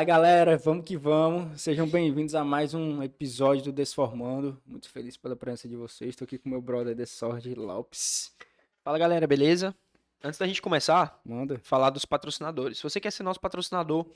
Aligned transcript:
Fala 0.00 0.06
galera, 0.06 0.56
vamos 0.56 0.86
que 0.86 0.96
vamos. 0.96 1.60
Sejam 1.60 1.86
bem-vindos 1.86 2.34
a 2.34 2.42
mais 2.42 2.72
um 2.72 3.02
episódio 3.02 3.64
do 3.64 3.72
Desformando. 3.72 4.58
Muito 4.64 4.88
feliz 4.88 5.14
pela 5.18 5.36
presença 5.36 5.68
de 5.68 5.76
vocês. 5.76 6.08
Estou 6.08 6.24
aqui 6.24 6.38
com 6.38 6.48
meu 6.48 6.62
brother 6.62 6.94
de 6.94 7.04
Sorge 7.04 7.54
Lopes. 7.54 8.34
Fala 8.82 8.98
galera, 8.98 9.26
beleza? 9.26 9.76
Antes 10.24 10.40
da 10.40 10.46
gente 10.46 10.62
começar, 10.62 11.20
Manda. 11.22 11.60
falar 11.62 11.90
dos 11.90 12.06
patrocinadores. 12.06 12.78
Se 12.78 12.82
você 12.82 12.98
quer 12.98 13.10
ser 13.10 13.24
nosso 13.24 13.38
patrocinador, 13.38 14.06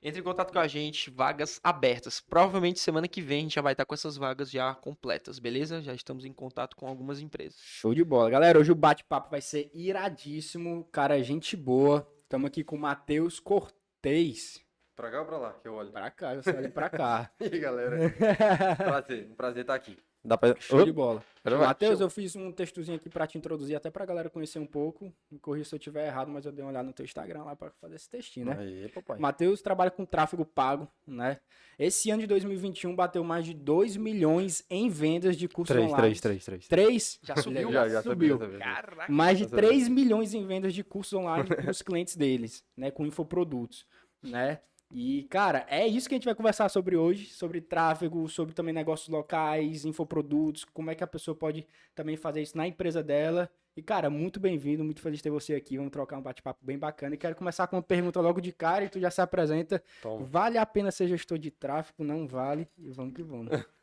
entre 0.00 0.20
em 0.20 0.22
contato 0.22 0.52
com 0.52 0.60
a 0.60 0.68
gente, 0.68 1.10
vagas 1.10 1.58
abertas. 1.60 2.20
Provavelmente 2.20 2.78
semana 2.78 3.08
que 3.08 3.20
vem 3.20 3.38
a 3.38 3.42
gente 3.42 3.54
já 3.56 3.62
vai 3.62 3.72
estar 3.72 3.84
com 3.84 3.94
essas 3.94 4.16
vagas 4.16 4.48
já 4.48 4.76
completas, 4.76 5.40
beleza? 5.40 5.82
Já 5.82 5.92
estamos 5.92 6.24
em 6.24 6.32
contato 6.32 6.76
com 6.76 6.86
algumas 6.86 7.18
empresas. 7.18 7.58
Show 7.60 7.92
de 7.92 8.04
bola. 8.04 8.30
Galera, 8.30 8.60
hoje 8.60 8.70
o 8.70 8.76
bate-papo 8.76 9.28
vai 9.28 9.40
ser 9.40 9.72
iradíssimo. 9.74 10.84
Cara, 10.92 11.20
gente 11.20 11.56
boa. 11.56 12.08
Estamos 12.22 12.46
aqui 12.46 12.62
com 12.62 12.76
o 12.76 12.78
Matheus 12.78 13.40
Cortez. 13.40 14.64
Pra 14.96 15.10
cá 15.10 15.20
ou 15.20 15.26
pra 15.26 15.36
lá 15.36 15.52
que 15.52 15.68
eu 15.68 15.74
olho? 15.74 15.92
Pra 15.92 16.10
cá, 16.10 16.34
eu 16.34 16.42
saio 16.42 16.70
pra 16.70 16.88
cá. 16.88 17.30
E 17.38 17.44
aí, 17.44 17.58
galera? 17.58 17.96
prazer, 18.76 19.28
um 19.30 19.34
prazer 19.34 19.60
estar 19.60 19.74
aqui. 19.74 19.98
Dá 20.24 20.36
pra... 20.36 20.56
Show 20.58 20.84
de 20.84 20.90
bola. 20.92 21.22
Matheus, 21.44 22.00
eu 22.00 22.10
fiz 22.10 22.34
um 22.34 22.50
textozinho 22.50 22.96
aqui 22.96 23.08
pra 23.08 23.26
te 23.28 23.38
introduzir, 23.38 23.76
até 23.76 23.90
pra 23.90 24.04
galera 24.04 24.28
conhecer 24.28 24.58
um 24.58 24.66
pouco. 24.66 25.12
Me 25.30 25.38
corrija 25.38 25.68
se 25.68 25.74
eu 25.74 25.78
tiver 25.78 26.06
errado, 26.06 26.28
mas 26.32 26.44
eu 26.46 26.50
dei 26.50 26.64
uma 26.64 26.70
olhada 26.70 26.86
no 26.88 26.92
teu 26.92 27.04
Instagram 27.04 27.44
lá 27.44 27.54
pra 27.54 27.70
fazer 27.80 27.94
esse 27.94 28.08
textinho, 28.10 28.46
né? 28.46 28.56
Aí, 28.58 28.88
papai. 28.88 29.18
Matheus 29.20 29.62
trabalha 29.62 29.90
com 29.90 30.04
tráfego 30.04 30.44
pago, 30.44 30.88
né? 31.06 31.38
Esse 31.78 32.10
ano 32.10 32.22
de 32.22 32.26
2021 32.26 32.96
bateu 32.96 33.22
mais 33.22 33.44
de 33.44 33.54
2 33.54 33.96
milhões 33.96 34.64
em 34.68 34.88
vendas 34.88 35.36
de 35.36 35.46
cursos 35.46 35.72
Três, 35.74 35.92
online. 35.92 36.02
três, 36.02 36.20
três, 36.20 36.44
três. 36.44 36.68
3? 36.68 37.18
Já 37.22 37.36
subiu? 37.36 37.70
Já, 37.70 37.88
já 37.88 38.02
subiu. 38.02 38.38
Caraca! 38.58 39.12
Mais 39.12 39.38
de 39.38 39.46
Tá 39.46 39.56
3 39.56 39.88
milhões 39.88 40.34
em 40.34 40.44
vendas 40.44 40.74
de 40.74 40.82
cursos 40.82 41.12
online 41.12 41.46
para 41.46 41.70
os 41.70 41.82
clientes 41.82 42.16
deles, 42.16 42.64
né? 42.76 42.90
Com 42.90 43.06
infoprodutos, 43.06 43.86
né? 44.22 44.58
E, 44.90 45.24
cara, 45.24 45.66
é 45.68 45.86
isso 45.86 46.08
que 46.08 46.14
a 46.14 46.18
gente 46.18 46.24
vai 46.24 46.34
conversar 46.34 46.68
sobre 46.68 46.96
hoje, 46.96 47.26
sobre 47.26 47.60
tráfego, 47.60 48.28
sobre 48.28 48.54
também 48.54 48.72
negócios 48.72 49.08
locais, 49.08 49.84
infoprodutos, 49.84 50.64
como 50.64 50.90
é 50.90 50.94
que 50.94 51.02
a 51.02 51.06
pessoa 51.06 51.34
pode 51.34 51.66
também 51.94 52.16
fazer 52.16 52.42
isso 52.42 52.56
na 52.56 52.66
empresa 52.66 53.02
dela. 53.02 53.50
E, 53.76 53.82
cara, 53.82 54.08
muito 54.08 54.40
bem-vindo, 54.40 54.82
muito 54.82 55.02
feliz 55.02 55.18
de 55.18 55.24
ter 55.24 55.30
você 55.30 55.54
aqui. 55.54 55.76
Vamos 55.76 55.92
trocar 55.92 56.16
um 56.16 56.22
bate-papo 56.22 56.64
bem 56.64 56.78
bacana. 56.78 57.14
E 57.14 57.18
quero 57.18 57.36
começar 57.36 57.66
com 57.66 57.76
uma 57.76 57.82
pergunta 57.82 58.20
logo 58.20 58.40
de 58.40 58.50
cara 58.50 58.84
e 58.84 58.88
tu 58.88 58.98
já 58.98 59.10
se 59.10 59.20
apresenta. 59.20 59.82
Toma. 60.00 60.24
Vale 60.24 60.56
a 60.56 60.64
pena 60.64 60.90
ser 60.90 61.08
gestor 61.08 61.38
de 61.38 61.50
tráfego? 61.50 62.02
Não 62.02 62.26
vale. 62.26 62.66
E 62.78 62.88
vamos 62.88 63.12
que 63.12 63.22
vamos. 63.22 63.50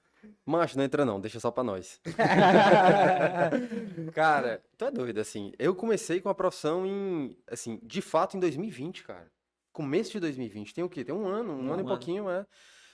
Macho, 0.46 0.78
não 0.78 0.86
entra 0.86 1.06
não, 1.06 1.20
deixa 1.20 1.40
só 1.40 1.52
pra 1.52 1.64
nós. 1.64 2.02
cara, 4.16 4.64
tu 4.78 4.86
é 4.86 4.92
doido, 4.92 5.20
assim. 5.20 5.52
Eu 5.60 5.76
comecei 5.76 6.22
com 6.22 6.30
a 6.30 6.34
profissão 6.34 6.88
em, 6.88 7.38
assim, 7.46 7.80
de 7.84 8.02
fato 8.02 8.36
em 8.36 8.40
2020, 8.40 9.04
cara. 9.04 9.30
Começo 9.74 10.12
de 10.12 10.20
2020. 10.20 10.74
Tem 10.74 10.84
o 10.84 10.90
quê? 10.90 11.04
Tem 11.04 11.14
um 11.14 11.26
ano, 11.28 11.52
um, 11.54 11.68
Um 11.68 11.74
ano 11.74 11.82
e 11.82 11.86
pouquinho, 11.86 12.30
é. 12.30 12.46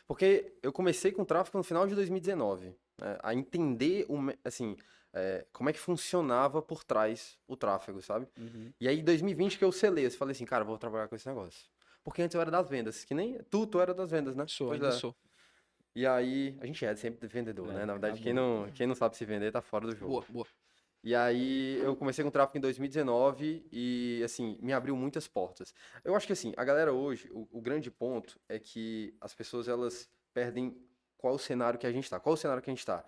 Porque 0.07 0.57
eu 0.63 0.71
comecei 0.71 1.11
com 1.11 1.23
tráfego 1.23 1.57
no 1.57 1.63
final 1.63 1.85
de 1.85 1.93
2019. 1.93 2.75
né, 2.99 3.17
a 3.21 3.33
entender, 3.33 4.05
o, 4.09 4.17
assim, 4.43 4.75
é, 5.13 5.45
como 5.53 5.69
é 5.69 5.73
que 5.73 5.79
funcionava 5.79 6.61
por 6.61 6.83
trás 6.83 7.37
o 7.47 7.55
tráfego, 7.55 8.01
sabe? 8.01 8.27
Uhum. 8.37 8.71
E 8.79 8.87
aí, 8.87 8.99
em 8.99 9.03
2020 9.03 9.57
que 9.57 9.63
eu 9.63 9.71
selei, 9.71 10.05
eu 10.05 10.11
falei 10.11 10.31
assim, 10.31 10.45
cara, 10.45 10.63
vou 10.63 10.77
trabalhar 10.77 11.07
com 11.07 11.15
esse 11.15 11.27
negócio. 11.27 11.67
Porque 12.03 12.21
antes 12.21 12.33
eu 12.33 12.41
era 12.41 12.49
das 12.49 12.67
vendas, 12.69 13.03
que 13.03 13.13
nem 13.13 13.37
tu, 13.49 13.67
tu 13.67 13.79
era 13.79 13.93
das 13.93 14.09
vendas, 14.09 14.35
né? 14.35 14.45
Sou, 14.47 14.69
Pois 14.69 14.81
ainda 14.81 14.95
é. 14.95 14.97
sou. 14.97 15.15
E 15.95 16.07
aí, 16.07 16.57
a 16.61 16.65
gente 16.65 16.83
é 16.85 16.95
sempre 16.95 17.27
vendedor, 17.27 17.69
É, 17.69 17.73
né? 17.73 17.85
Na 17.85 17.93
verdade, 17.93 18.17
tá 18.17 18.23
quem 18.23 18.33
não, 18.33 18.71
quem 18.73 18.87
não 18.87 18.95
sabe 18.95 19.17
se 19.17 19.25
vender 19.25 19.51
tá 19.51 19.61
fora 19.61 19.85
do 19.85 19.95
jogo. 19.95 20.11
Boa, 20.11 20.25
boa. 20.29 20.47
E 21.01 21.15
aí, 21.15 21.79
eu 21.81 21.95
comecei 21.95 22.23
com 22.23 22.29
tráfego 22.29 22.57
em 22.57 22.61
2019 22.61 23.65
e, 23.71 24.21
assim, 24.23 24.57
me 24.61 24.73
abriu 24.73 24.95
muitas 24.97 25.27
portas. 25.27 25.73
Eu 26.03 26.13
acho 26.13 26.27
que, 26.27 26.33
assim, 26.33 26.53
a 26.57 26.63
galera 26.63 26.91
hoje, 26.91 27.29
o, 27.31 27.47
o 27.51 27.61
grande 27.61 27.89
ponto 27.89 28.39
é 28.49 28.59
que 28.59 29.15
as 29.21 29.33
pessoas, 29.33 29.69
elas 29.69 30.09
perdem 30.33 30.77
qual 31.17 31.35
o 31.35 31.39
cenário 31.39 31.79
que 31.79 31.87
a 31.87 31.91
gente 31.91 32.09
tá. 32.09 32.19
Qual 32.19 32.33
o 32.33 32.37
cenário 32.37 32.61
que 32.61 32.69
a 32.69 32.73
gente 32.73 32.85
tá? 32.85 33.05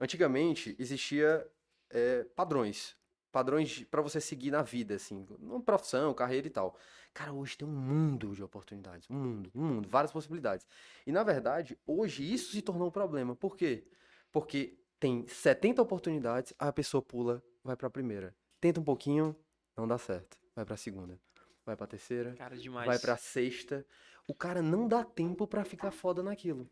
Antigamente, 0.00 0.74
existia 0.78 1.46
é, 1.90 2.24
padrões. 2.34 2.96
Padrões 3.30 3.84
para 3.84 4.00
você 4.00 4.20
seguir 4.20 4.50
na 4.50 4.62
vida, 4.62 4.94
assim, 4.94 5.26
uma 5.38 5.60
profissão, 5.60 6.14
carreira 6.14 6.46
e 6.46 6.50
tal. 6.50 6.76
Cara, 7.12 7.32
hoje 7.32 7.58
tem 7.58 7.66
um 7.66 7.70
mundo 7.70 8.34
de 8.34 8.42
oportunidades. 8.42 9.08
Um 9.10 9.14
mundo, 9.14 9.50
um 9.54 9.62
mundo, 9.62 9.88
várias 9.88 10.12
possibilidades. 10.12 10.66
E, 11.06 11.12
na 11.12 11.22
verdade, 11.22 11.78
hoje 11.86 12.32
isso 12.32 12.52
se 12.52 12.62
tornou 12.62 12.88
um 12.88 12.92
problema. 12.92 13.36
Por 13.36 13.56
quê? 13.56 13.86
Porque 14.32 14.78
tem 15.04 15.26
70 15.28 15.82
oportunidades, 15.82 16.54
a 16.58 16.72
pessoa 16.72 17.02
pula, 17.02 17.42
vai 17.62 17.76
pra 17.76 17.90
primeira. 17.90 18.34
Tenta 18.58 18.80
um 18.80 18.82
pouquinho, 18.82 19.36
não 19.76 19.86
dá 19.86 19.98
certo. 19.98 20.38
Vai 20.56 20.64
pra 20.64 20.78
segunda. 20.78 21.20
Vai 21.66 21.76
pra 21.76 21.86
terceira, 21.86 22.32
Cara, 22.38 22.56
demais. 22.56 22.86
vai 22.86 22.98
pra 22.98 23.14
sexta. 23.18 23.84
O 24.26 24.34
cara 24.34 24.62
não 24.62 24.88
dá 24.88 25.04
tempo 25.04 25.46
pra 25.46 25.62
ficar 25.62 25.90
foda 25.90 26.22
naquilo. 26.22 26.66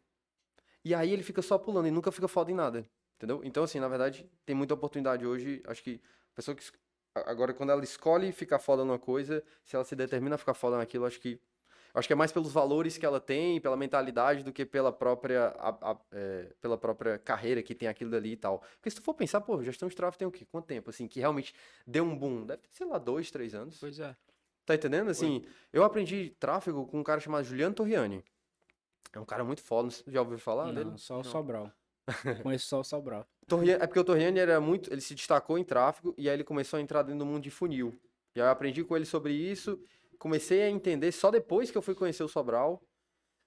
E 0.82 0.94
aí 0.94 1.12
ele 1.12 1.22
fica 1.22 1.42
só 1.42 1.58
pulando 1.58 1.88
e 1.88 1.90
nunca 1.90 2.10
fica 2.10 2.26
foda 2.26 2.50
em 2.50 2.54
nada. 2.54 2.88
Entendeu? 3.16 3.42
Então, 3.44 3.64
assim, 3.64 3.78
na 3.78 3.86
verdade, 3.88 4.26
tem 4.46 4.56
muita 4.56 4.72
oportunidade 4.72 5.26
hoje. 5.26 5.62
Acho 5.66 5.82
que 5.82 6.00
a 6.32 6.34
pessoa 6.34 6.54
que. 6.54 6.64
a- 7.14 7.30
Agora, 7.30 7.52
quando 7.52 7.68
ela 7.70 7.84
escolhe 7.84 8.32
ficar 8.32 8.58
foda 8.58 8.82
numa 8.82 8.98
coisa, 8.98 9.44
se 9.62 9.76
ela 9.76 9.84
se 9.84 9.94
determina 9.94 10.36
a 10.36 10.38
ficar 10.38 10.54
foda 10.54 10.78
naquilo, 10.78 11.04
acho 11.04 11.20
que. 11.20 11.38
Acho 11.94 12.08
que 12.08 12.12
é 12.12 12.16
mais 12.16 12.32
pelos 12.32 12.50
valores 12.52 12.96
que 12.96 13.04
ela 13.04 13.20
tem, 13.20 13.60
pela 13.60 13.76
mentalidade, 13.76 14.42
do 14.42 14.50
que 14.52 14.64
pela 14.64 14.90
própria, 14.90 15.48
a- 15.58 15.90
a- 15.92 15.96
é, 16.12 16.52
pela 16.60 16.78
própria 16.78 17.18
carreira 17.18 17.62
que 17.62 17.74
tem 17.74 17.86
aquilo 17.86 18.10
dali 18.10 18.32
e 18.32 18.36
tal. 18.36 18.60
Porque 18.76 18.88
se 18.90 18.96
tu 18.96 19.02
for 19.02 19.12
pensar, 19.12 19.40
pô, 19.42 19.62
gestão 19.62 19.88
de 19.88 19.94
tráfego 19.94 20.18
tem 20.18 20.26
o 20.28 20.30
quê? 20.32 20.46
Quanto 20.50 20.64
tempo, 20.66 20.88
assim, 20.88 21.06
que 21.06 21.20
realmente 21.20 21.54
deu 21.86 22.02
um 22.04 22.16
boom? 22.16 22.46
Deve 22.46 22.62
ter, 22.62 22.70
sei 22.72 22.86
lá, 22.86 22.96
dois, 22.98 23.30
três 23.30 23.54
anos. 23.54 23.76
Pois 23.78 23.98
é. 24.00 24.16
Tá 24.64 24.74
entendendo? 24.74 25.10
Assim, 25.10 25.44
eu 25.72 25.84
aprendi 25.84 26.34
tráfego 26.40 26.86
com 26.86 27.00
um 27.00 27.02
cara 27.02 27.20
chamado 27.20 27.44
Juliano 27.44 27.74
Torriani. 27.74 28.24
É 29.12 29.20
um 29.20 29.24
cara 29.26 29.44
muito 29.44 29.60
foda, 29.62 29.90
você 29.90 30.02
já 30.10 30.22
ouviu 30.22 30.38
falar 30.38 30.72
dele? 30.72 30.90
Não, 30.90 30.96
só 30.98 31.20
o 31.20 31.24
Sobral. 31.24 31.70
Conheço 32.42 32.68
só 32.68 32.80
o 32.80 32.84
Sobral. 32.84 33.26
Torriani- 33.46 33.82
é 33.82 33.86
porque 33.86 34.00
o 34.00 34.04
Torriani 34.04 34.38
era 34.38 34.58
muito, 34.60 34.90
ele 34.90 35.00
se 35.02 35.14
destacou 35.14 35.58
em 35.58 35.64
tráfego 35.64 36.14
e 36.16 36.28
aí 36.28 36.34
ele 36.36 36.44
começou 36.44 36.78
a 36.78 36.80
entrar 36.80 37.02
dentro 37.02 37.18
do 37.18 37.26
mundo 37.26 37.42
de 37.42 37.50
funil. 37.50 37.92
E 38.34 38.40
aí 38.40 38.46
eu 38.46 38.50
aprendi 38.50 38.82
com 38.82 38.96
ele 38.96 39.04
sobre 39.04 39.34
isso, 39.34 39.78
comecei 40.22 40.62
a 40.62 40.70
entender 40.70 41.10
só 41.10 41.32
depois 41.32 41.68
que 41.68 41.76
eu 41.76 41.82
fui 41.82 41.96
conhecer 41.96 42.22
o 42.22 42.28
Sobral, 42.28 42.80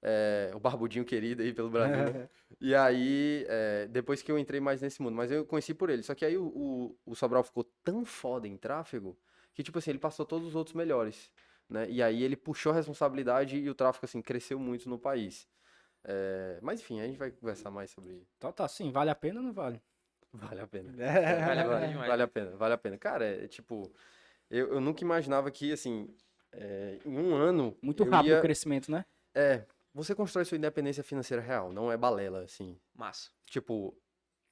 é, 0.04 0.52
o 0.54 0.60
barbudinho 0.60 1.06
querido 1.06 1.42
aí 1.42 1.54
pelo 1.54 1.70
Brasil. 1.70 1.96
E 2.62 2.74
aí, 2.74 3.46
é, 3.50 3.86
depois 3.88 4.22
que 4.22 4.32
eu 4.32 4.40
entrei 4.40 4.62
mais 4.62 4.82
nesse 4.82 5.02
mundo, 5.02 5.14
mas 5.16 5.30
eu 5.30 5.46
conheci 5.46 5.74
por 5.74 5.90
ele. 5.90 6.04
Só 6.04 6.16
que 6.16 6.24
aí 6.24 6.38
o, 6.38 6.46
o, 6.46 6.98
o 7.06 7.16
Sobral 7.16 7.44
ficou 7.44 7.66
tão 7.84 8.06
foda 8.06 8.48
em 8.48 8.56
tráfego 8.56 9.18
que, 9.54 9.62
tipo 9.62 9.78
assim, 9.78 9.90
ele 9.92 10.00
passou 10.00 10.26
todos 10.26 10.48
os 10.48 10.56
outros 10.56 10.74
melhores, 10.74 11.32
né? 11.70 11.90
E 11.90 12.02
aí 12.02 12.24
ele 12.24 12.36
puxou 12.38 12.72
a 12.72 12.76
responsabilidade 12.76 13.58
e 13.58 13.70
o 13.70 13.76
tráfego, 13.76 14.06
assim, 14.06 14.22
cresceu 14.22 14.58
muito 14.58 14.88
no 14.88 14.98
país. 14.98 15.48
É, 16.04 16.60
mas 16.62 16.80
enfim, 16.80 17.02
a 17.02 17.08
gente 17.08 17.18
vai 17.18 17.32
conversar 17.32 17.72
mais 17.72 17.92
sobre 17.92 18.26
Então 18.38 18.52
tá 18.52 18.64
assim, 18.64 18.92
vale 18.92 19.10
a 19.10 19.16
pena 19.16 19.40
ou 19.40 19.46
não 19.46 19.54
vale? 19.54 19.82
Vale 20.32 20.62
a 20.62 20.68
pena. 20.68 20.92
Vale 20.96 21.60
a 21.60 21.64
pena 21.64 21.66
Vale, 21.66 21.88
demais. 21.88 22.08
vale 22.10 22.24
a 22.24 22.28
pena, 22.28 22.52
vale 22.56 22.74
a 22.74 22.78
pena. 22.78 22.98
Cara, 22.98 23.26
é 23.26 23.48
tipo, 23.48 23.92
eu, 24.50 24.74
eu 24.74 24.82
nunca 24.82 25.04
imaginava 25.04 25.50
que, 25.52 25.72
assim, 25.72 26.08
é, 26.58 27.00
em 27.06 27.18
um 27.18 27.36
ano. 27.36 27.78
Muito 27.82 28.04
rápido 28.04 28.32
ia- 28.32 28.40
o 28.40 28.42
crescimento, 28.42 28.92
né? 28.92 29.06
É, 29.34 29.66
você 29.94 30.14
constrói 30.16 30.46
sua 30.46 30.58
independência 30.58 31.04
financeira 31.04 31.42
real, 31.42 31.72
não 31.72 31.92
é 31.92 31.98
balela, 31.98 32.44
assim. 32.44 32.80
Massa. 32.94 33.30
Tipo, 33.46 33.96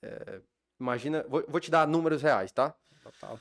é, 0.01 0.41
imagina. 0.79 1.23
Vou, 1.27 1.43
vou 1.47 1.59
te 1.59 1.69
dar 1.71 1.87
números 1.87 2.21
reais, 2.21 2.51
tá? 2.51 2.75
Total. 3.01 3.39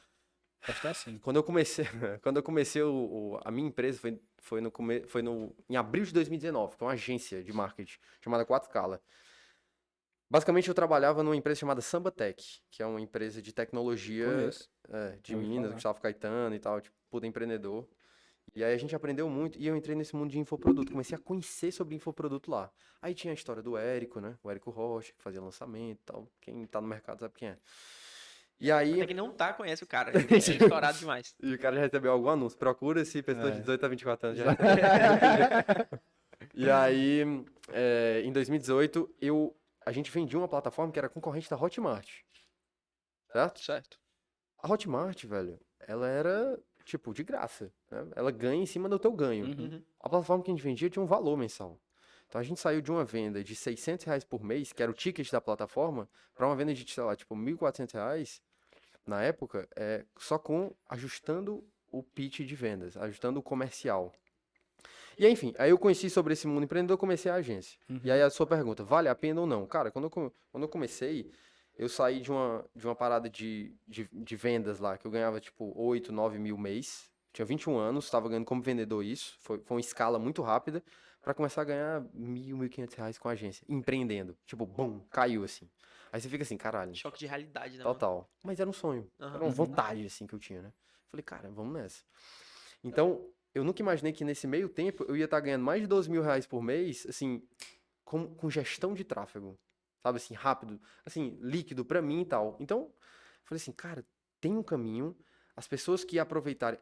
Acho 0.69 0.81
que 0.81 0.87
é 0.87 0.91
assim. 0.91 1.19
Quando 1.19 1.37
eu 1.37 1.43
comecei, 1.43 1.85
quando 2.23 2.37
eu 2.37 2.43
comecei 2.43 2.83
o, 2.83 2.93
o- 3.35 3.41
a 3.45 3.51
minha 3.51 3.67
empresa 3.69 3.99
foi, 3.99 4.21
foi, 4.39 4.61
no, 4.61 4.71
come- 4.71 5.05
foi 5.07 5.21
no, 5.23 5.55
em 5.69 5.77
abril 5.77 6.05
de 6.05 6.13
2019, 6.13 6.77
que 6.77 6.83
é 6.83 6.87
uma 6.87 6.93
agência 6.93 7.43
de 7.43 7.53
marketing 7.53 7.99
chamada 8.21 8.45
4Scala. 8.47 9.01
Basicamente, 10.31 10.69
eu 10.69 10.75
trabalhava 10.75 11.23
numa 11.23 11.37
empresa 11.37 11.61
chamada 11.61 11.81
Sambatec, 11.83 12.61
que 12.71 12.83
é 12.83 12.87
uma 12.87 13.01
empresa 13.01 13.43
de 13.43 13.53
tecnologia 13.53 14.27
é, 14.89 15.19
de 15.23 15.37
Minas. 15.37 15.75
Gustavo 15.75 16.01
Caetano 16.01 16.55
e 16.55 16.59
tal, 16.59 16.81
tipo, 16.81 16.97
puta 17.11 17.27
empreendedor. 17.27 17.87
E 18.55 18.63
aí 18.63 18.75
a 18.75 18.79
gente 18.79 18.95
aprendeu 18.95 19.29
muito 19.31 19.59
e 19.59 19.67
eu 19.67 19.75
entrei 19.77 19.97
nesse 19.97 20.15
mundo 20.15 20.31
de 20.31 20.39
infoproduto, 20.39 20.93
comecei 20.93 21.17
a 21.17 21.21
conhecer 21.21 21.73
sobre 21.73 21.95
infoproduto 21.95 22.51
lá. 22.51 22.71
Aí 23.01 23.15
tinha 23.15 23.33
a 23.33 23.35
história 23.35 23.63
do 23.63 23.77
Érico, 23.77 24.21
né? 24.21 24.37
O 24.43 24.51
Érico 24.51 24.71
Rocha, 24.71 25.13
que 25.13 25.23
fazia 25.23 25.41
lançamento 25.41 26.01
e 26.01 26.05
tal. 26.05 26.29
Quem 26.41 26.67
tá 26.67 26.81
no 26.81 26.87
mercado 26.87 27.21
sabe 27.21 27.35
quem 27.35 27.49
é. 27.49 27.59
E 28.61 28.71
aí, 28.71 28.95
Até 28.95 29.07
que 29.07 29.15
não 29.15 29.33
tá, 29.33 29.53
conhece 29.55 29.83
o 29.83 29.87
cara. 29.87 30.13
É 30.31 30.37
estourado 30.37 30.99
demais. 30.99 31.35
e 31.43 31.55
o 31.55 31.59
cara 31.59 31.77
já 31.77 31.83
recebeu 31.83 32.13
algum 32.13 32.29
anúncio. 32.29 32.59
Procura-se 32.59 33.23
pessoas 33.23 33.49
É. 33.49 33.51
de 33.53 33.61
18 33.61 33.85
a 33.85 33.89
24 33.89 34.27
anos. 34.29 34.39
Já. 34.39 34.45
e 36.55 36.71
aí, 36.71 37.23
é, 37.73 38.23
em 38.25 38.33
2018, 38.33 39.15
eu, 39.21 39.57
a 39.85 39.93
gente 39.93 40.11
vendia 40.11 40.39
uma 40.39 40.49
plataforma 40.49 40.93
que 40.93 40.99
era 40.99 41.09
concorrente 41.09 41.49
da 41.51 41.57
Hotmart. 41.57 42.09
Certo? 43.33 43.61
Certo. 43.61 43.99
A 44.59 44.71
Hotmart, 44.71 45.25
velho, 45.25 45.59
ela 45.81 46.07
era, 46.09 46.59
tipo, 46.85 47.13
de 47.13 47.23
graça. 47.23 47.73
né? 47.91 48.07
Ela 48.17 48.31
ganha 48.31 48.63
em 48.63 48.67
cima 48.67 48.89
do 48.89 48.99
teu 48.99 49.13
ganho. 49.13 49.47
Uhum. 49.47 49.65
Uhum. 49.65 49.83
A 50.01 50.09
plataforma 50.09 50.43
que 50.45 50.51
a 50.51 50.55
gente 50.55 50.63
vendia 50.63 50.91
tinha 50.91 51.03
um 51.03 51.07
valor 51.07 51.37
mensal. 51.37 51.79
Então 52.29 52.41
a 52.41 52.45
gente 52.45 52.59
saiu 52.61 52.81
de 52.81 52.91
uma 52.91 53.05
venda 53.05 53.45
de 53.45 53.55
600 53.55 54.07
reais 54.07 54.25
por 54.25 54.43
mês, 54.43 54.73
que 54.73 54.83
era 54.83 54.91
o 54.91 54.95
ticket 54.95 55.31
da 55.31 55.41
plataforma, 55.41 56.09
para 56.35 56.47
uma 56.47 56.57
venda 56.57 56.73
de, 56.73 56.91
sei 56.91 57.03
lá, 57.03 57.15
tipo, 57.15 57.37
1.400 57.37 57.93
reais, 57.93 58.43
na 59.07 59.23
época, 59.23 59.69
é, 59.77 60.05
só 60.17 60.39
com 60.39 60.75
ajustando 60.89 61.63
o 61.91 62.03
pitch 62.03 62.41
de 62.41 62.57
vendas, 62.57 62.97
ajustando 62.97 63.39
o 63.39 63.43
comercial. 63.43 64.13
E 65.19 65.29
enfim, 65.29 65.53
aí 65.59 65.71
eu 65.71 65.79
conheci 65.79 66.09
sobre 66.09 66.33
esse 66.33 66.47
mundo 66.47 66.65
empreendedor, 66.65 66.97
comecei 66.97 67.31
a 67.31 67.35
agência. 67.35 67.79
E 68.03 68.11
aí 68.11 68.23
a 68.23 68.31
sua 68.31 68.47
pergunta, 68.47 68.83
vale 68.83 69.09
a 69.09 69.15
pena 69.15 69.43
ou 69.43 69.47
não? 69.47 69.67
Cara, 69.67 69.91
quando 69.91 70.07
eu, 70.07 70.11
quando 70.51 70.63
eu 70.63 70.69
comecei, 70.69 71.31
eu 71.83 71.89
saí 71.89 72.21
de 72.21 72.31
uma, 72.31 72.65
de 72.77 72.87
uma 72.87 72.95
parada 72.95 73.29
de, 73.29 73.75
de, 73.89 74.09
de 74.13 74.37
vendas 74.37 74.79
lá, 74.79 74.97
que 74.97 75.05
eu 75.05 75.11
ganhava 75.11 75.41
tipo 75.41 75.73
8, 75.77 76.13
9 76.13 76.39
mil 76.39 76.57
mês. 76.57 77.11
Tinha 77.33 77.45
21 77.45 77.77
anos, 77.77 78.05
estava 78.05 78.29
ganhando 78.29 78.45
como 78.45 78.63
vendedor 78.63 79.05
isso. 79.05 79.37
Foi, 79.41 79.59
foi 79.59 79.77
uma 79.77 79.81
escala 79.81 80.19
muito 80.19 80.43
rápida 80.43 80.83
para 81.21 81.35
começar 81.35 81.63
a 81.63 81.65
ganhar 81.65 82.07
mil, 82.15 82.57
mil 82.57 82.67
e 82.67 82.69
quinhentos 82.69 82.95
reais 82.95 83.19
com 83.19 83.29
a 83.29 83.33
agência, 83.33 83.65
empreendendo. 83.69 84.37
Tipo, 84.47 84.65
bum, 84.65 85.01
caiu 85.11 85.43
assim. 85.43 85.69
Aí 86.13 86.21
você 86.21 86.29
fica 86.29 86.45
assim, 86.45 86.57
caralho. 86.57 86.95
Choque 86.95 87.19
de 87.19 87.27
realidade, 87.27 87.79
né? 87.79 87.85
mano? 87.85 87.95
Total. 87.95 88.31
Mas 88.45 88.61
era 88.61 88.69
um 88.69 88.73
sonho. 88.73 89.11
Aham. 89.19 89.35
Era 89.35 89.45
uma 89.45 89.51
vontade, 89.51 90.07
assim, 90.07 90.27
que 90.27 90.35
eu 90.35 90.39
tinha, 90.39 90.63
né? 90.63 90.73
Falei, 91.11 91.25
cara, 91.25 91.51
vamos 91.51 91.73
nessa. 91.73 92.05
Então, 92.85 93.29
eu 93.55 93.65
nunca 93.65 93.83
imaginei 93.83 94.13
que 94.13 94.25
nesse 94.25 94.47
meio 94.47 94.69
tempo 94.69 95.05
eu 95.09 95.17
ia 95.17 95.25
estar 95.25 95.41
ganhando 95.41 95.65
mais 95.65 95.81
de 95.81 95.87
12 95.89 96.11
mil 96.11 96.23
reais 96.23 96.47
por 96.47 96.63
mês, 96.63 97.07
assim, 97.09 97.43
com, 98.05 98.33
com 98.35 98.49
gestão 98.49 98.95
de 98.95 99.03
tráfego. 99.03 99.59
Sabe, 100.03 100.17
assim, 100.17 100.35
rápido, 100.35 100.81
assim, 101.07 101.39
líquido 101.41 101.85
pra 101.85 102.03
mim 102.03 102.23
e 102.23 102.27
tal. 102.27 102.57
Então, 102.59 102.93
falei 103.45 103.61
assim, 103.61 103.73
cara, 103.73 104.05
tem 104.41 104.57
um 104.57 104.63
caminho. 104.63 105.17
As 105.55 105.69
pessoas 105.69 106.03
que 106.03 106.19
aproveitarem. 106.19 106.81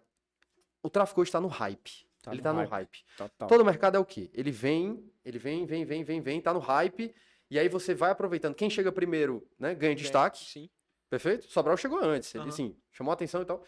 O 0.82 0.88
tráfego 0.88 1.20
hoje 1.20 1.31
tá 1.31 1.40
no 1.40 1.49
hype. 1.49 2.08
Tá 2.22 2.32
Ele 2.32 2.38
no 2.38 2.43
tá 2.43 2.52
no 2.52 2.67
hype. 2.67 3.05
Total. 3.17 3.49
Todo 3.49 3.64
mercado 3.64 3.96
é 3.96 3.99
o 3.99 4.05
quê? 4.05 4.31
Ele 4.32 4.50
vem, 4.50 5.11
ele 5.25 5.38
vem, 5.38 5.67
vem, 5.67 5.84
vem, 5.84 6.05
vem, 6.05 6.20
vem, 6.20 6.40
tá 6.40 6.52
no 6.52 6.61
hype, 6.61 7.14
e 7.50 7.58
aí 7.58 7.69
você 7.69 7.94
vai 7.94 8.11
aproveitando. 8.11 8.55
Quem 8.55 8.69
chega 8.69 8.93
primeiro, 8.93 9.46
né, 9.58 9.75
ganha 9.75 9.94
destaque, 9.94 10.44
Sim. 10.44 10.70
perfeito? 11.08 11.46
Sobral 11.50 11.76
chegou 11.76 11.99
antes, 11.99 12.34
ele, 12.34 12.49
assim, 12.49 12.76
chamou 12.93 13.11
a 13.11 13.14
atenção 13.14 13.40
e 13.43 13.44
tal, 13.44 13.64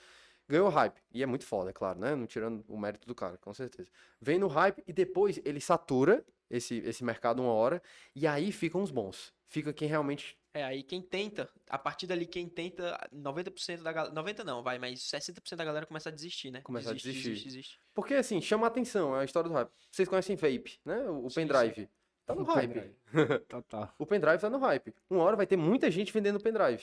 ganhou 0.46 0.68
hype. 0.68 1.00
E 1.12 1.22
é 1.22 1.26
muito 1.26 1.46
foda, 1.46 1.70
é 1.70 1.72
claro, 1.72 1.98
né? 1.98 2.14
Não 2.14 2.26
tirando 2.26 2.64
o 2.68 2.78
mérito 2.78 3.06
do 3.06 3.14
cara, 3.14 3.38
com 3.38 3.54
certeza. 3.54 3.90
Vem 4.20 4.38
no 4.38 4.48
hype 4.48 4.82
e 4.86 4.92
depois 4.92 5.40
ele 5.44 5.60
satura 5.60 6.24
esse, 6.50 6.76
esse 6.78 7.02
mercado 7.02 7.40
uma 7.42 7.52
hora, 7.52 7.82
e 8.14 8.26
aí 8.26 8.52
ficam 8.52 8.82
os 8.82 8.90
bons. 8.90 9.32
Fica 9.52 9.70
quem 9.70 9.86
realmente... 9.86 10.34
É, 10.54 10.64
aí 10.64 10.82
quem 10.82 11.02
tenta, 11.02 11.46
a 11.68 11.78
partir 11.78 12.06
dali 12.06 12.24
quem 12.24 12.48
tenta, 12.48 12.98
90% 13.14 13.82
da 13.82 13.92
galera, 13.92 14.14
90 14.14 14.44
não, 14.44 14.62
vai, 14.62 14.78
mas 14.78 15.00
60% 15.00 15.56
da 15.56 15.64
galera 15.64 15.84
começa 15.84 16.08
a 16.08 16.12
desistir, 16.12 16.50
né? 16.50 16.62
Começa 16.62 16.88
a 16.88 16.94
desiste, 16.94 17.08
desistir. 17.10 17.28
Desiste, 17.28 17.48
desiste. 17.48 17.80
Porque, 17.92 18.14
assim, 18.14 18.40
chama 18.40 18.66
a 18.66 18.68
atenção, 18.68 19.14
é 19.14 19.20
a 19.20 19.24
história 19.24 19.50
do 19.50 19.54
hype. 19.54 19.70
Vocês 19.90 20.08
conhecem 20.08 20.36
vape, 20.36 20.80
né? 20.86 21.02
O, 21.10 21.26
o 21.26 21.30
Sim, 21.30 21.46
pendrive. 21.46 21.86
Tá 22.24 22.34
no 22.34 22.42
O 22.42 22.44
hype. 22.44 22.72
pendrive. 23.12 23.38
Total. 23.46 23.94
O 23.98 24.06
pendrive 24.06 24.40
tá 24.40 24.48
no 24.48 24.58
hype. 24.58 24.94
Uma 25.10 25.22
hora 25.22 25.36
vai 25.36 25.46
ter 25.46 25.58
muita 25.58 25.90
gente 25.90 26.10
vendendo 26.12 26.40
pendrive. 26.40 26.82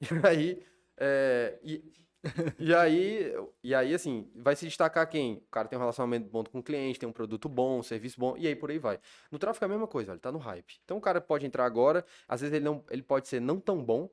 E 0.00 0.26
aí, 0.26 0.64
é, 0.96 1.58
e, 1.64 1.92
e 2.58 2.74
aí, 2.74 3.32
e 3.62 3.74
aí, 3.74 3.94
assim, 3.94 4.30
vai 4.34 4.56
se 4.56 4.66
destacar 4.66 5.08
quem? 5.08 5.36
O 5.36 5.50
cara 5.50 5.68
tem 5.68 5.78
um 5.78 5.80
relacionamento 5.80 6.28
bom 6.28 6.44
com 6.44 6.58
o 6.58 6.62
cliente, 6.62 6.98
tem 6.98 7.08
um 7.08 7.12
produto 7.12 7.48
bom, 7.48 7.78
um 7.78 7.82
serviço 7.82 8.18
bom, 8.18 8.36
e 8.36 8.46
aí 8.46 8.56
por 8.56 8.70
aí 8.70 8.78
vai. 8.78 8.98
No 9.30 9.38
tráfego 9.38 9.64
é 9.64 9.66
a 9.66 9.68
mesma 9.68 9.86
coisa, 9.86 10.12
velho, 10.12 10.20
tá 10.20 10.32
no 10.32 10.38
hype. 10.38 10.80
Então 10.84 10.96
o 10.96 11.00
cara 11.00 11.20
pode 11.20 11.46
entrar 11.46 11.64
agora, 11.64 12.04
às 12.26 12.40
vezes 12.40 12.54
ele, 12.54 12.64
não, 12.64 12.84
ele 12.90 13.02
pode 13.02 13.28
ser 13.28 13.40
não 13.40 13.60
tão 13.60 13.82
bom, 13.82 14.10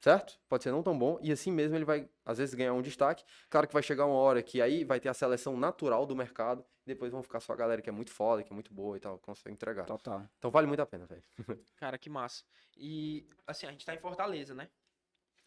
certo? 0.00 0.38
Pode 0.48 0.64
ser 0.64 0.72
não 0.72 0.82
tão 0.82 0.98
bom, 0.98 1.18
e 1.22 1.30
assim 1.30 1.52
mesmo 1.52 1.76
ele 1.76 1.84
vai, 1.84 2.08
às 2.24 2.38
vezes, 2.38 2.54
ganhar 2.54 2.72
um 2.74 2.82
destaque. 2.82 3.24
Claro 3.48 3.68
que 3.68 3.72
vai 3.72 3.82
chegar 3.82 4.06
uma 4.06 4.16
hora 4.16 4.42
que 4.42 4.60
aí 4.60 4.84
vai 4.84 4.98
ter 4.98 5.08
a 5.08 5.14
seleção 5.14 5.56
natural 5.56 6.04
do 6.06 6.16
mercado, 6.16 6.64
e 6.84 6.88
depois 6.88 7.12
vão 7.12 7.22
ficar 7.22 7.40
só 7.40 7.52
a 7.52 7.56
galera 7.56 7.80
que 7.80 7.88
é 7.88 7.92
muito 7.92 8.10
foda, 8.10 8.42
que 8.42 8.52
é 8.52 8.54
muito 8.54 8.74
boa 8.74 8.96
e 8.96 9.00
tal, 9.00 9.18
consegue 9.18 9.54
entregar. 9.54 9.86
Total. 9.86 10.28
Então 10.38 10.50
vale 10.50 10.66
muito 10.66 10.80
a 10.80 10.86
pena, 10.86 11.06
velho. 11.06 11.22
Cara, 11.76 11.96
que 11.96 12.10
massa. 12.10 12.44
E, 12.76 13.28
assim, 13.46 13.66
a 13.66 13.70
gente 13.70 13.86
tá 13.86 13.94
em 13.94 13.98
Fortaleza, 13.98 14.54
né? 14.54 14.68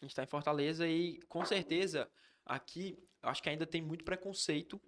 A 0.06 0.08
gente 0.08 0.14
tá 0.16 0.22
em 0.22 0.28
Fortaleza 0.28 0.86
e, 0.86 1.18
com 1.28 1.44
certeza, 1.44 2.08
aqui, 2.44 2.96
acho 3.22 3.42
que 3.42 3.48
ainda 3.48 3.66
tem 3.66 3.82
muito 3.82 4.04
preconceito 4.04 4.80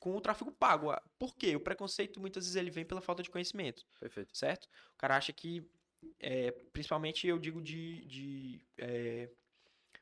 com 0.00 0.16
o 0.16 0.20
tráfego 0.20 0.50
pago. 0.50 0.90
Ah, 0.90 1.02
Por 1.18 1.36
quê? 1.36 1.54
O 1.54 1.60
preconceito, 1.60 2.18
muitas 2.18 2.44
vezes, 2.44 2.56
ele 2.56 2.70
vem 2.70 2.84
pela 2.84 3.02
falta 3.02 3.22
de 3.22 3.30
conhecimento, 3.30 3.84
Perfeito. 4.00 4.34
certo? 4.36 4.64
O 4.94 4.98
cara 4.98 5.16
acha 5.16 5.32
que, 5.32 5.62
é, 6.18 6.50
principalmente, 6.72 7.26
eu 7.26 7.38
digo 7.38 7.60
de... 7.60 8.04
de 8.06 8.60
é, 8.78 9.28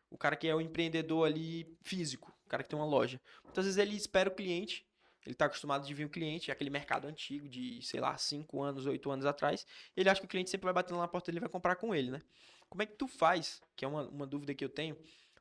o 0.08 0.18
cara 0.18 0.36
que 0.36 0.48
é 0.48 0.54
o 0.54 0.60
empreendedor 0.60 1.26
ali 1.26 1.76
físico, 1.82 2.32
o 2.46 2.48
cara 2.48 2.62
que 2.62 2.68
tem 2.68 2.78
uma 2.78 2.86
loja. 2.86 3.20
Muitas 3.44 3.64
vezes 3.64 3.78
ele 3.78 3.94
espera 3.94 4.28
o 4.28 4.34
cliente, 4.34 4.86
ele 5.24 5.34
tá 5.34 5.46
acostumado 5.46 5.86
de 5.86 5.94
vir 5.94 6.04
o 6.04 6.10
cliente, 6.10 6.50
aquele 6.50 6.70
mercado 6.70 7.06
antigo 7.06 7.48
de, 7.48 7.80
sei 7.82 8.00
lá, 8.00 8.16
5 8.16 8.62
anos, 8.62 8.86
8 8.86 9.10
anos 9.10 9.26
atrás, 9.26 9.66
ele 9.96 10.08
acha 10.08 10.20
que 10.20 10.26
o 10.26 10.28
cliente 10.28 10.50
sempre 10.50 10.64
vai 10.64 10.72
batendo 10.72 10.98
na 10.98 11.06
porta 11.06 11.30
dele 11.30 11.38
e 11.38 11.40
vai 11.40 11.48
comprar 11.48 11.76
com 11.76 11.94
ele, 11.94 12.10
né? 12.10 12.22
Como 12.70 12.82
é 12.82 12.86
que 12.86 12.94
tu 12.94 13.06
faz, 13.08 13.60
que 13.76 13.84
é 13.84 13.88
uma, 13.88 14.08
uma 14.08 14.26
dúvida 14.26 14.54
que 14.54 14.64
eu 14.64 14.68
tenho, 14.68 14.96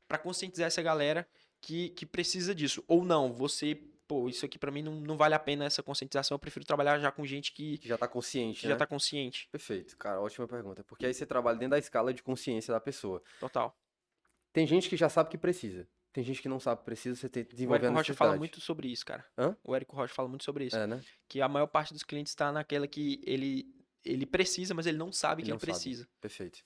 pra 0.08 0.18
conscientizar 0.18 0.68
essa 0.68 0.82
galera 0.82 1.26
que, 1.62 1.90
que 1.90 2.06
precisa 2.06 2.54
disso? 2.56 2.84
Ou 2.88 3.06
não, 3.06 3.32
você, 3.32 3.76
pô, 4.08 4.28
isso 4.28 4.44
aqui 4.46 4.58
pra 4.58 4.72
mim 4.72 4.82
não, 4.82 4.96
não 5.00 5.16
vale 5.16 5.36
a 5.36 5.40
pena 5.40 5.64
essa 5.66 5.84
conscientização, 5.84 6.36
eu 6.36 6.40
prefiro 6.40 6.66
trabalhar 6.66 6.98
já 7.00 7.12
com 7.12 7.24
gente 7.26 7.54
que, 7.54 7.78
Que 7.78 7.88
já 7.88 7.98
tá 7.98 8.08
consciente, 8.08 8.62
que 8.62 8.68
né? 8.68 8.74
já 8.74 8.78
tá 8.78 8.88
consciente. 8.88 9.48
Perfeito, 9.52 9.96
cara, 9.96 10.20
ótima 10.20 10.48
pergunta. 10.48 10.84
Porque 10.84 11.06
aí 11.06 11.14
você 11.14 11.26
trabalha 11.26 11.58
dentro 11.58 11.72
da 11.72 11.78
escala 11.78 12.14
de 12.14 12.24
consciência 12.24 12.74
da 12.74 12.80
pessoa. 12.80 13.22
Total. 13.40 13.78
Tem 14.52 14.66
gente 14.66 14.90
que 14.90 14.98
já 14.98 15.08
sabe 15.08 15.30
que 15.30 15.38
precisa. 15.38 15.88
Tem 16.12 16.24
gente 16.24 16.42
que 16.42 16.50
não 16.50 16.60
sabe 16.60 16.80
que 16.80 16.86
precisa, 16.86 17.16
você 17.16 17.30
tem 17.30 17.44
que 17.46 17.52
O 17.52 17.56
desenvolver 17.56 17.86
a 17.86 17.90
Érico 17.90 17.98
Rocha 18.00 18.14
fala 18.16 18.36
muito 18.36 18.60
sobre 18.60 18.88
isso, 18.88 19.06
cara. 19.06 19.24
Hã? 19.38 19.56
O 19.64 19.76
Érico 19.76 19.96
Rocha 19.96 20.12
fala 20.16 20.28
muito 20.28 20.44
sobre 20.44 20.66
isso. 20.66 20.76
É, 20.76 20.88
né? 20.88 21.04
Que 21.28 21.40
a 21.40 21.48
maior 21.48 21.68
parte 21.68 21.94
dos 21.94 22.02
clientes 22.02 22.34
tá 22.34 22.52
naquela 22.52 22.88
que 22.88 23.22
ele, 23.24 23.68
ele 24.04 24.26
precisa, 24.26 24.74
mas 24.74 24.88
ele 24.88 24.98
não 24.98 25.12
sabe 25.12 25.44
que 25.44 25.50
Ele 25.50 25.52
ele 25.52 25.54
não 25.54 25.60
sabe. 25.60 25.72
precisa. 25.72 26.10
Perfeito. 26.20 26.66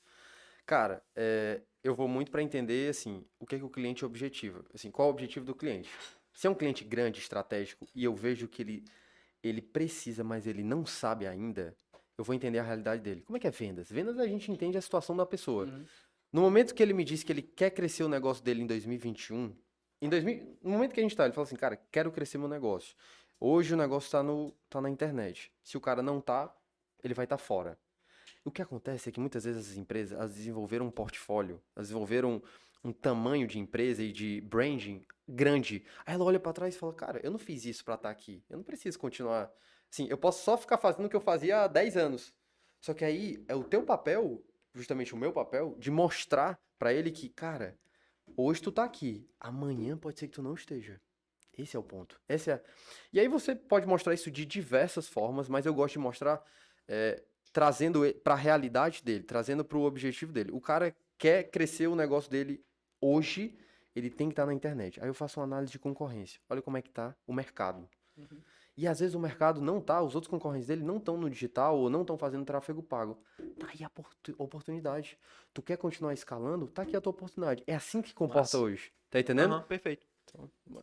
Cara, 0.65 1.03
é, 1.15 1.61
eu 1.83 1.93
vou 1.93 2.07
muito 2.07 2.31
para 2.31 2.41
entender, 2.41 2.89
assim, 2.89 3.25
o 3.39 3.45
que, 3.45 3.57
que 3.57 3.63
o 3.63 3.69
cliente 3.69 4.05
objetiva. 4.05 4.63
Assim, 4.73 4.89
qual 4.89 5.07
é 5.07 5.11
o 5.11 5.13
objetivo 5.13 5.45
do 5.45 5.53
cliente? 5.53 5.89
Se 6.33 6.47
é 6.47 6.49
um 6.49 6.55
cliente 6.55 6.83
grande, 6.83 7.19
estratégico, 7.19 7.87
e 7.93 8.03
eu 8.03 8.15
vejo 8.15 8.47
que 8.47 8.61
ele, 8.61 8.85
ele 9.43 9.61
precisa, 9.61 10.23
mas 10.23 10.47
ele 10.47 10.63
não 10.63 10.85
sabe 10.85 11.27
ainda, 11.27 11.75
eu 12.17 12.23
vou 12.23 12.33
entender 12.33 12.59
a 12.59 12.63
realidade 12.63 13.01
dele. 13.01 13.21
Como 13.21 13.37
é 13.37 13.39
que 13.39 13.47
é 13.47 13.51
vendas? 13.51 13.91
Vendas 13.91 14.17
a 14.17 14.25
gente 14.25 14.51
entende 14.51 14.77
a 14.77 14.81
situação 14.81 15.15
da 15.15 15.25
pessoa. 15.25 15.65
Uhum. 15.65 15.85
No 16.31 16.41
momento 16.41 16.73
que 16.73 16.81
ele 16.81 16.93
me 16.93 17.03
disse 17.03 17.25
que 17.25 17.31
ele 17.31 17.41
quer 17.41 17.69
crescer 17.69 18.03
o 18.03 18.09
negócio 18.09 18.43
dele 18.43 18.61
em 18.61 18.67
2021, 18.67 19.55
em 20.01 20.09
2000, 20.09 20.57
no 20.63 20.71
momento 20.71 20.93
que 20.93 20.99
a 20.99 21.03
gente 21.03 21.15
tá, 21.15 21.25
ele 21.25 21.33
fala 21.33 21.45
assim, 21.45 21.55
cara, 21.55 21.77
quero 21.91 22.11
crescer 22.11 22.37
meu 22.37 22.47
negócio. 22.47 22.95
Hoje 23.39 23.73
o 23.73 23.77
negócio 23.77 24.09
tá, 24.09 24.23
no, 24.23 24.51
tá 24.69 24.81
na 24.81 24.89
internet. 24.89 25.51
Se 25.61 25.77
o 25.77 25.81
cara 25.81 26.01
não 26.01 26.19
tá, 26.19 26.53
ele 27.03 27.13
vai 27.13 27.25
estar 27.25 27.37
tá 27.37 27.43
fora. 27.43 27.77
O 28.43 28.51
que 28.51 28.61
acontece 28.61 29.09
é 29.09 29.11
que 29.11 29.19
muitas 29.19 29.45
vezes 29.45 29.71
as 29.71 29.77
empresas 29.77 30.17
elas 30.17 30.33
desenvolveram 30.33 30.87
um 30.87 30.91
portfólio, 30.91 31.61
elas 31.75 31.87
desenvolveram 31.87 32.41
um, 32.83 32.89
um 32.89 32.91
tamanho 32.91 33.47
de 33.47 33.57
empresa 33.57 34.03
e 34.03 34.11
de 34.11 34.41
branding 34.41 35.05
grande. 35.27 35.85
Aí 36.05 36.15
ela 36.15 36.25
olha 36.25 36.39
para 36.39 36.51
trás 36.51 36.75
e 36.75 36.77
fala, 36.77 36.93
cara, 36.93 37.21
eu 37.23 37.31
não 37.31 37.39
fiz 37.39 37.63
isso 37.65 37.85
para 37.85 37.95
estar 37.95 38.09
aqui. 38.09 38.43
Eu 38.49 38.57
não 38.57 38.63
preciso 38.63 38.99
continuar. 38.99 39.51
Assim, 39.91 40.07
eu 40.09 40.17
posso 40.17 40.43
só 40.43 40.57
ficar 40.57 40.77
fazendo 40.77 41.05
o 41.05 41.09
que 41.09 41.15
eu 41.15 41.21
fazia 41.21 41.61
há 41.61 41.67
10 41.67 41.95
anos. 41.95 42.33
Só 42.81 42.93
que 42.93 43.05
aí 43.05 43.43
é 43.47 43.55
o 43.55 43.63
teu 43.63 43.83
papel, 43.83 44.43
justamente 44.73 45.13
o 45.13 45.17
meu 45.17 45.31
papel, 45.31 45.75
de 45.79 45.89
mostrar 45.89 46.59
para 46.77 46.93
ele 46.93 47.11
que, 47.11 47.29
cara, 47.29 47.79
hoje 48.35 48.61
tu 48.61 48.71
tá 48.71 48.83
aqui, 48.83 49.29
amanhã 49.39 49.97
pode 49.97 50.19
ser 50.19 50.27
que 50.27 50.33
tu 50.33 50.43
não 50.43 50.53
esteja. 50.53 50.99
Esse 51.57 51.77
é 51.77 51.79
o 51.79 51.83
ponto. 51.83 52.19
Esse 52.27 52.51
é... 52.51 52.63
E 53.13 53.19
aí 53.19 53.27
você 53.27 53.55
pode 53.55 53.85
mostrar 53.85 54.13
isso 54.13 54.29
de 54.29 54.45
diversas 54.45 55.07
formas, 55.07 55.47
mas 55.47 55.65
eu 55.65 55.73
gosto 55.73 55.93
de 55.93 55.99
mostrar 55.99 56.43
é, 56.87 57.23
trazendo 57.53 58.01
para 58.23 58.33
a 58.33 58.37
realidade 58.37 59.03
dele, 59.03 59.23
trazendo 59.23 59.63
para 59.63 59.77
o 59.77 59.83
objetivo 59.83 60.33
dele. 60.33 60.51
O 60.51 60.59
cara 60.59 60.93
quer 61.17 61.43
crescer 61.43 61.87
o 61.87 61.95
negócio 61.95 62.29
dele 62.29 62.61
hoje, 62.99 63.55
ele 63.95 64.09
tem 64.09 64.27
que 64.27 64.33
estar 64.33 64.45
na 64.45 64.53
internet. 64.53 64.99
Aí 64.99 65.07
eu 65.07 65.13
faço 65.13 65.39
uma 65.39 65.45
análise 65.45 65.71
de 65.71 65.77
concorrência. 65.79 66.41
Olha 66.49 66.61
como 66.61 66.75
é 66.77 66.81
que 66.81 66.89
tá 66.89 67.15
o 67.27 67.31
mercado. 67.33 67.87
E 68.75 68.87
às 68.87 68.99
vezes 68.99 69.13
o 69.13 69.19
mercado 69.19 69.61
não 69.61 69.79
tá, 69.79 70.01
os 70.01 70.15
outros 70.15 70.29
concorrentes 70.31 70.67
dele 70.67 70.83
não 70.83 70.97
estão 70.97 71.15
no 71.15 71.29
digital 71.29 71.77
ou 71.77 71.91
não 71.91 72.01
estão 72.01 72.17
fazendo 72.17 72.43
tráfego 72.43 72.81
pago. 72.81 73.19
Tá 73.59 73.67
aí 73.71 73.83
a 73.83 73.87
oportu- 73.87 74.35
oportunidade. 74.39 75.15
Tu 75.53 75.61
quer 75.61 75.77
continuar 75.77 76.11
escalando? 76.13 76.65
Tá 76.67 76.81
aqui 76.81 76.95
a 76.97 77.01
tua 77.01 77.11
oportunidade. 77.11 77.63
É 77.67 77.75
assim 77.75 78.01
que 78.01 78.15
comporta 78.15 78.39
Massa. 78.39 78.57
hoje. 78.57 78.91
Tá 79.11 79.19
entendendo? 79.19 79.53
Aham, 79.53 79.63
perfeito. 79.63 80.07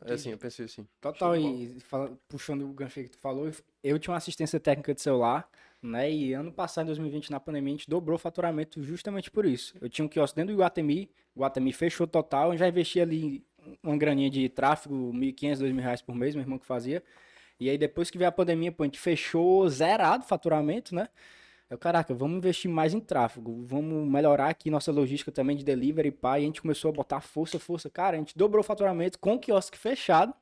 É 0.04 0.12
assim, 0.14 0.30
eu 0.30 0.38
penso 0.38 0.62
assim. 0.62 0.86
Total, 1.00 1.36
e 1.36 1.80
fala- 1.80 2.16
puxando 2.28 2.62
o 2.68 2.72
gancho 2.72 3.02
que 3.02 3.08
tu 3.10 3.18
falou, 3.18 3.50
eu 3.82 3.98
tinha 3.98 4.12
uma 4.12 4.18
assistência 4.18 4.60
técnica 4.60 4.94
de 4.94 5.00
celular, 5.00 5.48
né? 5.82 6.10
E 6.10 6.32
ano 6.32 6.52
passado, 6.52 6.84
em 6.84 6.86
2020, 6.88 7.30
na 7.30 7.40
pandemia, 7.40 7.74
a 7.74 7.76
gente 7.76 7.88
dobrou 7.90 8.16
o 8.16 8.18
faturamento 8.18 8.82
justamente 8.82 9.30
por 9.30 9.44
isso. 9.44 9.74
Eu 9.80 9.88
tinha 9.88 10.04
um 10.04 10.08
quiosque 10.08 10.36
dentro 10.36 10.54
do 10.54 10.56
Iguatemi, 10.58 11.10
o 11.34 11.38
Iguatemi 11.40 11.72
fechou 11.72 12.06
total, 12.06 12.52
eu 12.52 12.58
já 12.58 12.68
investi 12.68 13.00
ali 13.00 13.44
uma 13.82 13.96
graninha 13.96 14.30
de 14.30 14.48
tráfego, 14.48 15.12
1.500, 15.12 15.58
2.000 15.58 15.82
reais 15.82 16.00
por 16.02 16.14
mês, 16.14 16.34
meu 16.34 16.42
irmão 16.42 16.58
que 16.58 16.66
fazia. 16.66 17.02
E 17.58 17.68
aí 17.68 17.76
depois 17.76 18.10
que 18.10 18.16
veio 18.16 18.28
a 18.28 18.32
pandemia, 18.32 18.72
pô, 18.72 18.82
a 18.84 18.86
gente 18.86 18.98
fechou 18.98 19.68
zerado 19.68 20.24
o 20.24 20.26
faturamento, 20.26 20.94
né? 20.94 21.08
Eu, 21.70 21.78
caraca, 21.78 22.12
vamos 22.12 22.38
investir 22.38 22.68
mais 22.68 22.92
em 22.92 22.98
tráfego, 22.98 23.64
vamos 23.64 24.04
melhorar 24.08 24.48
aqui 24.48 24.68
nossa 24.68 24.90
logística 24.90 25.30
também 25.30 25.56
de 25.56 25.64
delivery, 25.64 26.10
pá, 26.10 26.36
e 26.36 26.42
a 26.42 26.46
gente 26.46 26.60
começou 26.60 26.88
a 26.88 26.92
botar 26.92 27.20
força, 27.20 27.60
força. 27.60 27.88
Cara, 27.88 28.16
a 28.16 28.18
gente 28.18 28.36
dobrou 28.36 28.60
o 28.60 28.64
faturamento 28.64 29.20
com 29.20 29.34
o 29.34 29.38
quiosque 29.38 29.78
fechado, 29.78 30.34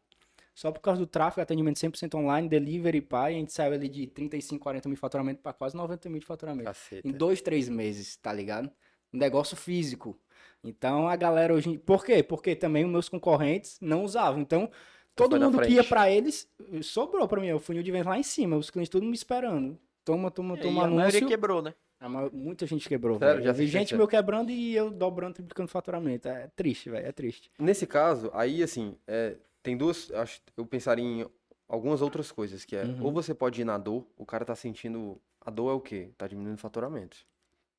só 0.54 0.72
por 0.72 0.80
causa 0.80 0.98
do 0.98 1.06
tráfego, 1.06 1.42
atendimento 1.42 1.76
100% 1.76 2.14
online, 2.14 2.48
delivery, 2.48 3.02
pá, 3.02 3.30
e 3.30 3.34
a 3.34 3.38
gente 3.38 3.52
saiu 3.52 3.74
ali 3.74 3.90
de 3.90 4.06
35, 4.06 4.62
40 4.62 4.88
mil 4.88 4.94
de 4.94 5.00
faturamento 5.00 5.42
para 5.42 5.52
quase 5.52 5.76
90 5.76 6.08
mil 6.08 6.18
de 6.18 6.24
faturamento. 6.24 6.64
Caceta. 6.64 7.06
Em 7.06 7.12
dois, 7.12 7.42
três 7.42 7.68
meses, 7.68 8.16
tá 8.16 8.32
ligado? 8.32 8.70
Um 9.12 9.18
negócio 9.18 9.54
físico. 9.54 10.18
Então 10.64 11.06
a 11.06 11.14
galera 11.14 11.52
hoje. 11.52 11.76
Por 11.76 12.06
quê? 12.06 12.22
Porque 12.22 12.56
também 12.56 12.86
os 12.86 12.90
meus 12.90 13.08
concorrentes 13.08 13.78
não 13.82 14.02
usavam. 14.02 14.40
Então, 14.40 14.70
Todo 15.14 15.38
mundo 15.38 15.60
que 15.60 15.72
ia 15.72 15.82
pra 15.82 16.08
eles, 16.08 16.48
sobrou 16.82 17.26
pra 17.26 17.40
mim. 17.40 17.50
O 17.52 17.58
funil 17.58 17.82
de 17.82 17.90
vendas 17.90 18.06
lá 18.06 18.18
em 18.18 18.22
cima, 18.22 18.56
os 18.56 18.70
clientes 18.70 18.88
tudo 18.88 19.04
me 19.04 19.14
esperando. 19.14 19.76
Toma, 20.12 20.30
toma, 20.30 20.56
E 20.56 20.60
toma 20.60 20.84
a 20.84 20.86
maioria 20.88 21.18
anúncio. 21.18 21.28
quebrou, 21.28 21.60
né? 21.60 21.74
A 22.00 22.08
ma- 22.08 22.30
muita 22.32 22.64
gente 22.66 22.88
quebrou, 22.88 23.18
Sério? 23.18 23.34
velho. 23.34 23.44
Já 23.46 23.52
vi 23.52 23.66
gente 23.66 23.94
meu 23.94 24.08
quebrando 24.08 24.50
e 24.50 24.74
eu 24.74 24.90
dobrando, 24.90 25.34
triplicando 25.34 25.68
faturamento. 25.68 26.26
É 26.28 26.48
triste, 26.56 26.88
velho, 26.88 27.06
é 27.06 27.12
triste. 27.12 27.50
Nesse 27.58 27.86
caso, 27.86 28.30
aí 28.32 28.62
assim, 28.62 28.96
é, 29.06 29.36
tem 29.62 29.76
duas. 29.76 30.10
Acho, 30.12 30.40
eu 30.56 30.64
pensaria 30.64 31.04
em 31.04 31.26
algumas 31.68 32.00
outras 32.00 32.32
coisas, 32.32 32.64
que 32.64 32.74
é, 32.74 32.84
Uhum. 32.84 33.04
ou 33.04 33.12
você 33.12 33.34
pode 33.34 33.60
ir 33.60 33.64
na 33.64 33.76
dor, 33.76 34.06
o 34.16 34.24
cara 34.24 34.44
tá 34.46 34.54
sentindo. 34.56 35.20
A 35.40 35.50
dor 35.50 35.70
é 35.70 35.74
o 35.74 35.80
quê? 35.80 36.08
Tá 36.16 36.26
diminuindo 36.26 36.56
o 36.56 36.60
faturamento. 36.60 37.16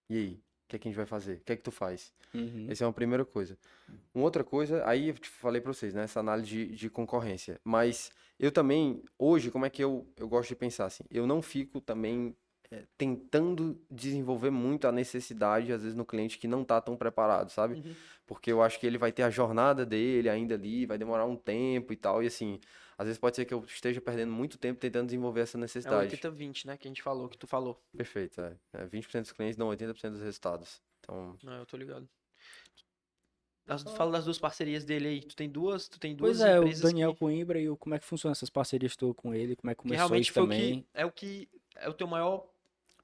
E 0.09 0.15
aí? 0.17 0.33
O 0.33 0.69
que 0.69 0.75
é 0.75 0.79
que 0.79 0.87
a 0.87 0.91
gente 0.91 0.97
vai 0.97 1.07
fazer? 1.07 1.37
O 1.37 1.41
que 1.45 1.53
é 1.53 1.55
que 1.55 1.63
tu 1.63 1.71
faz? 1.71 2.13
Uhum. 2.31 2.67
Essa 2.69 2.83
é 2.83 2.87
uma 2.87 2.93
primeira 2.93 3.25
coisa. 3.25 3.57
Uma 4.13 4.23
outra 4.25 4.43
coisa, 4.43 4.83
aí 4.87 5.07
eu 5.09 5.15
te 5.15 5.27
falei 5.29 5.59
pra 5.61 5.73
vocês, 5.73 5.95
né? 5.95 6.03
Essa 6.03 6.19
análise 6.19 6.47
de, 6.47 6.67
de 6.75 6.89
concorrência. 6.91 7.59
Mas 7.63 8.11
eu 8.39 8.51
também, 8.51 9.03
hoje, 9.17 9.51
como 9.51 9.65
é 9.65 9.69
que 9.69 9.83
eu, 9.83 10.07
eu 10.15 10.27
gosto 10.27 10.49
de 10.49 10.55
pensar 10.55 10.85
assim? 10.85 11.03
Eu 11.11 11.27
não 11.27 11.41
fico 11.41 11.81
também 11.81 12.35
é, 12.71 12.85
tentando 12.97 13.81
desenvolver 13.91 14.49
muito 14.49 14.87
a 14.87 14.91
necessidade, 14.91 15.73
às 15.73 15.81
vezes, 15.81 15.95
no 15.95 16.05
cliente 16.05 16.37
que 16.37 16.47
não 16.47 16.63
tá 16.63 16.79
tão 16.79 16.95
preparado, 16.95 17.49
sabe? 17.49 17.75
Uhum. 17.75 17.95
Porque 18.25 18.51
eu 18.51 18.61
acho 18.61 18.79
que 18.79 18.87
ele 18.87 18.97
vai 18.97 19.11
ter 19.11 19.23
a 19.23 19.29
jornada 19.29 19.85
dele 19.85 20.29
ainda 20.29 20.53
ali, 20.55 20.85
vai 20.85 20.97
demorar 20.97 21.25
um 21.25 21.35
tempo 21.35 21.91
e 21.91 21.95
tal. 21.95 22.23
E 22.23 22.27
assim, 22.27 22.59
às 22.97 23.07
vezes 23.07 23.19
pode 23.19 23.35
ser 23.35 23.45
que 23.45 23.53
eu 23.53 23.63
esteja 23.65 23.99
perdendo 23.99 24.31
muito 24.31 24.57
tempo 24.57 24.79
tentando 24.79 25.07
desenvolver 25.07 25.41
essa 25.41 25.57
É 25.57 25.61
necessidade. 25.61 26.15
80-20, 26.15 26.65
né? 26.65 26.77
Que 26.77 26.87
a 26.87 26.89
gente 26.89 27.01
falou, 27.01 27.27
que 27.27 27.37
tu 27.37 27.47
falou. 27.47 27.81
Perfeito, 27.95 28.39
é. 28.39 28.55
É, 28.73 28.85
20% 28.85 29.21
dos 29.21 29.31
clientes 29.31 29.57
dão 29.57 29.67
80% 29.69 30.11
dos 30.11 30.21
resultados. 30.21 30.81
Então, 30.99 31.35
Não, 31.43 31.53
eu 31.53 31.65
tô 31.65 31.75
ligado. 31.75 32.07
As- 33.69 33.83
fala 33.83 34.11
das 34.11 34.25
duas 34.25 34.37
parcerias 34.39 34.83
dele 34.83 35.07
aí. 35.07 35.19
Tu 35.21 35.35
tem 35.35 35.49
duas, 35.49 35.87
tu 35.87 35.99
tem 35.99 36.15
duas 36.15 36.37
Pois 36.37 36.41
é, 36.49 36.59
o 36.59 36.63
empresas 36.63 36.81
Daniel 36.81 37.13
que, 37.13 37.19
Coimbra 37.19 37.59
e 37.59 37.69
o, 37.69 37.77
como 37.77 37.95
é 37.95 37.99
que 37.99 38.05
funciona 38.05 38.31
essas 38.31 38.49
parcerias 38.49 38.95
tu 38.95 39.13
com 39.13 39.33
ele, 39.33 39.55
como 39.55 39.69
é 39.71 39.75
que 39.75 39.77
que 39.77 39.83
começou 39.83 39.97
realmente 40.07 40.23
isso 40.25 40.33
foi 40.33 40.43
também. 40.43 40.73
o 40.73 40.81
que 40.81 40.85
é 40.93 41.05
o 41.05 41.11
que 41.11 41.49
é 41.75 41.87
o 41.89 41.93
teu 41.93 42.07
maior 42.07 42.45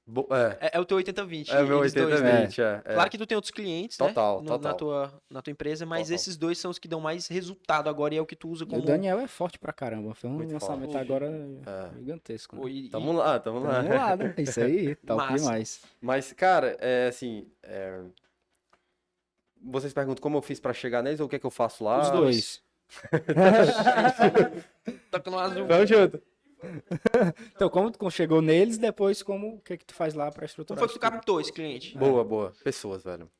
bo- 0.06 0.28
é, 0.30 0.58
é, 0.68 0.70
é 0.76 0.80
o 0.80 0.84
teu 0.84 0.96
80-20. 0.98 1.48
é 1.50 1.62
o 1.62 1.66
meu 1.66 1.80
eles 1.80 1.92
dois, 1.94 2.20
né? 2.20 2.46
80-20, 2.46 2.58
é. 2.58 2.82
é. 2.84 2.94
Claro 2.94 3.10
que 3.10 3.18
tu 3.18 3.26
tem 3.26 3.34
outros 3.36 3.50
clientes, 3.50 3.98
né? 3.98 4.06
Total, 4.08 4.38
no- 4.38 4.42
Na 4.44 4.50
total. 4.58 4.74
tua, 4.76 5.22
na 5.30 5.42
tua 5.42 5.50
empresa, 5.50 5.86
mas 5.86 6.02
Total. 6.02 6.14
esses 6.14 6.36
dois 6.36 6.58
são 6.58 6.70
os 6.70 6.78
que 6.78 6.86
dão 6.88 7.00
mais 7.00 7.26
resultado 7.28 7.88
agora 7.88 8.14
e 8.14 8.18
é 8.18 8.20
o 8.20 8.26
que 8.26 8.36
tu 8.36 8.48
usa 8.48 8.64
E 8.64 8.66
como. 8.66 8.82
O 8.82 8.84
Daniel 8.84 9.18
é 9.18 9.26
forte 9.26 9.58
pra 9.58 9.72
caramba. 9.72 10.14
Foi 10.14 10.28
um 10.30 10.34
Muito 10.34 10.52
lançamento 10.52 10.92
forte. 10.92 11.04
agora 11.04 11.26
É. 11.66 11.98
gigantesco. 11.98 12.56
Né? 12.56 12.70
E- 12.70 12.88
Tamo 12.90 13.12
lá, 13.12 13.38
tamo 13.40 13.60
lá. 13.60 13.80
Vamos 13.80 13.96
lá, 13.96 14.16
né? 14.16 14.34
Isso 14.38 14.60
aí, 14.60 14.94
top 15.06 15.16
Massa. 15.22 15.34
demais. 15.38 15.80
Mas, 16.00 16.32
cara, 16.32 16.76
é 16.80 17.08
assim. 17.08 17.46
É, 19.66 19.70
Vocês 19.70 19.92
perguntam 19.92 20.22
como 20.22 20.38
eu 20.38 20.42
fiz 20.42 20.60
pra 20.60 20.72
chegar 20.72 21.02
neles 21.02 21.20
ou 21.20 21.26
o 21.26 21.28
que 21.28 21.36
é 21.36 21.38
que 21.38 21.46
eu 21.46 21.50
faço 21.50 21.84
lá? 21.84 22.02
Os 22.02 22.10
dois. 22.10 22.62
Toca 25.10 25.30
no 25.30 25.38
azul. 25.38 25.66
Vamos 25.66 25.88
junto. 25.88 26.22
Então, 27.54 27.68
como 27.68 27.90
tu 27.90 28.10
chegou 28.10 28.40
neles, 28.40 28.78
depois 28.78 29.22
como 29.22 29.56
o 29.56 29.60
que 29.60 29.76
que 29.76 29.84
tu 29.84 29.94
faz 29.94 30.14
lá 30.14 30.26
pra 30.26 30.40
Como 30.40 30.46
estruturar 30.46 30.78
foi 30.78 30.88
que 30.88 30.94
tu 30.94 31.00
captou 31.00 31.40
esse 31.40 31.52
cliente? 31.52 31.96
Boa, 31.98 32.24
boa. 32.24 32.52
Pessoas, 32.64 33.04
velho. 33.04 33.30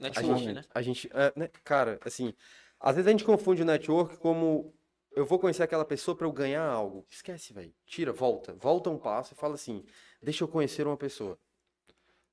A 0.00 0.04
Network, 0.04 0.40
gente, 0.40 0.54
né? 0.54 0.64
a 0.74 0.82
gente 0.82 1.10
é, 1.12 1.32
né, 1.34 1.50
cara, 1.64 1.98
assim, 2.04 2.34
às 2.78 2.96
vezes 2.96 3.08
a 3.08 3.10
gente 3.10 3.24
confunde 3.24 3.62
o 3.62 3.64
network 3.64 4.18
como 4.18 4.74
eu 5.14 5.24
vou 5.24 5.38
conhecer 5.38 5.62
aquela 5.62 5.84
pessoa 5.84 6.14
pra 6.14 6.26
eu 6.26 6.32
ganhar 6.32 6.62
algo. 6.62 7.06
Esquece, 7.08 7.54
velho. 7.54 7.72
Tira, 7.86 8.12
volta, 8.12 8.54
volta 8.54 8.90
um 8.90 8.98
passo 8.98 9.32
e 9.32 9.36
fala 9.36 9.54
assim: 9.54 9.84
deixa 10.22 10.44
eu 10.44 10.48
conhecer 10.48 10.86
uma 10.86 10.96
pessoa. 10.96 11.38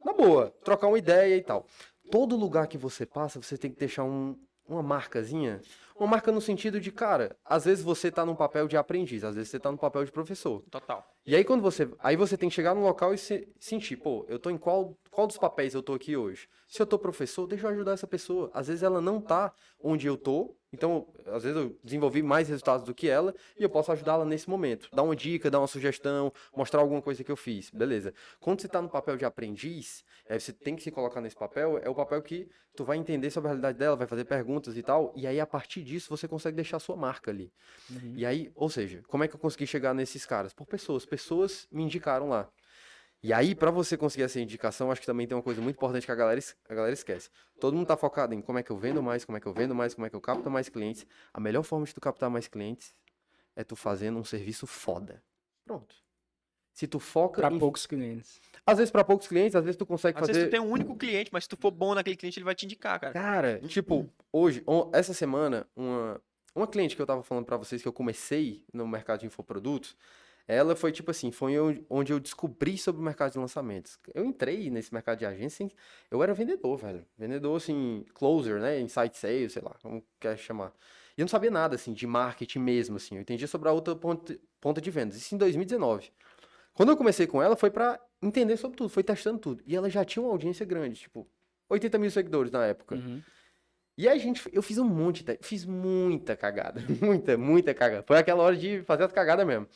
Na 0.04 0.12
boa, 0.12 0.52
trocar 0.64 0.88
uma 0.88 0.98
ideia 0.98 1.38
e 1.38 1.42
tal. 1.42 1.66
Todo 2.14 2.36
lugar 2.36 2.68
que 2.68 2.78
você 2.78 3.08
passa, 3.08 3.42
você 3.42 3.58
tem 3.58 3.72
que 3.72 3.80
deixar 3.80 4.04
um, 4.04 4.38
uma 4.68 4.84
marcazinha. 4.84 5.60
Uma 5.96 6.06
marca 6.06 6.32
no 6.32 6.40
sentido 6.40 6.80
de, 6.80 6.92
cara, 6.92 7.36
às 7.44 7.66
vezes 7.66 7.84
você 7.84 8.12
tá 8.12 8.24
num 8.24 8.36
papel 8.36 8.68
de 8.68 8.78
aprendiz, 8.78 9.24
às 9.24 9.34
vezes 9.34 9.50
você 9.50 9.60
tá 9.60 9.72
no 9.72 9.80
papel 9.80 10.06
de 10.06 10.12
professor. 10.12 10.64
Total. 10.70 11.04
E 11.26 11.36
aí 11.36 11.44
quando 11.44 11.64
você, 11.64 11.90
aí 11.98 12.16
você 12.16 12.38
tem 12.38 12.50
que 12.50 12.54
chegar 12.54 12.76
no 12.76 12.84
local 12.84 13.16
e 13.16 13.18
se- 13.18 13.52
sentir, 13.60 13.98
pô, 13.98 14.28
eu 14.30 14.38
tô 14.38 14.52
em 14.52 14.60
qual, 14.60 14.96
qual 15.10 15.26
dos 15.26 15.40
papéis 15.40 15.74
eu 15.74 15.82
tô 15.82 15.96
aqui 15.96 16.16
hoje? 16.16 16.48
Se 16.68 16.80
eu 16.80 16.86
tô 16.86 17.00
professor, 17.00 17.48
deixa 17.48 17.66
eu 17.66 17.72
ajudar 17.72 17.94
essa 17.94 18.06
pessoa. 18.06 18.52
Às 18.54 18.68
vezes 18.68 18.84
ela 18.84 19.02
não 19.02 19.20
tá 19.20 19.52
onde 19.84 20.06
eu 20.06 20.16
tô, 20.16 20.56
então 20.74 21.08
às 21.28 21.44
vezes 21.44 21.58
eu 21.58 21.78
desenvolvi 21.84 22.22
mais 22.22 22.50
resultados 22.50 22.86
do 22.86 22.94
que 22.94 23.08
ela 23.08 23.34
e 23.58 23.64
eu 23.64 23.70
posso 23.70 23.92
ajudá-la 23.92 24.26
nesse 24.26 24.50
momento. 24.50 24.90
Dar 24.94 25.04
uma 25.04 25.16
dica, 25.16 25.50
dar 25.50 25.60
uma 25.60 25.68
sugestão, 25.68 26.34
mostrar 26.56 26.82
alguma 26.82 27.02
coisa 27.02 27.24
que 27.24 27.32
eu 27.32 27.38
fiz, 27.38 27.70
beleza? 27.70 28.14
Quando 28.40 28.62
você 28.62 28.68
tá 28.68 28.82
no 28.82 28.90
papel 28.90 29.16
de 29.16 29.24
aprendiz, 29.24 30.04
aí 30.28 30.40
você 30.40 30.52
tem 30.52 30.76
que 30.76 30.84
se 30.84 30.92
colocar 30.92 31.22
nesse 31.22 31.36
papel, 31.36 31.80
é 31.82 31.90
o 31.90 31.96
papel 31.96 32.22
que 32.22 32.50
tu 32.76 32.84
vai 32.84 32.98
entender 32.98 33.30
sobre 33.30 33.50
a 33.50 33.52
realidade 33.52 33.78
dela, 33.78 33.96
vai 33.96 34.08
fazer 34.08 34.26
perguntas 34.26 34.76
e 34.78 34.82
tal, 34.82 35.14
e 35.16 35.28
aí 35.28 35.40
a 35.40 35.46
partir 35.46 35.84
disso 35.84 36.10
você 36.10 36.28
consegue 36.28 36.56
deixar 36.56 36.78
a 36.78 36.80
sua 36.80 36.96
marca 36.96 37.30
ali. 37.30 37.52
Uhum. 37.90 38.14
E 38.16 38.26
aí, 38.26 38.52
ou 38.56 38.70
seja, 38.70 39.04
como 39.08 39.24
é 39.24 39.28
que 39.28 39.36
eu 39.36 39.40
consegui 39.40 39.68
chegar 39.68 39.94
nesses 39.94 40.26
caras? 40.26 40.54
Por 40.54 40.66
pessoas. 40.66 41.06
Pessoas 41.06 41.68
me 41.72 41.84
indicaram 41.84 42.30
lá. 42.30 42.50
E 43.24 43.32
aí, 43.32 43.56
pra 43.56 43.72
você 43.72 43.96
conseguir 43.96 44.24
essa 44.24 44.38
indicação, 44.38 44.92
acho 44.92 45.00
que 45.00 45.08
também 45.08 45.26
tem 45.26 45.36
uma 45.36 45.42
coisa 45.42 45.62
muito 45.62 45.78
importante 45.78 46.06
que 46.06 46.12
a 46.12 46.16
galera, 46.16 46.42
a 46.68 46.74
galera 46.76 46.94
esquece. 46.94 47.30
Todo 47.58 47.74
mundo 47.74 47.88
tá 47.88 47.96
focado 47.96 48.34
em 48.34 48.42
como 48.42 48.60
é 48.60 48.64
que 48.64 48.70
eu 48.70 48.78
vendo 48.78 49.02
mais, 49.02 49.24
como 49.24 49.38
é 49.38 49.40
que 49.40 49.48
eu 49.48 49.54
vendo 49.54 49.74
mais, 49.74 49.94
como 49.94 50.06
é 50.06 50.10
que 50.10 50.16
eu 50.16 50.20
capto 50.20 50.52
mais 50.52 50.68
clientes. 50.68 51.08
A 51.34 51.40
melhor 51.40 51.64
forma 51.64 51.86
de 51.86 51.94
tu 51.94 52.02
captar 52.02 52.30
mais 52.30 52.50
clientes 52.50 52.94
é 53.56 53.64
tu 53.64 53.78
fazendo 53.78 54.20
um 54.20 54.26
serviço 54.26 54.68
foda. 54.68 55.24
Pronto. 55.64 55.96
Se 56.74 56.86
tu 56.86 57.00
foca 57.00 57.40
Pra 57.40 57.50
em... 57.50 57.60
poucos 57.60 57.86
clientes. 57.86 58.42
Às 58.66 58.78
vezes 58.80 58.92
pra 58.92 59.06
poucos 59.06 59.28
clientes, 59.28 59.56
às 59.56 59.64
vezes 59.64 59.78
tu 59.78 59.86
consegue 59.86 60.18
Às 60.18 60.22
fazer... 60.22 60.34
vezes 60.34 60.50
tu 60.50 60.52
tem 60.52 60.60
um 60.60 60.70
único 60.70 60.94
cliente, 60.98 61.30
mas 61.32 61.46
se 61.46 61.50
tu 61.50 61.56
for 61.56 61.72
bom 61.72 61.96
naquele 61.96 62.18
cliente, 62.18 62.40
ele 62.40 62.46
vai 62.46 62.56
te 62.56 62.66
indicar, 62.66 63.00
cara. 63.00 63.14
Cara, 63.14 63.60
tipo, 63.68 64.10
hoje, 64.34 64.62
essa 64.92 65.14
semana, 65.14 65.66
uma, 65.76 66.20
uma 66.54 66.68
cliente 66.68 66.94
que 66.94 67.02
eu 67.02 67.06
tava 67.06 67.24
falando 67.24 67.46
pra 67.46 67.56
vocês 67.56 67.82
que 67.82 67.88
eu 67.88 67.94
comecei 67.94 68.66
no 68.74 68.86
mercado 68.86 69.22
de 69.22 69.28
infoprodutos, 69.28 69.96
ela 70.48 70.76
foi 70.76 70.92
tipo 70.92 71.10
assim, 71.12 71.32
foi 71.32 71.54
onde 71.90 72.12
eu 72.12 72.20
descobri 72.20 72.78
sobre 72.78 73.02
o 73.02 73.04
mercado 73.04 73.32
de 73.32 73.40
lançamentos. 73.40 73.98
Eu 74.14 74.26
entrei 74.26 74.70
nesse 74.70 74.94
mercado 74.94 75.20
de 75.20 75.26
agência, 75.26 75.68
eu 76.12 76.22
era 76.22 76.34
vendedor, 76.34 76.78
velho. 76.78 77.06
Vendedor, 77.18 77.56
assim, 77.56 78.06
closer, 78.14 78.60
né? 78.60 78.80
Insight 78.80 79.18
sales, 79.18 79.54
sei 79.54 79.62
lá, 79.62 79.76
como 79.82 80.04
quer 80.20 80.38
chamar. 80.38 80.74
E 81.18 81.22
eu 81.22 81.24
não 81.24 81.30
sabia 81.30 81.52
nada, 81.52 81.76
assim, 81.76 81.94
de 81.94 82.06
marketing 82.08 82.60
mesmo, 82.60 82.98
assim. 82.98 83.16
Eu 83.16 83.22
entendia 83.22 83.48
sobre 83.48 83.70
a 83.70 83.72
outra 83.72 83.96
ponta, 83.96 84.38
ponta 84.60 84.82
de 84.82 84.90
vendas. 84.92 85.16
Isso 85.16 85.34
em 85.34 85.38
2019. 85.38 86.12
Quando 86.74 86.90
eu 86.90 86.98
comecei 86.98 87.28
com 87.28 87.42
ela, 87.42 87.56
foi 87.56 87.70
pra 87.70 88.00
entender 88.22 88.58
sobre 88.58 88.76
tudo, 88.76 88.90
foi 88.90 89.04
testando 89.04 89.38
tudo. 89.40 89.64
E 89.66 89.76
ela 89.76 89.90
já 89.90 90.04
tinha 90.04 90.24
uma 90.24 90.32
audiência 90.32 90.66
grande, 90.66 91.00
tipo, 91.00 91.28
80 91.70 91.98
mil 92.00 92.10
seguidores 92.10 92.52
na 92.52 92.66
época. 92.66 92.96
Uhum. 92.96 93.22
E 93.96 94.10
a 94.10 94.18
gente, 94.18 94.42
eu 94.52 94.64
fiz 94.64 94.80
um 94.80 94.86
monte, 94.86 95.24
de- 95.24 95.38
fiz 95.42 95.66
muita 95.66 96.36
cagada, 96.36 96.82
muita, 97.00 97.38
muita 97.38 97.74
cagada. 97.76 98.04
Foi 98.08 98.18
aquela 98.18 98.42
hora 98.44 98.58
de 98.58 98.82
fazer 98.84 99.04
as 99.04 99.12
cagadas 99.12 99.46
mesmo. 99.46 99.68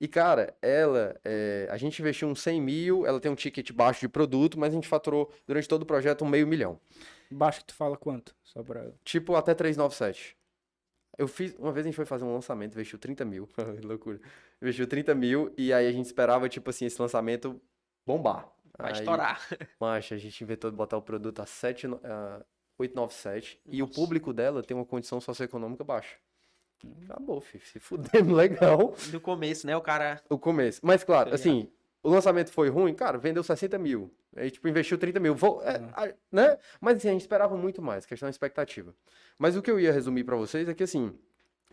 E, 0.00 0.08
cara, 0.08 0.56
ela, 0.62 1.14
é, 1.24 1.68
a 1.70 1.76
gente 1.76 2.00
investiu 2.00 2.26
uns 2.26 2.40
100 2.40 2.60
mil, 2.60 3.06
ela 3.06 3.20
tem 3.20 3.30
um 3.30 3.34
ticket 3.34 3.70
baixo 3.72 4.00
de 4.00 4.08
produto, 4.08 4.58
mas 4.58 4.72
a 4.72 4.74
gente 4.74 4.88
faturou 4.88 5.30
durante 5.46 5.68
todo 5.68 5.82
o 5.82 5.86
projeto 5.86 6.24
um 6.24 6.28
meio 6.28 6.46
milhão. 6.46 6.80
Baixo 7.30 7.60
que 7.60 7.66
tu 7.66 7.74
fala 7.74 7.96
quanto? 7.96 8.34
Só 8.42 8.62
pra... 8.62 8.90
Tipo, 9.04 9.36
até 9.36 9.54
397. 9.54 10.36
Eu 11.18 11.28
fiz, 11.28 11.54
uma 11.58 11.70
vez 11.70 11.84
a 11.84 11.88
gente 11.88 11.96
foi 11.96 12.06
fazer 12.06 12.24
um 12.24 12.32
lançamento, 12.32 12.72
investiu 12.72 12.98
30 12.98 13.24
mil, 13.26 13.46
que 13.78 13.86
loucura. 13.86 14.18
Investiu 14.62 14.86
30 14.86 15.14
mil 15.14 15.52
e 15.58 15.70
aí 15.70 15.86
a 15.86 15.92
gente 15.92 16.06
esperava, 16.06 16.48
tipo 16.48 16.70
assim, 16.70 16.86
esse 16.86 17.00
lançamento 17.00 17.60
bombar. 18.06 18.50
Vai 18.78 18.92
Aí, 18.92 18.98
estourar. 19.00 19.38
Mas 19.78 20.10
a 20.10 20.16
gente 20.16 20.42
inventou 20.42 20.70
de 20.70 20.76
botar 20.78 20.96
o 20.96 21.02
produto 21.02 21.40
a 21.42 21.46
7, 21.46 21.86
no- 21.86 22.00
a 22.02 22.42
897 22.78 23.60
e 23.66 23.82
o 23.82 23.86
Nossa. 23.86 24.00
público 24.00 24.32
dela 24.32 24.62
tem 24.62 24.74
uma 24.74 24.86
condição 24.86 25.20
socioeconômica 25.20 25.84
baixa. 25.84 26.16
Acabou, 27.04 27.40
filho. 27.40 27.64
Se 27.64 27.78
fudemos 27.78 28.32
legal 28.36 28.94
No 29.12 29.20
começo, 29.20 29.66
né? 29.66 29.76
O 29.76 29.80
cara. 29.80 30.22
o 30.28 30.38
começo. 30.38 30.80
Mas 30.82 31.04
claro, 31.04 31.30
Tá 31.30 31.34
assim, 31.36 31.70
o 32.02 32.08
lançamento 32.10 32.50
foi 32.52 32.68
ruim, 32.68 32.94
cara, 32.94 33.18
vendeu 33.18 33.42
60 33.42 33.78
mil. 33.78 34.10
Aí, 34.36 34.50
tipo, 34.50 34.66
investiu 34.68 34.96
30 34.96 35.18
mil. 35.20 35.34
Vou- 35.34 35.62
é, 35.62 35.78
Uhum. 35.78 36.12
né? 36.30 36.56
Mas 36.80 36.96
assim, 36.98 37.08
a 37.08 37.12
gente 37.12 37.22
esperava 37.22 37.56
muito 37.56 37.82
mais, 37.82 38.06
questão 38.06 38.28
de 38.28 38.34
expectativa. 38.34 38.94
Mas 39.38 39.56
o 39.56 39.62
que 39.62 39.70
eu 39.70 39.78
ia 39.80 39.92
resumir 39.92 40.24
pra 40.24 40.36
vocês 40.36 40.68
é 40.68 40.74
que, 40.74 40.84
assim, 40.84 41.12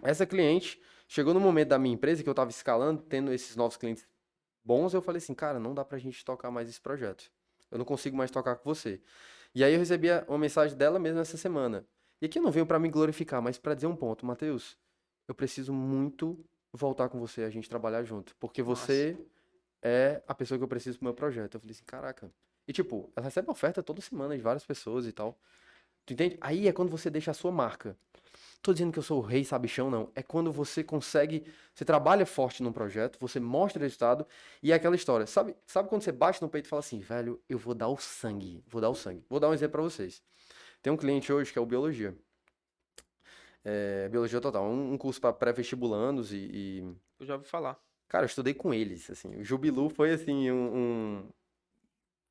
essa 0.01 0.25
cliente 0.25 0.81
chegou 1.07 1.33
no 1.33 1.39
momento 1.39 1.69
da 1.69 1.79
minha 1.79 1.93
empresa 1.93 2.23
que 2.23 2.29
eu 2.29 2.33
tava 2.33 2.49
escalando, 2.49 3.01
tendo 3.03 3.31
esses 3.31 3.55
novos 3.55 3.77
clientes 3.77 4.07
bons, 4.65 4.93
eu 4.93 5.01
falei 5.01 5.19
assim, 5.19 5.33
cara, 5.33 5.59
não 5.59 5.73
dá 5.73 5.85
pra 5.85 5.97
gente 5.97 6.25
tocar 6.25 6.51
mais 6.51 6.67
esse 6.67 6.81
projeto. 6.81 7.31
Eu 7.71 7.77
não 7.77 7.85
consigo 7.85 8.17
mais 8.17 8.31
tocar 8.31 8.55
com 8.57 8.63
você. 8.73 8.99
E 9.55 9.63
aí 9.63 9.73
eu 9.73 9.79
recebi 9.79 10.09
a- 10.11 10.25
uma 10.27 10.37
mensagem 10.37 10.75
dela 10.77 10.99
mesmo 10.99 11.19
essa 11.19 11.37
semana. 11.37 11.85
E 12.21 12.25
aqui 12.25 12.39
eu 12.39 12.43
não 12.43 12.51
venho 12.51 12.65
pra 12.65 12.79
me 12.79 12.89
glorificar, 12.89 13.41
mas 13.41 13.57
pra 13.57 13.73
dizer 13.75 13.87
um 13.87 13.95
ponto, 13.95 14.25
Matheus, 14.25 14.75
eu 15.27 15.35
preciso 15.35 15.73
muito 15.73 16.37
voltar 16.71 17.09
com 17.09 17.19
você, 17.19 17.43
a 17.43 17.49
gente 17.49 17.69
trabalhar 17.69 18.03
junto, 18.03 18.35
porque 18.39 18.61
você 18.61 19.17
é 19.81 20.21
a 20.27 20.33
pessoa 20.33 20.57
que 20.57 20.63
eu 20.63 20.67
preciso 20.67 20.97
pro 20.97 21.05
meu 21.05 21.13
projeto. 21.13 21.55
Eu 21.55 21.59
falei 21.59 21.73
assim, 21.73 21.83
caraca. 21.85 22.31
E 22.67 22.73
tipo, 22.73 23.11
ela 23.15 23.25
recebe 23.25 23.49
oferta 23.49 23.81
toda 23.81 24.01
semana 24.01 24.35
de 24.35 24.41
várias 24.41 24.65
pessoas 24.65 25.05
e 25.05 25.11
tal. 25.11 25.37
Tu 26.05 26.13
entende? 26.13 26.37
Aí 26.41 26.67
é 26.67 26.73
quando 26.73 26.89
você 26.89 27.09
deixa 27.09 27.31
a 27.31 27.33
sua 27.33 27.51
marca. 27.51 27.97
Tô 28.61 28.73
dizendo 28.73 28.91
que 28.91 28.99
eu 28.99 29.03
sou 29.03 29.19
o 29.19 29.21
rei 29.21 29.45
sabichão, 29.45 29.89
não. 29.89 30.11
É 30.15 30.23
quando 30.23 30.51
você 30.51 30.83
consegue, 30.83 31.45
você 31.73 31.85
trabalha 31.85 32.25
forte 32.25 32.63
num 32.63 32.71
projeto, 32.71 33.17
você 33.19 33.39
mostra 33.39 33.79
o 33.79 33.83
resultado 33.83 34.25
e 34.61 34.71
é 34.71 34.75
aquela 34.75 34.95
história. 34.95 35.25
Sabe, 35.25 35.55
sabe 35.65 35.89
quando 35.89 36.01
você 36.01 36.11
bate 36.11 36.41
no 36.41 36.49
peito 36.49 36.65
e 36.65 36.69
fala 36.69 36.79
assim, 36.79 36.99
velho, 36.99 37.41
eu 37.47 37.57
vou 37.57 37.73
dar 37.73 37.87
o 37.87 37.97
sangue, 37.97 38.63
vou 38.67 38.81
dar 38.81 38.89
o 38.89 38.95
sangue. 38.95 39.23
Vou 39.29 39.39
dar 39.39 39.49
um 39.49 39.53
exemplo 39.53 39.73
pra 39.73 39.81
vocês. 39.81 40.21
Tem 40.81 40.91
um 40.91 40.97
cliente 40.97 41.31
hoje 41.31 41.51
que 41.51 41.59
é 41.59 41.61
o 41.61 41.65
Biologia. 41.65 42.17
É, 43.69 44.07
Biologia 44.07 44.39
Total, 44.39 44.63
um, 44.63 44.93
um 44.93 44.97
curso 44.97 45.19
para 45.19 45.33
pré-vestibulandos 45.33 46.31
e, 46.31 46.37
e, 46.37 46.95
Eu 47.19 47.25
já 47.25 47.33
ouvi 47.33 47.45
falar. 47.45 47.77
Cara, 48.07 48.23
eu 48.23 48.27
estudei 48.27 48.53
com 48.53 48.73
eles, 48.73 49.09
assim. 49.09 49.35
O 49.35 49.43
Jubilu 49.43 49.89
foi, 49.89 50.11
assim, 50.13 50.49
um... 50.49 50.75
um- 50.77 51.29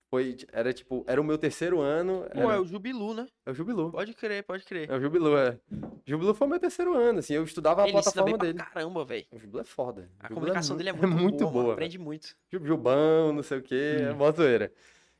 Foi, 0.08 0.36
era 0.52 0.72
tipo, 0.72 1.04
era 1.06 1.20
o 1.20 1.24
meu 1.24 1.36
terceiro 1.36 1.80
ano. 1.80 2.24
Pô, 2.32 2.40
era- 2.40 2.54
é 2.54 2.58
o 2.60 2.64
Jubilu, 2.64 3.12
né? 3.12 3.26
é 3.44 3.50
o 3.50 3.54
Jubilu. 3.54 3.90
Pode 3.90 4.14
crer, 4.14 4.44
pode 4.44 4.64
crer. 4.64 4.88
É 4.90 4.96
o 4.96 5.00
Jubilu, 5.00 5.36
é. 5.36 5.58
Jubilu 6.06 6.32
foi 6.32 6.46
o 6.46 6.50
meu 6.50 6.58
terceiro 6.60 6.94
ano, 6.94 7.18
assim. 7.18 7.34
Eu 7.34 7.44
estudava 7.44 7.82
a 7.82 7.84
Ele 7.84 7.92
bem 7.92 8.02
plataforma 8.02 8.38
pra 8.38 8.46
dele. 8.46 8.58
caramba, 8.58 9.04
velho. 9.04 9.26
O 9.32 9.38
Jubilu 9.38 9.60
é 9.60 9.64
foda. 9.64 10.08
A 10.20 10.28
Jubilu 10.28 10.34
comunicação 10.40 10.74
mu- 10.74 10.78
dele 10.78 10.88
é 10.88 10.92
muito, 10.92 11.08
muito 11.22 11.38
boa, 11.50 11.50
boa. 11.52 11.72
Aprende 11.74 11.98
muito. 11.98 12.34
Ju- 12.50 12.64
Jubão, 12.64 13.32
não 13.34 13.42
sei 13.42 13.58
o 13.58 13.62
quê, 13.62 13.96
é 14.08 14.12
Hum. 14.12 14.16
mó 14.16 14.30
zoeira. 14.32 14.72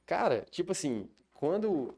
Cara, 0.06 0.46
tipo 0.50 0.73
assim, 0.73 1.11
quando, 1.35 1.92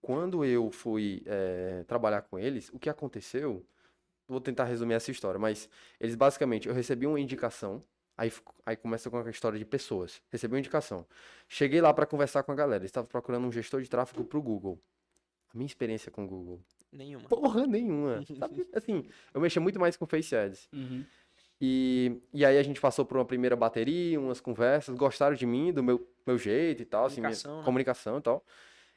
quando 0.00 0.44
eu 0.44 0.70
fui 0.70 1.22
eh, 1.26 1.84
trabalhar 1.86 2.22
com 2.22 2.38
eles, 2.38 2.68
o 2.72 2.78
que 2.78 2.88
aconteceu? 2.88 3.64
Vou 4.26 4.40
tentar 4.40 4.64
resumir 4.64 4.94
essa 4.94 5.10
história, 5.10 5.38
mas 5.38 5.68
eles 5.98 6.14
basicamente, 6.14 6.68
eu 6.68 6.74
recebi 6.74 7.06
uma 7.06 7.18
indicação, 7.18 7.82
aí, 8.16 8.30
aí 8.66 8.76
começa 8.76 9.08
com 9.10 9.18
a 9.18 9.30
história 9.30 9.58
de 9.58 9.64
pessoas. 9.64 10.20
Recebi 10.30 10.54
uma 10.54 10.58
indicação. 10.60 11.06
Cheguei 11.48 11.80
lá 11.80 11.92
para 11.94 12.04
conversar 12.06 12.42
com 12.42 12.52
a 12.52 12.54
galera, 12.54 12.82
eles 12.82 12.90
estavam 12.90 13.08
procurando 13.08 13.46
um 13.46 13.52
gestor 13.52 13.80
de 13.80 13.88
tráfego 13.88 14.24
pro 14.24 14.42
Google. 14.42 14.78
A 15.52 15.56
minha 15.56 15.66
experiência 15.66 16.10
com 16.12 16.24
o 16.24 16.26
Google, 16.28 16.60
Nenhuma. 16.92 17.26
porra 17.28 17.66
nenhuma. 17.66 18.22
Sabe, 18.38 18.68
assim, 18.74 19.08
eu 19.32 19.40
mexia 19.40 19.62
muito 19.62 19.80
mais 19.80 19.96
com 19.96 20.06
Face 20.06 20.36
Ads. 20.36 20.68
Uhum. 20.72 21.04
E, 21.60 22.20
e 22.32 22.44
aí 22.44 22.56
a 22.56 22.62
gente 22.62 22.80
passou 22.80 23.04
por 23.04 23.16
uma 23.16 23.24
primeira 23.24 23.56
bateria, 23.56 24.20
umas 24.20 24.40
conversas, 24.40 24.94
gostaram 24.94 25.34
de 25.34 25.44
mim, 25.46 25.72
do 25.72 25.82
meu, 25.82 26.06
meu 26.26 26.38
jeito 26.38 26.82
e 26.82 26.84
tal, 26.84 27.06
assim, 27.06 27.16
Comunicação, 27.16 27.58
né? 27.58 27.64
comunicação 27.64 28.18
e 28.18 28.20
tal. 28.20 28.44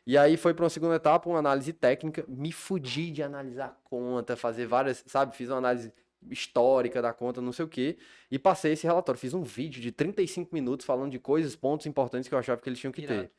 E 0.06 0.18
aí 0.18 0.36
foi 0.36 0.54
para 0.54 0.64
uma 0.64 0.70
segunda 0.70 0.96
etapa, 0.96 1.30
uma 1.30 1.40
análise 1.40 1.72
técnica. 1.74 2.26
Me 2.28 2.52
fudi 2.52 3.12
de 3.12 3.22
analisar 3.22 3.66
a 3.66 3.76
conta, 3.84 4.36
fazer 4.36 4.66
várias, 4.66 5.04
sabe? 5.08 5.36
Fiz 5.36 5.50
uma 5.50 5.58
análise 5.58 5.94
histórica 6.30 7.02
da 7.02 7.14
conta, 7.14 7.42
não 7.42 7.52
sei 7.52 7.66
o 7.66 7.68
quê, 7.68 7.98
e 8.30 8.38
passei 8.38 8.74
esse 8.74 8.86
relatório. 8.86 9.20
Fiz 9.20 9.34
um 9.34 9.44
vídeo 9.44 9.82
de 9.82 9.92
35 9.92 10.54
minutos 10.54 10.86
falando 10.86 11.12
de 11.12 11.20
coisas, 11.20 11.56
pontos 11.56 11.86
importantes 11.86 12.28
que 12.28 12.36
eu 12.36 12.40
achava 12.40 12.62
que 12.62 12.70
eles 12.70 12.80
tinham 12.80 12.92
que 12.92 13.02
Irado. 13.02 13.24
ter. 13.24 13.32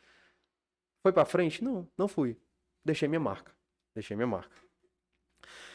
Foi 1.03 1.13
pra 1.13 1.25
frente? 1.25 1.63
Não, 1.63 1.89
não 1.97 2.09
fui. 2.09 2.37
Deixei 2.85 3.09
minha 3.09 3.21
marca. 3.21 3.53
Deixei 3.95 4.17
minha 4.17 4.27
marca. 4.27 4.57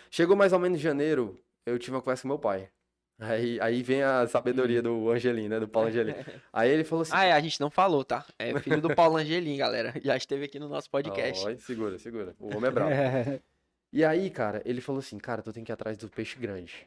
Chegou 0.10 0.36
mais 0.36 0.54
ou 0.54 0.60
menos 0.60 0.80
em 0.80 0.82
janeiro, 0.82 1.38
eu 1.66 1.78
tive 1.78 1.96
uma 1.96 2.02
conversa 2.02 2.22
com 2.22 2.30
meu 2.30 2.40
pai. 2.40 2.72
Aí, 3.20 3.60
aí 3.60 3.82
vem 3.82 4.04
a 4.04 4.28
sabedoria 4.28 4.82
do 4.82 5.10
Angelim, 5.10 5.48
né? 5.48 5.60
Do 5.60 5.68
Paulo 5.68 5.90
Angelim. 5.90 6.14
Aí 6.54 6.70
ele 6.70 6.84
falou 6.84 7.02
assim. 7.02 7.14
Ah, 7.16 7.26
é, 7.26 7.32
a 7.32 7.40
gente 7.40 7.60
não 7.60 7.72
falou, 7.72 8.06
tá? 8.06 8.24
É 8.38 8.58
filho 8.60 8.80
do 8.80 8.94
Paulo 8.94 9.18
Angelim, 9.18 9.58
galera. 9.58 9.92
Já 10.04 10.16
esteve 10.16 10.46
aqui 10.46 10.60
no 10.60 10.70
nosso 10.70 10.88
podcast. 10.90 11.44
Ó, 11.48 11.58
segura, 11.58 11.98
segura. 11.98 12.36
O 12.40 12.56
homem 12.56 12.68
é 12.68 12.72
bravo. 12.72 12.92
E 13.92 14.04
aí, 14.04 14.30
cara, 14.30 14.62
ele 14.66 14.82
falou 14.82 15.00
assim, 15.00 15.18
cara, 15.18 15.42
tu 15.42 15.54
tem 15.54 15.64
que 15.64 15.72
ir 15.72 15.74
atrás 15.74 15.98
do 15.98 16.10
peixe 16.10 16.38
grande. 16.38 16.86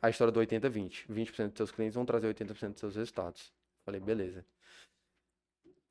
A 0.00 0.08
história 0.08 0.32
do 0.32 0.40
80-20. 0.40 1.04
20% 1.10 1.48
dos 1.48 1.56
seus 1.58 1.70
clientes 1.70 1.94
vão 1.94 2.06
trazer 2.06 2.26
80% 2.34 2.70
dos 2.70 2.80
seus 2.80 2.96
resultados. 2.96 3.52
Falei, 3.84 4.00
beleza. 4.00 4.44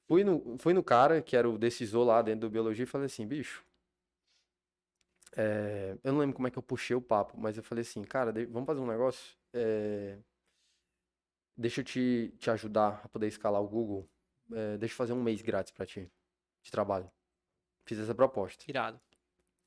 Fui 0.07 0.23
no, 0.23 0.57
fui 0.57 0.73
no 0.73 0.83
cara, 0.83 1.21
que 1.21 1.37
era 1.37 1.47
o 1.47 1.59
decisor 1.59 2.03
lá 2.03 2.21
dentro 2.23 2.41
do 2.41 2.49
biologia, 2.49 2.83
e 2.83 2.87
falei 2.87 3.05
assim, 3.05 3.25
bicho. 3.25 3.63
É, 5.35 5.97
eu 6.03 6.11
não 6.13 6.19
lembro 6.19 6.35
como 6.35 6.47
é 6.47 6.51
que 6.51 6.57
eu 6.57 6.63
puxei 6.63 6.95
o 6.95 7.01
papo, 7.01 7.39
mas 7.39 7.57
eu 7.57 7.63
falei 7.63 7.81
assim, 7.83 8.03
cara, 8.03 8.33
vamos 8.49 8.65
fazer 8.65 8.81
um 8.81 8.87
negócio? 8.87 9.35
É, 9.53 10.17
deixa 11.55 11.81
eu 11.81 11.85
te, 11.85 12.33
te 12.37 12.49
ajudar 12.49 13.01
a 13.03 13.09
poder 13.09 13.27
escalar 13.27 13.61
o 13.61 13.67
Google. 13.67 14.09
É, 14.51 14.77
deixa 14.77 14.93
eu 14.93 14.97
fazer 14.97 15.13
um 15.13 15.21
mês 15.23 15.41
grátis 15.41 15.71
pra 15.71 15.85
ti, 15.85 16.11
de 16.63 16.71
trabalho. 16.71 17.09
Fiz 17.85 17.99
essa 17.99 18.13
proposta. 18.15 18.65
Irado. 18.67 18.99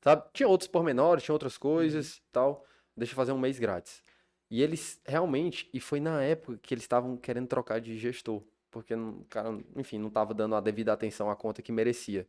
Sabe? 0.03 0.25
Tinha 0.33 0.49
outros 0.49 0.69
pormenores, 0.69 1.25
tinha 1.25 1.33
outras 1.33 1.57
coisas 1.57 2.17
e 2.19 2.23
tal. 2.31 2.67
Deixa 2.97 3.13
eu 3.13 3.17
fazer 3.17 3.33
um 3.33 3.39
mês 3.39 3.59
grátis. 3.59 4.03
E 4.51 4.63
eles 4.63 5.01
realmente, 5.07 5.69
e 5.73 5.81
foi 5.81 5.99
na 6.01 6.23
época 6.23 6.59
que 6.63 6.75
eles 6.75 6.85
estavam 6.85 7.17
querendo 7.17 7.49
trocar 7.49 7.81
de 7.81 7.99
gestor. 7.99 8.43
Porque 8.71 8.95
não- 8.95 9.21
o 9.21 9.25
cara, 9.25 9.49
enfim, 9.77 9.99
não 9.99 10.09
estava 10.09 10.35
dando 10.35 10.55
a 10.55 10.61
devida 10.61 10.93
atenção 10.93 11.31
à 11.31 11.37
conta 11.37 11.63
que 11.63 11.73
merecia. 11.73 12.29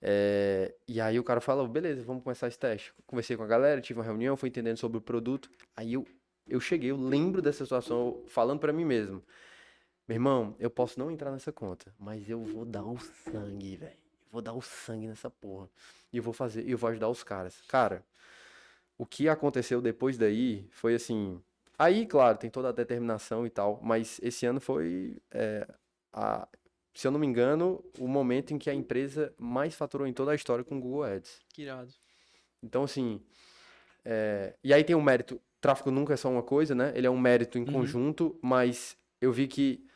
É, 0.00 0.74
e 0.86 1.00
aí 1.00 1.18
o 1.18 1.24
cara 1.24 1.40
falou, 1.40 1.66
beleza, 1.66 2.02
vamos 2.04 2.22
começar 2.22 2.46
esse 2.48 2.58
teste. 2.58 2.92
Conversei 3.06 3.36
com 3.36 3.42
a 3.42 3.46
galera, 3.46 3.80
tive 3.80 3.98
uma 3.98 4.04
reunião, 4.04 4.36
fui 4.36 4.48
entendendo 4.48 4.76
sobre 4.76 4.98
o 4.98 5.00
produto. 5.00 5.50
Aí 5.76 5.94
eu, 5.94 6.06
eu 6.46 6.60
cheguei, 6.60 6.90
eu 6.90 6.96
lembro 6.96 7.42
dessa 7.42 7.64
situação, 7.64 8.22
falando 8.28 8.60
pra 8.60 8.72
mim 8.72 8.84
mesmo. 8.84 9.22
Meu 10.06 10.14
irmão, 10.16 10.56
eu 10.58 10.70
posso 10.70 10.98
não 10.98 11.10
entrar 11.10 11.30
nessa 11.30 11.52
conta, 11.52 11.92
mas 11.98 12.30
eu 12.30 12.42
vou 12.42 12.64
dar 12.64 12.84
o 12.84 12.98
sangue, 12.98 13.76
velho. 13.76 13.96
Vou 14.30 14.40
dar 14.40 14.52
o 14.54 14.62
sangue 14.62 15.06
nessa 15.06 15.28
porra. 15.30 15.68
E 16.12 16.16
eu 16.18 16.22
vou 16.22 16.32
fazer, 16.32 16.68
eu 16.68 16.78
vou 16.78 16.88
ajudar 16.90 17.08
os 17.08 17.22
caras. 17.22 17.60
Cara, 17.68 18.04
o 18.96 19.04
que 19.06 19.28
aconteceu 19.28 19.80
depois 19.80 20.16
daí 20.16 20.66
foi 20.70 20.94
assim. 20.94 21.42
Aí, 21.78 22.06
claro, 22.06 22.38
tem 22.38 22.50
toda 22.50 22.68
a 22.70 22.72
determinação 22.72 23.46
e 23.46 23.50
tal, 23.50 23.80
mas 23.82 24.18
esse 24.22 24.44
ano 24.46 24.60
foi, 24.60 25.16
é, 25.30 25.66
a- 26.12 26.48
se 26.98 27.06
eu 27.06 27.12
não 27.12 27.20
me 27.20 27.26
engano, 27.28 27.84
o 27.96 28.08
momento 28.08 28.52
em 28.52 28.58
que 28.58 28.68
a 28.68 28.74
empresa 28.74 29.32
mais 29.38 29.72
faturou 29.72 30.04
em 30.04 30.12
toda 30.12 30.32
a 30.32 30.34
história 30.34 30.64
com 30.64 30.78
o 30.78 30.80
Google 30.80 31.04
Ads. 31.04 31.40
Que 31.54 31.62
irado. 31.62 31.92
Então, 32.60 32.82
assim, 32.82 33.20
é, 34.04 34.56
e 34.64 34.74
aí 34.74 34.82
tem 34.82 34.96
um 34.96 35.00
mérito. 35.02 35.40
Tráfego 35.60 35.92
nunca 35.92 36.14
é 36.14 36.16
só 36.16 36.28
uma 36.28 36.42
coisa, 36.42 36.74
né? 36.74 36.92
Ele 36.96 37.06
é 37.06 37.10
um 37.10 37.18
mérito 37.18 37.56
em 37.56 37.62
Uhum. 37.64 37.72
conjunto, 37.72 38.36
mas 38.42 38.96
eu 39.20 39.32
vi 39.32 39.46
que 39.46 39.86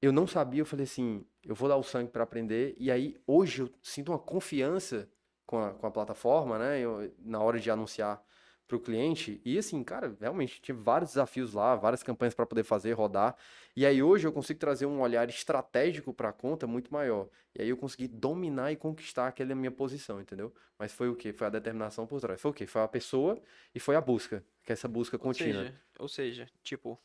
eu 0.00 0.12
não 0.12 0.26
sabia, 0.26 0.62
eu 0.62 0.66
falei 0.66 0.84
assim, 0.84 1.26
eu 1.44 1.54
vou 1.54 1.68
dar 1.68 1.76
o 1.76 1.82
sangue 1.82 2.10
para 2.10 2.22
aprender, 2.22 2.74
e 2.78 2.90
aí 2.90 3.16
hoje 3.26 3.62
eu 3.62 3.70
sinto 3.82 4.12
uma 4.12 4.18
confiança 4.18 5.08
com 5.44 5.58
a, 5.58 5.74
com 5.74 5.86
a 5.86 5.90
plataforma, 5.90 6.58
né? 6.58 6.80
Eu- 6.80 7.12
na 7.18 7.38
hora 7.40 7.58
de 7.60 7.70
anunciar 7.70 8.22
para 8.66 8.76
o 8.76 8.80
cliente, 8.80 9.40
e 9.44 9.56
assim, 9.58 9.82
cara, 9.84 10.16
realmente 10.20 10.60
tive 10.60 10.80
vários 10.80 11.10
desafios 11.10 11.52
lá, 11.54 11.76
várias 11.76 12.02
campanhas 12.02 12.34
para 12.34 12.44
poder 12.46 12.64
fazer, 12.64 12.92
rodar, 12.92 13.36
e 13.76 13.86
aí 13.86 14.02
hoje 14.02 14.26
eu 14.26 14.32
consigo 14.32 14.58
trazer 14.58 14.86
um 14.86 15.00
olhar 15.00 15.28
estratégico 15.28 16.12
para 16.12 16.30
a 16.30 16.32
conta 16.32 16.66
muito 16.66 16.92
maior, 16.92 17.28
e 17.54 17.62
aí 17.62 17.68
eu 17.68 17.76
consegui 17.76 18.08
dominar 18.08 18.72
e 18.72 18.76
conquistar 18.76 19.28
aquela 19.28 19.54
minha 19.54 19.70
posição, 19.70 20.20
entendeu? 20.20 20.52
Mas 20.78 20.92
foi 20.92 21.08
o 21.08 21.14
quê? 21.16 21.32
Foi 21.32 21.46
a 21.46 21.50
determinação 21.50 22.06
por 22.06 22.20
trás. 22.20 22.40
Foi 22.40 22.50
o 22.50 22.54
quê? 22.54 22.66
Foi 22.66 22.82
a 22.82 22.88
pessoa 22.88 23.40
e 23.74 23.80
foi 23.80 23.96
a 23.96 24.00
busca, 24.00 24.44
que 24.62 24.72
é 24.72 24.74
essa 24.74 24.86
busca 24.88 25.16
Ou 25.16 25.22
contínua. 25.22 25.62
seja, 25.62 25.80
ou 25.98 26.08
seja, 26.08 26.50
tipo, 26.62 27.00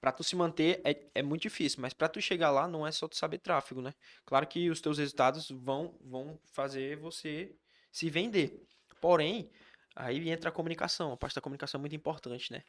pra 0.00 0.12
tu 0.12 0.22
se 0.22 0.36
manter 0.36 0.80
é, 0.84 1.10
é 1.14 1.22
muito 1.22 1.42
difícil, 1.42 1.80
mas 1.80 1.92
pra 1.92 2.08
tu 2.08 2.20
chegar 2.20 2.50
lá 2.50 2.68
não 2.68 2.86
é 2.86 2.92
só 2.92 3.08
tu 3.08 3.16
saber 3.16 3.38
tráfego, 3.38 3.82
né? 3.82 3.94
Claro 4.24 4.46
que 4.46 4.70
os 4.70 4.80
teus 4.80 4.98
resultados 4.98 5.50
vão, 5.50 5.98
vão 6.00 6.38
fazer 6.52 6.96
você 6.96 7.54
se 7.90 8.08
vender. 8.08 8.62
Porém, 9.00 9.50
aí 9.94 10.30
entra 10.30 10.50
a 10.50 10.52
comunicação. 10.52 11.12
A 11.12 11.16
parte 11.16 11.34
da 11.34 11.40
comunicação 11.40 11.78
é 11.78 11.80
muito 11.80 11.96
importante, 11.96 12.52
né? 12.52 12.62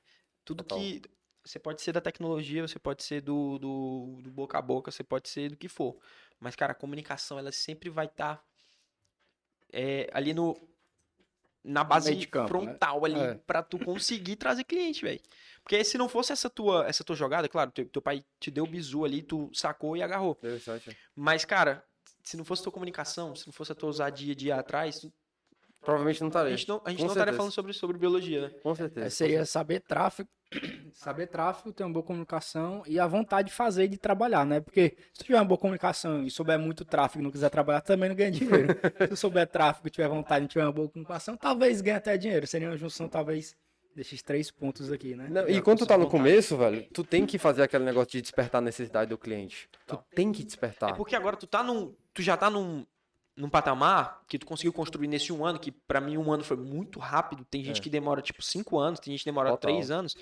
Tudo 0.44 0.64
Total. 0.64 0.80
que 0.80 1.02
você 1.44 1.58
pode 1.60 1.82
ser 1.82 1.92
da 1.92 2.02
tecnologia, 2.02 2.68
você 2.68 2.78
pode 2.80 3.04
ser 3.04 3.22
do, 3.22 3.58
do, 3.58 4.20
do 4.22 4.32
boca 4.32 4.58
a 4.58 4.62
boca, 4.62 4.92
você 4.92 5.04
pode 5.04 5.30
ser 5.30 5.50
do 5.50 5.58
que 5.58 5.68
for. 5.68 5.98
Mas, 6.40 6.56
cara, 6.56 6.72
a 6.72 6.76
comunicação, 6.76 7.40
ela 7.40 7.52
sempre 7.52 7.90
vai 7.90 8.06
estar 8.06 8.44
ali 10.12 10.34
no 10.34 10.56
na 11.64 11.84
base 11.84 12.26
campo, 12.26 12.42
né? 12.42 12.48
frontal 12.66 13.06
ali 13.06 13.20
É. 13.20 13.34
pra 13.36 13.62
tu 13.62 13.78
conseguir 13.78 14.36
trazer 14.36 14.64
cliente, 14.64 15.04
velho. 15.04 15.22
Porque 15.64 15.84
se 15.84 15.96
não 15.96 16.10
fosse 16.10 16.32
essa 16.34 16.50
tua 16.50 16.88
essa 16.88 17.04
tua 17.04 17.16
jogada, 17.16 17.48
claro, 17.48 17.72
teu, 17.72 17.88
teu 17.88 18.02
pai 18.02 18.26
te 18.40 18.50
deu 18.50 18.64
o 18.64 18.68
bizu 18.68 19.06
ali, 19.06 19.22
tu 19.22 19.50
sacou 19.54 19.96
e 19.96 20.02
agarrou. 20.02 20.36
Mas, 21.16 21.46
cara, 21.46 21.86
se 22.24 22.36
não 22.36 22.44
fosse 22.44 22.64
tua 22.64 22.72
comunicação, 22.72 23.36
se 23.36 23.46
não 23.48 23.54
fosse 23.54 23.72
a 23.72 23.76
tua 23.76 23.90
ousadia 23.90 24.34
de 24.36 24.48
ir 24.48 24.52
atrás, 24.52 25.06
Provavelmente 25.82 26.22
não 26.22 26.28
a 26.28 26.30
estarei. 26.30 26.58
gente 26.58 26.70
não, 26.70 26.82
a 26.86 26.90
gente 26.92 27.00
não 27.00 27.08
estaria 27.08 27.34
falando 27.34 27.52
sobre, 27.52 27.74
sobre 27.74 27.98
biologia, 27.98 28.42
né? 28.42 28.50
Com 28.62 28.76
certeza. 28.76 29.02
É, 29.02 29.10
com 29.10 29.16
seria 29.16 29.46
saber 29.46 29.80
tráfego, 29.80 30.30
saber 30.94 31.28
tráfego, 31.28 31.74
ter 31.74 31.84
uma 31.84 31.92
boa 31.94 32.04
comunicação 32.04 32.84
e 32.86 33.00
a 33.00 33.08
vontade 33.08 33.48
de 33.48 33.54
fazer 33.54 33.86
e 33.86 33.88
de 33.88 33.98
trabalhar, 33.98 34.46
né? 34.46 34.60
Porque 34.62 34.96
se 35.12 35.20
tu 35.20 35.26
tiver 35.26 35.40
uma 35.40 35.46
boa 35.46 35.58
comunicação 35.58 36.24
e 36.24 36.30
souber 36.30 36.60
muito 36.60 36.86
tráfego 36.86 37.22
e 37.22 37.24
não 37.24 37.32
quiser 37.32 37.50
trabalhar, 37.50 37.82
também 37.82 38.10
não 38.10 38.16
ganha 38.16 38.30
dinheiro. 38.30 38.68
se 39.02 39.08
tu 39.08 39.16
souber 39.18 39.48
tráfego 39.48 39.88
e 39.88 39.92
tiver 39.92 40.08
vontade 40.08 40.46
e 40.46 40.48
tiver 40.48 40.64
uma 40.64 40.72
boa 40.72 40.88
comunicação, 40.88 41.36
talvez 41.36 41.82
ganhe 41.82 41.98
até 41.98 42.16
dinheiro. 42.16 42.46
Seria 42.46 42.70
uma 42.70 42.78
junção, 42.78 43.10
talvez, 43.10 43.56
desses 43.96 44.22
três 44.22 44.52
pontos 44.52 44.92
aqui, 44.92 45.16
né? 45.16 45.28
Não, 45.30 45.50
e 45.50 45.60
quando 45.62 45.80
tu 45.80 45.88
tá 45.88 45.98
no 45.98 46.04
vontade. 46.04 46.24
começo, 46.24 46.58
velho, 46.58 46.86
tu 46.94 47.04
tem 47.04 47.26
que 47.26 47.40
fazer 47.40 47.64
aquele 47.64 47.84
negócio 47.84 48.12
de 48.12 48.22
despertar 48.22 48.60
a 48.60 48.62
necessidade 48.62 49.10
do 49.10 49.18
cliente. 49.18 49.68
Tu 49.88 49.98
tem 50.14 50.32
que 50.32 50.44
despertar. 50.44 50.92
É 50.92 50.94
porque 50.94 51.16
agora 51.16 51.36
tu 51.36 51.48
tá 51.48 51.64
num. 51.64 51.96
Tu 52.14 52.22
já 52.22 52.36
tá 52.38 52.50
num, 52.50 52.86
num 53.36 53.50
patamar 53.50 54.22
que 54.28 54.38
tu 54.38 54.46
conseguiu 54.46 54.74
construir 54.74 55.08
nesse 55.08 55.32
um 55.32 55.46
ano, 55.46 55.58
que 55.60 55.72
pra 55.72 56.02
mim 56.02 56.18
um 56.18 56.32
ano 56.32 56.44
foi 56.44 56.58
muito 56.58 57.00
rápido. 57.00 57.46
Tem 57.50 57.64
gente 57.64 57.80
É. 57.80 57.84
que 57.84 57.90
demora 57.90 58.22
tipo 58.22 58.42
cinco 58.44 58.78
anos, 58.78 59.00
tem 59.00 59.12
gente 59.14 59.22
que 59.24 59.30
demora 59.30 59.50
Total. 59.52 59.72
três 59.72 59.90
anos. 59.90 60.16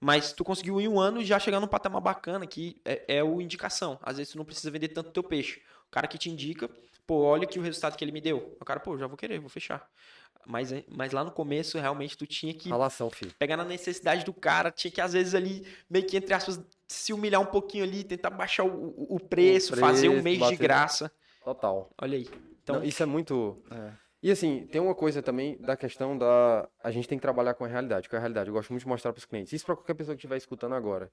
Mas 0.00 0.32
tu 0.32 0.42
conseguiu 0.42 0.80
em 0.80 0.88
um 0.88 0.98
ano 0.98 1.22
já 1.22 1.38
chegar 1.38 1.60
num 1.60 1.66
patamar 1.66 2.00
bacana, 2.00 2.46
que 2.46 2.80
é, 2.84 3.16
é 3.18 3.24
o 3.24 3.40
indicação. 3.40 3.98
Às 4.02 4.16
vezes 4.16 4.32
tu 4.32 4.38
não 4.38 4.44
precisa 4.46 4.70
vender 4.70 4.88
tanto 4.88 5.10
teu 5.10 5.22
peixe. 5.22 5.60
O 5.88 5.90
cara 5.90 6.06
que 6.08 6.16
te 6.16 6.30
indica, 6.30 6.70
pô, 7.06 7.22
olha 7.22 7.44
aqui 7.44 7.58
o 7.58 7.62
resultado 7.62 7.96
que 7.96 8.02
ele 8.04 8.12
me 8.12 8.20
deu. 8.20 8.56
O 8.58 8.64
cara, 8.64 8.80
pô, 8.80 8.96
já 8.96 9.06
vou 9.06 9.16
querer, 9.16 9.38
vou 9.38 9.50
fechar. 9.50 9.86
Mas, 10.46 10.70
mas 10.88 11.12
lá 11.12 11.22
no 11.22 11.30
começo, 11.30 11.78
realmente, 11.78 12.16
tu 12.16 12.26
tinha 12.26 12.54
que 12.54 12.70
Relação, 12.70 13.10
filho. 13.10 13.30
pegar 13.38 13.58
na 13.58 13.64
necessidade 13.64 14.24
do 14.24 14.32
cara, 14.32 14.70
tinha 14.70 14.90
que 14.90 15.00
às 15.02 15.12
vezes 15.12 15.34
ali, 15.34 15.66
meio 15.88 16.06
que 16.06 16.16
entre 16.16 16.32
aspas, 16.32 16.58
se 16.88 17.12
humilhar 17.12 17.42
um 17.42 17.46
pouquinho 17.46 17.84
ali, 17.84 18.02
tentar 18.02 18.30
baixar 18.30 18.64
o, 18.64 18.68
o- 18.70 19.16
o 19.16 19.20
preço, 19.20 19.76
fazer 19.76 20.08
um 20.08 20.22
preço, 20.22 20.24
mês 20.40 20.48
de 20.48 20.56
graça. 20.56 21.12
Total. 21.54 21.90
Olha 22.00 22.16
aí. 22.16 22.28
Então, 22.62 22.76
Não, 22.76 22.84
isso 22.84 23.02
é 23.02 23.06
muito. 23.06 23.60
E 24.22 24.30
assim, 24.30 24.66
tem 24.66 24.80
uma 24.80 24.94
coisa 24.94 25.22
também 25.22 25.56
da 25.58 25.76
questão 25.76 26.16
da. 26.16 26.68
A 26.82 26.90
gente 26.90 27.08
tem 27.08 27.18
que 27.18 27.22
trabalhar 27.22 27.54
com 27.54 27.64
a 27.64 27.68
realidade. 27.68 28.08
Com 28.08 28.16
a 28.16 28.18
realidade, 28.18 28.48
eu 28.48 28.54
gosto 28.54 28.70
muito 28.70 28.82
de 28.82 28.88
mostrar 28.88 29.12
para 29.12 29.18
os 29.18 29.24
clientes. 29.24 29.52
Isso 29.52 29.66
para 29.66 29.74
qualquer 29.74 29.94
pessoa 29.94 30.14
que 30.14 30.20
estiver 30.20 30.36
escutando 30.36 30.74
agora. 30.74 31.10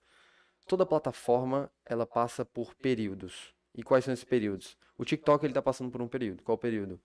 Toda 0.67 0.85
plataforma, 0.85 1.71
ela 1.85 2.05
passa 2.05 2.45
por 2.45 2.75
períodos. 2.75 3.53
E 3.73 3.81
quais 3.81 4.03
são 4.03 4.13
esses 4.13 4.25
períodos? 4.25 4.77
O 4.97 5.05
TikTok, 5.05 5.45
ele 5.45 5.53
tá 5.53 5.61
passando 5.61 5.89
por 5.89 6.01
um 6.01 6.07
período. 6.07 6.43
Qual 6.43 6.57
período? 6.57 6.99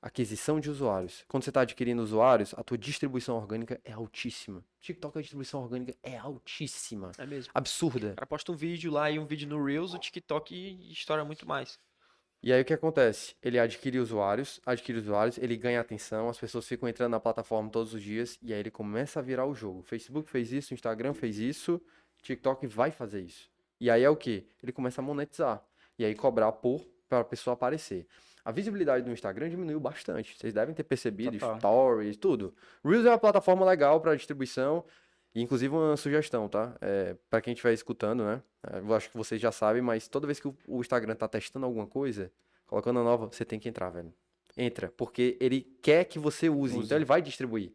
Aquisição 0.00 0.58
de 0.58 0.68
usuários. 0.68 1.24
Quando 1.28 1.44
você 1.44 1.50
está 1.50 1.60
adquirindo 1.60 2.02
usuários, 2.02 2.54
a 2.56 2.64
tua 2.64 2.76
distribuição 2.76 3.36
orgânica 3.36 3.80
é 3.84 3.92
altíssima. 3.92 4.64
TikTok, 4.80 5.18
a 5.18 5.20
distribuição 5.20 5.62
orgânica 5.62 5.94
é 6.02 6.16
altíssima. 6.16 7.12
É 7.18 7.26
mesmo. 7.26 7.52
Absurda. 7.54 8.12
O 8.12 8.14
cara 8.16 8.26
posta 8.26 8.50
um 8.50 8.56
vídeo 8.56 8.90
lá 8.90 9.08
e 9.10 9.18
um 9.18 9.26
vídeo 9.26 9.48
no 9.48 9.62
Reels, 9.62 9.94
o 9.94 9.98
TikTok 9.98 10.90
estoura 10.90 11.24
muito 11.24 11.46
mais. 11.46 11.78
E 12.42 12.52
aí 12.52 12.60
o 12.60 12.64
que 12.64 12.74
acontece? 12.74 13.36
Ele 13.40 13.58
adquire 13.58 14.00
usuários, 14.00 14.60
adquire 14.66 14.98
usuários, 14.98 15.38
ele 15.38 15.56
ganha 15.56 15.80
atenção, 15.80 16.28
as 16.28 16.38
pessoas 16.38 16.66
ficam 16.66 16.88
entrando 16.88 17.12
na 17.12 17.20
plataforma 17.20 17.70
todos 17.70 17.94
os 17.94 18.02
dias 18.02 18.36
e 18.42 18.52
aí 18.52 18.58
ele 18.58 18.70
começa 18.70 19.20
a 19.20 19.22
virar 19.22 19.46
o 19.46 19.54
jogo. 19.54 19.82
Facebook 19.82 20.28
fez 20.28 20.50
isso, 20.50 20.74
Instagram 20.74 21.14
fez 21.14 21.38
isso, 21.38 21.80
TikTok 22.20 22.66
vai 22.66 22.90
fazer 22.90 23.20
isso. 23.20 23.48
E 23.80 23.88
aí 23.88 24.02
é 24.02 24.10
o 24.10 24.16
que? 24.16 24.46
Ele 24.60 24.72
começa 24.72 25.00
a 25.00 25.04
monetizar. 25.04 25.62
E 25.96 26.04
aí 26.04 26.14
cobrar 26.14 26.50
por 26.50 26.84
para 27.08 27.20
a 27.20 27.24
pessoa 27.24 27.54
aparecer. 27.54 28.06
A 28.44 28.50
visibilidade 28.50 29.04
do 29.04 29.12
Instagram 29.12 29.48
diminuiu 29.48 29.78
bastante. 29.78 30.36
Vocês 30.36 30.52
devem 30.52 30.74
ter 30.74 30.82
percebido, 30.82 31.38
Total. 31.38 31.58
stories, 31.58 32.16
tudo. 32.16 32.54
Reels 32.84 33.06
é 33.06 33.10
uma 33.10 33.18
plataforma 33.18 33.64
legal 33.64 34.00
para 34.00 34.16
distribuição. 34.16 34.84
E, 35.34 35.40
inclusive, 35.40 35.74
uma 35.74 35.96
sugestão, 35.96 36.48
tá? 36.48 36.76
É, 36.80 37.16
para 37.30 37.40
quem 37.40 37.52
estiver 37.54 37.72
escutando, 37.72 38.24
né? 38.24 38.42
É, 38.70 38.78
Eu 38.78 38.94
acho 38.94 39.10
que 39.10 39.16
vocês 39.16 39.40
já 39.40 39.50
sabem, 39.50 39.80
mas 39.80 40.08
toda 40.08 40.26
vez 40.26 40.38
que 40.38 40.48
o, 40.48 40.56
o 40.66 40.80
Instagram 40.80 41.14
tá 41.14 41.26
testando 41.26 41.64
alguma 41.64 41.86
coisa, 41.86 42.30
colocando 42.66 43.00
a 43.00 43.02
nova, 43.04 43.26
você 43.26 43.44
tem 43.44 43.58
que 43.58 43.68
entrar, 43.68 43.90
velho. 43.90 44.12
Entra, 44.56 44.92
porque 44.96 45.38
ele 45.40 45.62
quer 45.80 46.04
que 46.04 46.18
você 46.18 46.48
use, 46.50 46.78
então 46.78 46.98
ele 46.98 47.06
vai 47.06 47.22
distribuir. 47.22 47.72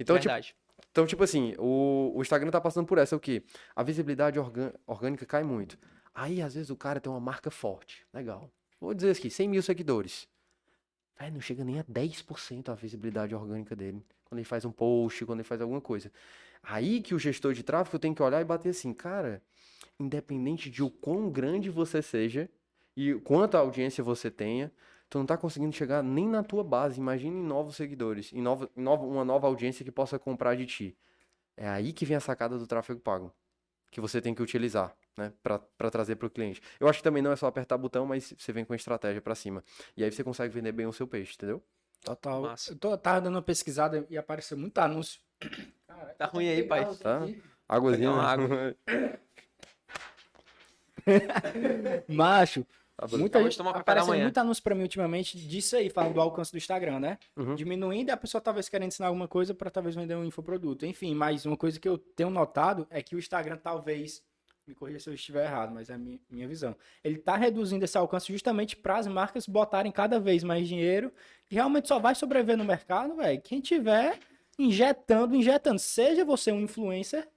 Então, 0.00 0.16
tipo, 0.18 0.28
Verdade. 0.28 0.56
então, 0.90 1.06
tipo 1.06 1.22
assim, 1.22 1.54
o, 1.56 2.12
o 2.16 2.22
Instagram 2.22 2.50
tá 2.50 2.60
passando 2.60 2.86
por 2.86 2.98
essa, 2.98 3.14
o 3.14 3.20
quê? 3.20 3.44
A 3.76 3.82
visibilidade 3.84 4.38
orgânica 4.86 5.24
cai 5.24 5.44
muito. 5.44 5.78
Aí, 6.12 6.42
às 6.42 6.54
vezes, 6.54 6.70
o 6.70 6.76
cara 6.76 7.00
tem 7.00 7.10
uma 7.10 7.20
marca 7.20 7.50
forte. 7.50 8.04
Legal. 8.12 8.50
Vou 8.80 8.92
dizer 8.92 9.12
aqui, 9.12 9.30
100 9.30 9.48
mil 9.48 9.62
seguidores. 9.62 10.28
Velho, 11.18 11.34
não 11.34 11.40
chega 11.40 11.64
nem 11.64 11.78
a 11.78 11.84
10% 11.84 12.68
a 12.68 12.74
visibilidade 12.74 13.34
orgânica 13.34 13.76
dele. 13.76 14.04
Quando 14.24 14.38
ele 14.38 14.44
faz 14.44 14.64
um 14.64 14.72
post, 14.72 15.24
quando 15.24 15.40
ele 15.40 15.48
faz 15.48 15.60
alguma 15.60 15.80
coisa. 15.80 16.10
Aí 16.66 17.00
que 17.02 17.14
o 17.14 17.18
gestor 17.18 17.52
de 17.52 17.62
tráfego 17.62 17.98
tem 17.98 18.14
que 18.14 18.22
olhar 18.22 18.40
e 18.40 18.44
bater 18.44 18.70
assim, 18.70 18.92
cara, 18.92 19.42
independente 19.98 20.70
de 20.70 20.82
o 20.82 20.90
quão 20.90 21.30
grande 21.30 21.70
você 21.70 22.00
seja 22.02 22.48
e 22.96 23.14
quanta 23.20 23.58
audiência 23.58 24.02
você 24.02 24.30
tenha, 24.30 24.72
tu 25.10 25.18
não 25.18 25.26
tá 25.26 25.36
conseguindo 25.36 25.74
chegar 25.74 26.02
nem 26.02 26.28
na 26.28 26.42
tua 26.42 26.64
base. 26.64 26.98
Imagine 27.00 27.36
em 27.36 27.42
novos 27.44 27.76
seguidores, 27.76 28.32
em, 28.32 28.40
nova, 28.40 28.70
em 28.76 28.82
nova- 28.82 29.04
uma 29.04 29.24
nova 29.24 29.46
audiência 29.46 29.84
que 29.84 29.92
possa 29.92 30.18
comprar 30.18 30.56
de 30.56 30.66
ti. 30.66 30.96
É 31.56 31.68
aí 31.68 31.92
que 31.92 32.04
vem 32.04 32.16
a 32.16 32.20
sacada 32.20 32.58
do 32.58 32.66
tráfego 32.66 33.00
pago, 33.00 33.32
que 33.90 34.00
você 34.00 34.20
tem 34.20 34.34
que 34.34 34.42
utilizar, 34.42 34.96
né, 35.16 35.32
para 35.42 35.90
trazer 35.90 36.16
para 36.16 36.26
o 36.26 36.30
cliente. 36.30 36.60
Eu 36.80 36.88
acho 36.88 36.98
que 36.98 37.04
também 37.04 37.22
não 37.22 37.30
é 37.32 37.36
só 37.36 37.46
apertar 37.46 37.78
botão, 37.78 38.06
mas 38.06 38.34
você 38.36 38.52
vem 38.52 38.64
com 38.64 38.74
estratégia 38.74 39.20
para 39.20 39.34
cima. 39.34 39.62
E 39.96 40.02
aí 40.02 40.10
você 40.10 40.24
consegue 40.24 40.52
vender 40.52 40.72
bem 40.72 40.86
o 40.86 40.92
seu 40.92 41.06
peixe, 41.06 41.34
entendeu? 41.34 41.62
Total. 42.04 42.42
Massa. 42.42 42.72
Eu 42.72 42.76
tô, 42.76 42.98
tava 42.98 43.20
dando 43.22 43.36
uma 43.36 43.42
pesquisada 43.42 44.06
e 44.10 44.18
apareceu 44.18 44.58
muito 44.58 44.76
anúncio. 44.78 45.20
Caraca, 45.94 46.14
Tá 46.14 46.26
ruim 46.26 46.48
aí, 46.48 46.62
pai. 46.62 46.94
Tá? 46.96 47.26
Águazinha. 47.68 48.10
Uma 48.10 48.36
né? 48.36 48.74
Macho, 52.08 52.66
Tá 52.96 53.08
muita 53.18 53.42
gente, 53.42 53.60
apareceu 53.60 54.10
manhã. 54.10 54.22
muito 54.22 54.38
anúncio 54.38 54.62
pra 54.62 54.74
mim 54.74 54.82
ultimamente 54.82 55.36
disso 55.36 55.76
aí, 55.76 55.90
falando 55.90 56.14
do 56.14 56.20
alcance 56.20 56.52
do 56.52 56.58
Instagram, 56.58 57.00
né? 57.00 57.18
Uhum. 57.36 57.56
Diminuindo 57.56 58.10
e 58.10 58.12
a 58.12 58.16
pessoa 58.16 58.40
talvez 58.40 58.68
querendo 58.68 58.88
ensinar 58.88 59.08
alguma 59.08 59.26
coisa 59.26 59.52
pra 59.52 59.68
talvez 59.68 59.96
vender 59.96 60.14
um 60.14 60.24
infoproduto. 60.24 60.86
Enfim, 60.86 61.12
mas 61.12 61.44
uma 61.44 61.56
coisa 61.56 61.80
que 61.80 61.88
eu 61.88 61.98
tenho 61.98 62.30
notado 62.30 62.86
é 62.90 63.02
que 63.02 63.16
o 63.16 63.18
Instagram 63.18 63.56
talvez, 63.56 64.22
me 64.64 64.74
corrija 64.76 65.00
se 65.00 65.10
eu 65.10 65.14
estiver 65.14 65.44
errado, 65.44 65.74
mas 65.74 65.90
é 65.90 65.94
a 65.94 65.98
minha, 65.98 66.20
minha 66.30 66.46
visão. 66.46 66.76
Ele 67.02 67.18
tá 67.18 67.36
reduzindo 67.36 67.84
esse 67.84 67.98
alcance 67.98 68.32
justamente 68.32 68.76
para 68.76 68.96
as 68.96 69.08
marcas 69.08 69.48
botarem 69.48 69.90
cada 69.90 70.20
vez 70.20 70.44
mais 70.44 70.68
dinheiro 70.68 71.12
e 71.50 71.54
realmente 71.56 71.88
só 71.88 71.98
vai 71.98 72.14
sobreviver 72.14 72.56
no 72.56 72.64
mercado, 72.64 73.16
velho, 73.16 73.42
quem 73.42 73.60
tiver 73.60 74.20
injetando, 74.58 75.34
injetando. 75.36 75.78
Seja 75.78 76.24
você 76.24 76.52
um 76.52 76.60
influencer, 76.60 77.28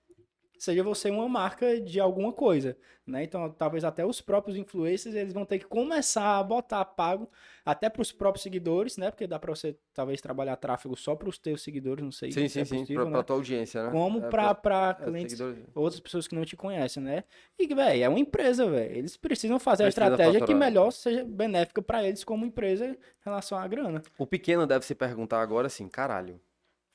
seja 0.57 0.83
você 0.83 1.09
uma 1.11 1.29
marca 1.29 1.79
de 1.79 1.99
alguma 1.99 2.33
coisa, 2.33 2.77
né? 3.05 3.23
Então, 3.23 3.49
talvez 3.51 3.83
até 3.83 4.05
os 4.05 4.21
próprios 4.21 4.57
influencers, 4.57 5.15
eles 5.15 5.33
vão 5.33 5.45
ter 5.45 5.59
que 5.59 5.65
começar 5.65 6.37
a 6.39 6.43
botar 6.43 6.83
pago 6.85 7.29
até 7.65 7.89
para 7.89 8.01
os 8.01 8.11
próprios 8.11 8.43
seguidores, 8.43 8.97
né? 8.97 9.11
Porque 9.11 9.27
dá 9.27 9.39
para 9.39 9.53
você 9.55 9.77
talvez 9.93 10.19
trabalhar 10.21 10.55
tráfego 10.57 10.95
só 10.95 11.15
para 11.15 11.29
os 11.29 11.37
teus 11.37 11.61
seguidores, 11.63 12.03
não 12.03 12.11
sei 12.11 12.31
Sim, 12.31 12.47
se 12.47 12.59
é 12.59 12.63
sim, 12.63 12.65
sim, 12.65 12.85
possível, 12.85 13.07
pra, 13.07 13.09
né? 13.09 13.23
tua 13.23 13.35
audiência, 13.35 13.83
né? 13.83 13.91
Como 13.91 14.19
É, 14.19 14.29
para 14.29 14.53
para 14.55 14.97
é, 14.99 15.05
clientes 15.05 15.37
seguidores. 15.37 15.65
outras 15.75 15.99
pessoas 16.01 16.27
que 16.27 16.35
não 16.35 16.43
te 16.45 16.55
conhecem, 16.57 17.01
né? 17.01 17.23
E, 17.57 17.67
velho, 17.73 18.03
é 18.03 18.09
uma 18.09 18.19
empresa, 18.19 18.69
velho. 18.69 18.95
Eles 18.97 19.15
precisam 19.17 19.59
fazer 19.59 19.83
Precisa 19.83 19.85
a 19.85 19.89
estratégia 19.89 20.41
que 20.41 20.53
faturar. 20.53 20.59
melhor 20.59 20.91
seja 20.91 21.23
benéfica 21.25 21.81
para 21.81 22.03
eles 22.03 22.23
como 22.23 22.45
empresa 22.45 22.85
em 22.87 22.97
relação 23.23 23.57
à 23.57 23.67
grana. 23.67 24.05
O 24.17 24.25
pequeno 24.27 24.65
deve 24.67 24.85
se 24.85 24.93
perguntar 24.95 25.41
agora 25.41 25.67
assim, 25.67 25.87
caralho, 25.87 26.39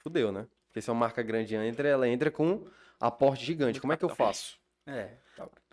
fudeu, 0.03 0.33
né? 0.33 0.47
Porque 0.67 0.81
se 0.81 0.91
uma 0.91 1.01
marca 1.01 1.23
grande 1.23 1.55
entra, 1.55 1.89
ela 1.89 2.09
entra 2.09 2.31
com 2.31 2.67
aporte 2.99 3.45
gigante. 3.45 3.81
Como 3.81 3.93
é 3.93 3.97
que 3.97 4.05
eu 4.05 4.09
faço? 4.09 4.59
É. 4.87 5.17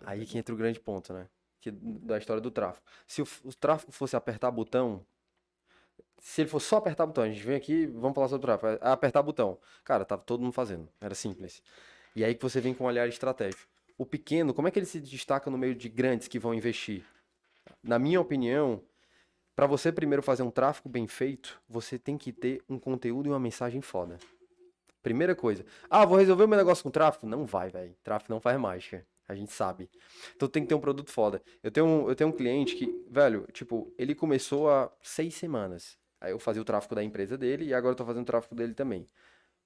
Aí 0.04 0.26
que 0.26 0.38
entra 0.38 0.54
o 0.54 0.58
grande 0.58 0.78
ponto, 0.78 1.12
né? 1.12 1.28
Que, 1.60 1.70
da 1.70 2.18
história 2.18 2.40
do 2.40 2.50
tráfego. 2.50 2.84
Se 3.06 3.22
o, 3.22 3.28
o 3.44 3.54
tráfego 3.54 3.92
fosse 3.92 4.16
apertar 4.16 4.50
botão, 4.50 5.04
se 6.18 6.42
ele 6.42 6.48
fosse 6.50 6.66
só 6.66 6.76
apertar 6.76 7.06
botão, 7.06 7.24
a 7.24 7.28
gente 7.28 7.42
vem 7.42 7.56
aqui, 7.56 7.86
vamos 7.86 8.14
falar 8.14 8.28
sobre 8.28 8.44
o 8.44 8.46
tráfego, 8.46 8.78
é 8.82 8.88
apertar 8.90 9.22
botão. 9.22 9.58
Cara, 9.84 10.04
tava 10.04 10.22
todo 10.22 10.42
mundo 10.42 10.52
fazendo, 10.52 10.88
era 11.00 11.14
simples. 11.14 11.62
E 12.14 12.24
aí 12.24 12.34
que 12.34 12.42
você 12.42 12.60
vem 12.60 12.74
com 12.74 12.84
um 12.84 12.86
olhar 12.86 13.08
estratégico. 13.08 13.68
O 13.96 14.06
pequeno, 14.06 14.54
como 14.54 14.68
é 14.68 14.70
que 14.70 14.78
ele 14.78 14.86
se 14.86 15.00
destaca 15.00 15.50
no 15.50 15.58
meio 15.58 15.74
de 15.74 15.88
grandes 15.88 16.28
que 16.28 16.38
vão 16.38 16.54
investir? 16.54 17.04
Na 17.82 17.98
minha 17.98 18.20
opinião, 18.20 18.82
para 19.54 19.66
você 19.66 19.92
primeiro 19.92 20.22
fazer 20.22 20.42
um 20.42 20.50
tráfego 20.50 20.88
bem 20.88 21.06
feito, 21.06 21.60
você 21.68 21.98
tem 21.98 22.16
que 22.16 22.32
ter 22.32 22.62
um 22.68 22.78
conteúdo 22.78 23.26
e 23.26 23.30
uma 23.30 23.40
mensagem 23.40 23.80
foda. 23.80 24.18
Primeira 25.02 25.34
coisa. 25.34 25.64
Ah, 25.88 26.04
vou 26.04 26.18
resolver 26.18 26.44
o 26.44 26.48
meu 26.48 26.58
negócio 26.58 26.82
com 26.82 26.90
tráfego? 26.90 27.26
Não 27.26 27.46
vai, 27.46 27.70
velho. 27.70 27.94
Tráfego 28.02 28.32
não 28.32 28.40
faz 28.40 28.58
mágica. 28.58 29.06
A 29.26 29.34
gente 29.34 29.52
sabe. 29.52 29.88
Então 30.34 30.48
tem 30.48 30.62
que 30.62 30.68
ter 30.68 30.74
um 30.74 30.80
produto 30.80 31.10
foda. 31.10 31.40
Eu 31.62 31.70
tenho 31.70 31.86
um, 31.86 32.08
eu 32.08 32.16
tenho 32.16 32.30
um 32.30 32.32
cliente 32.32 32.74
que, 32.74 33.06
velho, 33.08 33.46
tipo, 33.52 33.92
ele 33.96 34.14
começou 34.14 34.68
há 34.68 34.90
seis 35.02 35.34
semanas. 35.34 35.96
Aí 36.20 36.32
eu 36.32 36.38
fazia 36.38 36.60
o 36.60 36.64
tráfego 36.64 36.94
da 36.94 37.02
empresa 37.02 37.38
dele 37.38 37.66
e 37.66 37.72
agora 37.72 37.92
eu 37.92 37.96
tô 37.96 38.04
fazendo 38.04 38.24
o 38.24 38.26
tráfego 38.26 38.54
dele 38.54 38.74
também. 38.74 39.06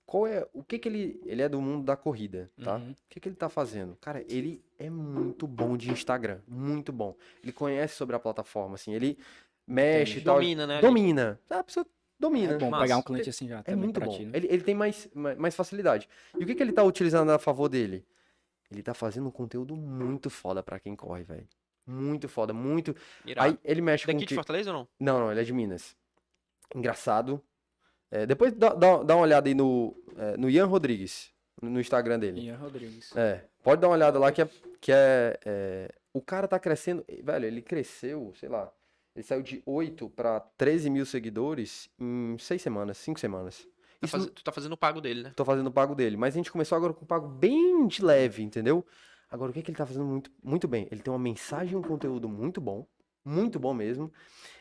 Qual 0.06 0.26
é, 0.26 0.46
o 0.52 0.62
que 0.62 0.78
que 0.78 0.86
ele, 0.86 1.18
ele 1.24 1.40
é 1.40 1.48
do 1.48 1.60
mundo 1.62 1.82
da 1.82 1.96
corrida, 1.96 2.50
tá? 2.62 2.76
Uhum. 2.76 2.90
O 2.90 2.96
que 3.08 3.18
que 3.18 3.28
ele 3.28 3.36
tá 3.36 3.48
fazendo? 3.48 3.96
Cara, 4.02 4.22
ele 4.28 4.62
é 4.78 4.90
muito 4.90 5.46
bom 5.46 5.78
de 5.78 5.90
Instagram, 5.90 6.40
muito 6.46 6.92
bom. 6.92 7.16
Ele 7.42 7.52
conhece 7.52 7.94
sobre 7.94 8.14
a 8.14 8.18
plataforma, 8.18 8.74
assim, 8.74 8.92
ele 8.92 9.18
mexe 9.66 10.18
e 10.18 10.22
tal. 10.22 10.36
Domina, 10.36 10.66
né? 10.66 10.80
Domina. 10.80 11.40
A 11.50 11.62
pessoa 11.64 11.86
domina. 12.18 12.54
É 12.54 12.58
bom 12.58 12.70
Massa. 12.70 12.82
pegar 12.84 12.96
um 12.98 13.02
cliente 13.02 13.28
assim 13.30 13.48
já. 13.48 13.62
É 13.66 13.74
muito 13.74 13.98
pra 14.00 14.06
bom. 14.06 14.16
ti, 14.16 14.24
né? 14.24 14.32
ele, 14.34 14.46
ele 14.50 14.62
tem 14.62 14.74
mais, 14.74 15.08
ma- 15.14 15.34
mais 15.34 15.54
facilidade. 15.54 16.08
E 16.38 16.42
o 16.42 16.46
que, 16.46 16.54
que 16.54 16.62
ele 16.62 16.72
tá 16.72 16.82
utilizando 16.82 17.30
a 17.30 17.38
favor 17.38 17.68
dele? 17.68 18.04
Ele 18.70 18.82
tá 18.82 18.94
fazendo 18.94 19.28
um 19.28 19.30
conteúdo 19.30 19.76
muito 19.76 20.28
foda 20.30 20.62
pra 20.62 20.78
quem 20.80 20.96
corre, 20.96 21.22
velho. 21.22 21.46
Muito 21.86 22.28
foda, 22.28 22.52
muito. 22.54 22.96
Irado. 23.26 23.46
Aí 23.48 23.58
ele 23.62 23.80
mexe 23.82 24.06
com. 24.06 24.12
Daqui 24.12 24.20
de 24.24 24.28
que- 24.28 24.34
Fortaleza 24.34 24.70
ou 24.72 24.78
não? 24.78 24.88
Não, 24.98 25.20
não, 25.20 25.30
ele 25.30 25.40
é 25.40 25.44
de 25.44 25.52
Minas. 25.52 25.94
Engraçado. 26.74 27.42
É, 28.10 28.26
depois 28.26 28.52
dá, 28.52 28.72
dá, 28.74 29.02
dá 29.02 29.16
uma 29.16 29.22
olhada 29.22 29.48
aí 29.48 29.54
no, 29.54 29.94
é, 30.16 30.36
no 30.36 30.48
Ian 30.48 30.66
Rodrigues, 30.66 31.32
no 31.60 31.68
no 31.70 31.80
Instagram 31.80 32.18
dele. 32.18 32.40
Ian 32.42 32.56
Rodrigues. 32.56 33.14
É, 33.16 33.44
pode 33.62 33.80
dar 33.80 33.88
uma 33.88 33.94
olhada 33.94 34.18
lá 34.18 34.30
que 34.32 34.40
é, 34.42 34.48
que 34.80 34.92
é, 34.92 35.38
é, 35.44 35.90
o 36.12 36.20
cara 36.22 36.46
tá 36.46 36.58
crescendo, 36.58 37.04
velho, 37.22 37.44
ele 37.44 37.60
cresceu, 37.60 38.32
sei 38.38 38.48
lá, 38.48 38.72
ele 39.14 39.22
saiu 39.24 39.42
de 39.42 39.62
8 39.64 40.08
para 40.10 40.40
13 40.40 40.90
mil 40.90 41.06
seguidores 41.06 41.88
em 41.98 42.36
6 42.38 42.60
semanas, 42.62 42.98
5 42.98 43.18
semanas. 43.20 43.66
Tá 44.00 44.08
faz- 44.08 44.26
Tu 44.26 44.44
tá 44.44 44.52
fazendo 44.52 44.72
o 44.72 44.76
pago 44.76 45.00
dele, 45.00 45.22
né? 45.22 45.32
tô 45.34 45.44
fazendo 45.44 45.66
o 45.68 45.72
pago 45.72 45.94
dele, 45.94 46.16
mas 46.16 46.34
a 46.34 46.36
gente 46.38 46.50
começou 46.52 46.76
agora 46.76 46.92
com 46.92 47.04
o 47.04 47.08
pago 47.08 47.26
bem 47.28 47.86
de 47.86 48.04
leve, 48.04 48.42
entendeu? 48.42 48.84
Agora, 49.30 49.50
o 49.50 49.54
que, 49.54 49.62
que 49.62 49.70
ele 49.70 49.78
tá 49.78 49.86
fazendo 49.86 50.04
muito, 50.04 50.30
muito 50.42 50.68
bem? 50.68 50.86
Ele 50.90 51.00
tem 51.00 51.12
uma 51.12 51.18
mensagem 51.18 51.72
e 51.72 51.76
um 51.76 51.82
conteúdo 51.82 52.28
muito 52.28 52.60
bom, 52.60 52.86
muito 53.24 53.58
bom 53.58 53.72
mesmo. 53.74 54.12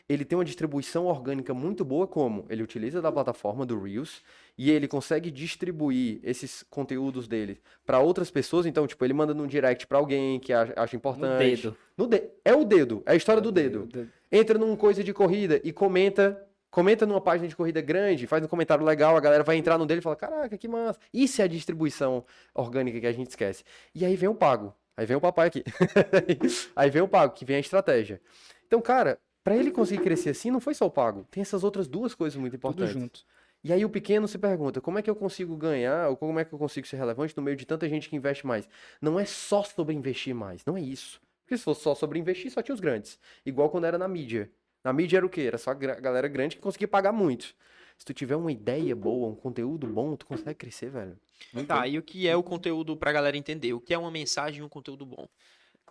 Ele 0.06 0.24
tem 0.24 0.36
uma 0.36 0.44
distribuição 0.44 1.06
orgânica 1.06 1.54
muito 1.54 1.82
boa, 1.84 2.06
como 2.06 2.44
ele 2.50 2.62
utiliza 2.62 3.00
da 3.00 3.10
plataforma 3.10 3.64
do 3.64 3.80
Reels 3.80 4.22
e 4.56 4.70
ele 4.70 4.86
consegue 4.86 5.30
distribuir 5.30 6.20
esses 6.22 6.62
conteúdos 6.68 7.26
dele 7.26 7.58
para 7.86 8.00
outras 8.00 8.30
pessoas. 8.30 8.66
Então, 8.66 8.86
tipo, 8.86 9.02
ele 9.02 9.14
manda 9.14 9.32
num 9.32 9.46
direct 9.46 9.86
para 9.86 9.96
alguém 9.96 10.38
que 10.38 10.52
acha 10.52 10.74
No 10.92 10.96
importante. 10.96 11.62
dedo. 11.62 11.76
No 11.96 12.06
de- 12.06 12.22
É 12.44 12.54
o 12.54 12.64
dedo, 12.64 13.02
é 13.06 13.12
a 13.12 13.16
história 13.16 13.40
do 13.40 13.50
dedo 13.50 13.88
entra 14.30 14.58
num 14.58 14.76
coisa 14.76 15.02
de 15.02 15.12
corrida 15.14 15.58
e 15.64 15.72
comenta, 15.72 16.38
comenta 16.70 17.06
numa 17.06 17.20
página 17.20 17.48
de 17.48 17.56
corrida 17.56 17.80
grande, 17.80 18.26
faz 18.26 18.44
um 18.44 18.48
comentário 18.48 18.84
legal, 18.84 19.16
a 19.16 19.20
galera 19.20 19.42
vai 19.44 19.56
entrar 19.56 19.78
no 19.78 19.86
dele 19.86 20.00
e 20.00 20.02
fala: 20.02 20.16
"Caraca, 20.16 20.58
que 20.58 20.68
massa". 20.68 20.98
Isso 21.14 21.40
é 21.40 21.44
a 21.44 21.48
distribuição 21.48 22.26
orgânica 22.54 23.00
que 23.00 23.06
a 23.06 23.12
gente 23.12 23.30
esquece. 23.30 23.64
E 23.94 24.04
aí 24.04 24.16
vem 24.16 24.28
o 24.28 24.34
pago. 24.34 24.74
Aí 24.96 25.06
vem 25.06 25.16
o 25.16 25.20
papai 25.20 25.48
aqui. 25.48 25.64
aí 26.76 26.90
vem 26.90 27.02
o 27.02 27.08
pago, 27.08 27.32
que 27.34 27.44
vem 27.44 27.56
a 27.56 27.60
estratégia. 27.60 28.20
Então, 28.66 28.80
cara, 28.80 29.20
Pra 29.44 29.54
ele 29.54 29.70
conseguir 29.70 30.02
crescer 30.02 30.30
assim, 30.30 30.50
não 30.50 30.58
foi 30.58 30.72
só 30.72 30.86
o 30.86 30.90
pago. 30.90 31.26
Tem 31.30 31.42
essas 31.42 31.62
outras 31.62 31.86
duas 31.86 32.14
coisas 32.14 32.34
muito 32.40 32.54
Tudo 32.54 32.56
importantes. 32.56 32.94
junto. 32.94 33.20
E 33.62 33.72
aí 33.72 33.84
o 33.84 33.90
pequeno 33.90 34.26
se 34.26 34.38
pergunta, 34.38 34.80
como 34.80 34.98
é 34.98 35.02
que 35.02 35.10
eu 35.10 35.14
consigo 35.14 35.54
ganhar, 35.54 36.08
ou 36.08 36.16
como 36.16 36.38
é 36.38 36.44
que 36.44 36.52
eu 36.52 36.58
consigo 36.58 36.86
ser 36.86 36.96
relevante 36.96 37.36
no 37.36 37.42
meio 37.42 37.56
de 37.56 37.66
tanta 37.66 37.86
gente 37.86 38.08
que 38.08 38.16
investe 38.16 38.46
mais? 38.46 38.66
Não 39.02 39.20
é 39.20 39.26
só 39.26 39.62
sobre 39.62 39.94
investir 39.94 40.34
mais, 40.34 40.64
não 40.64 40.78
é 40.78 40.80
isso. 40.80 41.20
Porque 41.44 41.58
se 41.58 41.64
fosse 41.64 41.82
só 41.82 41.94
sobre 41.94 42.18
investir, 42.18 42.50
só 42.50 42.62
tinha 42.62 42.74
os 42.74 42.80
grandes. 42.80 43.18
Igual 43.44 43.68
quando 43.68 43.84
era 43.84 43.98
na 43.98 44.08
mídia. 44.08 44.50
Na 44.82 44.94
mídia 44.94 45.18
era 45.18 45.26
o 45.26 45.30
quê? 45.30 45.42
Era 45.42 45.58
só 45.58 45.70
a 45.72 45.74
galera 45.74 46.28
grande 46.28 46.56
que 46.56 46.62
conseguia 46.62 46.88
pagar 46.88 47.12
muito. 47.12 47.54
Se 47.98 48.04
tu 48.04 48.14
tiver 48.14 48.36
uma 48.36 48.50
ideia 48.50 48.96
boa, 48.96 49.28
um 49.28 49.34
conteúdo 49.34 49.86
bom, 49.86 50.16
tu 50.16 50.26
consegue 50.26 50.54
crescer, 50.54 50.90
velho. 50.90 51.18
Muito 51.52 51.66
Tá, 51.66 51.86
e 51.86 51.98
o 51.98 52.02
que 52.02 52.26
é 52.26 52.36
o 52.36 52.42
conteúdo 52.42 52.96
pra 52.96 53.12
galera 53.12 53.36
entender? 53.36 53.72
O 53.72 53.80
que 53.80 53.94
é 53.94 53.98
uma 53.98 54.10
mensagem 54.10 54.60
e 54.60 54.62
um 54.62 54.68
conteúdo 54.68 55.04
bom? 55.06 55.28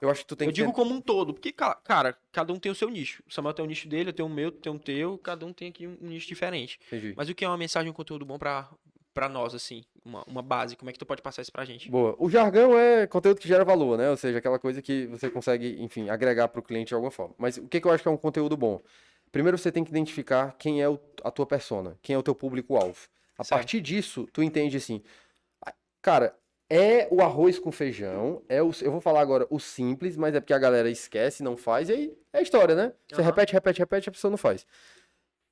Eu 0.01 0.09
acho 0.09 0.21
que 0.21 0.27
tu 0.27 0.35
tem 0.35 0.47
eu 0.47 0.51
que 0.51 0.55
digo 0.55 0.69
ter- 0.69 0.75
como 0.75 0.93
um 0.93 0.99
todo, 1.01 1.33
porque, 1.33 1.51
ca- 1.51 1.75
cara, 1.75 2.17
cada 2.31 2.51
um 2.51 2.59
tem 2.59 2.71
o 2.71 2.75
seu 2.75 2.89
nicho. 2.89 3.23
O 3.27 3.33
Samuel 3.33 3.53
tem 3.53 3.63
o 3.63 3.67
nicho 3.67 3.87
dele, 3.87 4.09
eu 4.09 4.13
tenho 4.13 4.27
o 4.27 4.31
meu, 4.31 4.51
tu 4.51 4.59
tem 4.59 4.71
o 4.73 4.77
teu, 4.79 5.17
cada 5.17 5.45
um 5.45 5.53
tem 5.53 5.69
aqui 5.69 5.87
um 5.87 5.97
nicho 6.01 6.27
diferente. 6.27 6.79
Entendi. 6.87 7.13
Mas 7.15 7.29
o 7.29 7.35
que 7.35 7.45
é 7.45 7.47
uma 7.47 7.57
mensagem 7.57 7.89
um 7.89 7.93
conteúdo 7.93 8.25
bom 8.25 8.37
pra, 8.37 8.69
pra 9.13 9.29
nós, 9.29 9.53
assim? 9.55 9.83
Uma, 10.03 10.23
uma 10.25 10.41
base, 10.41 10.75
como 10.75 10.89
é 10.89 10.93
que 10.93 10.99
tu 10.99 11.05
pode 11.05 11.21
passar 11.21 11.41
isso 11.41 11.51
pra 11.51 11.63
gente? 11.63 11.89
Boa. 11.89 12.15
O 12.19 12.29
jargão 12.29 12.77
é 12.77 13.07
conteúdo 13.07 13.39
que 13.39 13.47
gera 13.47 13.63
valor, 13.63 13.97
né? 13.97 14.09
Ou 14.09 14.17
seja, 14.17 14.39
aquela 14.39 14.59
coisa 14.59 14.81
que 14.81 15.05
você 15.07 15.29
consegue, 15.29 15.81
enfim, 15.81 16.09
agregar 16.09 16.49
para 16.49 16.59
o 16.59 16.63
cliente 16.63 16.89
de 16.89 16.95
alguma 16.95 17.11
forma. 17.11 17.33
Mas 17.37 17.55
o 17.57 17.67
que, 17.69 17.79
que 17.79 17.87
eu 17.87 17.91
acho 17.91 18.03
que 18.03 18.09
é 18.09 18.11
um 18.11 18.17
conteúdo 18.17 18.57
bom? 18.57 18.81
Primeiro 19.31 19.57
você 19.57 19.71
tem 19.71 19.83
que 19.85 19.89
identificar 19.91 20.53
quem 20.59 20.81
é 20.81 20.89
o- 20.89 20.99
a 21.23 21.31
tua 21.31 21.45
persona, 21.45 21.97
quem 22.01 22.13
é 22.13 22.17
o 22.19 22.23
teu 22.23 22.35
público-alvo. 22.35 23.07
A 23.37 23.43
Certo. 23.43 23.59
partir 23.61 23.79
disso, 23.81 24.27
tu 24.33 24.43
entende 24.43 24.75
assim, 24.77 25.01
cara, 26.01 26.35
é 26.75 27.07
o 27.11 27.21
arroz 27.21 27.59
com 27.59 27.71
feijão, 27.71 28.41
é 28.49 28.59
o, 28.63 28.71
eu 28.81 28.91
vou 28.91 28.99
falar 28.99 29.21
agora 29.21 29.45
o 29.51 29.59
simples, 29.59 30.17
mas 30.17 30.33
é 30.33 30.39
porque 30.39 30.53
a 30.53 30.57
galera 30.57 30.89
esquece, 30.89 31.43
não 31.43 31.55
faz, 31.55 31.87
e 31.87 31.93
aí 31.93 32.17
é 32.33 32.41
história, 32.41 32.73
né? 32.73 32.93
Você 33.07 33.21
Aham. 33.21 33.29
repete, 33.29 33.53
repete, 33.53 33.79
repete, 33.79 34.09
a 34.09 34.11
pessoa 34.11 34.31
não 34.31 34.39
faz. 34.39 34.65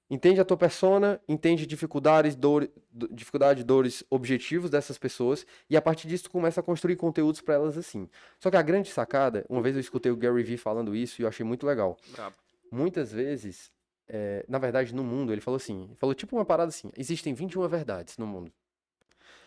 Entende 0.10 0.42
a 0.42 0.46
tua 0.46 0.58
persona, 0.58 1.22
entende 1.28 1.68
dificuldades, 1.68 2.36
dor, 2.36 2.68
do- 2.92 3.08
dificuldade, 3.14 3.64
dores, 3.64 4.04
objetivos 4.10 4.72
dessas 4.72 4.98
pessoas 4.98 5.46
e 5.70 5.78
a 5.78 5.82
partir 5.82 6.08
disso 6.08 6.24
tu 6.24 6.32
começa 6.32 6.60
a 6.60 6.64
construir 6.64 6.96
conteúdos 6.96 7.40
para 7.40 7.54
elas 7.54 7.78
assim. 7.78 8.10
Só 8.40 8.50
que 8.50 8.58
a 8.58 8.62
grande 8.64 8.90
sacada, 8.90 9.46
uma 9.48 9.62
vez 9.62 9.76
eu 9.76 9.80
escutei 9.80 10.12
o 10.12 10.18
Gary 10.18 10.42
Vee 10.42 10.58
falando 10.58 10.96
isso 10.96 11.22
e 11.22 11.24
eu 11.24 11.30
achei 11.30 11.46
muito 11.46 11.68
legal. 11.68 11.98
Brabo. 12.12 12.36
Muitas 12.72 13.12
vezes, 13.12 13.72
é, 14.08 14.44
na 14.50 14.58
verdade, 14.58 14.94
no 14.94 15.04
mundo, 15.04 15.32
ele 15.32 15.40
falou 15.40 15.58
assim, 15.58 15.84
ele 15.84 15.96
falou 15.96 16.16
tipo 16.16 16.36
uma 16.36 16.46
parada 16.46 16.70
assim, 16.70 16.92
existem 16.98 17.34
21 17.34 17.68
verdades 17.68 18.18
no 18.18 18.26
mundo. 18.26 18.52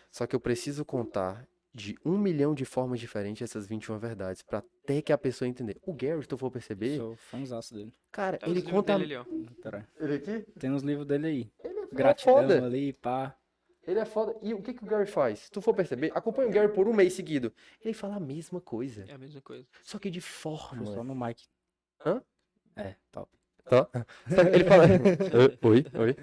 Só 0.09 0.25
que 0.25 0.33
eu 0.35 0.39
preciso 0.39 0.85
contar 0.85 1.45
de 1.75 1.97
um 2.05 2.17
milhão 2.17 2.55
de 2.55 2.63
formas 2.63 3.01
diferentes 3.01 3.41
essas 3.41 3.67
21 3.67 3.97
verdades 3.99 4.41
para 4.41 4.59
até 4.59 5.01
que 5.01 5.11
a 5.11 5.17
pessoa 5.17 5.45
entender. 5.45 5.77
O 5.85 5.93
Gary, 5.93 6.21
se 6.21 6.27
tu 6.27 6.37
for 6.37 6.49
perceber, 6.49 6.95
Sou 6.97 7.17
fãzaço 7.17 7.73
dele. 7.73 7.93
cara, 8.09 8.39
os 8.43 8.49
ele 8.49 8.61
conta... 8.61 8.97
dele 8.97 9.13
ali. 9.15 9.27
Ele 9.99 10.13
aqui? 10.15 10.39
Tem 10.57 10.71
uns 10.71 10.83
livros 10.83 11.05
dele 11.05 11.27
aí. 11.27 11.51
Ele 11.61 11.79
é 11.79 11.87
Gratidão 11.91 12.33
foda. 12.35 12.65
ali, 12.65 12.93
pá. 12.93 13.35
Ele 13.85 13.99
é 13.99 14.05
foda. 14.05 14.35
E 14.41 14.53
o 14.53 14.61
que, 14.61 14.73
que 14.73 14.83
o 14.83 14.87
Gary 14.87 15.05
faz? 15.05 15.39
Se 15.39 15.51
tu 15.51 15.61
for 15.61 15.73
perceber, 15.73 16.11
acompanha 16.15 16.47
o 16.47 16.51
Gary 16.51 16.71
por 16.71 16.87
um 16.87 16.93
mês 16.93 17.11
seguido. 17.13 17.53
Ele 17.83 17.93
fala 17.93 18.15
a 18.15 18.19
mesma 18.21 18.61
coisa, 18.61 19.03
É 19.09 19.13
a 19.13 19.17
mesma 19.17 19.41
coisa. 19.41 19.67
só 19.83 19.99
que 19.99 20.09
de 20.09 20.21
Só 20.21 20.57
forma. 20.57 21.03
no 21.03 21.13
mic. 21.13 21.43
Hã? 22.05 22.21
É, 22.77 22.95
top. 23.11 23.29
Tá? 23.65 23.87
Só 24.29 24.43
que 24.45 24.55
ele 24.55 24.63
fala. 24.63 24.85
Oi, 25.63 25.85
oi. 25.99 26.15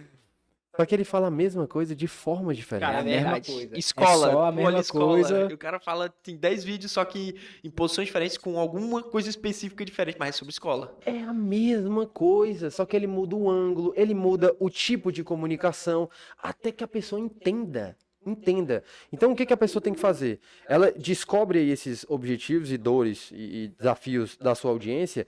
Só 0.74 0.87
que 0.87 0.94
ele 0.94 1.04
fala 1.04 1.26
a 1.26 1.30
mesma 1.30 1.66
coisa 1.66 1.94
de 1.94 2.08
forma 2.08 2.54
diferente. 2.54 2.88
Cara, 2.88 2.98
é 2.98 3.00
a 3.00 3.04
mesma 3.04 3.22
verdade. 3.32 3.52
coisa. 3.52 3.74
É 3.74 3.78
Escola. 3.78 4.30
só 4.30 4.44
a 4.44 4.52
mesma 4.52 4.80
escola. 4.80 5.06
coisa. 5.06 5.48
E 5.50 5.54
O 5.54 5.58
cara 5.58 5.78
fala, 5.78 6.08
tem 6.08 6.37
10 6.37 6.64
vídeos, 6.64 6.92
só 6.92 7.04
que 7.04 7.35
em 7.62 7.70
posições 7.70 8.06
diferentes, 8.06 8.38
com 8.38 8.58
alguma 8.58 9.02
coisa 9.02 9.28
específica 9.28 9.85
diferente, 9.85 10.16
mas 10.18 10.30
é 10.30 10.32
sobre 10.32 10.52
escola. 10.52 10.96
É 11.04 11.18
a 11.20 11.32
mesma 11.32 12.06
coisa, 12.06 12.70
só 12.70 12.87
que 12.87 12.96
ele 12.96 13.06
muda 13.06 13.37
o 13.37 13.50
ângulo, 13.50 13.92
ele 13.96 14.14
muda 14.14 14.56
o 14.58 14.70
tipo 14.70 15.12
de 15.12 15.22
comunicação, 15.22 16.08
até 16.42 16.72
que 16.72 16.82
a 16.82 16.88
pessoa 16.88 17.20
entenda. 17.20 17.96
Entenda. 18.24 18.85
Então, 19.12 19.32
o 19.32 19.37
que, 19.37 19.44
que 19.44 19.52
a 19.52 19.56
pessoa 19.56 19.82
tem 19.82 19.92
que 19.92 20.00
fazer? 20.00 20.38
Ela 20.68 20.92
descobre 20.92 21.58
aí 21.58 21.70
esses 21.70 22.06
objetivos 22.08 22.70
e 22.70 22.78
dores 22.78 23.30
e, 23.32 23.64
e 23.64 23.68
desafios 23.76 24.37
da 24.38 24.54
sua 24.54 24.70
audiência. 24.70 25.26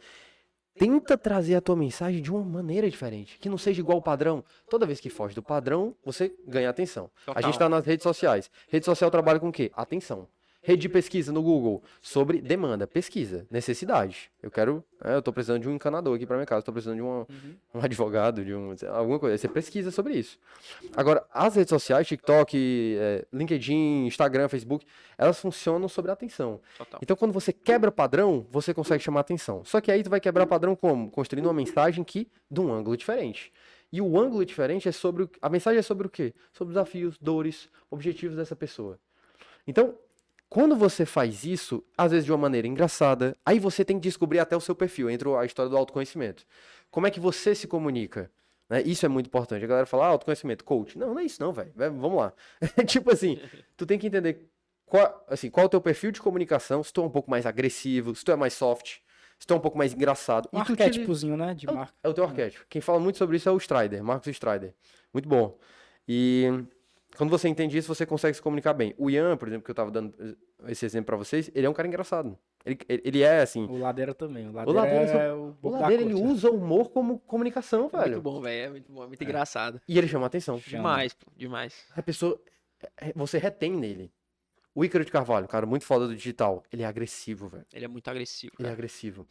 Tenta 0.77 1.17
trazer 1.17 1.55
a 1.55 1.61
tua 1.61 1.77
mensagem 1.77 2.21
de 2.21 2.33
uma 2.33 2.43
maneira 2.43 2.91
diferente, 2.91 3.39
que 3.39 3.49
não 3.49 3.57
seja 3.57 3.81
igual 3.81 3.99
ao 3.99 4.03
padrão. 4.03 4.45
Toda 4.69 4.85
vez 4.85 4.99
que 4.99 5.09
foge 5.09 5.35
do 5.35 5.43
padrão, 5.43 5.95
você 6.05 6.35
ganha 6.47 6.69
atenção. 6.69 7.11
A 7.23 7.27
Total. 7.27 7.43
gente 7.45 7.53
está 7.53 7.69
nas 7.69 7.87
redes 7.87 8.03
sociais. 8.03 8.51
Rede 8.69 8.85
social 8.85 9.11
trabalha 9.11 9.39
com 9.39 9.49
o 9.49 9.53
quê? 9.53 9.71
Atenção. 9.75 10.27
Rede 10.66 10.81
de 10.81 10.88
pesquisa 10.88 11.31
no 11.31 11.42
Google 11.42 11.83
sobre 12.00 12.40
demanda, 12.40 12.87
pesquisa, 12.87 13.46
necessidade. 13.50 14.31
Eu 14.42 14.50
quero, 14.50 14.83
é, 15.05 15.14
eu 15.14 15.20
tô 15.20 15.31
precisando 15.31 15.61
de 15.61 15.68
um 15.68 15.74
encanador 15.74 16.16
aqui 16.16 16.24
para 16.24 16.37
minha 16.37 16.46
casa, 16.46 16.62
tô 16.62 16.72
precisando 16.72 16.96
de 16.96 17.03
um, 17.03 17.27
um 17.74 17.81
advogado, 17.85 18.42
de 18.42 18.55
um, 18.55 18.74
alguma 18.90 19.18
coisa. 19.18 19.37
Você 19.37 19.46
pesquisa 19.46 19.90
sobre 19.90 20.14
isso. 20.14 20.38
Agora, 20.96 21.22
as 21.35 21.55
redes 21.55 21.68
sociais, 21.68 22.09
TikTok, 22.09 22.96
é, 22.98 23.27
LinkedIn, 23.31 24.07
Instagram, 24.07 24.48
Facebook, 24.48 24.87
elas 25.18 25.38
funcionam 25.38 25.87
sobre 25.87 26.11
atenção. 26.11 26.59
Total. 26.79 26.98
Então, 27.03 27.14
quando 27.14 27.33
você 27.33 27.53
quebra 27.53 27.92
padrão, 27.92 28.46
você 28.50 28.72
consegue 28.72 29.05
chamar 29.05 29.20
atenção. 29.20 29.62
Só 29.66 29.83
que 29.83 29.92
aí 29.92 30.03
tu 30.03 30.09
vai 30.09 30.18
quebrar 30.18 30.46
padrão 30.46 30.74
como? 30.74 31.11
Construindo 31.11 31.44
uma 31.44 31.53
mensagem 31.53 32.03
que 32.03 32.27
de 32.50 32.61
um 32.62 32.72
ângulo 32.72 32.96
diferente. 32.96 33.53
E 33.92 34.00
o 34.00 34.18
ângulo 34.18 34.46
diferente 34.46 34.88
é 34.88 34.92
sobre 34.92 35.24
o... 35.24 35.31
a 35.42 35.50
mensagem 35.50 35.79
é 35.79 35.83
sobre 35.83 36.07
o 36.07 36.11
quê? 36.11 36.33
Sobre 36.55 36.72
desafios, 36.72 37.18
dores, 37.18 37.68
objetivos 37.90 38.35
dessa 38.35 38.57
pessoa. 38.57 38.98
Então, 39.66 39.94
quando 40.55 40.77
você 40.77 41.05
faz 41.05 41.43
isso, 41.45 41.83
às 41.99 42.12
vezes 42.12 42.25
de 42.25 42.31
uma 42.31 42.38
maneira 42.38 42.69
engraçada, 42.69 43.37
aí 43.45 43.59
você 43.59 43.85
tem 43.85 43.97
que 43.99 44.03
descobrir 44.09 44.38
até 44.38 44.57
o 44.57 44.61
seu 44.61 44.73
perfil, 44.75 45.11
entra 45.11 45.29
a 45.40 45.45
história 45.45 45.69
do 45.69 45.77
autoconhecimento. 45.77 46.45
Como 46.93 47.09
é 47.09 47.11
que 47.11 47.19
você 47.19 47.57
se 47.57 47.67
comunica? 47.67 48.31
né? 48.71 48.81
Isso 48.83 49.05
é 49.05 49.09
muito 49.09 49.27
importante. 49.27 49.64
A 49.64 49.67
galera 49.67 49.85
fala, 49.87 50.05
ah, 50.07 50.11
autoconhecimento, 50.11 50.64
coach. 50.64 50.97
Não, 50.97 51.09
não 51.12 51.19
é 51.19 51.25
isso 51.25 51.43
não, 51.43 51.53
velho. 51.53 51.73
Vai- 51.75 51.90
Vamos 51.90 52.17
lá. 52.17 52.33
tipo 52.87 53.11
assim, 53.12 53.38
tu 53.77 53.85
tem 53.85 53.99
que 53.99 54.07
entender 54.07 54.49
qual, 54.87 55.25
assim, 55.29 55.51
qual 55.51 55.64
é 55.64 55.67
o 55.67 55.71
teu 55.71 55.81
perfil 55.81 56.12
de 56.12 56.21
comunicação, 56.23 56.83
se 56.85 56.93
tu 56.93 57.01
é 57.03 57.05
um 57.05 57.11
pouco 57.11 57.29
mais 57.29 57.47
agressivo, 57.47 58.14
se 58.14 58.25
tu 58.25 58.31
é 58.31 58.37
mais 58.37 58.55
soft, 58.55 58.99
se 59.40 59.47
tu 59.49 59.53
é 59.55 59.57
um 59.57 59.61
pouco 59.61 59.77
mais 59.77 59.93
engraçado. 59.93 60.49
Um 60.53 60.61
utiliza- 60.61 60.85
arquétipozinho, 60.85 61.37
né? 61.37 61.53
De 61.53 61.69
é 61.69 61.73
marca. 61.73 61.93
É 62.03 62.09
o 62.09 62.14
teu 62.14 62.23
arquétipo. 62.25 62.64
Quem 62.71 62.81
fala 62.81 63.01
muito 63.01 63.19
sobre 63.19 63.37
isso 63.37 63.49
é 63.49 63.53
o 63.53 63.57
Strider, 63.59 64.03
Marcos 64.05 64.29
Strider. 64.29 64.73
Muito 65.12 65.29
bom. 65.29 65.59
E 66.09 66.49
quando 67.16 67.31
você 67.31 67.48
entende 67.48 67.77
isso, 67.79 67.92
você 67.92 68.05
consegue 68.07 68.35
se 68.37 68.42
comunicar 68.42 68.72
bem. 68.72 68.94
O 68.98 69.11
Ian, 69.11 69.37
por 69.37 69.48
exemplo, 69.48 69.64
que 69.64 69.70
eu 69.70 69.74
tava 69.74 69.90
dando 69.90 70.14
esse 70.66 70.85
exemplo 70.87 71.07
pra 71.07 71.16
vocês, 71.16 71.50
ele 71.55 71.66
é 71.66 71.70
um 71.70 71.72
cara 71.72 71.87
engraçado. 71.88 72.38
Ele, 72.64 72.79
ele 72.88 73.22
é 73.22 73.42
assim. 73.42 73.64
O 73.66 73.77
Ladeira 73.79 74.14
também. 74.14 74.48
O 74.48 74.53
Ladeira, 74.53 74.81
Ladeira 74.81 75.12
é 75.22 75.33
o 75.35 75.55
O 75.62 75.68
Ladeira, 75.70 76.03
ele 76.03 76.14
usa 76.14 76.50
o 76.50 76.57
humor 76.57 76.90
como 76.90 77.18
comunicação, 77.20 77.81
É 77.81 77.83
muito 77.83 77.98
velho. 77.98 78.22
bom, 78.22 78.40
velho. 78.40 78.64
É 78.66 78.70
muito 78.70 78.90
bom, 78.92 79.05
é 79.05 79.07
muito 79.07 79.22
engraçado. 79.22 79.81
E 79.87 79.98
ele 79.98 80.09
chama 80.09 80.27
atenção. 80.27 80.57
Demais, 80.66 81.12
pô, 81.12 81.27
demais. 81.37 81.74
A 81.94 82.03
pessoa. 82.03 82.40
é- 83.00 83.12
Você 83.14 83.38
retém 83.38 83.72
nele. 83.72 84.11
O 84.74 84.85
Ícaro 84.85 85.05
de 85.05 85.11
Carvalho, 85.12 85.44
um 85.44 85.48
cara 85.48 85.66
muito 85.66 85.85
foda 85.85 86.09
do 86.09 86.16
digital, 86.16 86.64
ele 86.72 86.83
é 86.83 86.87
agressivo, 86.87 87.48
velho. 87.48 87.64
Ele 87.72 87.85
é 87.85 87.88
muito 87.88 88.09
agressivo. 88.09 88.53
Ele 88.59 88.66
é 88.66 88.70
cara. 88.70 88.74
agressivo. 88.74 89.27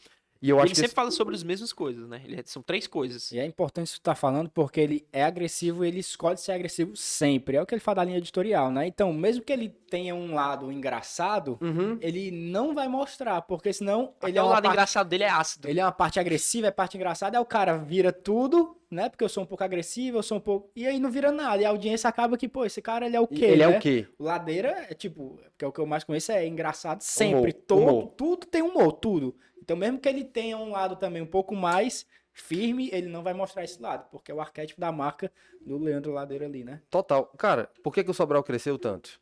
E 0.46 0.50
eu 0.50 0.58
Ele 0.58 0.64
acho 0.66 0.74
que. 0.74 0.80
sempre 0.82 0.94
fala 0.94 1.10
sobre 1.10 1.34
as 1.34 1.42
mesmas 1.42 1.72
coisas, 1.72 2.06
né? 2.06 2.22
Ele 2.26 2.36
é- 2.38 2.44
são 2.46 2.62
três 2.62 2.86
coisas. 2.86 3.32
E 3.32 3.40
é 3.40 3.46
importante 3.46 3.88
isso 3.88 3.96
que 3.96 4.02
tu 4.02 4.04
tá 4.04 4.14
falando, 4.14 4.50
porque 4.50 4.78
ele 4.82 5.08
é 5.14 5.24
agressivo 5.24 5.86
e 5.86 5.88
ele 5.88 6.00
escolhe 6.00 6.36
ser 6.38 6.52
agressivo 6.52 6.98
sempre. 6.98 7.56
É 7.56 7.62
o 7.62 7.66
que 7.66 7.74
ele 7.74 7.80
fala 7.80 7.96
da 7.96 8.04
linha 8.04 8.18
editorial, 8.18 8.70
né? 8.70 8.86
Então, 8.86 9.14
mesmo 9.14 9.42
que 9.42 9.54
ele 9.54 9.70
tenha 9.70 10.14
um 10.14 10.34
lado 10.34 10.70
engraçado, 10.70 11.58
Uhum. 11.62 11.98
ele 12.02 12.30
não 12.30 12.76
vai 12.76 12.90
mostrar, 12.90 13.42
porque 13.44 13.72
senão 13.72 14.14
ele 14.22 14.32
Até 14.32 14.40
é 14.40 14.44
o 14.44 14.48
lado 14.48 14.64
parte... 14.64 14.74
engraçado 14.74 15.08
dele 15.08 15.24
é 15.24 15.30
ácido. 15.30 15.70
Ele 15.70 15.80
é 15.80 15.86
uma 15.86 15.94
parte 15.94 16.20
agressiva, 16.20 16.68
é 16.68 16.72
parte 16.72 16.98
engraçada, 16.98 17.38
aí 17.38 17.42
o 17.42 17.46
cara 17.46 17.78
vira 17.78 18.12
tudo, 18.12 18.76
né? 18.92 19.08
Porque 19.08 19.24
eu 19.24 19.30
sou 19.30 19.44
um 19.44 19.46
pouco 19.46 19.64
agressivo, 19.64 20.18
eu 20.18 20.24
sou 20.24 20.40
um 20.40 20.42
pouco. 20.42 20.70
E 20.76 20.86
aí 20.86 21.00
não 21.00 21.10
vira 21.10 21.32
nada. 21.32 21.62
E 21.62 21.66
a 21.66 21.70
audiência 21.70 22.10
acaba 22.10 22.38
que, 22.38 22.50
pô, 22.50 22.66
esse 22.66 22.82
cara 22.82 23.06
ele 23.06 23.16
é 23.16 23.20
o 23.22 23.28
quê? 23.28 23.46
ele 23.46 23.64
é 23.64 23.68
né? 23.70 23.78
o 23.78 23.80
quê? 23.80 24.08
O 24.20 24.26
Ladeira 24.26 24.88
é 24.90 24.94
tipo, 24.94 25.40
porque 25.52 25.64
é 25.64 25.68
o 25.70 25.72
que 25.72 25.80
eu 25.80 25.86
mais 25.86 26.04
conheço 26.04 26.34
é 26.34 26.46
engraçado 26.46 27.02
sempre. 27.02 27.52
Humor, 27.52 27.54
todo, 27.66 27.82
humor. 27.82 28.08
Tudo 28.18 28.46
tem 28.46 28.62
humor, 28.62 28.92
tudo. 28.92 29.34
Então, 29.64 29.78
mesmo 29.78 29.98
que 29.98 30.10
ele 30.10 30.26
tenha 30.26 30.58
um 30.58 30.72
lado 30.72 30.98
também 30.98 31.22
um 31.22 31.26
pouco 31.26 31.56
mais 31.56 32.06
firme, 32.34 32.90
ele 32.92 33.08
não 33.08 33.24
vai 33.24 33.34
mostrar 33.34 33.64
esse 33.64 33.82
lado, 33.82 34.10
porque 34.12 34.30
é 34.30 34.36
o 34.36 34.42
arquétipo 34.42 34.82
da 34.82 34.92
marca 34.92 35.32
do 35.62 35.78
Leandro 35.78 36.12
Ladeira 36.12 36.46
ali, 36.46 36.66
né? 36.66 36.82
Total. 36.90 37.26
Cara, 37.38 37.72
por 37.82 37.94
que, 37.94 38.04
que 38.04 38.12
o 38.12 38.14
Sobral 38.14 38.44
cresceu 38.44 38.78
tanto? 38.78 39.22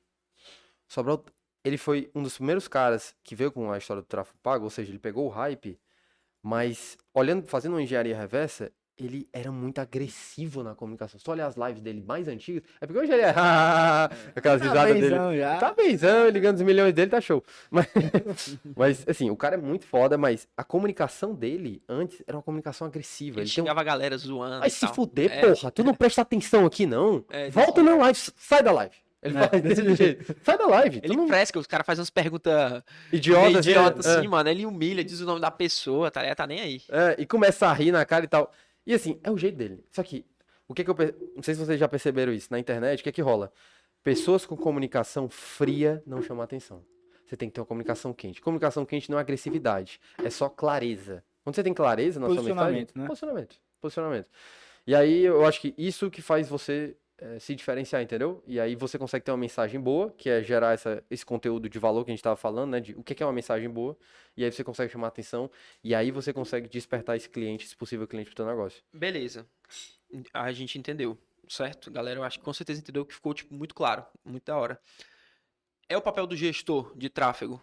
O 0.90 0.92
Sobral, 0.92 1.24
ele 1.64 1.78
foi 1.78 2.10
um 2.16 2.24
dos 2.24 2.38
primeiros 2.38 2.68
caras 2.68 3.16
que 3.24 3.36
veio 3.36 3.52
com 3.52 3.72
a 3.72 3.78
história 3.78 4.02
do 4.02 4.08
tráfego 4.08 4.40
pago, 4.42 4.64
ou 4.64 4.72
seja, 4.72 4.90
ele 4.90 4.98
pegou 4.98 5.28
o 5.28 5.30
hype, 5.30 5.80
mas 6.42 6.98
olhando, 7.14 7.46
fazendo 7.46 7.74
uma 7.74 7.84
engenharia 7.84 8.18
reversa, 8.18 8.72
ele 8.98 9.28
era 9.34 9.52
muito 9.52 9.80
agressivo 9.80 10.64
na 10.64 10.76
comunicação. 10.76 11.18
Se 11.20 11.24
tu 11.26 11.32
olhar 11.32 11.48
as 11.48 11.56
lives 11.56 11.82
dele 11.82 12.04
mais 12.06 12.28
antigas, 12.28 12.62
é 12.80 12.86
porque 12.86 13.00
hoje 13.02 13.12
ele 13.12 13.22
é 13.24 13.30
aquelas 14.36 14.62
risadas 14.62 14.94
dele. 14.94 15.10
benzão 15.10 15.36
já. 15.36 15.58
Tá 15.58 15.74
benzão, 15.74 16.30
ligando 16.30 16.56
os 16.58 16.62
milhões 16.62 16.94
dele, 16.94 17.10
tá 17.12 17.20
show. 17.22 17.44
Mas, 17.72 17.88
mas, 18.76 19.06
assim, 19.08 19.30
o 19.30 19.36
cara 19.38 19.56
é 19.56 19.58
muito 19.58 19.86
foda, 19.86 20.18
mas 20.18 20.48
a 20.56 20.64
comunicação 20.64 21.34
dele 21.34 21.82
antes 21.88 22.22
era 22.28 22.36
uma 22.38 22.44
comunicação 22.44 22.86
agressiva. 22.88 23.40
Ele 23.40 23.46
Ele 23.48 23.50
tem 23.54 23.64
um 23.64 23.66
xingava 23.66 23.82
a 23.82 23.84
galera 23.84 24.18
zoando. 24.18 24.60
Vai 24.60 24.68
e 24.68 24.72
se 24.72 24.82
tal. 24.82 24.94
fuder, 24.94 25.32
É, 25.32 25.42
porra. 25.54 25.72
Tu 25.72 25.84
não 25.84 25.94
presta 25.94 26.22
atenção 26.22 26.66
aqui, 26.66 26.86
não. 26.86 27.24
É, 27.30 27.50
Volta 27.50 27.82
na 27.82 27.96
live, 27.96 28.20
sai 28.36 28.62
da 28.64 28.72
live. 28.72 28.96
Ele 29.24 29.38
É. 29.38 29.48
faz 29.48 29.62
desse 29.64 29.96
jeito. 29.96 30.36
Sai 30.44 30.58
da 30.58 30.66
live. 30.68 31.00
tu 31.02 31.06
Ele 31.06 31.16
não... 31.16 31.28
fresca, 31.28 31.60
os 31.60 31.68
caras 31.68 31.86
fazem 31.86 32.02
umas 32.02 32.10
perguntas 32.10 32.84
Idiota, 33.12 33.60
assim, 33.60 33.70
idiota 33.70 34.08
é. 34.10 34.18
assim, 34.18 34.28
mano. 34.28 34.50
Ele 34.50 34.66
humilha, 34.66 35.04
diz 35.04 35.22
o 35.22 35.26
nome 35.26 35.40
da 35.40 35.52
pessoa, 35.52 36.10
tá, 36.12 36.36
tá 36.36 36.48
nem 36.48 36.60
aí. 36.60 36.82
É, 36.90 37.16
e 37.20 37.26
começa 37.26 37.68
a 37.68 37.74
rir 37.74 37.92
na 37.92 38.04
cara 38.06 38.26
e 38.26 38.28
tal. 38.28 38.52
E 38.86 38.94
assim, 38.94 39.20
é 39.24 39.32
o 39.32 39.38
jeito 39.38 39.58
dele. 39.58 39.86
Só 39.92 40.04
que, 40.04 40.26
o 40.68 40.74
que 40.74 40.84
que 40.84 40.90
eu. 40.90 40.96
Não 41.36 41.44
sei 41.44 41.54
se 41.54 41.60
vocês 41.60 41.80
já 41.80 41.88
perceberam 41.88 42.34
isso. 42.34 42.48
Na 42.52 42.60
internet, 42.60 43.00
o 43.00 43.04
que 43.04 43.10
é 43.10 43.12
que 43.12 43.22
rola? 43.22 43.52
Pessoas 44.04 44.46
com 44.46 44.58
comunicação 44.58 45.30
fria 45.30 46.02
não 46.06 46.22
chamam 46.22 46.44
atenção. 46.44 46.84
Você 47.26 47.38
tem 47.38 47.50
que 47.50 47.54
ter 47.54 47.62
uma 47.62 47.68
comunicação 47.68 48.14
quente. 48.14 48.42
Comunicação 48.42 48.86
quente 48.86 49.10
não 49.10 49.18
é 49.18 49.22
agressividade, 49.22 50.02
é 50.24 50.30
só 50.30 50.50
clareza. 50.50 51.24
Quando 51.44 51.56
você 51.56 51.64
tem 51.64 51.74
clareza 51.74 52.20
na 52.20 52.28
sua 52.28 52.36
mensagem. 52.36 52.56
Posicionamento, 52.56 52.98
né? 52.98 53.08
Posicionamento. 53.08 53.56
Posicionamento. 53.80 54.28
E 54.86 54.96
aí 54.96 55.24
eu 55.24 55.46
acho 55.46 55.62
que 55.62 55.74
isso 55.78 56.10
que 56.10 56.22
faz 56.22 56.50
você 56.50 56.98
eh, 57.22 57.40
se 57.40 57.56
diferenciar, 57.56 58.02
entendeu? 58.02 58.44
E 58.46 58.60
aí 58.60 58.76
você 58.76 58.98
consegue 58.98 59.24
ter 59.24 59.32
uma 59.32 59.38
mensagem 59.38 59.80
boa, 59.80 60.12
que 60.12 60.30
é 60.30 60.44
gerar 60.44 60.74
essa, 60.74 61.04
esse 61.10 61.26
conteúdo 61.26 61.70
de 61.70 61.80
valor 61.80 62.04
que 62.04 62.12
a 62.12 62.14
gente 62.14 62.20
estava 62.20 62.36
falando, 62.36 62.72
né? 62.72 62.80
De 62.80 62.94
o 62.94 63.04
que 63.04 63.22
é 63.22 63.26
uma 63.26 63.32
mensagem 63.32 63.70
boa. 63.70 63.96
E 64.36 64.44
aí 64.44 64.52
você 64.52 64.64
consegue 64.64 64.92
chamar 64.92 65.08
atenção. 65.08 65.50
E 65.84 65.96
aí 65.96 66.12
você 66.12 66.34
consegue 66.34 66.68
despertar 66.68 67.16
esse 67.16 67.30
cliente, 67.30 67.66
esse 67.66 67.76
possível 67.76 68.08
cliente 68.08 68.28
pro 68.28 68.36
teu 68.36 68.46
negócio. 68.46 68.84
Beleza. 68.92 69.48
A 70.34 70.52
gente 70.52 70.78
entendeu, 70.78 71.18
certo? 71.48 71.90
Galera, 71.90 72.20
eu 72.20 72.24
acho 72.24 72.40
que 72.40 72.44
com 72.44 72.54
certeza 72.54 72.82
entendeu 72.82 73.06
que 73.06 73.14
ficou 73.14 73.34
tipo, 73.34 73.54
muito 73.54 73.74
claro, 73.74 74.06
muito 74.26 74.44
da 74.44 74.58
hora. 74.58 74.82
É 75.88 75.96
o 75.96 76.02
papel 76.02 76.28
do 76.28 76.36
gestor 76.36 76.94
de 76.98 77.10
tráfego 77.10 77.62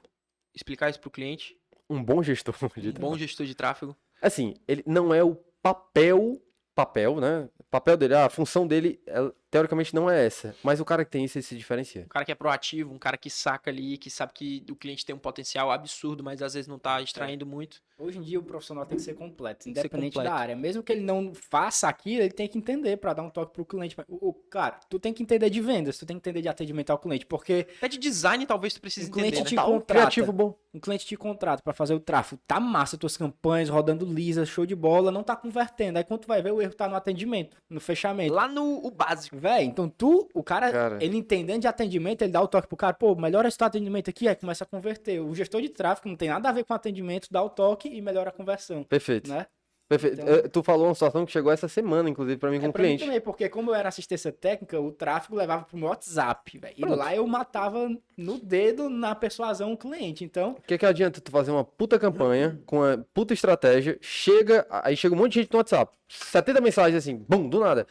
explicar 0.59 0.91
isso 0.91 1.01
pro 1.01 1.11
cliente? 1.11 1.57
Um 1.89 2.03
bom 2.03 2.23
gestor 2.23 2.55
de 2.77 2.91
Um 2.91 2.93
bom 2.93 3.17
gestor 3.17 3.47
de 3.47 3.55
tráfego. 3.55 3.97
Assim, 4.21 4.55
ele 4.67 4.83
não 4.87 5.15
é 5.15 5.23
o 5.23 5.37
papel, 5.63 6.41
papel, 6.75 7.21
né? 7.21 7.49
Papel 7.71 7.97
dele, 7.97 8.15
a 8.15 8.29
função 8.29 8.67
dele, 8.67 9.01
teoricamente 9.51 9.95
não 9.95 10.09
é 10.11 10.27
essa. 10.27 10.55
Mas 10.63 10.81
o 10.81 10.85
cara 10.85 11.05
que 11.05 11.11
tem 11.11 11.25
isso, 11.25 11.39
ele 11.39 11.45
se 11.45 11.57
diferencia. 11.57 12.03
Um 12.03 12.09
cara 12.09 12.25
que 12.25 12.33
é 12.33 12.35
proativo, 12.35 12.93
um 12.93 12.99
cara 12.99 13.17
que 13.17 13.31
saca 13.31 13.71
ali, 13.71 13.97
que 13.99 14.11
sabe 14.11 14.33
que 14.35 14.65
o 14.71 14.77
cliente 14.77 15.05
tem 15.05 15.15
um 15.15 15.19
potencial 15.19 15.71
absurdo, 15.71 16.23
mas 16.23 16.43
às 16.43 16.55
vezes 16.55 16.69
não 16.69 16.79
tá 16.79 17.01
extraindo 17.03 17.47
muito. 17.47 17.81
Hoje 17.99 18.19
em 18.19 18.23
dia 18.23 18.39
o 18.39 18.43
profissional 18.45 18.87
tem 18.87 18.97
que 18.97 19.03
ser 19.03 19.15
completo, 19.15 19.65
Tem 19.65 19.73
que 19.73 19.81
ser 19.81 19.87
independente 19.87 20.15
completo. 20.15 20.35
da 20.35 20.41
área. 20.41 20.55
Mesmo 20.57 20.83
que 20.85 20.93
ele 20.93 21.01
não 21.01 21.33
faça 21.35 21.89
aquilo, 21.89 22.23
ele 22.23 22.33
tem 22.33 22.47
que 22.47 22.57
entender 22.57 22.97
pra 22.97 23.13
dar 23.13 23.23
um 23.23 23.31
toque 23.31 23.53
pro 23.53 23.65
cliente. 23.65 23.97
O, 24.07 24.29
o- 24.29 24.33
cara, 24.35 24.79
tu 24.89 25.01
tem 25.01 25.13
que 25.13 25.23
entender 25.23 25.51
de 25.51 25.61
vendas, 25.61 25.99
tu 25.99 26.07
tem 26.07 26.17
que 26.17 26.21
entender 26.21 26.41
de 26.43 26.49
atendimento 26.49 26.91
ao 26.91 26.99
cliente, 26.99 27.27
porque 27.27 27.67
Até 27.79 27.89
de 27.89 27.99
design 27.99 28.47
talvez 28.47 28.73
tu 28.75 28.81
precise 28.81 29.09
O 29.11 29.13
cliente 29.13 29.35
entender, 29.41 29.49
te 29.49 29.57
né? 29.57 29.63
Tá 29.63 29.67
um 29.69 29.73
contrata. 29.81 29.95
criativo 30.01 30.33
bom. 30.33 30.57
um 30.73 30.79
cliente 30.79 31.05
te 31.07 31.17
contrata 31.17 31.61
pra 31.61 31.73
fazer 31.73 31.95
o 31.95 31.99
tráfego, 32.01 32.41
tá 32.47 32.61
massa 32.61 32.97
tuas 32.97 33.17
campanhas, 33.17 33.69
rodando 33.69 34.05
lisa, 34.07 34.47
show 34.47 34.65
de 34.65 34.77
bola, 34.77 35.11
não 35.11 35.25
tá 35.25 35.35
convertendo. 35.35 35.99
Aí 35.99 36.05
quando 36.05 36.21
tu 36.21 36.29
vai 36.29 36.41
ver, 36.41 36.53
o 36.53 36.63
erro 36.63 36.75
tá 36.75 36.89
no 36.89 36.95
atendimento, 36.95 37.57
no 37.69 37.81
fechamento. 37.81 38.33
Lá 38.33 38.47
no 38.47 38.87
o 38.87 38.91
básico. 38.93 39.38
Véi, 39.39 39.65
então 39.65 39.89
tu, 39.89 40.29
o 40.35 40.43
cara, 40.43 40.71
Cara. 40.73 40.99
ele 41.01 41.17
entendendo 41.17 41.61
de 41.63 41.69
atendimento, 41.69 42.23
ele 42.23 42.33
dá 42.33 42.43
o 42.43 42.49
toque 42.49 42.67
pro 42.69 42.77
cara, 42.77 42.93
pô, 42.95 43.15
melhora 43.15 43.49
esse 43.49 43.57
atendimento 43.63 44.11
aqui, 44.11 44.27
aí 44.29 44.35
começa 44.35 44.65
a 44.65 44.67
converter. 44.67 45.21
O 45.21 45.35
gestor 45.35 45.63
de 45.63 45.69
tráfego 45.69 46.09
não 46.09 46.17
tem 46.17 46.29
nada 46.29 46.49
a 46.49 46.53
ver 46.53 46.65
com 46.65 46.75
atendimento, 46.75 47.29
dá 47.31 47.43
o 47.43 47.49
toque 47.49 47.89
e 47.89 48.01
melhora 48.03 48.31
a 48.31 48.33
conversão, 48.33 48.83
Perfeito. 48.83 49.31
né? 49.31 49.47
Perfeito. 49.89 50.21
Então- 50.21 50.35
Eh, 50.35 50.43
Tu 50.49 50.63
falou 50.63 50.87
uma 50.87 50.93
situação 50.95 51.25
que 51.25 51.33
chegou 51.33 51.51
essa 51.51 51.67
semana, 51.67 52.11
inclusive, 52.11 52.37
pra 52.39 52.51
mim 52.51 52.59
com 52.61 52.67
É 52.67 52.69
um 52.69 52.73
pra 52.73 52.83
mim 52.83 52.89
cliente. 52.89 53.05
também, 53.07 53.21
porque 53.23 53.49
como 53.49 53.71
eu 53.71 53.75
era 53.75 53.89
assistência 53.89 54.31
técnica, 54.31 54.79
o 54.79 54.93
tráfego 54.93 55.35
levava 55.35 55.65
pro 55.65 55.79
meu 55.79 55.89
WhatsApp, 55.89 56.59
velho. 56.59 56.75
E 56.77 56.85
lá 56.85 57.17
eu 57.17 57.27
matava 57.27 57.89
no 58.15 58.39
dedo, 58.39 58.91
na 58.91 59.15
persuasão, 59.15 59.73
o 59.73 59.79
cliente. 59.79 60.25
Então, 60.25 60.57
O 60.59 60.61
que, 60.61 60.77
que 60.77 60.85
adianta 60.85 61.23
tu 61.23 61.31
fazer 61.31 61.53
uma 61.53 61.65
puta 61.65 61.99
campanha 61.99 62.61
com 62.67 62.81
uma 62.81 63.03
puta 63.15 63.33
estratégia, 63.33 63.97
chega, 64.03 64.67
aí 64.69 64.95
chega 64.95 65.15
um 65.15 65.19
monte 65.19 65.33
de 65.35 65.41
gente 65.41 65.53
no 65.53 65.57
WhatsApp, 65.59 65.91
70 66.07 66.61
mensagens 66.61 66.97
assim, 67.03 67.17
bum, 67.27 67.49
do 67.49 67.59
nada. 67.61 67.87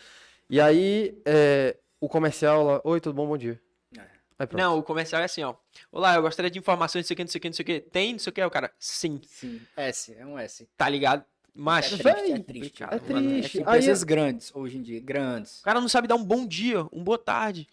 E 0.50 0.62
aí, 0.62 1.18
é, 1.26 1.78
o 2.00 2.08
comercial 2.08 2.64
lá, 2.64 2.82
oi, 2.84 3.02
tudo 3.02 3.14
bom, 3.16 3.28
bom 3.28 3.38
dia. 3.38 3.60
É. 3.98 4.02
Aí. 4.40 4.48
Não, 4.54 4.78
o 4.78 4.84
comercial 4.84 5.22
é 5.22 5.26
assim, 5.26 5.44
ó. 5.44 5.56
Olá, 5.92 6.16
eu 6.16 6.22
gostaria 6.22 6.50
de 6.50 6.58
informações, 6.60 7.04
não 7.04 7.08
sei 7.08 7.14
o 7.14 7.18
que, 7.18 7.24
não 7.24 7.28
sei 7.32 7.40
o 7.40 7.42
que, 7.42 7.48
não 7.50 7.54
sei 7.54 7.64
o 7.64 7.66
que. 7.66 7.80
Tem, 7.82 8.12
não 8.14 8.20
sei 8.20 8.32
o 8.32 8.34
que, 8.34 8.44
o 8.44 8.50
cara. 8.50 8.72
Sim, 8.80 9.20
sim, 9.26 9.60
S, 9.76 10.14
é 10.18 10.26
um 10.26 10.38
S. 10.40 10.68
tá 10.78 10.88
ligado? 10.88 11.26
Mas, 11.54 11.92
É 11.92 11.96
o 11.96 11.98
triste, 11.98 12.32
é 12.32 12.40
triste, 12.40 12.84
é 12.84 12.86
cara. 12.86 13.00
triste. 13.00 13.48
É 13.48 13.50
que 13.50 13.58
Aí- 13.70 13.80
empresas 13.80 14.04
grandes, 14.04 14.52
hoje 14.56 14.78
em 14.78 14.82
dia, 14.82 15.00
grandes. 15.02 15.60
cara 15.62 15.82
não 15.82 15.90
sabe 15.90 16.08
dar 16.08 16.16
um 16.16 16.24
bom 16.24 16.46
dia, 16.48 16.86
um 16.94 17.04
boa 17.04 17.18
tarde. 17.18 17.68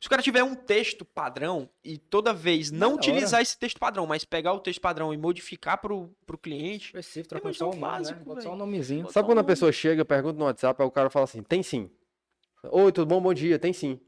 Se 0.00 0.06
o 0.08 0.10
cara 0.10 0.22
tiver 0.22 0.42
um 0.42 0.54
texto 0.54 1.04
padrão 1.06 1.68
e 1.82 1.96
toda 1.96 2.32
vez 2.32 2.70
não 2.70 2.94
utilizar 2.96 3.40
esse 3.40 3.58
texto 3.58 3.78
padrão, 3.78 4.06
mas 4.06 4.24
pegar 4.24 4.52
o 4.52 4.60
texto 4.60 4.80
padrão 4.80 5.12
e 5.12 5.16
modificar 5.16 5.78
pro, 5.80 6.10
pro 6.26 6.36
cliente, 6.36 6.86
Específico, 6.88 7.34
É, 7.34 7.40
trocar 7.40 7.54
só 7.54 7.64
é 7.66 7.68
o 7.68 7.70
o 7.70 7.74
né? 7.74 7.80
básico, 7.80 8.20
Bota 8.24 8.40
só 8.42 8.52
um 8.52 8.56
nomezinho. 8.56 9.10
Sabe 9.10 9.26
quando 9.26 9.38
a 9.38 9.44
pessoa 9.44 9.72
chega, 9.72 10.04
pergunta 10.04 10.38
no 10.38 10.44
WhatsApp, 10.44 10.80
aí 10.82 10.86
o 10.88 10.90
cara 10.90 11.08
fala 11.08 11.24
assim, 11.24 11.42
tem 11.42 11.62
sim. 11.62 11.90
Oi, 12.70 12.92
tudo 12.92 13.06
bom, 13.06 13.20
bom 13.20 13.34
dia, 13.34 13.58
tem 13.58 13.72
sim. 13.72 14.00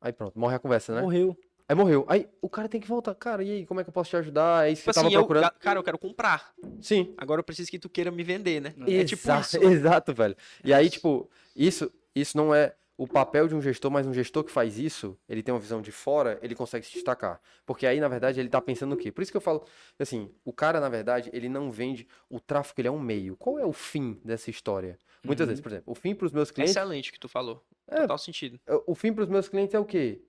Aí 0.00 0.12
pronto, 0.12 0.38
morre 0.38 0.56
a 0.56 0.58
conversa, 0.58 0.94
né? 0.94 1.02
Morreu. 1.02 1.36
Aí 1.68 1.76
morreu. 1.76 2.04
Aí 2.08 2.28
o 2.40 2.48
cara 2.48 2.68
tem 2.68 2.80
que 2.80 2.88
voltar, 2.88 3.14
cara, 3.14 3.42
e 3.42 3.50
aí, 3.50 3.66
como 3.66 3.80
é 3.80 3.84
que 3.84 3.90
eu 3.90 3.94
posso 3.94 4.10
te 4.10 4.16
ajudar? 4.16 4.66
É 4.66 4.72
isso 4.72 4.82
que 4.82 4.90
tipo 4.90 4.92
você 4.92 5.00
tava 5.00 5.06
assim, 5.08 5.14
eu, 5.14 5.20
procurando? 5.26 5.52
cara, 5.60 5.78
eu 5.78 5.82
quero 5.82 5.98
comprar. 5.98 6.52
Sim. 6.80 7.14
Agora 7.16 7.40
eu 7.40 7.44
preciso 7.44 7.70
que 7.70 7.78
tu 7.78 7.88
queira 7.88 8.10
me 8.10 8.22
vender, 8.22 8.60
né? 8.60 8.74
É 8.88 9.04
tipo 9.04 9.22
Exa- 9.22 9.40
isso. 9.40 9.56
Exato, 9.62 10.12
velho. 10.12 10.36
E 10.64 10.74
aí, 10.74 10.90
tipo, 10.90 11.30
isso, 11.54 11.90
isso 12.14 12.36
não 12.36 12.54
é 12.54 12.74
o 12.98 13.06
papel 13.06 13.48
de 13.48 13.54
um 13.54 13.60
gestor, 13.62 13.90
mas 13.90 14.06
um 14.06 14.12
gestor 14.12 14.44
que 14.44 14.50
faz 14.52 14.78
isso, 14.78 15.18
ele 15.28 15.42
tem 15.42 15.52
uma 15.52 15.60
visão 15.60 15.80
de 15.80 15.90
fora, 15.90 16.38
ele 16.42 16.54
consegue 16.54 16.84
se 16.86 16.92
destacar. 16.92 17.40
Porque 17.64 17.86
aí, 17.86 17.98
na 18.00 18.08
verdade, 18.08 18.38
ele 18.38 18.48
tá 18.48 18.60
pensando 18.60 18.90
no 18.90 18.96
quê? 18.96 19.10
Por 19.10 19.22
isso 19.22 19.30
que 19.30 19.36
eu 19.36 19.40
falo, 19.40 19.64
assim, 19.98 20.30
o 20.44 20.52
cara, 20.52 20.78
na 20.78 20.88
verdade, 20.88 21.30
ele 21.32 21.48
não 21.48 21.70
vende, 21.70 22.06
o 22.28 22.38
tráfico, 22.38 22.80
ele 22.80 22.88
é 22.88 22.90
um 22.90 23.00
meio. 23.00 23.36
Qual 23.36 23.58
é 23.58 23.64
o 23.64 23.72
fim 23.72 24.20
dessa 24.24 24.50
história? 24.50 24.98
Muitas 25.24 25.44
Uhum. 25.44 25.48
vezes, 25.48 25.60
por 25.62 25.68
exemplo, 25.70 25.92
o 25.92 25.94
fim 25.94 26.14
pros 26.14 26.32
meus 26.32 26.50
clientes, 26.50 26.76
Excelente 26.76 27.10
que 27.12 27.18
tu 27.18 27.28
falou. 27.28 27.64
É. 27.92 28.00
Total 28.02 28.18
sentido. 28.18 28.58
o 28.86 28.94
fim 28.94 29.12
pros 29.12 29.28
meus 29.28 29.48
clientes 29.48 29.74
é 29.74 29.78
o 29.78 29.84
quê? 29.84 30.22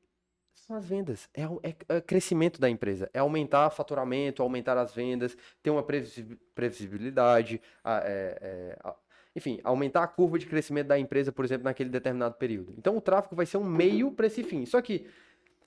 São 0.54 0.76
as 0.78 0.86
vendas, 0.86 1.28
é, 1.34 1.47
o- 1.47 1.60
é- 1.63 1.76
é 1.89 1.99
crescimento 1.99 2.60
da 2.62 2.69
empresa, 2.69 3.10
é 3.13 3.19
aumentar 3.19 3.69
faturamento, 3.71 4.41
aumentar 4.41 4.78
as 4.78 4.93
vendas, 4.93 5.36
ter 5.62 5.69
uma 5.71 5.84
previsi- 5.84 6.39
previsibilidade, 6.56 7.60
a- 7.84 7.99
é- 8.06 8.38
é, 8.41 8.78
a- 8.84 8.95
enfim, 9.36 9.60
aumentar 9.63 10.04
a 10.04 10.08
curva 10.08 10.38
de 10.39 10.45
crescimento 10.45 10.88
da 10.88 10.97
empresa, 10.97 11.32
por 11.32 11.43
exemplo, 11.43 11.65
naquele 11.65 11.89
determinado 11.89 12.36
período. 12.36 12.73
Então 12.78 12.95
o 12.95 13.02
tráfego 13.02 13.36
vai 13.36 13.45
ser 13.45 13.58
um 13.58 13.63
meio 13.63 14.12
para 14.12 14.28
esse 14.28 14.43
fim. 14.43 14.65
Só 14.65 14.82
que 14.82 15.08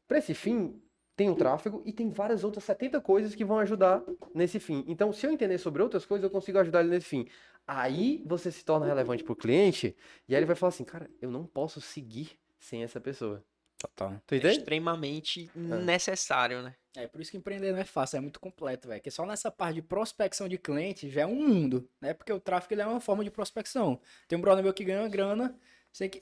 para 0.06 0.18
esse 0.18 0.32
fim 0.34 0.80
tem 1.16 1.28
o 1.30 1.34
tráfego 1.34 1.82
e 1.84 1.92
tem 1.92 2.08
várias 2.10 2.44
outras 2.44 2.62
70 2.64 3.00
coisas 3.00 3.34
que 3.34 3.44
vão 3.44 3.58
ajudar 3.58 4.02
nesse 4.34 4.60
fim. 4.60 4.84
Então, 4.86 5.12
se 5.12 5.26
eu 5.26 5.32
entender 5.32 5.58
sobre 5.58 5.82
outras 5.82 6.06
coisas, 6.06 6.22
eu 6.24 6.30
consigo 6.30 6.58
ajudar 6.58 6.80
ele 6.80 6.90
nesse 6.90 7.06
fim. 7.06 7.26
Aí 7.66 8.22
você 8.24 8.50
se 8.52 8.64
torna 8.64 8.86
relevante 8.86 9.24
para 9.24 9.32
o 9.32 9.36
cliente 9.36 9.96
e 10.28 10.34
aí 10.34 10.38
ele 10.38 10.46
vai 10.46 10.54
falar 10.56 10.68
assim, 10.68 10.84
cara, 10.84 11.10
eu 11.20 11.30
não 11.30 11.44
posso 11.44 11.80
seguir 11.80 12.38
sem 12.58 12.82
essa 12.82 13.00
pessoa. 13.00 13.44
Total. 13.78 14.14
Tu 14.26 14.34
É 14.34 14.38
entende? 14.38 14.58
extremamente 14.58 15.50
necessário, 15.54 16.62
né? 16.62 16.74
É 16.96 17.06
por 17.06 17.20
isso 17.20 17.30
que 17.30 17.36
empreender 17.36 17.72
não 17.72 17.78
é 17.78 17.84
fácil, 17.84 18.16
é 18.16 18.20
muito 18.20 18.40
completo, 18.40 18.88
velho. 18.88 19.00
Porque 19.00 19.10
só 19.10 19.26
nessa 19.26 19.50
parte 19.50 19.74
de 19.76 19.82
prospecção 19.82 20.48
de 20.48 20.56
cliente 20.56 21.10
já 21.10 21.22
é 21.22 21.26
um 21.26 21.34
mundo, 21.34 21.86
né? 22.00 22.14
Porque 22.14 22.32
o 22.32 22.40
tráfego 22.40 22.72
ele 22.72 22.80
é 22.82 22.86
uma 22.86 23.00
forma 23.00 23.22
de 23.22 23.30
prospecção. 23.30 24.00
Tem 24.26 24.38
um 24.38 24.40
brother 24.40 24.64
meu 24.64 24.72
que 24.72 24.82
ganha 24.84 25.00
uma 25.02 25.08
grana, 25.08 25.54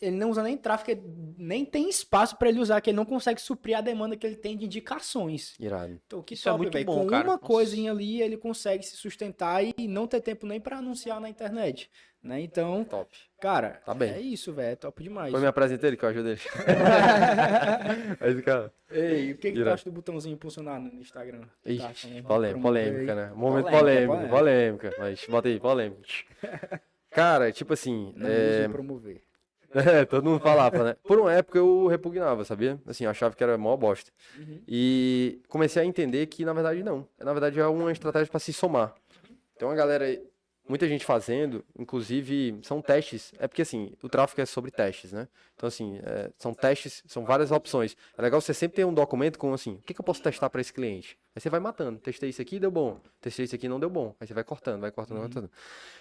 ele 0.00 0.16
não 0.16 0.30
usa 0.30 0.42
nem 0.42 0.56
tráfego, 0.56 1.02
nem 1.38 1.64
tem 1.64 1.88
espaço 1.88 2.36
pra 2.36 2.48
ele 2.48 2.60
usar, 2.60 2.80
que 2.80 2.90
ele 2.90 2.96
não 2.96 3.04
consegue 3.04 3.40
suprir 3.40 3.76
a 3.76 3.80
demanda 3.80 4.16
que 4.16 4.26
ele 4.26 4.36
tem 4.36 4.56
de 4.56 4.64
indicações. 4.66 5.54
Irado. 5.58 6.00
Então, 6.06 6.22
que 6.22 6.34
Isso 6.34 6.48
é 6.48 6.52
top, 6.52 6.62
muito 6.62 6.72
velho. 6.74 6.86
bom, 6.86 7.00
Com 7.02 7.06
cara. 7.08 7.24
uma 7.24 7.32
Nossa. 7.34 7.44
coisinha 7.46 7.90
ali, 7.90 8.22
ele 8.22 8.36
consegue 8.36 8.82
se 8.84 8.96
sustentar 8.96 9.62
e 9.64 9.74
não 9.88 10.06
ter 10.06 10.20
tempo 10.20 10.46
nem 10.46 10.60
pra 10.60 10.78
anunciar 10.78 11.20
na 11.20 11.28
internet, 11.28 11.90
né? 12.22 12.40
Então, 12.40 12.84
Top. 12.84 13.10
cara, 13.40 13.80
Tá 13.84 13.92
bem. 13.94 14.10
é 14.12 14.20
isso, 14.20 14.52
velho. 14.52 14.72
É 14.72 14.76
top 14.76 15.02
demais. 15.02 15.30
Foi 15.30 15.40
me 15.40 15.46
apresenta 15.46 15.86
ele 15.86 15.96
que 15.96 16.04
eu 16.04 16.08
ajudo 16.08 16.28
ele. 16.30 16.40
Aí 18.20 18.42
cara. 18.42 18.72
Ei, 18.90 19.32
o 19.32 19.38
que, 19.38 19.52
que 19.52 19.62
tu 19.62 19.68
acha 19.68 19.84
do 19.84 19.92
botãozinho 19.92 20.38
funcionar 20.40 20.78
no 20.80 21.00
Instagram? 21.00 21.42
Ixi, 21.66 22.22
Tá, 22.22 22.28
polêmica, 22.28 22.60
polêmica, 22.60 23.14
né? 23.14 23.32
Momento 23.34 23.70
Polêmica, 23.70 24.06
polêmico, 24.06 24.28
polêmica. 24.30 24.94
Mas 24.98 25.26
bota 25.28 25.48
aí, 25.48 25.58
polêmica. 25.58 26.02
Cara, 27.10 27.52
tipo 27.52 27.72
assim, 27.72 28.12
Não 28.16 28.28
é... 28.28 28.60
use 28.60 28.68
promover. 28.70 29.22
É, 29.74 30.04
todo 30.04 30.24
mundo 30.24 30.40
falava, 30.40 30.84
né? 30.84 30.96
Por 31.02 31.18
uma 31.18 31.32
época 31.32 31.58
eu 31.58 31.86
repugnava, 31.86 32.44
sabia? 32.44 32.80
Assim, 32.86 33.06
achava 33.06 33.34
que 33.34 33.42
era 33.42 33.58
mó 33.58 33.76
bosta. 33.76 34.10
Uhum. 34.38 34.60
E 34.68 35.42
comecei 35.48 35.82
a 35.82 35.84
entender 35.84 36.26
que, 36.26 36.44
na 36.44 36.52
verdade, 36.52 36.82
não. 36.82 37.06
Na 37.18 37.32
verdade, 37.32 37.58
é 37.58 37.66
uma 37.66 37.90
estratégia 37.90 38.30
para 38.30 38.40
se 38.40 38.52
somar. 38.52 38.94
Tem 39.58 39.66
uma 39.66 39.74
galera, 39.74 40.04
aí, 40.04 40.22
muita 40.68 40.88
gente 40.88 41.04
fazendo, 41.04 41.64
inclusive, 41.78 42.58
são 42.62 42.80
testes. 42.80 43.32
É 43.38 43.46
porque, 43.46 43.62
assim, 43.62 43.92
o 44.02 44.08
tráfego 44.08 44.40
é 44.40 44.46
sobre 44.46 44.70
testes, 44.70 45.12
né? 45.12 45.28
Então, 45.54 45.66
assim, 45.66 45.98
é, 46.02 46.30
são 46.38 46.54
testes, 46.54 47.02
são 47.06 47.24
várias 47.24 47.50
opções. 47.50 47.96
É 48.16 48.22
legal 48.22 48.40
você 48.40 48.54
sempre 48.54 48.76
ter 48.76 48.84
um 48.84 48.94
documento 48.94 49.38
com, 49.38 49.52
assim, 49.52 49.74
o 49.74 49.82
que, 49.82 49.92
que 49.92 50.00
eu 50.00 50.04
posso 50.04 50.22
testar 50.22 50.48
para 50.50 50.60
esse 50.60 50.72
cliente? 50.72 51.18
Aí 51.34 51.40
você 51.40 51.50
vai 51.50 51.60
matando. 51.60 51.98
Testei 51.98 52.30
isso 52.30 52.40
aqui, 52.40 52.58
deu 52.58 52.70
bom. 52.70 53.00
Testei 53.20 53.44
isso 53.44 53.54
aqui, 53.54 53.68
não 53.68 53.78
deu 53.78 53.90
bom. 53.90 54.14
Aí 54.20 54.26
você 54.26 54.34
vai 54.34 54.44
cortando, 54.44 54.80
vai 54.80 54.90
cortando, 54.90 55.18
vai 55.18 55.28
cortando. 55.28 55.50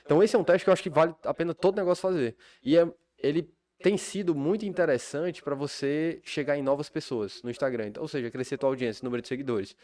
Então, 0.06 0.24
esse 0.24 0.36
é 0.36 0.40
um 0.40 0.44
teste 0.44 0.64
que 0.64 0.70
eu 0.70 0.74
acho 0.74 0.84
que 0.84 0.90
vale 0.90 1.14
a 1.24 1.34
pena 1.34 1.54
todo 1.54 1.76
negócio 1.76 2.02
fazer. 2.02 2.36
E 2.64 2.78
é, 2.78 2.88
ele 3.18 3.50
tem 3.84 3.98
sido 3.98 4.34
muito 4.34 4.66
interessante 4.66 5.44
para 5.44 5.54
você 5.54 6.22
chegar 6.24 6.58
em 6.58 6.64
novas 6.64 6.88
pessoas 6.88 7.44
no 7.44 7.52
Instagram. 7.52 7.92
Ou 8.00 8.08
seja, 8.08 8.32
crescer 8.32 8.58
tua 8.58 8.70
audiência, 8.70 9.04
número 9.04 9.22
de 9.22 9.28
seguidores. 9.28 9.76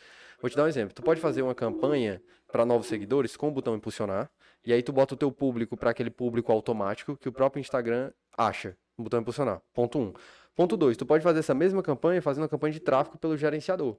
Vou 0.42 0.50
te 0.50 0.56
dar 0.56 0.64
um 0.64 0.68
exemplo. 0.68 0.96
Tu 0.96 1.04
pode 1.04 1.20
fazer 1.20 1.42
uma 1.42 1.54
campanha 1.54 2.22
para 2.50 2.66
novos 2.66 2.88
seguidores 2.88 3.36
com 3.36 3.50
o 3.50 3.52
botão 3.52 3.76
impulsionar, 3.76 4.32
e 4.66 4.72
aí 4.72 4.82
tu 4.82 4.94
bota 4.94 5.16
o 5.16 5.18
teu 5.18 5.30
público 5.30 5.76
para 5.76 5.90
aquele 5.90 6.10
público 6.10 6.50
automático 6.50 7.18
que 7.18 7.28
o 7.28 7.32
próprio 7.32 7.60
Instagram 7.60 8.12
acha. 8.38 8.78
no 8.98 9.04
botão 9.04 9.20
impulsionar. 9.20 9.62
Ponto 9.74 10.00
1. 10.00 10.02
Um. 10.02 10.14
Ponto 10.56 10.78
2, 10.78 10.96
tu 10.96 11.06
pode 11.06 11.22
fazer 11.22 11.40
essa 11.40 11.54
mesma 11.54 11.84
campanha 11.84 12.22
fazendo 12.22 12.44
uma 12.44 12.50
campanha 12.50 12.72
de 12.72 12.80
tráfego 12.80 13.18
pelo 13.18 13.36
gerenciador. 13.36 13.98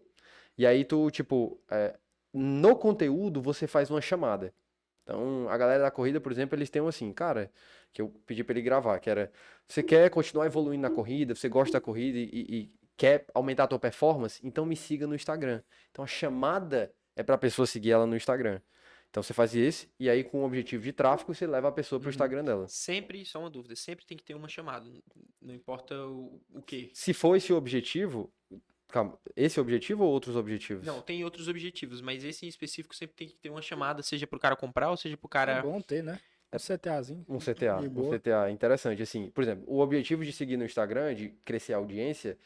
E 0.56 0.66
aí 0.66 0.82
tu, 0.82 1.10
tipo, 1.10 1.60
é, 1.70 1.94
no 2.32 2.74
conteúdo 2.74 3.42
você 3.42 3.66
faz 3.66 3.90
uma 3.90 4.00
chamada. 4.00 4.54
Então, 5.02 5.48
a 5.48 5.56
galera 5.56 5.82
da 5.84 5.90
corrida, 5.90 6.20
por 6.20 6.30
exemplo, 6.32 6.56
eles 6.56 6.70
têm 6.70 6.82
um 6.82 6.88
assim, 6.88 7.12
cara, 7.12 7.50
que 7.92 8.00
eu 8.02 8.08
pedi 8.26 8.44
para 8.44 8.52
ele 8.54 8.62
gravar, 8.62 8.98
que 9.00 9.10
era, 9.10 9.32
você 9.66 9.82
quer 9.82 10.08
continuar 10.10 10.46
evoluindo 10.46 10.82
na 10.82 10.90
corrida, 10.94 11.34
você 11.34 11.48
gosta 11.48 11.72
da 11.78 11.80
corrida 11.80 12.18
e, 12.18 12.28
e 12.32 12.72
quer 12.96 13.26
aumentar 13.34 13.64
a 13.64 13.68
tua 13.68 13.78
performance, 13.78 14.40
então 14.46 14.64
me 14.66 14.76
siga 14.76 15.06
no 15.06 15.14
Instagram. 15.14 15.62
Então, 15.90 16.04
a 16.04 16.08
chamada 16.08 16.94
é 17.16 17.22
para 17.22 17.34
a 17.34 17.38
pessoa 17.38 17.66
seguir 17.66 17.90
ela 17.92 18.06
no 18.06 18.16
Instagram. 18.16 18.60
Então 19.10 19.24
você 19.24 19.34
faz 19.34 19.56
esse, 19.56 19.90
e 19.98 20.08
aí 20.08 20.22
com 20.22 20.42
o 20.42 20.44
objetivo 20.46 20.84
de 20.84 20.92
tráfego, 20.92 21.34
você 21.34 21.44
leva 21.44 21.66
a 21.66 21.72
pessoa 21.72 21.98
para 21.98 22.06
o 22.06 22.08
Uhum. 22.08 22.10
Instagram 22.10 22.44
dela. 22.44 22.68
Sempre, 22.68 23.24
só 23.24 23.40
uma 23.40 23.50
dúvida, 23.50 23.74
sempre 23.74 24.06
tem 24.06 24.16
que 24.16 24.22
ter 24.22 24.34
uma 24.34 24.46
chamada. 24.48 24.88
Não 25.42 25.52
importa 25.52 25.96
o, 26.06 26.40
o 26.54 26.62
quê. 26.62 26.92
Se 26.94 27.12
for 27.12 27.34
esse 27.34 27.52
o 27.52 27.56
objetivo, 27.56 28.32
calma, 28.90 29.18
esse 29.36 29.58
é 29.58 29.60
o 29.60 29.64
objetivo 29.64 30.04
ou 30.04 30.10
outros 30.10 30.36
objetivos? 30.36 30.86
Não, 30.86 31.00
tem 31.00 31.24
outros 31.24 31.48
objetivos, 31.48 32.00
mas 32.00 32.24
esse 32.24 32.46
em 32.46 32.48
específico 32.48 32.94
sempre 32.94 33.16
tem 33.16 33.28
que 33.28 33.36
ter 33.36 33.50
uma 33.50 33.62
chamada, 33.62 34.02
seja 34.02 34.26
pro 34.26 34.38
cara 34.38 34.56
comprar 34.56 34.90
ou 34.90 34.96
seja 34.96 35.16
pro 35.16 35.28
cara. 35.28 35.52
É 35.52 35.62
bom 35.62 35.80
ter, 35.80 36.02
né? 36.02 36.18
Um 36.52 36.58
CTAzinho. 36.58 37.24
Um 37.28 37.38
CTA, 37.38 37.76
um. 37.76 38.10
CTA 38.10 38.50
interessante, 38.50 39.00
assim, 39.00 39.30
por 39.30 39.42
exemplo, 39.42 39.64
o 39.68 39.78
objetivo 39.78 40.24
de 40.24 40.32
seguir 40.32 40.56
no 40.56 40.64
Instagram, 40.64 41.14
de 41.14 41.28
crescer 41.44 41.74
a 41.74 41.76
audiência, 41.76 42.36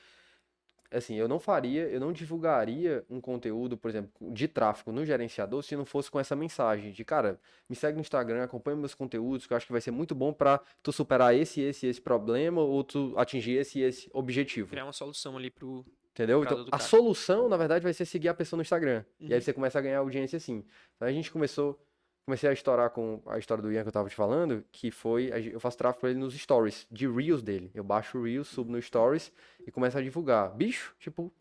assim, 0.91 1.15
eu 1.17 1.27
não 1.27 1.41
faria, 1.41 1.89
eu 1.89 1.99
não 1.99 2.13
divulgaria 2.13 3.05
um 3.09 3.21
conteúdo, 3.21 3.77
por 3.77 3.89
exemplo, 3.89 4.11
de 4.33 4.47
tráfego 4.47 4.93
no 4.93 5.05
gerenciador 5.05 5.63
se 5.63 5.77
não 5.77 5.85
fosse 5.85 6.11
com 6.11 6.21
essa 6.21 6.37
mensagem 6.37 6.93
de, 6.93 7.05
cara, 7.05 7.41
me 7.69 7.75
segue 7.75 7.95
no 7.95 8.01
Instagram, 8.01 8.43
acompanha 8.43 8.77
meus 8.77 8.95
conteúdos, 8.95 9.47
que 9.47 9.53
eu 9.53 9.57
acho 9.57 9.67
que 9.67 9.73
vai 9.73 9.81
ser 9.81 9.91
muito 9.91 10.15
bom 10.15 10.33
pra 10.33 10.61
tu 10.83 10.93
superar 10.93 11.35
esse, 11.35 11.61
esse, 11.61 11.87
esse 11.87 12.01
problema 12.01 12.61
ou 12.61 12.85
tu 12.85 13.15
atingir 13.17 13.57
esse, 13.57 13.81
esse 13.81 14.09
objetivo. 14.13 14.69
Criar 14.69 14.85
uma 14.85 14.93
solução 14.93 15.37
ali 15.37 15.51
pro. 15.51 15.85
Entendeu? 16.15 16.45
Então, 16.45 16.65
a 16.71 16.79
solução, 16.79 17.49
na 17.49 17.57
verdade, 17.57 17.83
vai 17.83 17.93
ser 17.93 18.05
seguir 18.05 18.29
a 18.29 18.35
pessoa 18.35 18.57
no 18.57 18.63
Instagram. 18.63 19.05
E 19.19 19.27
aí 19.27 19.35
Uhum. 19.35 19.41
você 19.41 19.53
começa 19.53 19.79
a 19.79 19.83
ganhar 19.83 19.99
audiência 19.99 20.37
assim. 20.37 20.65
Então 20.95 21.09
a 21.09 21.13
gente 21.13 21.29
começou, 21.33 21.77
comecei 22.25 22.49
a 22.49 22.53
estourar 22.53 22.91
com 22.91 23.21
a 23.27 23.37
história 23.37 23.61
do 23.61 23.73
Ian 23.73 23.83
que 23.83 23.89
eu 23.89 23.93
tava 23.93 24.09
te 24.09 24.15
falando, 24.15 24.65
que 24.71 24.93
foi, 24.93 25.31
eu 25.53 25.59
faço 25.59 25.77
tráfego 25.77 26.03
pra 26.03 26.11
ele 26.11 26.21
nos 26.21 26.33
stories, 26.35 26.87
de 26.89 27.09
Reels 27.09 27.43
dele. 27.43 27.69
Eu 27.75 27.83
baixo 27.83 28.17
o 28.19 28.23
Reels, 28.23 28.47
subo 28.47 28.71
no 28.71 28.81
stories 28.81 29.33
e 29.67 29.73
começo 29.73 29.99
a 29.99 30.03
divulgar. 30.03 30.55
Bicho, 30.55 30.95
tipo, 31.01 31.33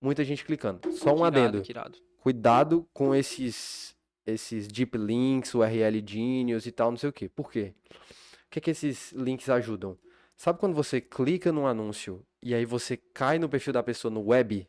muita 0.00 0.24
gente 0.24 0.44
clicando. 0.46 0.90
Só 0.92 1.12
um 1.12 1.18
Que 1.18 1.22
adendo. 1.24 1.62
irado. 1.68 1.98
Cuidado 2.18 2.88
com 2.94 3.14
esses 3.14 3.94
esses 4.26 4.66
deep 4.66 4.96
links, 4.96 5.54
URL 5.54 6.02
genius 6.06 6.64
e 6.64 6.72
tal, 6.72 6.90
não 6.90 6.96
sei 6.96 7.10
o 7.10 7.12
quê. 7.12 7.28
Por 7.28 7.52
quê? 7.52 7.74
O 7.90 8.50
que 8.50 8.58
é 8.58 8.62
que 8.62 8.70
esses 8.70 9.12
links 9.12 9.50
ajudam? 9.50 9.98
Sabe 10.34 10.58
quando 10.58 10.72
você 10.74 10.98
clica 10.98 11.52
num 11.52 11.66
anúncio 11.66 12.24
e 12.44 12.54
aí 12.54 12.66
você 12.66 12.98
cai 12.98 13.38
no 13.38 13.48
perfil 13.48 13.72
da 13.72 13.82
pessoa 13.82 14.12
no 14.12 14.28
web? 14.28 14.68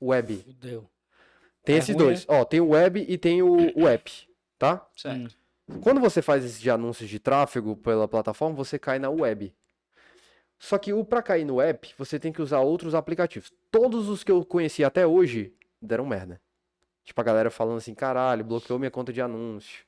Web. 0.00 0.36
Fudeu. 0.36 0.86
Tem 1.64 1.76
É 1.76 1.78
esses 1.78 1.96
ruim, 1.96 2.04
dois. 2.04 2.26
Ó, 2.28 2.44
tem 2.44 2.60
o 2.60 2.68
web 2.68 3.06
e 3.08 3.16
tem 3.16 3.42
o, 3.42 3.56
o 3.74 3.88
app, 3.88 4.28
tá? 4.58 4.86
Certo. 4.94 5.34
Quando 5.80 5.98
você 5.98 6.20
faz 6.20 6.44
esses 6.44 6.68
anúncios 6.68 7.08
de 7.08 7.18
tráfego 7.18 7.74
pela 7.74 8.06
plataforma, 8.06 8.54
você 8.54 8.78
cai 8.78 8.98
na 8.98 9.08
web. 9.08 9.54
Só 10.58 10.76
que 10.76 10.92
o 10.92 11.02
para 11.06 11.22
cair 11.22 11.46
no 11.46 11.58
app, 11.58 11.94
você 11.96 12.18
tem 12.18 12.30
que 12.30 12.42
usar 12.42 12.60
outros 12.60 12.94
aplicativos. 12.94 13.50
Todos 13.70 14.10
os 14.10 14.22
que 14.22 14.30
eu 14.30 14.44
conheci 14.44 14.84
até 14.84 15.06
hoje 15.06 15.54
deram 15.80 16.04
merda. 16.04 16.38
Tipo 17.02 17.18
a 17.22 17.24
galera 17.24 17.50
falando 17.50 17.78
assim, 17.78 17.94
caralho, 17.94 18.44
bloqueou 18.44 18.78
minha 18.78 18.90
conta 18.90 19.10
de 19.10 19.22
anúncio. 19.22 19.86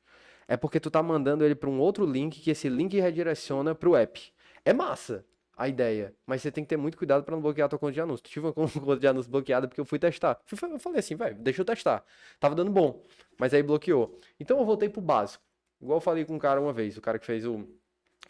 É 0.48 0.56
porque 0.56 0.80
tu 0.80 0.90
tá 0.90 1.02
mandando 1.02 1.44
ele 1.44 1.54
para 1.54 1.68
um 1.68 1.78
outro 1.78 2.06
link 2.06 2.40
que 2.40 2.50
esse 2.50 2.70
link 2.70 2.98
redireciona 2.98 3.74
pro 3.74 3.94
app. 3.94 4.32
É 4.64 4.72
massa 4.72 5.26
a 5.59 5.66
ideia, 5.66 6.14
mas 6.24 6.40
você 6.40 6.52
tem 6.52 6.62
que 6.62 6.68
ter 6.68 6.76
muito 6.76 6.96
cuidado 6.96 7.24
para 7.24 7.34
não 7.34 7.42
bloquear 7.42 7.66
a 7.66 7.68
tua 7.68 7.80
conta 7.80 7.92
de 7.92 8.00
anúncio. 8.00 8.24
Tive 8.24 8.46
uma 8.46 8.52
conta 8.54 8.96
de 8.96 9.06
anúncio 9.09 9.28
bloqueada 9.28 9.66
porque 9.66 9.80
eu 9.80 9.84
fui 9.84 9.98
testar. 9.98 10.40
Eu 10.50 10.78
falei 10.78 11.00
assim, 11.00 11.16
vai, 11.16 11.34
deixa 11.34 11.62
eu 11.62 11.64
testar. 11.64 12.04
Tava 12.38 12.54
dando 12.54 12.70
bom, 12.70 13.02
mas 13.36 13.52
aí 13.52 13.61
bloqueou. 13.61 14.16
Então 14.38 14.61
eu 14.61 14.64
voltei 14.64 14.88
pro 14.88 15.00
básico. 15.00 15.42
Igual 15.82 15.96
eu 15.96 16.00
falei 16.00 16.24
com 16.24 16.36
um 16.36 16.38
cara 16.38 16.61
uma 16.61 16.72
vez, 16.72 16.96
o 16.96 17.00
cara 17.00 17.18
que 17.18 17.26
fez 17.26 17.44
o. 17.44 17.68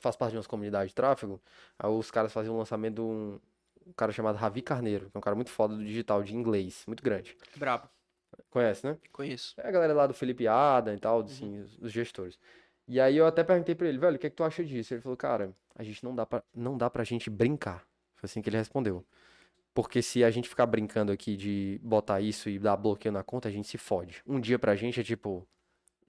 faz 0.01 0.17
parte 0.17 0.33
de 0.33 0.39
umas 0.39 0.47
comunidades 0.47 0.89
de 0.89 0.95
tráfego. 0.95 1.39
Aí 1.79 1.91
os 1.91 2.11
caras 2.11 2.33
faziam 2.33 2.55
um 2.55 2.59
lançamento 2.59 2.95
de 2.95 3.01
um, 3.03 3.39
um 3.87 3.93
cara 3.93 4.11
chamado 4.11 4.37
Ravi 4.37 4.63
Carneiro, 4.63 5.11
que 5.11 5.17
é 5.17 5.19
um 5.19 5.23
cara 5.23 5.37
muito 5.37 5.51
foda 5.51 5.77
do 5.77 5.85
digital, 5.85 6.23
de 6.23 6.35
inglês, 6.35 6.83
muito 6.87 7.03
grande. 7.03 7.37
Brabo. 7.57 7.91
Conhece, 8.51 8.87
né? 8.87 8.97
Conheço. 9.13 9.55
É 9.59 9.69
a 9.69 9.71
galera 9.71 9.93
lá 9.93 10.07
do 10.07 10.15
Felipe 10.15 10.47
Adam 10.47 10.95
e 10.95 10.99
tal, 10.99 11.21
assim, 11.21 11.59
os, 11.59 11.79
os 11.79 11.93
gestores. 11.93 12.39
E 12.89 12.99
aí 12.99 13.17
eu 13.17 13.27
até 13.27 13.45
perguntei 13.45 13.75
pra 13.75 13.87
ele, 13.87 13.99
velho, 13.99 14.17
o 14.17 14.19
que 14.19 14.27
é 14.27 14.31
que 14.31 14.37
tu 14.37 14.43
acha 14.45 14.65
disso? 14.65 14.95
Ele 14.95 15.01
falou, 15.03 15.17
cara, 15.17 15.53
a 15.75 15.83
gente 15.85 16.03
não 16.03 16.15
dá 16.15 16.25
pra, 16.25 16.43
não 16.55 16.77
dá 16.79 16.89
pra 16.89 17.05
gente 17.05 17.29
brincar. 17.29 17.87
Foi 18.17 18.27
assim 18.27 18.41
que 18.41 18.49
ele 18.49 18.57
respondeu. 18.57 19.05
Porque 19.75 20.01
se 20.03 20.25
a 20.25 20.31
gente 20.31 20.49
ficar 20.49 20.67
brincando 20.67 21.13
aqui 21.13 21.37
de 21.37 21.79
botar 21.83 22.21
isso 22.21 22.49
e 22.49 22.59
dar 22.59 22.77
bloqueio 22.77 23.13
na 23.13 23.23
conta, 23.23 23.49
a 23.49 23.53
gente 23.53 23.69
se 23.69 23.77
fode. 23.79 24.23
Um 24.27 24.41
dia 24.41 24.59
pra 24.59 24.75
gente 24.75 24.99
é 24.99 25.05
tipo, 25.05 25.47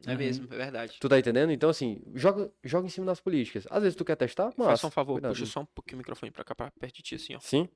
É 0.08 0.12
Uhum. 0.12 0.18
mesmo, 0.18 0.46
é 0.54 0.58
verdade. 0.58 0.98
Tu 1.00 1.10
tá 1.10 1.20
entendendo? 1.20 1.52
Então, 1.52 1.70
assim, 1.70 2.02
joga, 2.16 2.50
joga 2.64 2.88
em 2.88 2.90
cima 2.90 3.06
das 3.06 3.20
políticas. 3.20 3.68
Às 3.70 3.84
vezes 3.84 3.98
tu 3.98 4.06
quer 4.06 4.16
testar, 4.16 4.54
mas. 4.56 4.68
Faz 4.68 4.80
só 4.80 4.88
um 4.88 4.92
favor, 4.92 5.14
cuidado. 5.16 5.32
puxa 5.34 5.46
só 5.46 5.60
um 5.60 5.66
pouquinho 5.66 5.98
o 5.98 6.00
microfone 6.00 6.32
pra 6.32 6.46
cá, 6.46 6.56
pra 6.56 6.72
perto 6.72 6.96
de 6.96 7.04
ti, 7.04 7.16
assim, 7.16 7.36
ó. 7.36 7.40
Sim? 7.42 7.68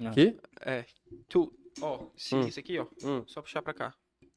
Ah. 0.00 0.08
Aqui? 0.08 0.36
É. 0.60 0.84
Tu, 1.28 1.56
ó, 1.80 2.08
sim, 2.16 2.38
Hum. 2.40 2.48
isso 2.48 2.58
aqui, 2.58 2.76
ó. 2.80 2.86
Hum. 3.04 3.22
Só 3.28 3.40
puxar 3.40 3.62
pra 3.62 3.72
cá. 3.72 3.94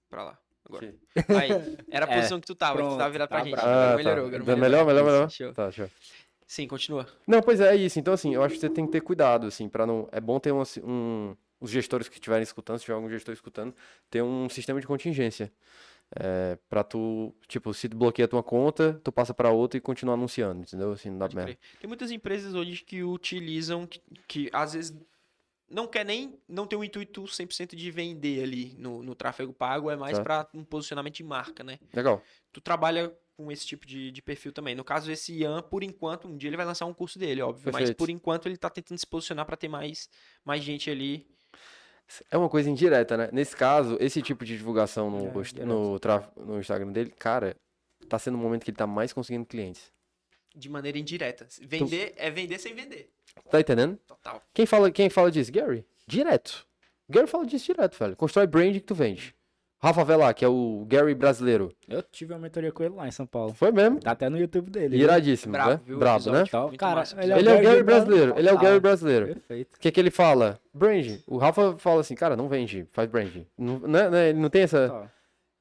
Pra 0.08 0.24
lá. 0.24 0.40
Agora. 0.70 0.96
Aí, 1.40 1.78
era 1.92 2.06
a 2.06 2.10
É, 2.12 2.16
posição 2.16 2.40
que 2.40 2.48
tu 2.48 2.56
tava, 2.56 2.74
que 2.78 2.78
tu 2.80 2.86
pronto, 2.86 2.98
tava 3.00 3.10
virado 3.12 3.28
pra 3.30 3.40
tá 3.40 3.44
gente. 3.46 3.56
Ah, 3.60 3.94
melhorou, 3.98 4.30
tá. 4.30 4.38
agora 4.38 4.44
Tá 4.44 4.56
melhorou. 4.56 4.58
melhor, 4.58 4.86
melhor, 4.86 5.06
melhor. 5.06 5.30
show. 5.30 5.54
Tá, 5.54 5.72
show. 5.72 5.90
Sim, 6.48 6.68
continua. 6.68 7.06
Não, 7.28 7.42
pois 7.42 7.60
é, 7.60 7.74
é 7.74 7.76
isso. 7.76 8.00
Então, 8.00 8.14
assim, 8.14 8.34
eu 8.34 8.44
acho 8.44 8.56
que 8.56 8.62
você 8.62 8.70
tem 8.70 8.86
que 8.86 8.92
ter 8.92 9.02
cuidado, 9.02 9.48
assim, 9.48 9.68
para 9.68 9.86
não. 9.86 10.08
É 10.12 10.20
bom 10.22 10.40
ter 10.40 10.52
um, 10.52 10.62
assim, 10.62 10.82
um- 10.84 11.36
os 11.60 11.70
gestores 11.70 12.08
que 12.08 12.16
estiverem 12.16 12.44
escutando, 12.44 12.78
se 12.80 12.86
tiver 12.86 12.96
algum 12.96 13.10
gestor 13.10 13.34
escutando, 13.34 13.74
ter 14.10 14.22
um 14.24 14.48
sistema 14.50 14.80
de 14.80 14.88
contingência. 14.88 15.52
É, 16.20 16.58
pra 16.68 16.84
tu, 16.84 17.36
tipo, 17.48 17.72
se 17.72 17.88
tu 17.88 17.96
bloqueia 17.96 18.26
a 18.26 18.28
tua 18.28 18.42
conta, 18.42 19.00
tu 19.04 19.12
passa 19.12 19.32
pra 19.32 19.52
outra 19.52 19.78
e 19.78 19.82
continua 19.82 20.16
anunciando, 20.16 20.62
entendeu? 20.62 20.92
Assim, 20.94 21.12
não 21.12 21.20
dá 21.20 21.30
merda. 21.36 21.56
Tem 21.80 21.88
muitas 21.88 22.10
empresas 22.10 22.56
hoje 22.56 22.84
que 22.84 23.04
utilizam, 23.04 23.86
que, 23.86 24.02
que 24.28 24.50
às 24.52 24.74
vezes 24.74 24.98
não 25.70 25.88
quer 25.88 26.06
nem, 26.06 26.40
não 26.48 26.66
tem 26.66 26.78
o 26.78 26.84
intuito 26.84 27.24
100% 27.24 27.76
de 27.76 27.92
vender 27.92 28.44
ali 28.44 28.76
no, 28.78 29.04
no 29.04 29.14
tráfego 29.16 29.54
pago, 29.54 29.90
é 29.90 29.96
mais 29.96 30.18
pra 30.20 30.48
um 30.54 30.64
posicionamento 30.64 31.16
de 31.16 31.24
marca, 31.24 31.64
né? 31.64 31.80
Legal. 31.94 32.22
Tu 32.52 32.60
trabalha 32.62 33.16
com 33.38 33.52
esse 33.52 33.66
tipo 33.66 33.86
de, 33.86 34.12
de 34.12 34.22
perfil 34.22 34.52
também. 34.52 34.76
No 34.76 34.84
caso, 34.84 35.10
esse 35.12 35.34
Ian, 35.34 35.62
por 35.62 35.82
enquanto, 35.84 36.28
um 36.28 36.36
dia 36.36 36.50
ele 36.50 36.58
vai 36.58 36.66
lançar 36.66 36.86
um 36.86 36.94
curso 36.94 37.18
dele, 37.18 37.42
óbvio, 37.42 37.66
mas 37.68 37.78
Perfeito. 37.78 37.98
por 37.98 38.10
enquanto 38.10 38.48
ele 38.48 38.58
tá 38.58 38.70
tentando 38.70 38.98
se 38.98 39.08
posicionar 39.08 39.46
pra 39.46 39.56
ter 39.56 39.68
mais, 39.70 40.10
mais 40.44 40.62
gente 40.62 40.90
ali. 40.90 41.26
É 42.32 42.38
uma 42.38 42.50
coisa 42.50 42.70
indireta, 42.70 43.16
né? 43.16 43.30
Nesse 43.32 43.56
caso, 43.56 43.96
esse 44.00 44.22
tipo 44.22 44.44
de 44.44 44.58
divulgação 44.58 45.10
no, 45.12 45.28
É, 45.58 45.66
no, 45.66 46.00
traf- 46.00 46.36
no 46.38 46.60
Instagram 46.60 46.92
dele, 46.92 47.12
cara, 47.12 47.56
tá 48.10 48.18
sendo 48.18 48.38
um 48.38 48.42
momento 48.42 48.64
que 48.66 48.72
ele 48.72 48.78
tá 48.78 48.88
mais 48.88 49.14
conseguindo 49.14 49.46
clientes. 49.46 49.92
De 50.56 50.70
maneira 50.70 50.98
indireta. 50.98 51.48
Vender 51.62 52.14
é 52.18 52.30
vender 52.30 52.60
sem 52.60 52.74
vender. 52.74 53.10
Tá 53.50 53.60
entendendo? 53.60 53.98
Total. 54.08 54.42
Quem 54.54 54.66
fala, 54.66 54.92
quem 54.92 55.10
fala 55.10 55.32
disso? 55.32 55.52
Gary. 55.52 55.86
Direto. 56.08 56.68
Gary 57.08 57.28
fala 57.28 57.46
disso 57.46 57.66
direto, 57.66 57.98
velho. 57.98 58.16
Constrói 58.16 58.48
brand 58.48 58.74
que 58.74 58.80
tu 58.82 58.94
vende. 58.94 59.36
Rafa 59.82 60.04
Velar, 60.04 60.36
que 60.36 60.44
é 60.44 60.48
o 60.48 60.86
Gary 60.90 61.16
brasileiro. 61.16 61.74
Eu 61.88 62.04
tive 62.04 62.34
uma 62.34 62.40
mentoria 62.40 62.70
com 62.70 62.84
ele 62.84 62.96
lá 62.96 63.08
em 63.08 63.12
São 63.12 63.26
Paulo. 63.26 63.54
Foi 63.54 63.72
mesmo. 63.72 64.00
Tá 64.02 64.12
até 64.12 64.28
no 64.28 64.38
YouTube 64.38 64.70
dele. 64.70 64.98
Iradíssimo, 64.98 65.54
Bravo, 65.54 65.70
né? 65.70 65.82
viu? 65.86 65.96
o 65.96 66.00
Brabo, 66.00 66.32
né? 66.32 66.44
Então, 66.46 66.68
Muito 66.68 66.78
cara, 66.78 67.04
ele 67.18 67.32
é 67.32 67.36
o 67.36 67.40
Ele 67.40 67.50
é 67.50 67.52
o 67.52 67.56
Gary 67.56 67.66
Gary 67.66 67.84
brasileiro. 67.84 68.34
Ele 68.38 68.50
é 68.50 68.54
o. 68.54 68.58
Gary 68.58 68.80
brasileiro. 68.82 69.26
Perfeito. 69.28 69.76
O 69.78 69.80
que 69.80 69.92
que 69.92 70.00
ele 70.00 70.12
fala? 70.12 70.60
Brand. 70.74 71.20
O 71.26 71.38
Rafa 71.38 71.78
fala 71.78 72.02
assim, 72.02 72.14
cara, 72.14 72.36
não 72.36 72.50
vende, 72.50 72.86
faz 72.92 73.10
brand. 73.10 73.32
Não, 73.58 73.80
né, 73.80 74.10
né, 74.10 74.30
ele 74.30 74.40
não 74.40 74.50
tem 74.50 74.64
essa... 74.64 75.10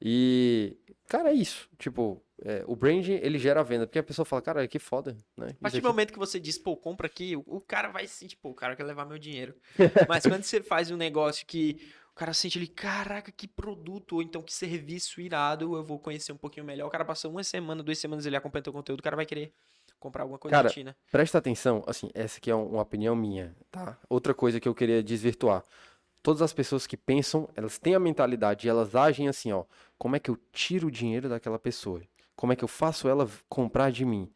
E, 0.01 0.75
cara, 1.07 1.29
é 1.29 1.33
isso. 1.33 1.69
Tipo, 1.77 2.21
é, 2.43 2.63
o 2.67 2.75
brand, 2.75 3.07
ele 3.07 3.37
gera 3.37 3.63
venda. 3.63 3.85
Porque 3.85 3.99
a 3.99 4.03
pessoa 4.03 4.25
fala, 4.25 4.41
cara, 4.41 4.67
que 4.67 4.79
foda, 4.79 5.15
né? 5.37 5.49
A 5.59 5.61
partir 5.63 5.81
do 5.81 5.87
momento 5.87 6.13
que 6.13 6.19
você 6.19 6.39
diz, 6.39 6.57
pô, 6.57 6.75
compra 6.77 7.07
aqui, 7.07 7.35
o, 7.35 7.43
o 7.45 7.61
cara 7.61 7.89
vai 7.89 8.07
se 8.07 8.13
sentir, 8.15 8.35
pô, 8.37 8.49
o 8.49 8.53
cara 8.55 8.75
quer 8.75 8.83
levar 8.83 9.05
meu 9.05 9.17
dinheiro. 9.17 9.55
Mas 10.07 10.25
quando 10.25 10.43
você 10.43 10.61
faz 10.61 10.89
um 10.91 10.97
negócio 10.97 11.45
que 11.45 11.77
o 12.11 12.15
cara 12.15 12.33
sente 12.33 12.57
ali, 12.57 12.67
caraca, 12.67 13.31
que 13.31 13.47
produto, 13.47 14.15
ou 14.17 14.21
então 14.21 14.41
que 14.41 14.53
serviço 14.53 15.21
irado, 15.21 15.75
eu 15.75 15.83
vou 15.83 15.99
conhecer 15.99 16.31
um 16.31 16.37
pouquinho 16.37 16.65
melhor. 16.65 16.87
O 16.87 16.91
cara 16.91 17.05
passou 17.05 17.31
uma 17.31 17.43
semana, 17.43 17.81
duas 17.83 17.97
semanas 17.97 18.25
ele 18.25 18.35
acompanha 18.35 18.63
teu 18.63 18.73
conteúdo, 18.73 18.99
o 18.99 19.03
cara 19.03 19.15
vai 19.15 19.25
querer 19.25 19.53
comprar 19.99 20.23
alguma 20.23 20.39
coisa 20.39 20.55
Cara, 20.55 20.69
ti, 20.69 20.83
né? 20.83 20.95
Presta 21.11 21.37
atenção, 21.37 21.83
assim, 21.85 22.09
essa 22.13 22.37
aqui 22.37 22.49
é 22.49 22.55
um- 22.55 22.67
uma 22.69 22.81
opinião 22.81 23.15
minha, 23.15 23.53
tá? 23.69 23.97
Outra 24.09 24.33
coisa 24.33 24.59
que 24.59 24.67
eu 24.67 24.73
queria 24.75 25.03
desvirtuar. 25.03 25.63
Todas 26.21 26.41
as 26.41 26.51
pessoas 26.53 26.85
que 26.85 26.97
pensam, 26.97 27.49
elas 27.55 27.77
têm 27.77 27.95
a 27.95 27.99
mentalidade 27.99 28.67
e 28.67 28.69
elas 28.69 28.95
agem 28.95 29.27
assim, 29.29 29.51
ó. 29.53 29.63
Como 29.97 30.15
é 30.15 30.19
que 30.19 30.29
eu 30.29 30.37
tiro 30.51 30.87
o 30.87 30.91
dinheiro 30.91 31.29
daquela 31.29 31.57
pessoa? 31.59 32.01
Como 32.39 32.53
é 32.53 32.55
que 32.55 32.63
eu 32.63 32.69
faço 32.69 33.09
ela 33.09 33.29
comprar 33.49 33.91
de 33.91 34.05
mim? 34.05 34.31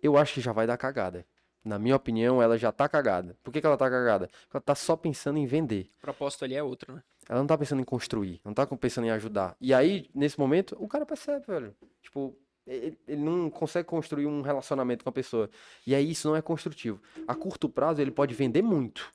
Eu 0.00 0.16
acho 0.16 0.34
que 0.34 0.40
já 0.40 0.52
vai 0.52 0.64
dar 0.64 0.76
cagada. 0.76 1.26
Na 1.64 1.76
minha 1.76 1.96
opinião, 1.96 2.40
ela 2.40 2.56
já 2.56 2.70
tá 2.70 2.88
cagada. 2.88 3.36
Por 3.42 3.52
que, 3.52 3.60
que 3.60 3.66
ela 3.66 3.76
tá 3.76 3.90
cagada? 3.90 4.28
Porque 4.28 4.56
ela 4.58 4.62
tá 4.62 4.76
só 4.76 4.94
pensando 4.94 5.40
em 5.40 5.44
vender. 5.44 5.90
O 5.98 6.02
propósito 6.02 6.44
ali 6.44 6.54
é 6.54 6.62
outro, 6.62 6.94
né? 6.94 7.02
Ela 7.28 7.40
não 7.40 7.48
tá 7.48 7.58
pensando 7.58 7.80
em 7.80 7.84
construir, 7.84 8.40
não 8.44 8.54
tá 8.54 8.64
pensando 8.64 9.08
em 9.08 9.10
ajudar. 9.10 9.56
E 9.60 9.74
aí, 9.74 10.08
nesse 10.14 10.38
momento, 10.38 10.76
o 10.78 10.86
cara 10.86 11.04
percebe, 11.04 11.46
velho. 11.48 11.74
Tipo, 12.00 12.38
ele, 12.64 12.96
ele 13.08 13.20
não 13.20 13.50
consegue 13.50 13.88
construir 13.88 14.26
um 14.26 14.40
relacionamento 14.40 15.02
com 15.02 15.10
a 15.10 15.12
pessoa. 15.12 15.50
E 15.84 15.96
aí 15.96 16.12
isso 16.12 16.28
não 16.28 16.36
é 16.36 16.40
construtivo. 16.40 17.02
A 17.26 17.34
curto 17.34 17.68
prazo 17.68 18.00
ele 18.00 18.12
pode 18.12 18.36
vender 18.36 18.62
muito, 18.62 19.12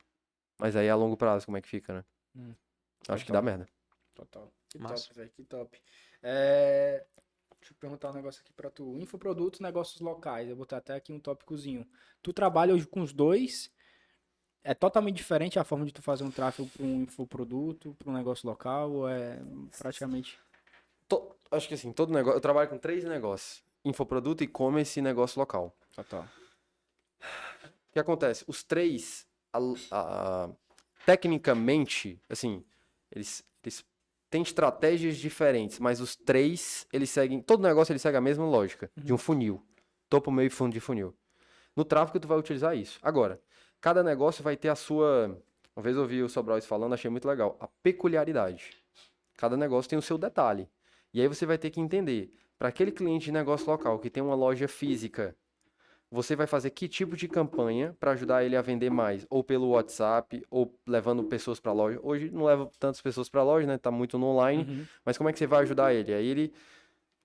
mas 0.59 0.75
aí 0.75 0.89
a 0.89 0.95
longo 0.97 1.15
prazo 1.15 1.45
como 1.45 1.55
é 1.55 1.61
que 1.61 1.69
fica, 1.69 1.93
né? 1.93 2.03
Hum, 2.35 2.53
Acho 3.07 3.23
que 3.23 3.31
total. 3.31 3.41
dá 3.41 3.45
merda. 3.45 3.69
Total. 4.13 4.51
Que 4.67 4.79
Massa. 4.79 5.07
top, 5.07 5.15
velho. 5.15 5.29
Que 5.29 5.43
top. 5.45 5.79
É, 6.21 7.05
Deixa 7.63 7.73
eu 7.73 7.77
perguntar 7.79 8.09
um 8.09 8.13
negócio 8.13 8.41
aqui 8.41 8.51
pra 8.51 8.69
tu. 8.69 8.97
Infoprodutos, 8.97 9.61
negócios 9.61 10.01
locais. 10.01 10.49
Eu 10.49 10.55
vou 10.57 10.65
botar 10.65 10.77
até 10.77 10.95
aqui 10.95 11.13
um 11.13 11.19
tópicozinho. 11.19 11.87
Tu 12.21 12.33
trabalha 12.33 12.73
hoje 12.73 12.85
com 12.85 13.01
os 13.01 13.13
dois. 13.13 13.71
É 14.65 14.73
totalmente 14.73 15.15
diferente 15.15 15.57
a 15.57 15.63
forma 15.63 15.85
de 15.85 15.93
tu 15.93 16.01
fazer 16.01 16.25
um 16.25 16.31
tráfego 16.31 16.67
para 16.69 16.85
um 16.85 17.03
infoproduto, 17.03 17.95
para 17.95 18.09
um 18.09 18.13
negócio 18.13 18.45
local, 18.49 18.91
ou 18.91 19.07
é 19.09 19.39
praticamente. 19.79 20.37
To- 21.07 21.33
Acho 21.51 21.69
que 21.69 21.73
assim, 21.75 21.93
todo 21.93 22.11
negócio. 22.11 22.35
Eu 22.37 22.41
trabalho 22.41 22.69
com 22.69 22.77
três 22.77 23.05
negócios: 23.05 23.63
infoproduto, 23.85 24.43
e-commerce 24.43 24.99
e 24.99 25.01
negócio 25.01 25.39
local. 25.39 25.73
Total. 25.95 26.23
O 27.21 27.93
que 27.93 27.99
acontece? 27.99 28.43
Os 28.45 28.61
três, 28.61 29.25
a- 29.53 29.59
a- 29.91 30.49
tecnicamente, 31.05 32.21
assim, 32.29 32.61
eles, 33.09 33.41
eles 33.63 33.85
têm 34.33 34.41
estratégias 34.41 35.17
diferentes, 35.17 35.77
mas 35.77 36.01
os 36.01 36.15
três, 36.15 36.87
eles 36.91 37.11
seguem. 37.11 37.39
Todo 37.39 37.61
negócio 37.61 37.91
ele 37.91 37.99
segue 37.99 38.17
a 38.17 38.21
mesma 38.21 38.43
lógica 38.43 38.89
de 38.97 39.13
um 39.13 39.17
funil. 39.17 39.61
Topo, 40.09 40.31
meio 40.31 40.47
e 40.47 40.49
fundo 40.49 40.73
de 40.73 40.79
funil. 40.79 41.13
No 41.75 41.85
tráfego, 41.85 42.19
tu 42.19 42.27
vai 42.27 42.39
utilizar 42.39 42.75
isso. 42.75 42.97
Agora, 43.03 43.39
cada 43.79 44.01
negócio 44.01 44.43
vai 44.43 44.57
ter 44.57 44.69
a 44.69 44.75
sua. 44.75 45.39
Uma 45.75 45.83
vez 45.83 45.95
eu 45.95 46.01
ouvi 46.01 46.23
o 46.23 46.27
Sobral 46.27 46.59
falando, 46.63 46.93
achei 46.93 47.11
muito 47.11 47.27
legal. 47.27 47.55
A 47.59 47.67
peculiaridade. 47.83 48.71
Cada 49.37 49.55
negócio 49.55 49.87
tem 49.87 49.99
o 49.99 50.01
seu 50.01 50.17
detalhe. 50.17 50.67
E 51.13 51.21
aí 51.21 51.27
você 51.27 51.45
vai 51.45 51.59
ter 51.59 51.69
que 51.69 51.79
entender. 51.79 52.33
Para 52.57 52.69
aquele 52.69 52.91
cliente 52.91 53.25
de 53.25 53.31
negócio 53.31 53.69
local 53.69 53.99
que 53.99 54.09
tem 54.09 54.23
uma 54.23 54.33
loja 54.33 54.67
física, 54.67 55.35
você 56.13 56.35
vai 56.35 56.45
fazer 56.45 56.69
que 56.69 56.87
tipo 56.87 57.17
de 57.17 57.27
campanha 57.27 57.97
para 57.99 58.11
ajudar 58.11 58.43
ele 58.43 58.55
a 58.55 58.61
vender 58.61 58.91
mais? 58.91 59.25
Ou 59.31 59.43
pelo 59.43 59.69
WhatsApp, 59.69 60.45
ou 60.47 60.71
levando 60.85 61.23
pessoas 61.23 61.59
para 61.59 61.71
a 61.71 61.73
loja. 61.73 61.99
Hoje 62.03 62.29
não 62.29 62.45
leva 62.45 62.69
tantas 62.77 63.01
pessoas 63.01 63.29
para 63.29 63.41
a 63.41 63.43
loja, 63.43 63.65
né? 63.65 63.79
Tá 63.79 63.89
muito 63.89 64.19
no 64.19 64.27
online. 64.27 64.63
Uhum. 64.63 64.85
Mas 65.03 65.17
como 65.17 65.27
é 65.27 65.33
que 65.33 65.39
você 65.39 65.47
vai 65.47 65.63
ajudar 65.63 65.91
ele? 65.91 66.13
Aí 66.13 66.27
ele. 66.27 66.53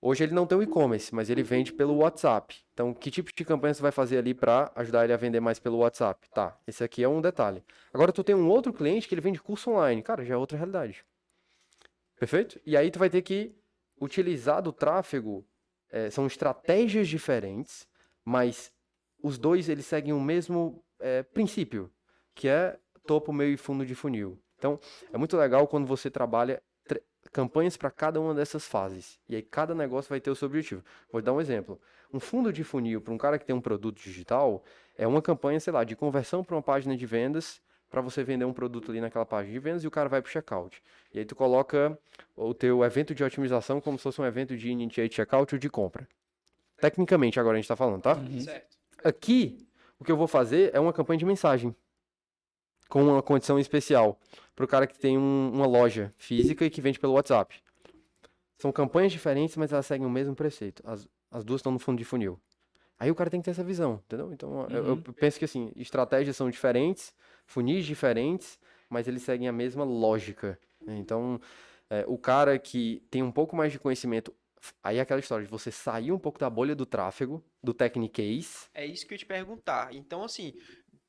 Hoje 0.01 0.23
ele 0.23 0.33
não 0.33 0.47
tem 0.47 0.57
o 0.57 0.63
e-commerce, 0.63 1.13
mas 1.13 1.29
ele 1.29 1.43
vende 1.43 1.71
pelo 1.71 1.97
WhatsApp. 1.97 2.55
Então, 2.73 2.91
que 2.91 3.11
tipo 3.11 3.29
de 3.31 3.45
campanha 3.45 3.75
você 3.75 3.81
vai 3.81 3.91
fazer 3.91 4.17
ali 4.17 4.33
para 4.33 4.71
ajudar 4.73 5.03
ele 5.03 5.13
a 5.13 5.17
vender 5.17 5.39
mais 5.39 5.59
pelo 5.59 5.77
WhatsApp? 5.77 6.27
Tá, 6.31 6.57
esse 6.65 6.83
aqui 6.83 7.03
é 7.03 7.07
um 7.07 7.21
detalhe. 7.21 7.63
Agora 7.93 8.11
tu 8.11 8.23
tem 8.23 8.33
um 8.33 8.49
outro 8.49 8.73
cliente 8.73 9.07
que 9.07 9.13
ele 9.13 9.21
vende 9.21 9.39
curso 9.39 9.69
online. 9.69 10.01
Cara, 10.01 10.25
já 10.25 10.33
é 10.33 10.37
outra 10.37 10.57
realidade. 10.57 11.05
Perfeito? 12.17 12.59
E 12.65 12.75
aí 12.75 12.89
tu 12.89 12.97
vai 12.97 13.09
ter 13.09 13.21
que 13.21 13.53
utilizar 14.01 14.63
do 14.63 14.71
tráfego. 14.73 15.45
eh, 15.91 16.09
são 16.09 16.25
estratégias 16.25 17.07
diferentes, 17.07 17.87
mas 18.23 18.71
os 19.21 19.37
dois 19.37 19.69
eles 19.69 19.85
seguem 19.85 20.13
o 20.13 20.19
mesmo 20.19 20.83
eh, 20.99 21.23
princípio, 21.23 21.91
que 22.33 22.47
é 22.47 22.77
topo, 23.05 23.33
meio 23.33 23.53
e 23.53 23.57
fundo 23.57 23.85
de 23.85 23.95
funil. 23.95 24.39
Então, 24.57 24.79
é 25.11 25.17
muito 25.17 25.35
legal 25.37 25.67
quando 25.67 25.87
você 25.87 26.09
trabalha 26.09 26.61
campanhas 27.31 27.77
para 27.77 27.91
cada 27.91 28.19
uma 28.19 28.33
dessas 28.33 28.67
fases. 28.67 29.19
E 29.27 29.35
aí 29.35 29.41
cada 29.41 29.75
negócio 29.75 30.09
vai 30.09 30.19
ter 30.19 30.29
o 30.29 30.35
seu 30.35 30.47
objetivo. 30.47 30.83
Vou 31.11 31.21
dar 31.21 31.33
um 31.33 31.41
exemplo. 31.41 31.79
Um 32.13 32.19
fundo 32.19 32.51
de 32.51 32.63
funil 32.63 33.01
para 33.01 33.13
um 33.13 33.17
cara 33.17 33.37
que 33.37 33.45
tem 33.45 33.55
um 33.55 33.61
produto 33.61 34.01
digital 34.01 34.63
é 34.97 35.07
uma 35.07 35.21
campanha, 35.21 35.59
sei 35.59 35.71
lá, 35.71 35.83
de 35.83 35.95
conversão 35.95 36.43
para 36.43 36.55
uma 36.55 36.61
página 36.61 36.97
de 36.97 37.05
vendas 37.05 37.61
para 37.89 38.01
você 38.01 38.23
vender 38.23 38.45
um 38.45 38.53
produto 38.53 38.91
ali 38.91 39.01
naquela 39.01 39.25
página 39.25 39.53
de 39.53 39.59
vendas 39.59 39.83
e 39.83 39.87
o 39.87 39.91
cara 39.91 40.07
vai 40.07 40.21
para 40.21 40.29
o 40.29 40.31
checkout. 40.31 40.81
E 41.13 41.19
aí 41.19 41.25
tu 41.25 41.35
coloca 41.35 41.97
o 42.35 42.53
teu 42.53 42.83
evento 42.83 43.15
de 43.15 43.23
otimização 43.23 43.81
como 43.81 43.97
se 43.97 44.03
fosse 44.03 44.21
um 44.21 44.25
evento 44.25 44.55
de 44.55 44.69
initiate 44.69 45.15
checkout 45.15 45.55
ou 45.55 45.59
de 45.59 45.69
compra. 45.69 46.07
Tecnicamente 46.77 47.39
agora 47.39 47.55
a 47.55 47.57
gente 47.57 47.65
está 47.65 47.75
falando, 47.75 48.01
tá? 48.01 48.15
Uhum. 48.15 48.39
Certo. 48.39 48.77
Aqui, 49.03 49.57
o 49.99 50.03
que 50.03 50.11
eu 50.11 50.17
vou 50.17 50.27
fazer 50.27 50.71
é 50.73 50.79
uma 50.79 50.93
campanha 50.93 51.17
de 51.19 51.25
mensagem. 51.25 51.75
Com 52.87 53.03
uma 53.03 53.21
condição 53.21 53.59
especial. 53.59 54.19
Para 54.55 54.65
o 54.65 54.67
cara 54.67 54.87
que 54.87 54.97
tem 54.97 55.17
um- 55.17 55.51
uma 55.53 55.65
loja 55.67 56.13
física 56.17 56.65
e 56.65 56.69
que 56.69 56.81
vende 56.81 56.99
pelo 56.99 57.13
WhatsApp. 57.13 57.61
São 58.57 58.71
campanhas 58.71 59.11
diferentes, 59.11 59.55
mas 59.55 59.71
elas 59.71 59.85
seguem 59.85 60.05
o 60.05 60.09
mesmo 60.09 60.35
preceito. 60.35 60.81
As, 60.85 61.07
as 61.31 61.43
duas 61.43 61.59
estão 61.59 61.71
no 61.71 61.79
fundo 61.79 61.97
de 61.97 62.03
funil. 62.05 62.39
Aí 62.99 63.09
o 63.09 63.15
cara 63.15 63.29
tem 63.29 63.39
que 63.39 63.45
ter 63.45 63.51
essa 63.51 63.63
visão, 63.63 64.01
entendeu? 64.05 64.33
Então, 64.33 64.67
eu, 64.69 64.85
eu 64.85 64.93
Uhum. 64.95 65.01
penso 65.01 65.39
que 65.39 65.45
assim, 65.45 65.71
estratégias 65.77 66.35
são 66.35 66.49
diferentes, 66.49 67.13
funis 67.45 67.85
diferentes, 67.85 68.59
mas 68.89 69.07
eles 69.07 69.21
seguem 69.21 69.47
a 69.47 69.53
mesma 69.53 69.85
lógica. 69.85 70.59
né? 70.81 70.97
Então, 70.97 71.39
é, 71.89 72.03
o 72.07 72.17
cara 72.17 72.59
que 72.59 73.01
tem 73.09 73.23
um 73.23 73.31
pouco 73.31 73.55
mais 73.55 73.71
de 73.71 73.79
conhecimento, 73.79 74.33
aí 74.83 74.97
é 74.97 75.01
aquela 75.01 75.19
história 75.19 75.45
de 75.45 75.51
você 75.51 75.71
sair 75.71 76.11
um 76.11 76.19
pouco 76.19 76.39
da 76.39 76.49
bolha 76.49 76.75
do 76.75 76.85
tráfego, 76.85 77.43
do 77.63 77.73
techniquez, 77.73 78.69
É 78.73 78.85
isso 78.85 79.05
que 79.05 79.13
eu 79.13 79.15
ia 79.15 79.19
te 79.19 79.25
perguntar. 79.25 79.93
Então, 79.93 80.23
assim, 80.23 80.53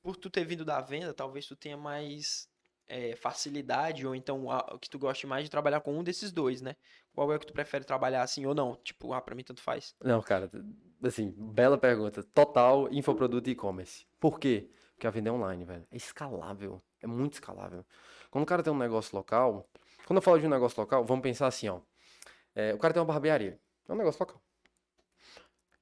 por 0.02 0.16
tu 0.16 0.30
ter 0.30 0.44
vindo 0.44 0.64
da 0.64 0.80
venda, 0.80 1.12
talvez 1.14 1.46
tu 1.46 1.56
tenha 1.56 1.76
mais 1.76 2.48
é, 2.92 3.14
facilidade, 3.14 4.04
ou 4.04 4.16
então 4.16 4.50
a- 4.50 4.76
que 4.80 4.90
tu 4.90 4.98
goste 4.98 5.24
mais 5.24 5.44
de 5.44 5.50
trabalhar 5.50 5.80
com 5.80 5.96
um 5.96 6.02
desses 6.02 6.32
dois, 6.32 6.60
né? 6.60 6.74
Qual 7.14 7.32
é 7.32 7.36
o 7.36 7.38
que 7.38 7.46
tu 7.46 7.52
prefere 7.52 7.84
trabalhar 7.84 8.22
assim 8.22 8.44
ou 8.46 8.52
não? 8.54 8.74
Tipo, 8.82 9.12
ah, 9.12 9.20
pra 9.20 9.32
mim 9.34 9.44
tanto 9.44 9.62
faz. 9.62 9.94
Não, 10.02 10.20
cara, 10.20 10.50
assim, 11.04 11.30
bela 11.36 11.78
pergunta. 11.78 12.22
Total 12.34 12.92
infoproduto 12.92 13.48
e 13.48 13.52
e-commerce. 13.52 14.06
Por 14.18 14.40
quê? 14.40 14.68
Porque 14.94 15.06
a 15.06 15.10
venda 15.10 15.28
é 15.30 15.32
online, 15.32 15.64
velho. 15.64 15.86
É 15.90 15.96
escalável. 15.96 16.82
É 17.00 17.06
muito 17.06 17.34
escalável. 17.34 17.86
Quando 18.28 18.42
o 18.42 18.46
cara 18.46 18.62
tem 18.62 18.72
um 18.72 18.76
negócio 18.78 19.16
local, 19.16 19.68
quando 20.04 20.16
eu 20.18 20.22
falo 20.22 20.40
de 20.40 20.46
um 20.46 20.50
negócio 20.50 20.80
local, 20.80 21.04
vamos 21.04 21.22
pensar 21.22 21.46
assim, 21.46 21.68
ó. 21.68 21.80
É, 22.54 22.74
o 22.74 22.78
cara 22.78 22.92
tem 22.92 23.00
uma 23.00 23.06
barbearia. 23.06 23.58
É 23.88 23.92
um 23.92 23.96
negócio 23.96 24.20
local. 24.20 24.40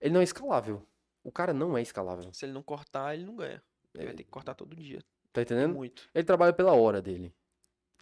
Ele 0.00 0.14
não 0.14 0.20
é 0.20 0.24
escalável. 0.24 0.86
O 1.24 1.32
cara 1.32 1.52
não 1.52 1.76
é 1.76 1.82
escalável. 1.82 2.32
Se 2.32 2.46
ele 2.46 2.52
não 2.52 2.62
cortar, 2.62 3.14
ele 3.14 3.24
não 3.24 3.36
ganha. 3.36 3.62
Ele 3.94 4.06
vai 4.06 4.14
ter 4.14 4.24
que 4.24 4.30
cortar 4.30 4.54
todo 4.54 4.76
dia. 4.76 5.00
Tá 5.32 5.42
entendendo? 5.42 5.74
Muito. 5.74 6.08
Ele 6.14 6.24
trabalha 6.24 6.52
pela 6.52 6.72
hora 6.72 7.02
dele. 7.02 7.34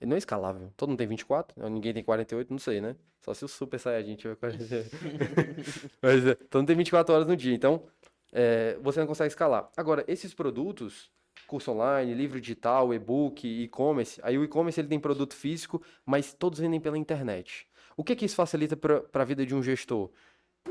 Ele 0.00 0.10
não 0.10 0.16
é 0.16 0.18
escalável. 0.18 0.72
Todo 0.76 0.90
mundo 0.90 0.98
tem 0.98 1.06
24, 1.06 1.68
ninguém 1.70 1.94
tem 1.94 2.04
48, 2.04 2.50
não 2.50 2.58
sei, 2.58 2.80
né? 2.80 2.96
Só 3.20 3.34
se 3.34 3.44
o 3.44 3.48
Super 3.48 3.80
Saiyajin 3.80 4.14
tiver 4.14 4.36
48. 4.36 4.90
Mas 6.02 6.26
é, 6.26 6.34
todo 6.34 6.60
mundo 6.60 6.68
tem 6.68 6.76
24 6.76 7.14
horas 7.14 7.26
no 7.26 7.36
dia, 7.36 7.54
então 7.54 7.82
é, 8.32 8.78
você 8.80 9.00
não 9.00 9.06
consegue 9.06 9.28
escalar. 9.28 9.70
Agora, 9.76 10.04
esses 10.06 10.34
produtos, 10.34 11.10
curso 11.46 11.72
online, 11.72 12.14
livro 12.14 12.40
digital, 12.40 12.92
e-book, 12.92 13.46
e-commerce, 13.46 14.20
aí 14.22 14.36
o 14.38 14.44
e-commerce 14.44 14.78
ele 14.80 14.88
tem 14.88 15.00
produto 15.00 15.34
físico, 15.34 15.82
mas 16.04 16.32
todos 16.34 16.58
vendem 16.58 16.80
pela 16.80 16.98
internet. 16.98 17.66
O 17.96 18.04
que 18.04 18.14
que 18.14 18.24
isso 18.24 18.36
facilita 18.36 18.76
para 18.76 19.22
a 19.22 19.24
vida 19.24 19.46
de 19.46 19.54
um 19.54 19.62
gestor? 19.62 20.10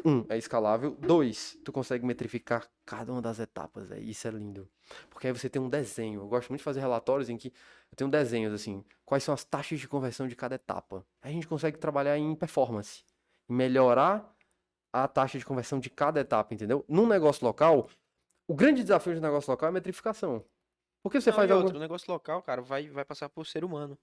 Um, 0.04 0.26
é 0.30 0.38
escalável. 0.38 0.96
Dois, 1.00 1.58
tu 1.64 1.72
consegue 1.72 2.06
metrificar 2.06 2.70
cada 2.86 3.12
uma 3.12 3.22
das 3.22 3.40
etapas, 3.40 3.92
é 3.92 4.00
isso 4.00 4.28
é 4.28 4.32
lindo. 4.32 4.70
Porque 5.10 5.28
aí 5.28 5.34
você 5.34 5.50
tem 5.50 5.62
um 5.62 5.70
desenho. 5.70 6.22
Eu 6.22 6.28
gosto 6.28 6.50
muito 6.50 6.60
de 6.60 6.64
fazer 6.64 6.82
relatórios 6.82 7.30
em 7.30 7.38
que 7.38 7.48
eu 7.92 7.96
tenho 7.96 8.10
desenhos 8.10 8.54
assim, 8.54 8.84
quais 9.06 9.24
são 9.24 9.34
as 9.34 9.44
taxas 9.44 9.80
de 9.80 9.88
conversão 9.88 10.28
de 10.28 10.36
cada 10.36 10.56
etapa. 10.56 11.06
Aí 11.22 11.32
a 11.32 11.34
gente 11.34 11.48
consegue 11.48 11.78
trabalhar 11.78 12.18
em 12.18 12.36
performance, 12.36 13.04
melhorar 13.48 14.36
a 14.92 15.08
taxa 15.08 15.40
de 15.40 15.46
conversão 15.46 15.80
de 15.80 15.90
cada 15.90 16.20
etapa, 16.20 16.54
entendeu? 16.54 16.86
Num 16.88 17.08
negócio 17.08 17.46
local, 17.46 17.90
o 18.48 18.54
grande 18.54 18.82
desafio 18.82 19.16
do 19.16 19.22
negócio 19.22 19.50
local 19.50 19.68
é 19.68 19.70
a 19.70 19.74
metrificação. 19.74 20.44
Porque 21.06 21.22
você 21.22 21.32
Não, 21.32 21.38
faz 21.38 21.50
e 21.50 21.54
algo 21.54 21.68
outro, 21.68 21.78
o 21.78 21.80
negócio 21.80 22.12
local, 22.12 22.42
cara, 22.42 22.62
vai, 22.62 22.90
vai 22.90 23.06
passar 23.06 23.30
por 23.30 23.46
ser 23.46 23.64
humano. 23.64 23.98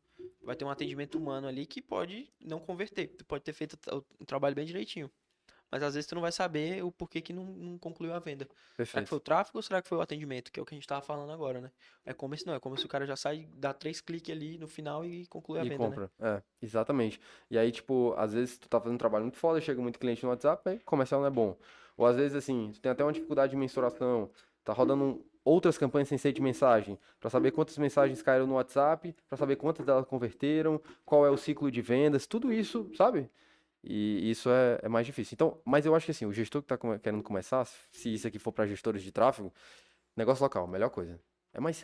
Vai 0.45 0.55
ter 0.57 0.65
um 0.65 0.71
atendimento 0.71 1.19
humano 1.19 1.49
ali 1.49 1.67
que 1.67 1.83
pode 1.83 2.33
não 2.41 2.61
converter. 2.61 3.09
Tu 3.09 3.25
pode 3.25 3.43
ter 3.45 3.53
feito 3.53 3.77
o 4.21 4.25
trabalho 4.25 4.55
bem 4.55 4.65
direitinho. 4.65 5.11
Mas 5.71 5.83
às 5.83 5.95
vezes 5.95 6.07
tu 6.09 6.15
não 6.15 6.23
vai 6.23 6.33
saber 6.33 6.85
o 6.85 6.93
porquê 6.93 7.21
que 7.21 7.33
não, 7.33 7.45
não 7.45 7.79
concluiu 7.79 8.15
a 8.15 8.19
venda. 8.19 8.47
Será 8.87 9.03
que 9.03 9.09
Perfeito. 9.09 9.09
foi 9.09 9.19
o 9.19 9.21
tráfego 9.21 9.59
ou 9.59 9.63
será 9.63 9.83
que 9.83 9.89
foi 9.89 9.99
o 9.99 10.03
atendimento? 10.03 10.53
Que 10.53 10.61
é 10.61 10.63
o 10.63 10.67
que 10.67 10.75
a 10.75 10.79
gente 10.79 10.87
tava 10.87 11.03
falando 11.03 11.33
agora, 11.33 11.61
né? 11.61 11.73
É 12.05 12.15
como 12.15 12.37
se 12.37 12.47
não, 12.47 12.55
é 12.55 12.61
como 12.61 12.77
se 12.77 12.87
o 12.87 12.89
cara 12.89 13.07
já 13.07 13.17
sai, 13.17 13.49
dá 13.57 13.73
três 13.75 14.01
cliques 14.01 14.35
ali 14.35 14.59
no 14.59 14.69
final 14.69 15.05
e 15.05 15.27
conclui 15.27 15.61
a 15.61 15.65
E 15.65 15.69
venda, 15.69 15.89
né? 15.89 15.97
compra. 15.97 16.11
É, 16.21 16.43
exatamente. 16.61 17.21
E 17.51 17.59
aí, 17.59 17.71
tipo, 17.73 18.15
às 18.17 18.33
vezes 18.33 18.59
tu 18.59 18.69
tá 18.69 18.79
fazendo 18.81 18.95
um 18.95 18.99
trabalho 18.99 19.25
muito 19.25 19.39
foda, 19.39 19.61
chega 19.61 19.81
muito 19.81 19.99
cliente 19.99 20.23
no 20.23 20.31
WhatsApp, 20.31 20.69
aí 20.69 20.79
comercial 20.81 21.21
não 21.21 21.27
é 21.27 21.31
bom. 21.31 21.57
Ou 21.97 22.07
às 22.07 22.17
vezes, 22.17 22.37
assim, 22.37 22.71
tu 22.73 22.81
tem 22.81 22.91
até 22.93 23.05
uma 23.05 23.13
dificuldade 23.13 23.51
de 23.51 23.57
mensuração, 23.57 24.31
tá 24.65 24.73
rodando 24.73 25.05
um- 25.05 25.25
outras 25.45 25.77
campanhas 25.79 26.09
sem 26.09 26.19
ser 26.19 26.33
de 26.33 26.41
mensagem, 26.41 26.99
pra 27.21 27.31
saber 27.31 27.51
quantas 27.53 27.77
mensagens 27.79 28.23
caíram 28.23 28.47
no 28.47 28.55
WhatsApp, 28.55 29.15
pra 29.29 29.37
saber 29.37 29.57
quantas 29.57 29.85
delas 29.87 30.07
converteram, 30.07 30.81
qual 31.05 31.27
é 31.27 31.31
o 31.31 31.37
ciclo 31.37 31.71
de 31.71 31.83
vendas, 31.83 32.27
tudo 32.27 32.53
isso, 32.53 32.91
sabe? 32.97 33.31
E 33.85 34.31
isso 34.31 34.49
é, 34.51 34.79
é 34.83 34.89
mais 34.89 35.07
difícil. 35.07 35.35
Então, 35.35 35.61
mas 35.65 35.85
eu 35.87 35.95
acho 35.95 36.07
que 36.07 36.13
assim, 36.13 36.27
o 36.27 36.33
gestor 36.33 36.63
que 36.63 36.69
tá 36.69 36.79
come- 36.79 36.99
querendo 36.99 37.23
começar, 37.23 37.65
se 37.91 38.13
isso 38.15 38.27
aqui 38.29 38.39
for 38.39 38.53
para 38.53 38.67
gestores 38.67 39.03
de 39.03 39.11
tráfego, 39.13 39.53
negócio 40.17 40.43
local, 40.45 40.67
melhor 40.69 40.91
coisa. 40.91 41.21
É 41.53 41.61
mais, 41.61 41.83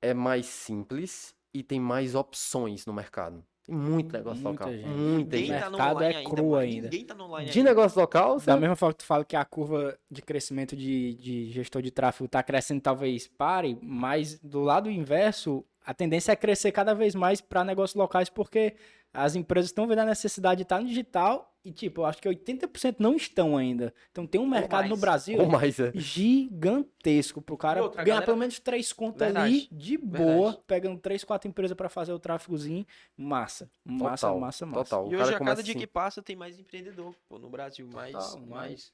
é 0.00 0.14
mais 0.14 0.46
simples 0.46 1.34
e 1.54 1.62
tem 1.62 1.80
mais 1.80 2.14
opções 2.14 2.86
no 2.86 2.92
mercado. 2.92 3.44
Tem 3.64 3.74
muito 3.74 4.12
negócio 4.12 4.42
Muita 4.42 4.64
local. 4.64 4.72
gente. 4.72 4.88
Muita 4.88 5.36
Ninguém 5.36 5.46
gente. 5.46 5.60
tá 5.60 5.70
no 5.70 5.76
mercado 5.78 5.96
online 5.96 6.14
é 6.14 6.18
ainda, 6.18 6.30
cru 6.30 6.56
ainda. 6.56 6.82
Ninguém 6.90 7.04
tá 7.04 7.14
no 7.14 7.24
online 7.24 7.50
De 7.50 7.58
ainda. 7.58 7.70
negócio 7.70 8.00
local, 8.00 8.34
Da 8.34 8.38
você... 8.40 8.56
mesma 8.60 8.76
forma 8.76 8.92
que 8.94 8.98
tu 8.98 9.06
fala 9.06 9.24
que 9.24 9.36
a 9.36 9.44
curva 9.44 9.98
de 10.10 10.20
crescimento 10.22 10.76
de, 10.76 11.14
de 11.14 11.50
gestor 11.52 11.80
de 11.82 11.90
tráfego 11.90 12.28
tá 12.28 12.42
crescendo, 12.42 12.80
talvez 12.80 13.28
pare, 13.28 13.78
mas 13.80 14.38
do 14.40 14.60
lado 14.62 14.90
inverso, 14.90 15.64
a 15.86 15.94
tendência 15.94 16.32
é 16.32 16.36
crescer 16.36 16.72
cada 16.72 16.94
vez 16.94 17.14
mais 17.14 17.40
para 17.40 17.62
negócios 17.64 17.94
locais, 17.94 18.28
porque 18.28 18.74
as 19.14 19.36
empresas 19.36 19.70
estão 19.70 19.86
vendo 19.86 20.00
a 20.00 20.06
necessidade 20.06 20.56
de 20.58 20.62
estar 20.62 20.80
no 20.80 20.86
digital 20.88 21.51
e, 21.64 21.70
tipo, 21.72 22.00
eu 22.00 22.06
acho 22.06 22.20
que 22.20 22.28
80% 22.28 22.96
não 22.98 23.14
estão 23.14 23.56
ainda. 23.56 23.94
Então 24.10 24.26
tem 24.26 24.40
um 24.40 24.46
mercado 24.46 24.88
no. 24.88 24.96
Brasil 24.96 25.44
mais, 25.46 25.78
é. 25.78 25.92
gigantesco 25.94 27.40
pro 27.40 27.56
cara 27.56 27.78
E 27.78 27.82
outra, 27.82 28.00
a 28.00 28.04
ganhar 28.04 28.14
galera- 28.16 28.26
pelo 28.26 28.38
menos 28.38 28.58
três 28.58 28.92
contas 28.92 29.26
Verdade, 29.28 29.46
ali 29.54 29.68
de 29.70 29.96
boa, 29.98 30.46
verdade. 30.50 30.58
pegando 30.66 30.98
três, 31.00 31.22
quatro 31.24 31.48
empresas 31.48 31.76
pra 31.76 31.88
fazer 31.88 32.12
o 32.12 32.18
tráfegozinho. 32.18 32.84
Massa. 33.16 33.70
Massa, 33.84 34.26
Total, 34.26 34.40
massa, 34.40 34.66
massa. 34.66 34.84
total. 34.96 35.12
E 35.12 35.16
hoje, 35.16 35.34
a 35.34 35.38
cada 35.38 35.62
dia 35.62 35.72
assim. 35.72 35.80
que 35.80 35.86
passa, 35.86 36.22
tem 36.22 36.34
mais 36.36 36.58
empreendedor, 36.58 37.14
pô, 37.28 37.38
no 37.38 37.48
Brasil. 37.48 37.86
Mais, 37.92 38.12
Total, 38.12 38.40
mais... 38.46 38.92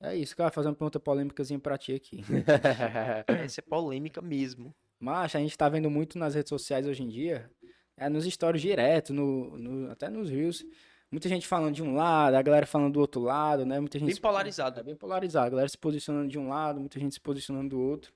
É 0.00 0.14
isso, 0.14 0.36
cara. 0.36 0.50
Fazer 0.50 0.68
uma 0.68 0.74
pergunta 0.74 1.00
polêmicazinha 1.00 1.58
pra 1.58 1.78
ti 1.78 1.94
aqui. 1.94 2.22
Essa 3.44 3.60
é 3.60 3.64
polêmica 3.66 4.20
mesmo. 4.20 4.74
Mas 5.00 5.34
a 5.34 5.38
gente 5.38 5.56
tá 5.56 5.68
vendo 5.68 5.90
muito 5.90 6.18
nas 6.18 6.34
redes 6.34 6.50
sociais 6.50 6.86
hoje 6.86 7.02
em 7.02 7.08
dia, 7.08 7.50
é 7.96 8.08
nos 8.08 8.24
stories 8.26 8.60
direto, 8.62 9.12
no, 9.14 9.56
no- 9.56 9.90
até 9.90 10.08
nos 10.10 10.28
reels. 10.30 10.64
Muita 11.16 11.30
gente 11.30 11.46
falando 11.46 11.74
de 11.74 11.82
um 11.82 11.94
lado, 11.94 12.34
a 12.34 12.42
galera 12.42 12.66
falando 12.66 12.92
do 12.92 13.00
outro 13.00 13.22
lado, 13.22 13.64
né? 13.64 13.80
Muita 13.80 13.98
gente 13.98 14.08
Bem 14.08 14.14
se- 14.14 14.20
polarizado. 14.20 14.80
É 14.80 14.82
bem 14.82 14.94
polarizado. 14.94 15.46
A 15.46 15.48
galera 15.48 15.66
se 15.66 15.78
posicionando 15.78 16.28
de 16.28 16.38
um 16.38 16.46
lado, 16.50 16.78
muita 16.78 17.00
gente 17.00 17.14
se 17.14 17.20
posicionando 17.22 17.70
do 17.70 17.80
outro. 17.80 18.12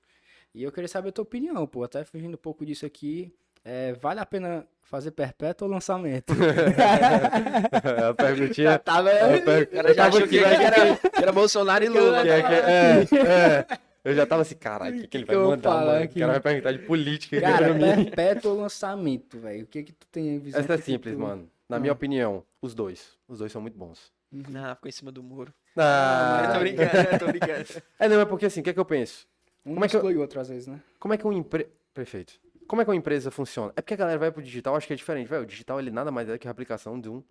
E 0.53 0.61
eu 0.61 0.71
queria 0.71 0.87
saber 0.87 1.09
a 1.09 1.11
tua 1.11 1.23
opinião, 1.23 1.65
pô. 1.65 1.83
Até 1.83 2.03
fugindo 2.03 2.35
um 2.35 2.37
pouco 2.37 2.63
disso 2.63 2.85
aqui. 2.85 3.33
É, 3.65 3.93
vale 3.93 4.19
a 4.19 4.25
pena 4.25 4.67
fazer 4.83 5.09
perpétuo 5.11 5.67
ou 5.67 5.73
lançamento? 5.73 6.31
a 8.07 8.13
perguntinha. 8.13 8.77
tava... 8.77 9.09
a 9.09 9.41
per- 9.41 9.67
cara 9.67 9.83
já 9.87 9.89
eu 9.89 9.95
tava 9.95 10.07
achou 10.09 10.19
aqui, 10.23 10.37
que 10.37 10.41
mas- 10.45 10.59
era, 10.59 10.95
que 11.09 11.21
era 11.23 11.31
Bolsonaro 11.31 11.83
e 11.83 11.89
Lula. 11.89 12.21
que 12.21 12.29
é- 12.29 12.41
que 12.43 12.53
é- 12.53 13.19
é, 13.19 13.67
é. 13.73 13.77
Eu 14.03 14.15
já 14.15 14.25
tava 14.27 14.41
assim, 14.43 14.55
caralho, 14.55 14.97
o 14.97 15.01
que, 15.01 15.07
que 15.07 15.17
ele 15.17 15.25
Que 15.25 15.35
vai 15.35 15.43
mandar, 15.45 15.69
falar 15.69 15.85
mano? 15.93 16.03
aqui? 16.05 16.17
O 16.17 16.19
cara 16.21 16.31
vai 16.33 16.41
perguntar 16.41 16.71
de 16.71 16.79
política 16.79 17.39
Cara, 17.41 17.73
perpétuo 17.75 18.51
ou 18.51 18.61
lançamento, 18.61 19.39
velho? 19.39 19.63
O 19.63 19.67
que 19.67 19.83
que 19.83 19.91
tu 19.91 20.07
tem 20.11 20.39
visão? 20.39 20.59
Essa 20.59 20.73
é 20.73 20.77
que 20.77 20.83
simples, 20.83 21.15
tu- 21.15 21.19
mano. 21.19 21.47
Na 21.71 21.77
Ah. 21.77 21.79
minha 21.79 21.93
opinião, 21.93 22.43
os 22.61 22.73
dois. 22.75 23.17
Os 23.27 23.39
dois 23.39 23.49
são 23.51 23.61
muito 23.61 23.77
bons. 23.77 24.11
Não, 24.31 24.75
ficou 24.75 24.89
em 24.89 24.91
cima 24.91 25.11
do 25.11 25.23
muro. 25.23 25.53
Ah, 25.77 26.43
eu 26.47 26.53
tô 26.53 26.59
brincando, 26.59 26.97
eu 27.13 27.19
tô 27.19 27.25
brincando. 27.27 27.65
É, 27.99 28.09
não, 28.09 28.19
é 28.19 28.25
porque 28.25 28.45
assim, 28.45 28.59
o 28.59 28.63
que 28.63 28.69
é 28.69 28.73
que 28.73 28.79
eu 28.79 28.85
penso? 28.85 29.25
Um 29.65 29.73
Como 29.73 29.85
é 29.85 29.87
que 29.87 29.95
eu- 29.95 29.99
exclui 29.99 30.15
o 30.17 30.21
outro 30.21 30.39
às 30.39 30.49
vezes, 30.49 30.67
né? 30.67 30.81
Como 30.99 31.13
é 31.13 31.17
que 31.17 31.23
uma 31.25 31.33
empresa. 31.33 31.69
Perfeito. 31.93 32.33
Como 32.67 32.81
é 32.81 32.85
que 32.85 32.91
uma 32.91 32.95
empresa 32.97 33.31
funciona? 33.31 33.71
É 33.75 33.81
porque 33.81 33.93
a 33.93 33.97
galera 33.97 34.17
vai 34.19 34.31
pro 34.31 34.41
digital, 34.41 34.75
acho 34.75 34.85
que 34.87 34.93
é 34.93 34.95
diferente, 34.95 35.27
velho. 35.27 35.43
O 35.43 35.45
digital 35.45 35.79
ele 35.79 35.91
nada 35.91 36.11
mais 36.11 36.27
é 36.29 36.37
que 36.37 36.47
a 36.47 36.51
aplicação 36.51 36.99
de 36.99 37.09
um 37.09 37.23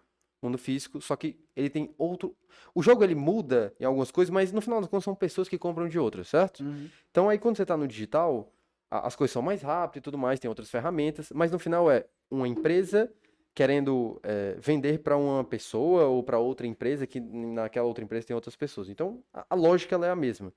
mundo 0.43 0.57
físico, 0.59 1.01
só 1.03 1.17
que 1.17 1.39
ele 1.55 1.69
tem 1.69 1.95
outro. 1.99 2.35
O 2.75 2.83
jogo 2.83 3.05
ele 3.05 3.15
muda 3.15 3.75
em 3.79 3.85
algumas 3.85 4.11
coisas, 4.11 4.31
mas 4.31 4.53
no 4.53 4.61
final 4.63 4.81
das 4.81 4.89
contas 4.89 5.05
são 5.05 5.15
pessoas 5.15 5.49
que 5.51 5.59
compram 5.59 5.87
de 5.89 5.99
outras, 5.99 6.29
certo? 6.29 6.63
Então 7.11 7.29
aí 7.29 7.39
quando 7.39 7.57
você 7.59 7.67
tá 7.67 7.77
no 7.77 7.87
digital, 7.87 8.51
as 8.91 9.15
coisas 9.17 9.33
são 9.33 9.43
mais 9.43 9.61
rápidas 9.63 9.99
e 9.99 10.03
tudo 10.03 10.17
mais, 10.19 10.41
tem 10.41 10.49
outras 10.49 10.71
ferramentas, 10.71 11.31
mas 11.35 11.51
no 11.53 11.59
final 11.59 11.91
é 11.91 12.07
uma 12.31 12.47
empresa 12.49 13.11
querendo 13.55 14.21
é, 14.23 14.57
vender 14.59 15.01
para 15.01 15.17
uma 15.17 15.45
pessoa 15.45 16.05
ou 16.05 16.23
para 16.23 16.39
outra 16.39 16.67
empresa 16.67 17.07
que 17.07 17.21
naquela 17.21 17.87
outra 17.87 18.05
empresa 18.05 18.27
tem 18.27 18.35
outras 18.35 18.57
pessoas. 18.57 18.89
Então 18.89 19.23
a, 19.33 19.47
a 19.51 19.55
lógica 19.55 19.97
é 19.97 20.11
a 20.11 20.17
mesma. 20.17 20.53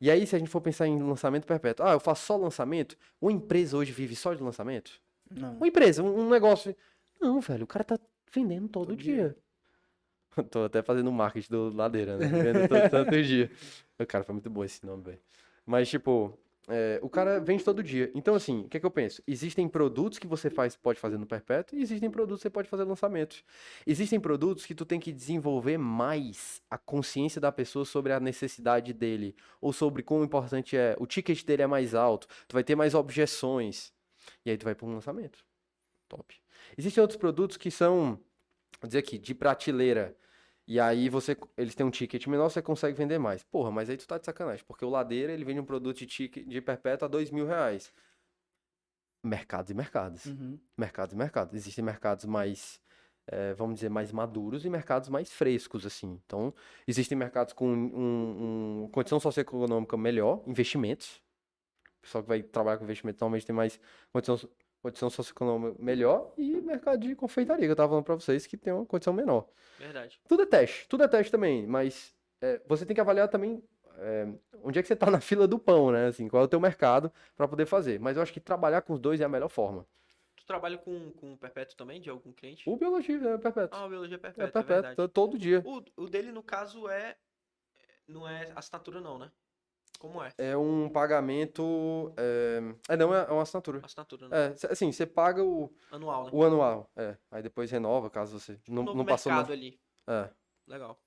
E 0.00 0.10
aí 0.10 0.26
se 0.26 0.34
a 0.34 0.38
gente 0.38 0.50
for 0.50 0.60
pensar 0.60 0.86
em 0.86 1.00
lançamento 1.00 1.46
perpétuo, 1.46 1.86
ah, 1.86 1.92
eu 1.92 2.00
faço 2.00 2.26
só 2.26 2.36
lançamento? 2.36 2.96
Uma 3.20 3.32
empresa 3.32 3.76
hoje 3.76 3.92
vive 3.92 4.16
só 4.16 4.34
de 4.34 4.42
lançamento? 4.42 5.00
Não. 5.30 5.56
Uma 5.56 5.68
empresa, 5.68 6.02
um, 6.02 6.20
um 6.20 6.28
negócio. 6.28 6.76
Não, 7.20 7.40
velho, 7.40 7.64
o 7.64 7.66
cara 7.66 7.84
tá 7.84 7.98
vendendo 8.32 8.68
todo, 8.68 8.88
Todo 8.88 8.96
dia. 8.96 9.36
Tô 10.50 10.64
até 10.64 10.82
fazendo 10.82 11.10
marketing 11.12 11.50
do 11.50 11.74
Ladeira, 11.74 12.16
né? 12.16 12.26
Vendo 12.26 12.68
todo, 12.68 12.90
todo 12.90 13.22
dia. 13.22 13.50
O 13.96 14.04
cara 14.04 14.24
foi 14.24 14.32
muito 14.32 14.50
bom 14.50 14.64
esse 14.64 14.84
nome, 14.84 15.04
velho. 15.04 15.20
Mas, 15.64 15.88
tipo, 15.88 16.36
é, 16.68 16.98
o 17.02 17.08
cara 17.08 17.40
vende 17.40 17.62
todo 17.62 17.82
dia. 17.82 18.10
Então, 18.14 18.34
assim, 18.34 18.60
o 18.60 18.68
que 18.68 18.76
é 18.76 18.80
que 18.80 18.86
eu 18.86 18.90
penso? 18.90 19.22
Existem 19.26 19.68
produtos 19.68 20.18
que 20.18 20.26
você 20.26 20.48
faz, 20.48 20.76
pode 20.76 20.98
fazer 20.98 21.18
no 21.18 21.26
perpétuo 21.26 21.78
e 21.78 21.82
existem 21.82 22.10
produtos 22.10 22.38
que 22.38 22.42
você 22.42 22.50
pode 22.50 22.68
fazer 22.68 22.84
lançamentos. 22.84 23.44
Existem 23.86 24.18
produtos 24.18 24.64
que 24.64 24.74
tu 24.74 24.84
tem 24.84 24.98
que 24.98 25.12
desenvolver 25.12 25.78
mais 25.78 26.62
a 26.70 26.78
consciência 26.78 27.40
da 27.40 27.52
pessoa 27.52 27.84
sobre 27.84 28.12
a 28.12 28.20
necessidade 28.20 28.92
dele. 28.92 29.36
Ou 29.60 29.72
sobre 29.72 30.02
quão 30.02 30.24
importante 30.24 30.76
é. 30.76 30.96
O 30.98 31.06
ticket 31.06 31.44
dele 31.44 31.62
é 31.62 31.66
mais 31.66 31.94
alto. 31.94 32.26
Tu 32.48 32.54
vai 32.54 32.64
ter 32.64 32.74
mais 32.74 32.94
objeções. 32.94 33.92
E 34.44 34.50
aí 34.50 34.56
tu 34.56 34.64
vai 34.64 34.74
para 34.74 34.86
um 34.86 34.94
lançamento. 34.94 35.44
Top. 36.08 36.34
Existem 36.78 37.00
outros 37.00 37.18
produtos 37.18 37.56
que 37.56 37.70
são, 37.70 38.18
vou 38.80 38.86
dizer 38.86 38.98
aqui, 38.98 39.18
de 39.18 39.34
prateleira. 39.34 40.16
E 40.66 40.80
aí 40.80 41.08
você, 41.10 41.36
eles 41.58 41.74
têm 41.74 41.84
um 41.84 41.90
ticket 41.90 42.26
menor, 42.26 42.48
você 42.50 42.62
consegue 42.62 42.96
vender 42.96 43.18
mais. 43.18 43.42
Porra, 43.44 43.70
mas 43.70 43.90
aí 43.90 43.96
tu 43.96 44.06
tá 44.06 44.16
de 44.18 44.24
sacanagem, 44.24 44.64
porque 44.66 44.84
o 44.84 44.88
Ladeira, 44.90 45.32
ele 45.32 45.44
vende 45.44 45.60
um 45.60 45.64
produto 45.64 45.98
de 45.98 46.06
ticket 46.06 46.46
de 46.46 46.60
perpétuo 46.60 47.04
a 47.06 47.08
dois 47.08 47.30
mil 47.30 47.46
reais. 47.46 47.92
Mercados 49.22 49.70
e 49.70 49.74
mercados. 49.74 50.26
Uhum. 50.26 50.58
Mercados 50.76 51.14
e 51.14 51.16
mercados. 51.16 51.54
Existem 51.54 51.82
mercados 51.82 52.26
mais, 52.26 52.80
eh, 53.26 53.54
vamos 53.54 53.76
dizer, 53.76 53.88
mais 53.88 54.12
maduros 54.12 54.64
e 54.66 54.70
mercados 54.70 55.08
mais 55.08 55.32
frescos, 55.32 55.86
assim. 55.86 56.20
Então, 56.26 56.52
existem 56.86 57.16
mercados 57.16 57.54
com 57.54 57.66
um, 57.66 58.84
um- 58.84 58.88
condição 58.90 59.18
socioeconômica 59.18 59.96
melhor, 59.96 60.42
investimentos. 60.46 61.22
O 61.98 62.02
pessoal 62.02 62.22
que 62.22 62.28
vai 62.28 62.42
trabalhar 62.42 62.78
com 62.78 62.84
investimento 62.84 63.18
normalmente 63.20 63.46
tem 63.46 63.56
mais 63.56 63.80
condição, 64.12 64.38
condição 64.84 65.08
socioeconômica 65.08 65.82
melhor 65.82 66.32
e 66.36 66.60
mercado 66.60 66.98
de 67.00 67.14
confeitaria, 67.16 67.64
que 67.66 67.72
eu 67.72 67.76
tava 67.76 67.88
falando 67.88 68.04
pra 68.04 68.14
vocês, 68.16 68.46
que 68.46 68.54
tem 68.56 68.70
uma 68.72 68.84
condição 68.84 69.14
menor. 69.14 69.48
Verdade. 69.78 70.20
Tudo 70.28 70.42
é 70.42 70.46
teste, 70.46 70.86
tudo 70.88 71.02
é 71.04 71.08
teste 71.08 71.32
também, 71.32 71.66
mas 71.66 72.14
é, 72.40 72.60
você 72.68 72.84
tem 72.84 72.94
que 72.94 73.00
avaliar 73.00 73.28
também 73.28 73.62
é, 73.96 74.28
onde 74.62 74.78
é 74.78 74.82
que 74.82 74.88
você 74.88 74.94
tá 74.94 75.06
na 75.10 75.20
fila 75.22 75.48
do 75.48 75.58
pão, 75.58 75.90
né? 75.90 76.08
Assim, 76.08 76.28
qual 76.28 76.42
é 76.42 76.44
o 76.44 76.48
teu 76.48 76.60
mercado 76.60 77.10
pra 77.34 77.48
poder 77.48 77.64
fazer. 77.64 77.98
Mas 77.98 78.16
eu 78.18 78.22
acho 78.22 78.32
que 78.32 78.40
trabalhar 78.40 78.82
com 78.82 78.92
os 78.92 79.00
dois 79.00 79.20
é 79.20 79.24
a 79.24 79.28
melhor 79.28 79.48
forma. 79.48 79.86
Tu 80.36 80.44
trabalha 80.44 80.76
com, 80.76 81.10
com 81.12 81.34
perpétuo 81.38 81.76
também, 81.76 82.00
de 82.02 82.10
algum 82.10 82.30
cliente? 82.30 82.68
O 82.68 82.76
biologia 82.76 83.16
é 83.16 83.38
perpétuo. 83.38 83.78
Ah, 83.78 83.86
o 83.86 83.88
biologia 83.88 84.16
é 84.16 84.18
é 84.18 84.20
perpétuo, 84.20 84.44
é, 84.44 84.50
perpétuo, 84.52 84.74
verdade. 84.74 84.96
to- 84.96 85.08
todo 85.08 85.38
dia. 85.38 85.62
O, 85.64 85.82
o 85.96 86.06
dele, 86.10 86.30
no 86.30 86.42
caso, 86.42 86.86
é... 86.88 87.16
Não 88.06 88.28
é 88.28 88.52
assinatura, 88.54 89.00
não, 89.00 89.18
né? 89.18 89.30
Como 90.04 90.22
é? 90.22 90.28
É 90.36 90.54
um 90.54 90.86
pagamento. 90.90 92.12
É, 92.18 92.60
é 92.90 92.96
não, 92.96 93.14
é 93.14 93.24
é 93.26 93.32
uma 93.32 93.40
assinatura. 93.40 93.80
Assinatura, 93.82 94.28
né? 94.28 94.36
É, 94.62 94.72
assim, 94.72 94.92
você 94.92 95.06
paga 95.06 95.42
o, 95.42 95.72
Anual, 95.90 96.24
né? 96.26 96.30
o 96.30 96.44
anual. 96.44 96.90
É, 96.94 97.16
aí 97.30 97.42
depois 97.42 97.70
renova, 97.70 98.10
caso 98.10 98.38
você 98.38 98.58
não, 98.68 98.82
Um 98.82 98.84
novo 98.84 98.98
não 98.98 99.04
passou. 99.06 99.32
no- 99.32 99.38
mercado 99.38 99.52
ali. 99.54 99.80
É. 100.06 100.28
Legal. 100.68 101.00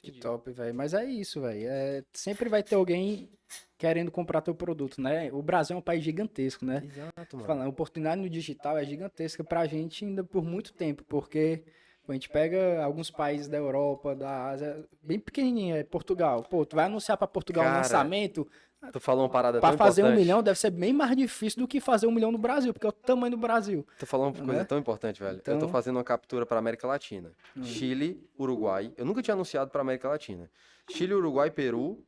Que 0.00 0.08
Entendi. 0.08 0.22
top, 0.22 0.50
velho. 0.52 0.74
Mas 0.74 0.94
é 0.94 1.04
isso, 1.04 1.42
velho. 1.42 1.68
É, 1.68 2.02
sempre 2.14 2.48
vai 2.48 2.62
ter 2.62 2.76
alguém 2.76 3.30
querendo 3.76 4.10
comprar 4.10 4.40
teu 4.40 4.54
produto, 4.54 5.02
né? 5.02 5.30
O 5.30 5.42
Brasil 5.42 5.76
é 5.76 5.78
um 5.78 5.82
país 5.82 6.02
gigantesco, 6.02 6.64
né? 6.64 6.82
Exato, 6.82 7.36
mano. 7.36 7.46
Falando, 7.46 7.66
a 7.66 7.68
oportunidade 7.68 8.22
no 8.22 8.30
digital 8.30 8.78
é 8.78 8.84
gigantesca 8.86 9.44
pra 9.44 9.66
gente 9.66 10.06
ainda 10.06 10.24
por 10.24 10.42
muito 10.42 10.72
tempo, 10.72 11.04
porque 11.04 11.62
a 12.08 12.12
gente 12.12 12.28
pega 12.28 12.82
alguns 12.82 13.10
países 13.10 13.46
da 13.48 13.56
Europa, 13.56 14.14
da 14.16 14.48
Ásia, 14.48 14.84
bem 15.02 15.18
pequenininho, 15.18 15.76
é 15.76 15.84
Portugal. 15.84 16.42
Pô, 16.42 16.64
tu 16.66 16.74
vai 16.76 16.86
anunciar 16.86 17.16
pra 17.16 17.26
Portugal 17.28 17.64
um 17.64 17.68
Cara, 17.68 17.78
lançamento, 17.78 18.48
Tu 18.92 18.98
falou 18.98 19.24
uma 19.24 19.28
parada 19.28 19.60
pra 19.60 19.68
tão 19.68 19.76
fazer 19.78 20.00
um 20.02 20.06
importante. 20.06 20.20
milhão 20.22 20.42
deve 20.42 20.58
ser 20.58 20.70
bem 20.70 20.90
mais 20.90 21.14
difícil 21.14 21.60
do 21.60 21.68
que 21.68 21.80
fazer 21.80 22.06
um 22.06 22.10
milhão 22.10 22.32
no 22.32 22.38
Brasil, 22.38 22.72
porque 22.72 22.86
é 22.86 22.88
o 22.88 22.92
tamanho 22.92 23.32
do 23.32 23.36
Brasil. 23.36 23.86
Tu 23.98 24.06
falou 24.06 24.28
uma 24.28 24.32
coisa 24.32 24.52
Né? 24.54 24.64
tão 24.64 24.78
importante, 24.78 25.20
velho. 25.22 25.36
Eu 25.36 25.42
tô 25.42 25.52
Então- 25.52 25.68
fazendo 25.68 25.96
uma 25.96 26.02
captura 26.04 26.46
para 26.46 26.58
América 26.58 26.86
Latina. 26.86 27.30
Hum. 27.54 27.62
Chile, 27.62 28.26
Uruguai. 28.38 28.90
Eu 28.96 29.04
nunca 29.04 29.20
tinha 29.20 29.34
anunciado 29.34 29.70
para 29.70 29.82
América 29.82 30.08
Latina. 30.08 30.50
Chile, 30.90 31.12
Uruguai, 31.12 31.50
Peru, 31.50 32.02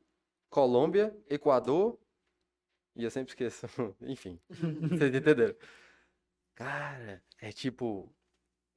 Colômbia, 0.49 1.14
Equador. 1.28 1.99
E 2.97 3.05
eu 3.05 3.11
sempre 3.11 3.32
esqueço. 3.32 3.66
Enfim. 4.01 4.40
Vocês 4.49 5.14
entenderam? 5.14 5.55
Cara, 6.55 7.22
é 7.40 7.53
tipo. 7.53 8.11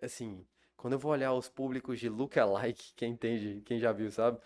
Assim, 0.01 0.45
quando 0.77 0.93
eu 0.93 0.99
vou 0.99 1.11
olhar 1.11 1.33
os 1.33 1.49
públicos 1.49 1.99
de 1.99 2.09
lookalike, 2.09 2.93
quem 2.95 3.11
entende, 3.11 3.61
quem 3.65 3.79
já 3.79 3.91
viu, 3.91 4.11
sabe? 4.11 4.39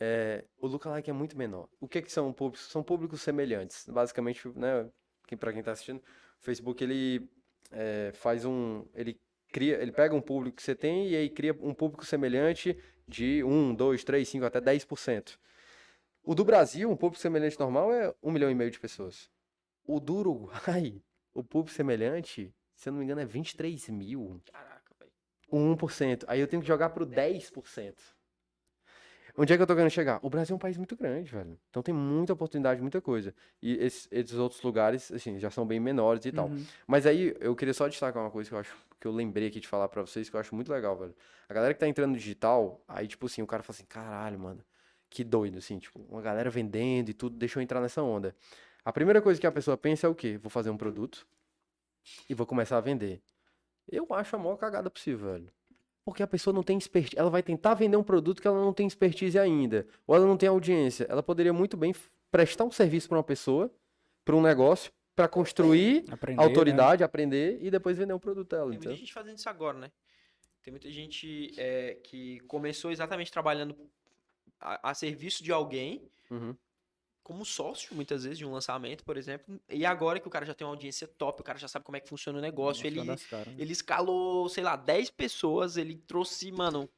É, 0.00 0.44
o 0.58 0.66
lookalike 0.66 1.10
é 1.10 1.12
muito 1.12 1.36
menor. 1.36 1.68
O 1.80 1.88
que 1.88 2.02
que 2.02 2.10
são 2.10 2.32
públicos? 2.32 2.66
São 2.68 2.82
públicos 2.82 3.22
semelhantes. 3.22 3.86
Basicamente, 3.88 4.48
né? 4.56 4.88
Para 5.38 5.52
quem 5.52 5.62
tá 5.62 5.72
assistindo, 5.72 5.98
o 5.98 6.44
Facebook 6.44 6.82
ele 6.84 7.28
é, 7.70 8.12
faz 8.14 8.44
um. 8.44 8.86
Ele 8.94 9.20
cria, 9.52 9.80
ele 9.80 9.92
pega 9.92 10.14
um 10.14 10.20
público 10.20 10.56
que 10.56 10.62
você 10.62 10.74
tem 10.74 11.08
e 11.08 11.16
aí 11.16 11.28
cria 11.30 11.56
um 11.60 11.72
público 11.72 12.04
semelhante 12.04 12.76
de 13.06 13.42
1, 13.44 13.74
2, 13.74 14.04
3, 14.04 14.28
5, 14.28 14.44
até 14.44 14.60
10%. 14.60 15.38
O 16.22 16.34
do 16.34 16.44
Brasil, 16.44 16.90
um 16.90 16.96
público 16.96 17.20
semelhante 17.20 17.58
normal 17.60 17.92
é 17.92 18.14
1 18.22 18.30
milhão 18.30 18.50
e 18.50 18.54
meio 18.54 18.70
de 18.70 18.80
pessoas. 18.80 19.30
O 19.86 20.00
do 20.00 20.16
Uruguai, 20.16 21.02
o 21.34 21.44
público 21.44 21.74
semelhante, 21.74 22.54
se 22.74 22.88
eu 22.88 22.92
não 22.92 22.98
me 22.98 23.04
engano, 23.04 23.20
é 23.20 23.26
23 23.26 23.88
mil. 23.90 24.40
Caraca, 24.50 24.73
velho. 24.73 24.73
O 25.50 25.58
1%. 25.58 26.24
Aí 26.26 26.40
eu 26.40 26.46
tenho 26.46 26.62
que 26.62 26.68
jogar 26.68 26.90
pro 26.90 27.06
10%. 27.06 27.94
Onde 29.36 29.52
é 29.52 29.56
que 29.56 29.62
eu 29.62 29.66
tô 29.66 29.74
querendo 29.74 29.90
chegar? 29.90 30.20
O 30.22 30.30
Brasil 30.30 30.54
é 30.54 30.56
um 30.56 30.60
país 30.60 30.76
muito 30.76 30.94
grande, 30.94 31.32
velho. 31.32 31.58
Então 31.68 31.82
tem 31.82 31.92
muita 31.92 32.32
oportunidade, 32.32 32.80
muita 32.80 33.00
coisa. 33.00 33.34
E 33.60 33.74
esses, 33.84 34.06
esses 34.12 34.36
outros 34.36 34.62
lugares, 34.62 35.10
assim, 35.10 35.40
já 35.40 35.50
são 35.50 35.66
bem 35.66 35.80
menores 35.80 36.24
e 36.24 36.30
tal. 36.30 36.46
Uhum. 36.46 36.64
Mas 36.86 37.04
aí 37.04 37.34
eu 37.40 37.56
queria 37.56 37.74
só 37.74 37.88
destacar 37.88 38.22
uma 38.22 38.30
coisa 38.30 38.48
que 38.48 38.54
eu 38.54 38.60
acho 38.60 38.76
que 39.00 39.08
eu 39.08 39.12
lembrei 39.12 39.48
aqui 39.48 39.58
de 39.58 39.66
falar 39.66 39.88
pra 39.88 40.02
vocês, 40.02 40.30
que 40.30 40.36
eu 40.36 40.40
acho 40.40 40.54
muito 40.54 40.72
legal, 40.72 40.96
velho. 40.96 41.14
A 41.48 41.52
galera 41.52 41.74
que 41.74 41.80
tá 41.80 41.88
entrando 41.88 42.12
no 42.12 42.16
digital, 42.16 42.80
aí 42.86 43.08
tipo 43.08 43.26
assim, 43.26 43.42
o 43.42 43.46
cara 43.46 43.62
fala 43.62 43.74
assim, 43.76 43.86
caralho, 43.86 44.38
mano, 44.38 44.64
que 45.10 45.24
doido, 45.24 45.58
assim, 45.58 45.78
tipo, 45.78 46.00
uma 46.08 46.22
galera 46.22 46.48
vendendo 46.48 47.10
e 47.10 47.12
tudo, 47.12 47.36
deixa 47.36 47.58
eu 47.58 47.62
entrar 47.62 47.80
nessa 47.80 48.02
onda. 48.02 48.34
A 48.84 48.92
primeira 48.92 49.20
coisa 49.20 49.40
que 49.40 49.46
a 49.46 49.52
pessoa 49.52 49.76
pensa 49.76 50.06
é 50.06 50.10
o 50.10 50.14
quê? 50.14 50.38
Vou 50.38 50.48
fazer 50.48 50.70
um 50.70 50.76
produto 50.76 51.26
e 52.28 52.34
vou 52.34 52.46
começar 52.46 52.78
a 52.78 52.80
vender. 52.80 53.20
Eu 53.90 54.06
acho 54.10 54.36
a 54.36 54.38
maior 54.38 54.56
cagada 54.56 54.90
possível, 54.90 55.32
velho. 55.32 55.52
Porque 56.04 56.22
a 56.22 56.26
pessoa 56.26 56.52
não 56.52 56.62
tem 56.62 56.76
expertise. 56.76 57.18
Ela 57.18 57.30
vai 57.30 57.42
tentar 57.42 57.74
vender 57.74 57.96
um 57.96 58.02
produto 58.02 58.40
que 58.42 58.46
ela 58.48 58.60
não 58.60 58.72
tem 58.72 58.86
expertise 58.86 59.38
ainda. 59.38 59.86
Ou 60.06 60.14
ela 60.14 60.26
não 60.26 60.36
tem 60.36 60.48
audiência. 60.48 61.06
Ela 61.08 61.22
poderia 61.22 61.52
muito 61.52 61.76
bem 61.76 61.94
prestar 62.30 62.64
um 62.64 62.70
serviço 62.70 63.08
para 63.08 63.16
uma 63.18 63.24
pessoa, 63.24 63.70
para 64.24 64.36
um 64.36 64.42
negócio, 64.42 64.92
para 65.16 65.28
construir 65.28 66.04
Aprender, 66.10 66.40
né? 66.40 66.44
autoridade, 66.46 67.04
aprender 67.04 67.58
e 67.62 67.70
depois 67.70 67.96
vender 67.96 68.12
um 68.12 68.18
produto 68.18 68.50
dela. 68.50 68.64
Tem 68.64 68.70
muita 68.78 68.84
Então, 68.86 68.96
gente 68.96 69.12
fazendo 69.12 69.38
isso 69.38 69.48
agora, 69.48 69.78
né? 69.78 69.90
Tem 70.62 70.72
muita 70.72 70.90
gente 70.90 71.52
é, 71.58 71.94
que 72.02 72.40
começou 72.40 72.90
exatamente 72.90 73.30
trabalhando 73.30 73.76
a, 74.60 74.90
a 74.90 74.94
serviço 74.94 75.42
de 75.42 75.52
alguém, 75.52 76.10
Uhum. 76.30 76.56
Como 77.24 77.44
sócio, 77.44 77.94
muitas 77.94 78.22
vezes, 78.24 78.38
de 78.38 78.44
um 78.44 78.52
lançamento, 78.52 79.02
por 79.02 79.16
exemplo. 79.16 79.58
E 79.70 79.84
agora 79.86 80.20
que 80.20 80.28
o 80.28 80.30
cara 80.30 80.44
já 80.44 80.52
tem 80.52 80.66
uma 80.66 80.74
audiência 80.74 81.08
top, 81.08 81.40
o 81.40 81.44
cara 81.44 81.58
já 81.58 81.66
sabe 81.66 81.84
como 81.84 81.96
é 81.96 82.00
que 82.00 82.08
funciona 82.08 82.38
o 82.38 82.42
negócio, 82.42 82.86
ele, 82.86 83.02
né? 83.02 83.16
ele 83.58 83.72
escalou, 83.72 84.46
sei 84.50 84.62
lá, 84.62 84.76
10 84.76 85.10
pessoas, 85.10 85.78
ele 85.78 85.96
trouxe, 85.96 86.52
mano, 86.52 86.88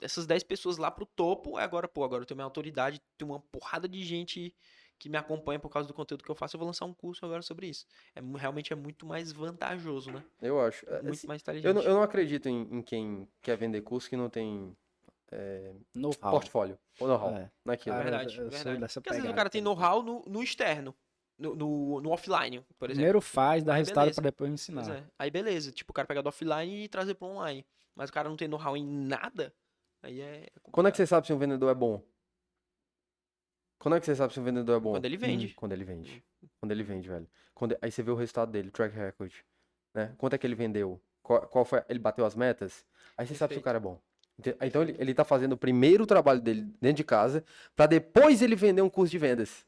essas 0.00 0.26
10 0.26 0.42
pessoas 0.42 0.76
lá 0.76 0.90
pro 0.90 1.06
topo. 1.06 1.56
Agora, 1.56 1.86
pô, 1.86 2.02
agora 2.02 2.22
eu 2.22 2.26
tenho 2.26 2.36
minha 2.36 2.44
autoridade, 2.44 3.00
tenho 3.16 3.30
uma 3.30 3.38
porrada 3.40 3.88
de 3.88 4.04
gente 4.04 4.52
que 4.98 5.08
me 5.08 5.16
acompanha 5.16 5.58
por 5.60 5.68
causa 5.68 5.86
do 5.86 5.94
conteúdo 5.94 6.24
que 6.24 6.30
eu 6.30 6.34
faço. 6.34 6.56
Eu 6.56 6.58
vou 6.58 6.66
lançar 6.66 6.84
um 6.84 6.94
curso 6.94 7.24
agora 7.24 7.42
sobre 7.42 7.68
isso. 7.68 7.86
É, 8.14 8.20
realmente 8.38 8.72
é 8.72 8.76
muito 8.76 9.06
mais 9.06 9.30
vantajoso, 9.30 10.10
né? 10.10 10.24
Eu 10.42 10.60
acho. 10.60 10.84
É, 10.88 11.02
Muito 11.02 11.10
assim, 11.10 11.26
mais 11.26 11.42
inteligente. 11.42 11.66
eu, 11.68 11.74
não, 11.74 11.82
eu 11.82 11.94
não 11.94 12.02
acredito 12.02 12.48
em, 12.48 12.62
em 12.72 12.82
quem 12.82 13.28
quer 13.42 13.56
vender 13.56 13.82
curso 13.82 14.08
que 14.08 14.16
não 14.16 14.28
tem 14.28 14.76
Know-how. 15.94 16.30
portfólio 16.30 16.78
ou 17.00 17.08
know-how 17.08 17.36
É. 17.36 17.50
naquilo. 17.64 17.96
Cara, 17.96 18.10
verdade, 18.10 18.38
eu 18.38 18.48
verdade. 18.50 18.80
dessa 18.80 19.00
Porque 19.00 19.10
às 19.10 19.16
vezes 19.16 19.30
o 19.30 19.34
cara 19.34 19.50
tem 19.50 19.60
know-how 19.60 20.02
no, 20.02 20.22
no 20.26 20.42
externo, 20.42 20.94
no, 21.38 21.54
no, 21.54 22.00
no 22.00 22.10
offline, 22.10 22.60
por 22.78 22.86
exemplo. 22.90 22.94
Primeiro 22.96 23.20
faz, 23.20 23.62
dá 23.64 23.74
Aí 23.74 23.78
resultado 23.80 24.04
beleza. 24.04 24.22
pra 24.22 24.30
depois 24.30 24.48
Pois 24.50 24.60
ensinar. 24.60 24.96
é. 24.96 25.04
Aí 25.18 25.30
beleza, 25.30 25.72
tipo, 25.72 25.90
o 25.90 25.94
cara 25.94 26.06
pegar 26.06 26.22
do 26.22 26.28
offline 26.28 26.84
e 26.84 26.88
trazer 26.88 27.14
pro 27.14 27.26
online. 27.28 27.66
Mas 27.94 28.10
o 28.10 28.12
cara 28.12 28.28
não 28.28 28.36
tem 28.36 28.46
know-how 28.48 28.76
em 28.76 28.86
nada, 28.86 29.52
aí 30.02 30.20
é. 30.20 30.48
Quando 30.70 30.88
é 30.88 30.90
que 30.90 30.96
você 30.96 31.06
sabe 31.06 31.26
se 31.26 31.32
um 31.32 31.38
vendedor 31.38 31.70
é 31.70 31.74
bom? 31.74 32.02
Quando 33.78 33.96
é 33.96 34.00
que 34.00 34.06
você 34.06 34.14
sabe 34.16 34.32
se 34.32 34.40
um 34.40 34.44
vendedor 34.44 34.76
é 34.76 34.80
bom? 34.80 34.92
Quando 34.92 35.04
ele 35.04 35.16
vende. 35.16 35.54
Quando 35.54 35.72
ele 35.72 35.84
vende. 35.84 36.24
Quando 36.60 36.72
ele 36.72 36.82
vende, 36.82 37.08
velho. 37.08 37.28
Quando... 37.54 37.76
Aí 37.82 37.90
você 37.90 38.02
vê 38.02 38.10
o 38.10 38.14
resultado 38.14 38.50
dele, 38.50 38.70
track 38.70 38.94
record. 38.96 39.32
Né? 39.94 40.14
Quanto 40.18 40.34
é 40.34 40.38
que 40.38 40.46
ele 40.46 40.54
vendeu? 40.54 41.00
Qual, 41.22 41.46
qual 41.48 41.64
foi? 41.64 41.82
Ele 41.88 41.98
bateu 41.98 42.24
as 42.24 42.34
metas? 42.34 42.86
Aí 43.16 43.26
você 43.26 43.34
sabe 43.34 43.54
se 43.54 43.58
o 43.58 43.62
Perfeito. 43.62 43.64
cara 43.64 43.76
é 43.78 43.80
bom. 43.80 44.00
Então 44.60 44.82
ele, 44.82 44.94
ele 44.98 45.14
tá 45.14 45.24
fazendo 45.24 45.52
o 45.52 45.56
primeiro 45.56 46.04
trabalho 46.06 46.40
dele 46.40 46.62
dentro 46.80 46.98
de 46.98 47.04
casa 47.04 47.42
pra 47.74 47.86
depois 47.86 48.42
ele 48.42 48.54
vender 48.54 48.82
um 48.82 48.88
curso 48.90 49.10
de 49.10 49.18
vendas. 49.18 49.64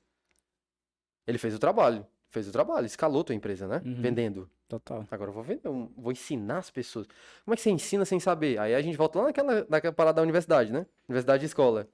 Ele 1.26 1.38
fez 1.38 1.54
o 1.54 1.58
trabalho. 1.58 2.06
Fez 2.30 2.46
o 2.46 2.52
trabalho, 2.52 2.84
escalou 2.84 3.24
tua 3.24 3.34
empresa, 3.34 3.66
né? 3.66 3.80
Uhum. 3.84 4.02
Vendendo. 4.02 4.50
Total. 4.68 5.06
Agora 5.10 5.30
eu 5.30 5.34
vou 5.34 5.42
vender, 5.42 5.66
um- 5.68 5.90
vou 5.96 6.12
ensinar 6.12 6.58
as 6.58 6.70
pessoas. 6.70 7.06
Como 7.42 7.54
é 7.54 7.56
que 7.56 7.62
você 7.62 7.70
ensina 7.70 8.04
sem 8.04 8.20
saber? 8.20 8.58
Aí 8.58 8.74
a 8.74 8.82
gente 8.82 8.98
volta 8.98 9.18
lá 9.18 9.24
naquela, 9.26 9.66
naquela 9.66 9.94
parada 9.94 10.16
da 10.16 10.22
universidade, 10.22 10.70
né? 10.70 10.84
Universidade 11.08 11.42
e 11.42 11.46
escola. 11.46 11.88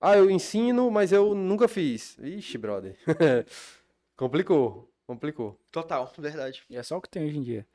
Ah, 0.00 0.16
eu 0.16 0.30
ensino, 0.30 0.88
mas 0.90 1.10
eu 1.10 1.34
nunca 1.34 1.66
fiz. 1.66 2.16
Ixi, 2.20 2.58
brother. 2.58 2.96
complicou, 4.16 4.88
complicou. 5.06 5.58
Total, 5.70 6.12
verdade. 6.18 6.62
E 6.70 6.76
é 6.76 6.82
só 6.84 6.96
o 6.96 7.00
que 7.00 7.08
tem 7.08 7.24
hoje 7.24 7.38
em 7.38 7.42
dia. 7.42 7.66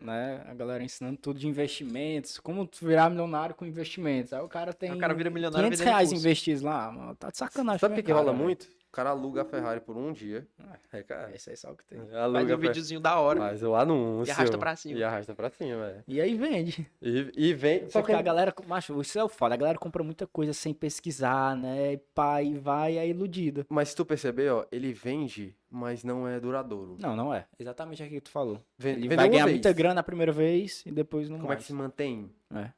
Né? 0.00 0.42
A 0.46 0.54
galera 0.54 0.82
ensinando 0.82 1.16
tudo 1.16 1.38
de 1.38 1.46
investimentos. 1.46 2.38
Como 2.38 2.68
virar 2.80 3.08
milionário 3.08 3.54
com 3.54 3.64
investimentos. 3.64 4.32
Aí 4.32 4.42
o 4.42 4.48
cara 4.48 4.72
tem 4.72 4.92
o 4.92 4.98
cara 4.98 5.14
vira 5.14 5.30
milionário 5.30 5.64
500 5.64 5.78
vendendo 5.78 5.92
reais 5.92 6.08
curso. 6.10 6.22
investidos 6.26 6.62
lá. 6.62 6.92
mano. 6.92 7.16
Tá 7.16 7.30
de 7.30 7.38
sacanagem. 7.38 7.78
Sabe 7.78 7.94
o 7.94 7.96
que, 7.96 8.02
que 8.02 8.12
rola 8.12 8.32
muito? 8.32 8.68
O 8.94 8.96
cara 8.96 9.10
aluga 9.10 9.42
a 9.42 9.44
Ferrari 9.44 9.80
por 9.80 9.96
um 9.96 10.12
dia. 10.12 10.46
É, 10.92 11.02
cara. 11.02 11.34
Esse 11.34 11.50
aí 11.50 11.54
é 11.54 11.56
só 11.56 11.72
o 11.72 11.76
que 11.76 11.84
tem. 11.84 11.98
Faz 11.98 12.14
Aluga 12.14 12.38
um 12.38 12.42
a 12.42 12.46
Ferrari. 12.46 12.68
videozinho 12.68 13.00
da 13.00 13.18
hora. 13.18 13.40
Faz 13.40 13.60
o 13.64 13.74
anúncio. 13.74 14.30
E 14.30 14.32
arrasta 14.32 14.56
pra 14.56 14.76
cima. 14.76 14.96
E 14.96 15.02
arrasta 15.02 15.34
pra 15.34 15.50
cima, 15.50 15.84
velho. 15.86 16.04
E 16.06 16.20
aí 16.20 16.36
vende. 16.36 16.88
E, 17.02 17.32
e 17.36 17.52
vem. 17.54 17.88
Só 17.88 17.98
Porque 18.00 18.12
que 18.12 18.18
a 18.20 18.22
galera, 18.22 18.54
macho, 18.68 19.00
isso 19.00 19.18
é 19.18 19.24
o 19.24 19.28
foda. 19.28 19.52
A 19.54 19.56
galera 19.58 19.76
compra 19.78 20.04
muita 20.04 20.28
coisa 20.28 20.52
sem 20.52 20.72
pesquisar, 20.72 21.56
né? 21.56 21.94
E 21.94 21.96
pá, 21.96 22.40
e 22.40 22.54
vai, 22.56 22.96
é 22.96 23.08
iludida. 23.08 23.66
Mas 23.68 23.88
se 23.88 23.96
tu 23.96 24.04
perceber, 24.06 24.48
ó, 24.52 24.64
ele 24.70 24.92
vende, 24.92 25.56
mas 25.68 26.04
não 26.04 26.28
é 26.28 26.38
duradouro. 26.38 26.96
Não, 27.00 27.16
não 27.16 27.34
é. 27.34 27.46
Exatamente 27.58 28.00
aquilo 28.00 28.20
que 28.20 28.26
tu 28.26 28.30
falou. 28.30 28.64
Ven- 28.78 28.92
Ele 28.92 29.08
vai 29.16 29.28
ganhar 29.28 29.46
vez. 29.46 29.56
muita 29.56 29.72
grana 29.72 30.02
a 30.02 30.04
primeira 30.04 30.30
vez 30.30 30.84
e 30.86 30.92
depois 30.92 31.28
não 31.28 31.38
Como 31.38 31.48
é 31.48 31.54
mais. 31.56 31.58
que 31.62 31.66
se 31.66 31.72
mantém? 31.72 32.30
É. 32.54 32.70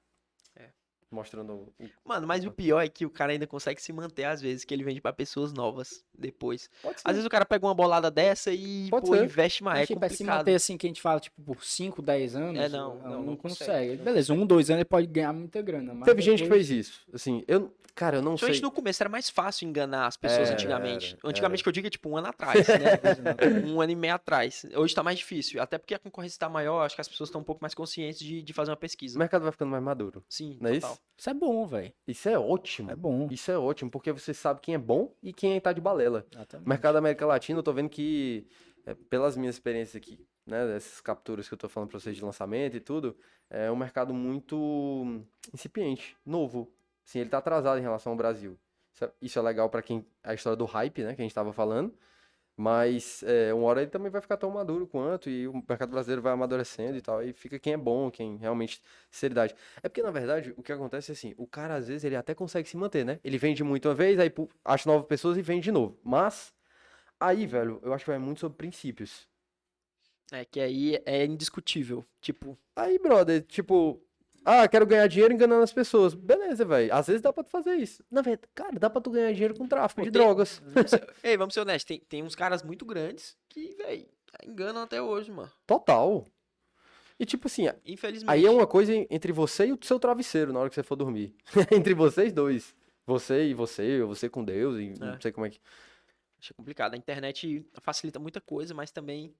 Mostrando 1.17 1.53
o- 1.55 1.73
Mano, 2.05 2.27
mas 2.27 2.45
o 2.45 2.51
pior 2.51 2.81
é 2.83 2.89
que 2.89 3.07
o 3.07 3.11
cara 3.11 3.33
ainda 3.33 3.47
consegue 3.47 3.81
se 3.81 3.93
manter, 3.93 4.25
às 4.25 4.41
vezes, 4.41 4.64
que 4.64 4.75
ele 4.75 4.85
vende 4.85 5.01
pra 5.01 5.12
pessoas 5.12 5.53
novas 5.53 6.05
depois. 6.17 6.69
Pode 6.83 7.01
ser. 7.01 7.09
Às 7.09 7.12
vezes 7.14 7.27
o 7.27 7.31
cara 7.31 7.45
pega 7.47 7.67
uma 7.67 7.75
bolada 7.75 8.11
dessa 8.11 8.53
e, 8.53 8.89
Pode 8.91 9.07
pô, 9.07 9.17
ser. 9.17 9.25
investe 9.25 9.64
mais. 9.64 9.77
Mas, 9.81 9.91
É 9.91 9.95
tipo, 9.95 10.05
é 10.05 10.09
se 10.11 10.25
manter 10.25 10.55
assim, 10.55 10.77
que 10.77 10.87
a 10.87 10.91
gente 10.91 11.01
fala, 11.03 11.19
tipo, 11.21 11.41
por 11.43 11.64
5, 11.64 12.03
10 12.03 12.37
anos. 12.37 12.61
É, 12.61 12.69
não, 12.69 12.97
não, 12.97 13.11
não, 13.11 13.23
não 13.23 13.37
consegue. 13.37 13.59
consegue, 13.71 13.97
não 13.97 14.05
Beleza, 14.05 14.33
um, 14.35 14.47
dois 14.47 14.69
anos 14.71 14.79
ele 14.81 14.85
pode 14.85 15.07
ganhar 15.07 15.33
muita 15.33 15.61
grana. 15.62 15.95
Mas 15.95 16.05
Teve 16.05 16.21
gente 16.23 16.39
que 16.39 16.45
depois- 16.45 16.69
fez 16.69 16.87
isso. 16.87 17.03
Assim, 17.12 17.43
eu. 17.49 17.75
Cara, 17.95 18.19
eu 18.19 18.23
não 18.23 18.37
sei. 18.37 18.49
Principalmente 18.49 18.62
no 18.62 18.77
começo 18.77 19.03
era 19.03 19.09
mais 19.09 19.31
fácil 19.31 19.67
enganar 19.67 20.07
as 20.07 20.19
pessoas 20.19 20.49
Era, 20.49 20.53
antigamente. 20.53 21.17
era, 21.19 21.31
antigamente 21.31 21.61
era. 21.61 21.62
que 21.64 21.69
eu 21.71 21.73
digo 21.73 21.87
é 21.87 21.91
tipo 21.91 22.11
um 22.11 22.17
ano 22.19 22.27
atrás, 22.27 22.67
né? 22.69 22.75
um 23.67 23.81
ano 23.81 23.91
e 23.91 23.97
meio 23.97 24.14
atrás. 24.14 24.67
Hoje 24.75 24.95
tá 24.95 25.03
mais 25.03 25.19
difícil. 25.19 25.62
Até 25.62 25.79
porque 25.79 25.95
a 25.95 25.99
concorrência 25.99 26.39
tá 26.39 26.47
maior, 26.47 26.85
acho 26.85 26.95
que 26.95 27.01
as 27.01 27.09
pessoas 27.09 27.29
estão 27.31 27.41
um 27.41 27.45
pouco 27.45 27.62
mais 27.62 27.73
conscientes 27.75 28.19
de, 28.19 28.43
de 28.43 28.53
fazer 28.53 28.71
uma 28.71 28.77
O 28.77 28.79
pesquisa. 28.79 29.19
mercado 29.19 29.45
vai 29.45 29.53
ficando 29.53 29.71
mais 29.71 29.83
maduro. 29.83 30.23
Sim, 30.29 30.59
Não 30.61 30.69
é 30.69 30.75
total. 30.75 30.91
isso? 30.93 31.01
Isso 31.19 31.31
é 31.31 31.35
bom, 31.35 31.67
velho. 31.67 31.93
Isso 32.07 32.29
é 32.29 32.39
ótimo. 32.39 32.91
É 32.91 32.97
bom. 32.97 33.27
Isso 33.31 33.51
é 33.51 33.59
ótimo, 33.59 33.91
porque 33.91 34.13
você 34.13 34.35
sabe 34.35 34.61
quem 34.61 34.75
é 34.75 34.79
bom 34.79 35.15
e 35.23 35.33
quem 35.33 35.59
tá 35.61 35.73
de 35.73 35.81
balela. 35.81 36.27
Exatamente. 36.31 36.67
O 36.67 36.69
mercado 36.69 36.93
da 36.95 36.99
América 36.99 37.27
Latina, 37.27 37.59
eu 37.59 37.63
tô 37.63 37.73
vendo 37.73 37.89
que, 37.89 38.47
é, 38.85 38.95
pelas 38.95 39.37
minhas 39.37 39.55
experiências 39.55 39.97
aqui, 39.97 40.27
né, 40.47 40.67
dessas 40.67 41.01
capturas 41.01 41.49
que 41.49 41.55
eu 41.55 41.59
tô 41.59 41.69
falando 41.69 41.89
pra 41.89 41.99
vocês 41.99 42.17
de 42.17 42.25
lançamento 42.25 42.77
e 42.77 42.81
tudo, 42.81 43.17
é 43.49 43.71
um 43.71 43.77
mercado 43.77 44.13
muito 44.13 45.23
incipiente, 45.53 46.17
novo. 46.25 46.71
Assim, 47.07 47.21
ele 47.21 47.31
tá 47.31 47.39
atrasado 47.39 47.79
em 47.79 47.83
relação 47.83 48.13
ao 48.13 48.17
Brasil. 48.17 48.59
Isso 48.93 49.05
é, 49.05 49.13
isso 49.23 49.39
é 49.39 49.43
legal 49.43 49.71
pra 49.71 49.83
quem. 49.83 50.05
A 50.23 50.35
história 50.35 50.57
do 50.57 50.65
hype, 50.65 51.03
né, 51.03 51.15
que 51.15 51.23
a 51.23 51.25
gente 51.25 51.35
tava 51.35 51.53
falando. 51.53 51.95
Mas 52.57 53.23
é, 53.25 53.53
uma 53.53 53.67
hora 53.67 53.83
ele 53.83 53.91
também 53.91 54.11
vai 54.11 54.21
ficar 54.21 54.37
tão 54.39 54.51
maduro 54.51 54.87
quanto, 54.87 55.29
e 55.29 55.47
o 55.47 55.53
mercado 55.69 55.91
brasileiro 55.91 56.23
vai 56.23 56.33
amadurecendo 56.33 56.97
e 56.97 57.03
tal, 57.03 57.23
e 57.23 57.33
fica 57.33 57.59
quem 57.59 57.75
é 57.75 57.77
bom, 57.77 58.11
quem 58.11 58.37
realmente 58.39 58.81
seriedade. 59.11 59.55
É 59.83 59.89
porque, 59.89 60.03
na 60.03 60.11
verdade, 60.11 60.55
o 60.57 60.63
que 60.63 60.73
acontece 60.73 61.13
é 61.13 61.15
assim, 61.15 61.35
o 61.37 61.47
cara, 61.47 61.75
às 61.77 61.89
vezes, 61.89 62.05
ele 62.05 62.17
até 62.17 62.35
consegue 62.35 62.69
se 62.69 62.77
manter, 62.77 63.05
né? 63.05 63.21
Ele 63.23 63.37
vende 63.39 63.63
muito 63.63 63.89
uma 63.89 63.95
vez, 63.95 64.19
aí 64.19 64.33
acha 64.65 64.89
novas 64.89 65.07
pessoas 65.07 65.37
e 65.37 65.43
vende 65.43 65.65
de 65.65 65.73
novo. 65.73 65.99
Mas, 66.03 66.55
aí, 67.21 67.47
velho, 67.47 67.81
eu 67.83 67.93
acho 67.93 68.05
que 68.05 68.11
vai 68.11 68.19
muito 68.19 68.41
sobre 68.41 68.57
princípios. 68.57 69.29
É 70.33 70.45
que 70.45 70.61
aí 70.61 71.01
é 71.05 71.25
indiscutível. 71.25 72.05
Tipo, 72.21 72.59
Aí, 72.75 72.99
brother, 72.99 73.43
tipo, 73.43 73.99
ah, 74.47 74.66
quero 74.68 74.86
ganhar 74.86 75.07
dinheiro 75.09 75.34
enganando 75.34 75.62
as 75.64 75.72
pessoas. 75.72 76.14
Beleza, 76.14 76.64
velho. 76.64 76.94
Às 76.94 77.07
vezes 77.09 77.20
dá 77.20 77.32
pra 77.32 77.42
tu 77.44 77.51
fazer 77.51 77.74
isso. 77.74 78.03
Na 78.11 78.22
verdade, 78.22 78.49
cara, 78.55 78.78
dá 78.78 78.88
pra 78.88 79.01
tu 79.01 79.11
ganhar 79.11 79.32
dinheiro 79.32 79.55
com 79.55 79.66
tráfico 79.66 80.01
Pô, 80.01 80.05
de 80.07 80.12
tem- 80.12 80.22
drogas. 80.22 80.62
vamos 80.72 80.90
ser- 80.90 81.14
ei, 81.22 81.36
vamos 81.36 81.53
ser 81.55 81.61
honestos, 81.61 81.84
tem, 81.84 82.01
tem 82.01 82.22
uns 82.22 82.34
caras 82.34 82.62
muito 82.62 82.86
grandes 82.86 83.36
que, 83.49 83.74
véi, 83.76 84.09
enganam 84.44 84.82
até 84.82 85.03
hoje, 85.03 85.30
mano. 85.30 85.51
Total. 85.66 86.24
E, 87.18 87.24
tipo 87.24 87.47
assim, 87.49 87.66
Infelizmente. 87.84 88.30
Aí 88.30 88.44
é 88.47 88.51
uma 88.51 88.66
coisa 88.66 88.94
en- 88.94 89.07
entre 89.11 89.32
você 89.32 89.66
e 89.66 89.72
o 89.72 89.78
seu 89.82 89.99
travesseiro 89.99 90.53
na 90.53 90.61
hora 90.61 90.68
que 90.68 90.74
você 90.74 90.82
for 90.82 90.97
dormir. 90.97 91.34
entre 91.72 91.94
vocês 91.94 92.32
dois. 92.32 92.74
Você 93.07 93.47
e 93.49 93.55
você, 93.55 94.03
ou 94.03 94.09
você 94.09 94.28
com 94.28 94.44
Deus, 94.44 94.78
e 94.78 94.92
não 94.99 95.14
É. 95.14 95.20
sei 95.20 95.32
como 95.32 95.47
é 95.47 95.51
que. 95.51 95.61
Acho 96.40 96.53
complicado. 96.55 96.94
A 96.94 96.97
internet 96.97 97.64
facilita 97.80 98.18
muita 98.18 98.40
coisa, 98.40 98.74
mas 98.74 98.90
também 98.90 99.32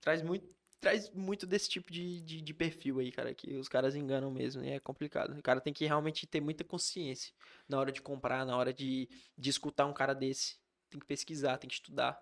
traz 0.00 0.22
muito, 0.22 0.46
traz 0.84 1.10
muito 1.10 1.46
desse 1.46 1.68
tipo 1.68 1.90
de, 1.90 2.20
de, 2.20 2.40
de 2.42 2.54
perfil 2.54 2.98
aí, 2.98 3.10
cara, 3.10 3.32
que 3.34 3.56
os 3.56 3.68
caras 3.68 3.96
enganam 3.96 4.30
mesmo, 4.30 4.62
e 4.62 4.68
é 4.70 4.78
complicado. 4.78 5.36
O 5.38 5.42
cara 5.42 5.60
tem 5.60 5.72
que 5.72 5.86
realmente 5.86 6.26
ter 6.26 6.40
muita 6.40 6.62
consciência 6.62 7.32
na 7.68 7.78
hora 7.78 7.90
de 7.90 8.02
comprar, 8.02 8.44
na 8.44 8.54
hora 8.56 8.72
de, 8.72 9.08
de 9.36 9.48
escutar 9.50 9.86
um 9.86 9.92
cara 9.94 10.14
desse. 10.14 10.56
Tem 10.90 11.00
que 11.00 11.06
pesquisar, 11.06 11.56
tem 11.56 11.68
que 11.68 11.74
estudar. 11.74 12.20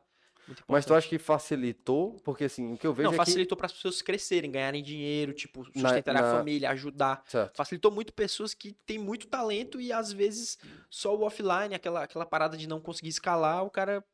Mas 0.67 0.85
tu 0.85 0.95
acha 0.95 1.09
que 1.09 1.19
facilitou? 1.19 2.17
Porque 2.25 2.45
assim, 2.45 2.73
o 2.73 2.79
que 2.79 2.87
eu 2.87 2.93
vejo 2.95 3.09
Não, 3.09 3.15
é 3.15 3.19
que. 3.19 3.25
facilitou 3.25 3.57
para 3.57 3.67
as 3.67 3.73
pessoas 3.73 4.01
crescerem, 4.01 4.51
ganharem 4.51 4.83
dinheiro, 4.83 5.33
tipo, 5.33 5.63
Na- 5.75 5.89
sustentar 5.91 6.17
a 6.17 6.23
na- 6.23 6.31
família, 6.31 6.71
ajudar. 6.71 7.23
Certo. 7.27 7.57
Facilitou 7.57 7.91
muito 7.91 8.13
pessoas 8.13 8.55
que 8.55 8.73
têm 8.87 8.99
muito 8.99 9.27
talento 9.27 9.81
e 9.81 9.93
às 9.93 10.13
vezes 10.13 10.59
só 10.89 11.17
o 11.17 11.23
offline, 11.23 11.75
aquela, 11.75 12.05
aquela 12.05 12.27
parada 12.27 12.57
de 12.57 12.67
não 12.69 12.81
conseguir 12.81 13.09
escalar, 13.11 13.65
o 13.65 13.71
cara 13.71 14.05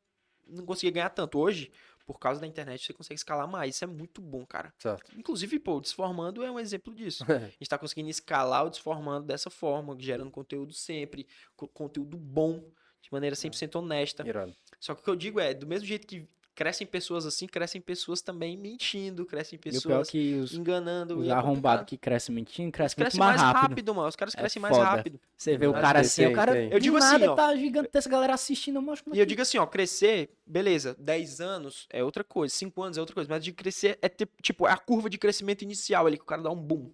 não 0.46 0.64
conseguia 0.64 0.90
ganhar 0.90 1.10
tanto. 1.10 1.38
Hoje, 1.38 1.70
por 2.08 2.18
causa 2.18 2.40
da 2.40 2.46
internet, 2.46 2.86
você 2.86 2.94
consegue 2.94 3.18
escalar 3.18 3.46
mais. 3.46 3.74
Isso 3.74 3.84
é 3.84 3.86
muito 3.86 4.22
bom, 4.22 4.46
cara. 4.46 4.72
Certo. 4.78 5.12
Inclusive, 5.14 5.58
pô, 5.58 5.76
o 5.76 5.80
Desformando 5.82 6.42
é 6.42 6.50
um 6.50 6.58
exemplo 6.58 6.94
disso. 6.94 7.22
A 7.30 7.38
gente 7.50 7.68
tá 7.68 7.76
conseguindo 7.76 8.08
escalar 8.08 8.64
o 8.64 8.70
Desformando 8.70 9.26
dessa 9.26 9.50
forma, 9.50 9.94
gerando 10.00 10.30
conteúdo 10.30 10.72
sempre, 10.72 11.26
co- 11.54 11.68
conteúdo 11.68 12.16
bom, 12.16 12.64
de 13.02 13.12
maneira 13.12 13.36
100% 13.36 13.76
honesta. 13.76 14.26
Irado. 14.26 14.56
Só 14.80 14.94
que 14.94 15.02
o 15.02 15.04
que 15.04 15.10
eu 15.10 15.16
digo 15.16 15.38
é, 15.38 15.52
do 15.52 15.66
mesmo 15.66 15.86
jeito 15.86 16.06
que 16.06 16.26
crescem 16.58 16.84
pessoas 16.84 17.24
assim, 17.24 17.46
crescem 17.46 17.80
pessoas 17.80 18.20
também 18.20 18.56
mentindo, 18.56 19.24
crescem 19.24 19.56
E 19.56 19.60
o 19.60 19.62
é 19.68 19.72
pessoas 19.72 20.10
que 20.10 20.34
os, 20.34 20.52
enganando. 20.54 21.16
os 21.20 21.28
é 21.28 21.30
arrombados 21.30 21.86
que 21.86 21.96
crescem 21.96 22.34
mentindo, 22.34 22.72
crescem 22.72 22.96
muito 22.98 23.12
crescem 23.12 23.20
mais 23.20 23.40
mais 23.40 23.52
rápido. 23.54 23.70
rápido, 23.70 23.94
mano. 23.94 24.08
Os 24.08 24.16
caras 24.16 24.34
É 24.34 24.38
crescem 24.38 24.60
mais 24.60 24.74
foda. 24.76 24.88
rápido. 24.88 25.20
Você 25.36 25.56
vê 25.56 25.68
o 25.68 25.72
cara 25.72 26.00
assim, 26.00 26.26
o 26.26 26.32
cara. 26.32 26.60
Eu 26.60 26.80
digo 26.80 26.98
do 26.98 27.04
assim, 27.04 27.12
nada 27.12 27.30
ó. 27.32 27.36
tá 27.36 27.54
gigantesca, 27.54 28.10
a 28.10 28.12
galera 28.12 28.34
assistindo, 28.34 28.80
é 28.80 29.16
E 29.16 29.20
eu 29.20 29.24
digo 29.24 29.40
assim, 29.40 29.56
ó, 29.56 29.66
crescer, 29.66 30.30
beleza, 30.44 30.96
10 30.98 31.40
anos 31.40 31.86
é 31.90 32.02
outra 32.02 32.24
coisa, 32.24 32.52
5 32.52 32.82
anos 32.82 32.98
é 32.98 33.00
outra 33.00 33.14
coisa, 33.14 33.30
mas 33.30 33.44
de 33.44 33.52
crescer 33.52 33.96
é 34.02 34.08
ter, 34.08 34.28
tipo, 34.42 34.66
é 34.66 34.72
a 34.72 34.76
curva 34.76 35.08
de 35.08 35.16
crescimento 35.16 35.62
inicial 35.62 36.08
ali, 36.08 36.16
que 36.16 36.24
o 36.24 36.26
cara 36.26 36.42
dá 36.42 36.50
um 36.50 36.56
boom. 36.60 36.90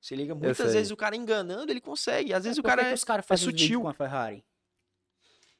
Se 0.00 0.16
liga, 0.16 0.34
muitas 0.34 0.72
vezes 0.74 0.90
o 0.90 0.96
cara 0.96 1.14
enganando, 1.14 1.70
ele 1.70 1.80
consegue. 1.80 2.34
Às 2.34 2.42
vezes 2.42 2.58
o 2.58 2.62
Por 2.62 2.68
que 2.70 2.76
cara 2.76 2.88
é, 2.88 2.94
os 2.94 3.04
caras 3.04 3.24
é 3.30 3.36
sutil. 3.36 3.82
com 3.82 3.88
a 3.88 3.94
Ferrari? 3.94 4.44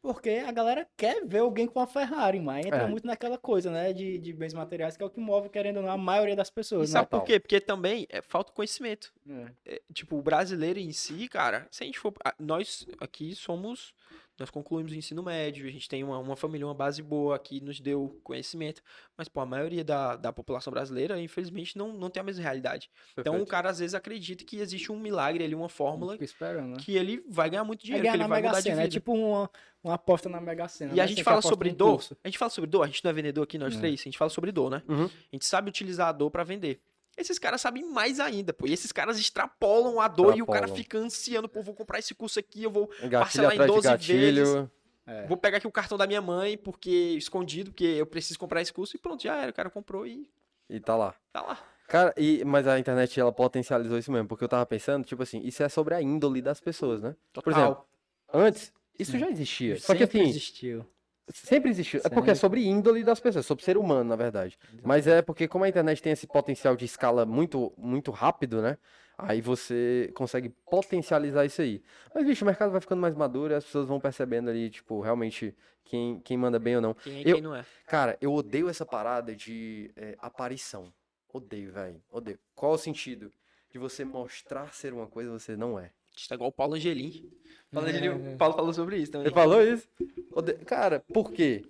Porque 0.03 0.31
a 0.31 0.51
galera 0.51 0.85
quer 0.97 1.25
ver 1.25 1.39
alguém 1.39 1.69
com 1.69 1.79
a 1.79 1.87
Ferrari, 1.87 2.41
mas 2.41 2.67
entra 2.67 2.83
É. 2.83 2.87
muito 2.89 3.07
naquela 3.07 3.39
coisa, 3.39 3.71
né? 3.71 3.93
De, 3.93 4.19
de 4.19 4.33
bens 4.33 4.53
materiais, 4.53 4.97
que 4.97 5.03
é 5.03 5.07
o 5.07 5.11
que 5.11 5.21
move, 5.21 5.49
querendo 5.49 5.77
ou 5.77 5.85
não, 5.85 5.91
a 5.93 5.97
maioria 5.97 6.35
das 6.35 6.49
E 6.49 6.53
pessoas, 6.53 6.91
né? 6.93 6.99
sabe 6.99 7.09
por 7.09 7.23
quê? 7.23 7.39
Porque 7.39 7.61
também 7.61 8.05
é, 8.11 8.21
falta 8.21 8.53
conhecimento. 8.53 9.13
É. 9.31 9.75
É, 9.75 9.83
tipo, 9.95 10.17
o 10.19 10.23
brasileiro 10.23 10.81
em 10.81 10.91
si, 10.91 11.29
cara, 11.29 11.69
se 11.71 11.85
a 11.85 11.87
gente 11.87 12.01
for. 12.01 12.13
Nós 12.39 12.85
aqui 13.01 13.33
somos. 13.37 13.95
Nós 14.39 14.49
concluímos 14.51 14.93
o 14.93 14.95
ensino 14.95 15.23
médio, 15.23 15.67
a 15.67 15.71
gente 15.71 15.89
tem 15.89 16.03
uma, 16.03 16.19
uma 16.19 16.35
família, 16.35 16.67
uma 16.67 16.75
base 16.75 17.03
boa 17.03 17.39
que 17.39 17.61
nos 17.61 17.79
deu 17.81 18.19
conhecimento. 18.25 18.83
Mas, 19.17 19.29
pô, 19.29 19.41
a 19.41 19.47
maioria 19.47 19.85
da, 19.85 20.17
da 20.17 20.33
população 20.33 20.71
brasileira, 20.73 21.21
infelizmente, 21.21 21.77
não, 21.77 21.93
não 21.93 22.09
tem 22.11 22.21
a 22.21 22.25
mesma 22.25 22.43
realidade. 22.43 22.91
Então, 23.13 23.35
o 23.35 23.37
Perfeito. 23.37 23.51
cara 23.51 23.71
às 23.71 23.79
vezes 23.79 23.95
acredita 23.95 24.43
que 24.45 24.57
existe 24.57 24.91
um 24.91 24.99
milagre 24.99 25.45
ali, 25.45 25.55
uma 25.55 25.69
fórmula, 25.69 26.17
né? 26.17 26.77
que 26.81 26.97
ele 26.97 27.23
vai 27.29 27.51
ganhar 27.51 27.65
muito 27.65 27.83
É 27.83 27.85
dinheiro, 27.85 28.03
ganhar 28.05 28.13
que 28.17 28.23
ele 28.23 28.29
vai 28.29 28.43
mudar 28.43 28.57
de 28.59 28.63
Sena, 28.63 28.77
vida. 28.77 28.87
é 28.87 28.91
tipo 28.91 29.13
uma, 29.13 29.51
uma 29.85 29.95
aposta 29.95 30.29
na 30.29 30.41
Mega 30.41 30.67
Sena. 30.67 30.93
E 30.93 30.97
né? 30.97 31.03
a 31.03 31.07
gente 31.07 31.23
fala 31.23 31.43
sobre 31.43 31.71
dor. 31.71 31.93
curso. 31.93 32.17
A 32.25 32.29
gente 32.29 32.39
fala 32.39 32.51
sobre 32.51 32.71
dor. 32.71 32.83
A 32.85 32.87
gente 32.87 33.05
não 33.05 33.11
é 33.11 33.15
vendedor 33.15 33.43
aqui, 33.45 33.59
nós 33.59 33.75
É. 33.77 33.79
três. 33.79 34.01
A 34.01 34.05
gente 34.05 34.19
fala 34.19 34.31
sobre 34.31 34.51
dor, 34.51 34.71
né? 34.71 34.83
Uhum. 34.89 35.05
A 35.05 35.09
gente 35.37 35.45
sabe 35.45 35.69
utilizar 35.69 36.09
a 36.09 36.13
dor 36.13 36.31
pra 36.31 36.43
vender. 36.43 36.81
Esses 37.17 37.39
caras 37.39 37.61
sabem 37.61 37.85
mais 37.85 38.19
ainda, 38.19 38.53
pô. 38.53 38.67
E 38.67 38.73
esses 38.73 38.91
caras 38.93 39.19
extrapolam 39.19 40.01
a 40.01 40.09
dor 40.09 40.37
e 40.37 40.43
o 40.43 40.47
cara 40.47 40.61
Extrapolam. 40.67 40.77
fica 40.77 40.99
ansiando, 40.99 41.49
pô, 41.49 41.63
vou 41.63 41.75
comprar 41.75 41.99
esse 41.99 42.15
curso 42.15 42.39
aqui, 42.39 42.63
eu 42.63 42.71
vou, 42.71 42.87
Gatilho 42.89 43.11
parcelar 43.11 43.53
em 43.53 43.55
atrás 43.55 43.71
de 43.71 43.77
12 43.77 43.89
gatilho. 43.89 44.45
vezes. 44.47 44.69
É. 45.05 45.27
vou 45.27 45.37
pegar 45.37 45.59
aqui 45.59 45.67
o 45.67 45.73
cartão 45.73 45.99
da 45.99 46.07
minha 46.07 46.23
mãe, 46.23 46.57
porque 46.57 46.91
escondido, 47.17 47.71
porque 47.73 47.85
eu 47.85 48.07
preciso 48.07 48.39
comprar 48.39 48.63
esse 48.63 48.73
curso 48.73 48.97
e 48.97 48.99
pronto, 49.01 49.23
já 49.23 49.37
era. 49.37 49.51
O 49.51 49.55
cara 49.55 49.69
comprou 49.69 50.07
e 50.07 50.29
E 50.71 50.81
tá 50.81 50.97
lá. 50.97 51.15
tá 51.33 51.43
lá. 51.43 51.59
Cara, 51.89 52.15
e, 52.17 52.43
mas 52.47 52.67
a 52.67 52.79
internet 52.79 53.21
ela 53.21 53.33
potencializou 53.33 53.99
isso 53.99 54.11
mesmo, 54.11 54.27
porque 54.29 54.45
eu 54.45 54.49
tava 54.49 54.65
pensando, 54.65 55.05
tipo 55.05 55.23
assim, 55.23 55.41
isso 55.45 55.63
é 55.63 55.69
sobre 55.69 55.95
a 55.95 56.01
índole 56.01 56.41
das 56.41 56.61
pessoas, 56.61 57.03
né? 57.03 57.15
Total. 57.33 57.43
Por 57.43 57.53
exemplo, 57.53 57.85
antes, 58.33 58.73
isso 58.99 59.13
Sim. 59.13 59.19
já 59.19 59.31
existia. 59.31 59.79
Só 59.79 59.95
que 59.95 60.05
assim, 60.05 60.21
existiu. 60.23 60.87
Sempre 61.33 61.71
existiu. 61.71 62.01
É 62.05 62.09
porque 62.09 62.31
é 62.31 62.35
sobre 62.35 62.65
índole 62.67 63.03
das 63.05 63.21
pessoas, 63.21 63.47
sobre 63.47 63.65
ser 63.65 63.77
humano, 63.77 64.05
na 64.05 64.17
verdade. 64.17 64.59
Mas 64.83 65.07
é 65.07 65.23
porque 65.23 65.49
como 65.49 65.65
a 65.65 65.69
internet 65.69 66.03
tem 66.03 66.13
esse 66.13 66.27
potencial 66.27 66.77
de 66.77 66.85
escala 66.85 67.25
muito, 67.27 67.73
muito 67.77 68.11
rápido, 68.11 68.61
né? 68.63 68.79
Aí 69.19 69.41
você 69.41 70.11
consegue 70.15 70.49
potencializar 70.69 71.45
isso 71.45 71.63
aí. 71.63 71.83
Mas, 72.15 72.27
bicho, 72.27 72.45
o 72.45 72.47
mercado 72.47 72.73
vai 72.73 72.81
ficando 72.81 73.01
mais 73.01 73.15
maduro 73.15 73.53
e 73.53 73.57
as 73.57 73.65
pessoas 73.65 73.87
vão 73.87 74.01
percebendo 74.01 74.51
ali, 74.51 74.69
tipo, 74.71 75.01
realmente 75.01 75.55
quem, 75.85 76.19
quem 76.21 76.37
manda 76.37 76.59
bem 76.59 76.77
ou 76.77 76.83
não. 76.83 76.95
Quem 76.95 77.19
é 77.19 77.21
Eu- 77.21 77.35
quem 77.35 77.43
não 77.43 77.55
é. 77.55 77.65
Cara, 77.87 78.17
eu 78.21 78.33
odeio 78.33 78.69
essa 78.69 78.85
parada 78.85 79.35
de 79.37 79.91
é, 79.97 80.17
aparição. 80.19 80.93
Odeio, 81.33 81.73
velho. 81.73 82.03
Odeio. 82.11 82.39
Qual 82.55 82.73
o 82.73 82.79
sentido? 82.79 83.31
De 83.71 83.79
você 83.79 84.05
mostrar 84.05 84.73
ser 84.75 84.93
uma 84.93 85.07
coisa 85.07 85.31
que 85.31 85.39
você 85.39 85.57
não 85.57 85.79
é. 85.79 85.91
A 86.15 86.19
gente 86.19 86.29
tá 86.29 86.35
igual 86.35 86.51
o 86.51 86.53
Paulo 86.53 86.75
Angelim. 86.75 87.31
Paulo, 87.71 87.89
É. 87.89 87.91
Angelim, 87.91 88.35
o 88.35 88.37
Paulo 88.37 88.55
falou 88.55 88.73
sobre 88.73 88.99
isso 88.99 89.13
também. 89.13 89.27
Ele 89.29 89.35
falou 89.35 89.63
isso? 89.63 89.89
Cara, 90.67 91.01
por 91.13 91.33
quê? 91.33 91.65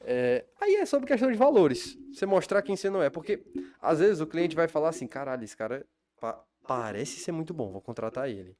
É, 0.00 0.44
aí 0.60 0.76
é 0.76 0.86
sobre 0.86 1.06
questão 1.06 1.30
de 1.30 1.36
valores. 1.36 1.98
Você 2.12 2.26
mostrar 2.26 2.62
quem 2.62 2.76
você 2.76 2.88
não 2.90 3.02
é. 3.02 3.10
Porque, 3.10 3.42
às 3.80 3.98
vezes, 3.98 4.20
o 4.20 4.26
cliente 4.26 4.54
vai 4.54 4.68
falar 4.68 4.90
assim, 4.90 5.06
caralho, 5.06 5.42
esse 5.42 5.56
cara 5.56 5.84
pa- 6.20 6.44
parece 6.66 7.18
ser 7.18 7.32
muito 7.32 7.52
bom, 7.54 7.70
vou 7.72 7.80
contratar 7.80 8.28
ele. 8.28 8.56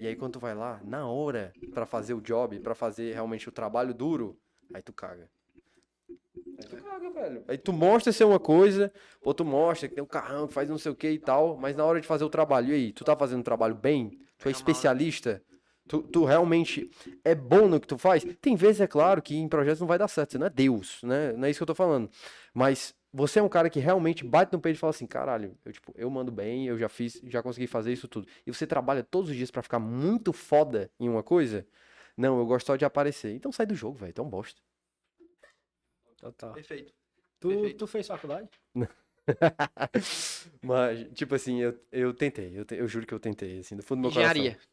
E 0.00 0.06
aí, 0.06 0.16
quando 0.16 0.34
tu 0.34 0.40
vai 0.40 0.54
lá, 0.54 0.80
na 0.84 1.06
hora, 1.06 1.52
pra 1.72 1.86
fazer 1.86 2.14
o 2.14 2.20
job, 2.20 2.58
pra 2.58 2.74
fazer 2.74 3.14
realmente 3.14 3.48
o 3.48 3.52
trabalho 3.52 3.94
duro, 3.94 4.36
aí 4.74 4.82
tu 4.82 4.92
caga. 4.92 5.30
Aí 6.58 6.66
tu 6.68 6.76
caga, 6.76 7.10
velho. 7.10 7.44
Aí 7.48 7.56
tu 7.58 7.72
mostra 7.72 8.12
ser 8.12 8.24
uma 8.24 8.40
coisa, 8.40 8.92
ou 9.22 9.32
tu 9.32 9.44
mostra 9.44 9.88
que 9.88 9.94
tem 9.94 10.02
um 10.04 10.06
carrão, 10.06 10.46
que 10.48 10.52
faz 10.54 10.68
não 10.68 10.78
sei 10.78 10.90
o 10.92 10.94
que 10.94 11.08
e 11.08 11.18
tal, 11.18 11.56
mas 11.56 11.74
na 11.76 11.84
hora 11.84 12.00
de 12.00 12.06
fazer 12.06 12.24
o 12.24 12.28
trabalho, 12.30 12.68
e 12.68 12.72
aí, 12.74 12.92
tu 12.92 13.04
tá 13.04 13.16
fazendo 13.16 13.40
o 13.40 13.44
trabalho 13.44 13.74
bem? 13.74 14.18
Tu 14.42 14.48
é 14.48 14.52
especialista? 14.52 15.42
Tu, 15.88 16.02
tu 16.02 16.24
realmente 16.24 16.90
é 17.24 17.34
bom 17.34 17.68
no 17.68 17.80
que 17.80 17.86
tu 17.86 17.98
faz? 17.98 18.24
Tem 18.40 18.56
vezes, 18.56 18.80
é 18.80 18.86
claro, 18.86 19.20
que 19.20 19.36
em 19.36 19.48
projetos 19.48 19.80
não 19.80 19.86
vai 19.86 19.98
dar 19.98 20.08
certo, 20.08 20.32
você 20.32 20.38
não 20.38 20.46
é 20.46 20.50
Deus, 20.50 21.00
né? 21.02 21.32
Não 21.32 21.44
é 21.46 21.50
isso 21.50 21.58
que 21.58 21.62
eu 21.62 21.66
tô 21.66 21.74
falando. 21.74 22.10
Mas 22.54 22.94
você 23.12 23.38
é 23.40 23.42
um 23.42 23.48
cara 23.48 23.68
que 23.68 23.78
realmente 23.78 24.24
bate 24.24 24.52
no 24.52 24.60
peito 24.60 24.76
e 24.76 24.78
fala 24.78 24.90
assim, 24.90 25.06
caralho, 25.06 25.56
eu, 25.64 25.72
tipo, 25.72 25.92
eu 25.96 26.08
mando 26.08 26.32
bem, 26.32 26.66
eu 26.66 26.78
já 26.78 26.88
fiz, 26.88 27.20
já 27.24 27.42
consegui 27.42 27.66
fazer 27.66 27.92
isso 27.92 28.08
tudo. 28.08 28.26
E 28.46 28.52
você 28.52 28.66
trabalha 28.66 29.02
todos 29.02 29.30
os 29.30 29.36
dias 29.36 29.50
pra 29.50 29.62
ficar 29.62 29.78
muito 29.78 30.32
foda 30.32 30.90
em 30.98 31.08
uma 31.08 31.22
coisa? 31.22 31.66
Não, 32.16 32.38
eu 32.38 32.46
gosto 32.46 32.66
só 32.66 32.76
de 32.76 32.84
aparecer. 32.84 33.34
Então 33.34 33.52
sai 33.52 33.66
do 33.66 33.74
jogo, 33.74 33.98
velho, 33.98 34.12
tão 34.12 34.28
bosta. 34.28 34.60
Total. 36.16 36.52
Perfeito. 36.52 36.92
Tu, 37.40 37.48
Perfeito. 37.48 37.78
tu 37.78 37.86
fez 37.86 38.06
faculdade? 38.06 38.48
Mas, 40.62 41.06
tipo 41.14 41.34
assim, 41.34 41.60
eu, 41.60 41.74
eu 41.90 42.12
tentei, 42.14 42.52
eu, 42.54 42.64
te- 42.64 42.76
eu 42.76 42.86
juro 42.88 43.06
que 43.06 43.14
eu 43.14 43.18
tentei, 43.20 43.60
assim, 43.60 43.76
do 43.76 43.82
fundo 43.82 43.98
do 43.98 44.02
meu 44.02 44.10
Engenharia. 44.10 44.50
coração. 44.52 44.68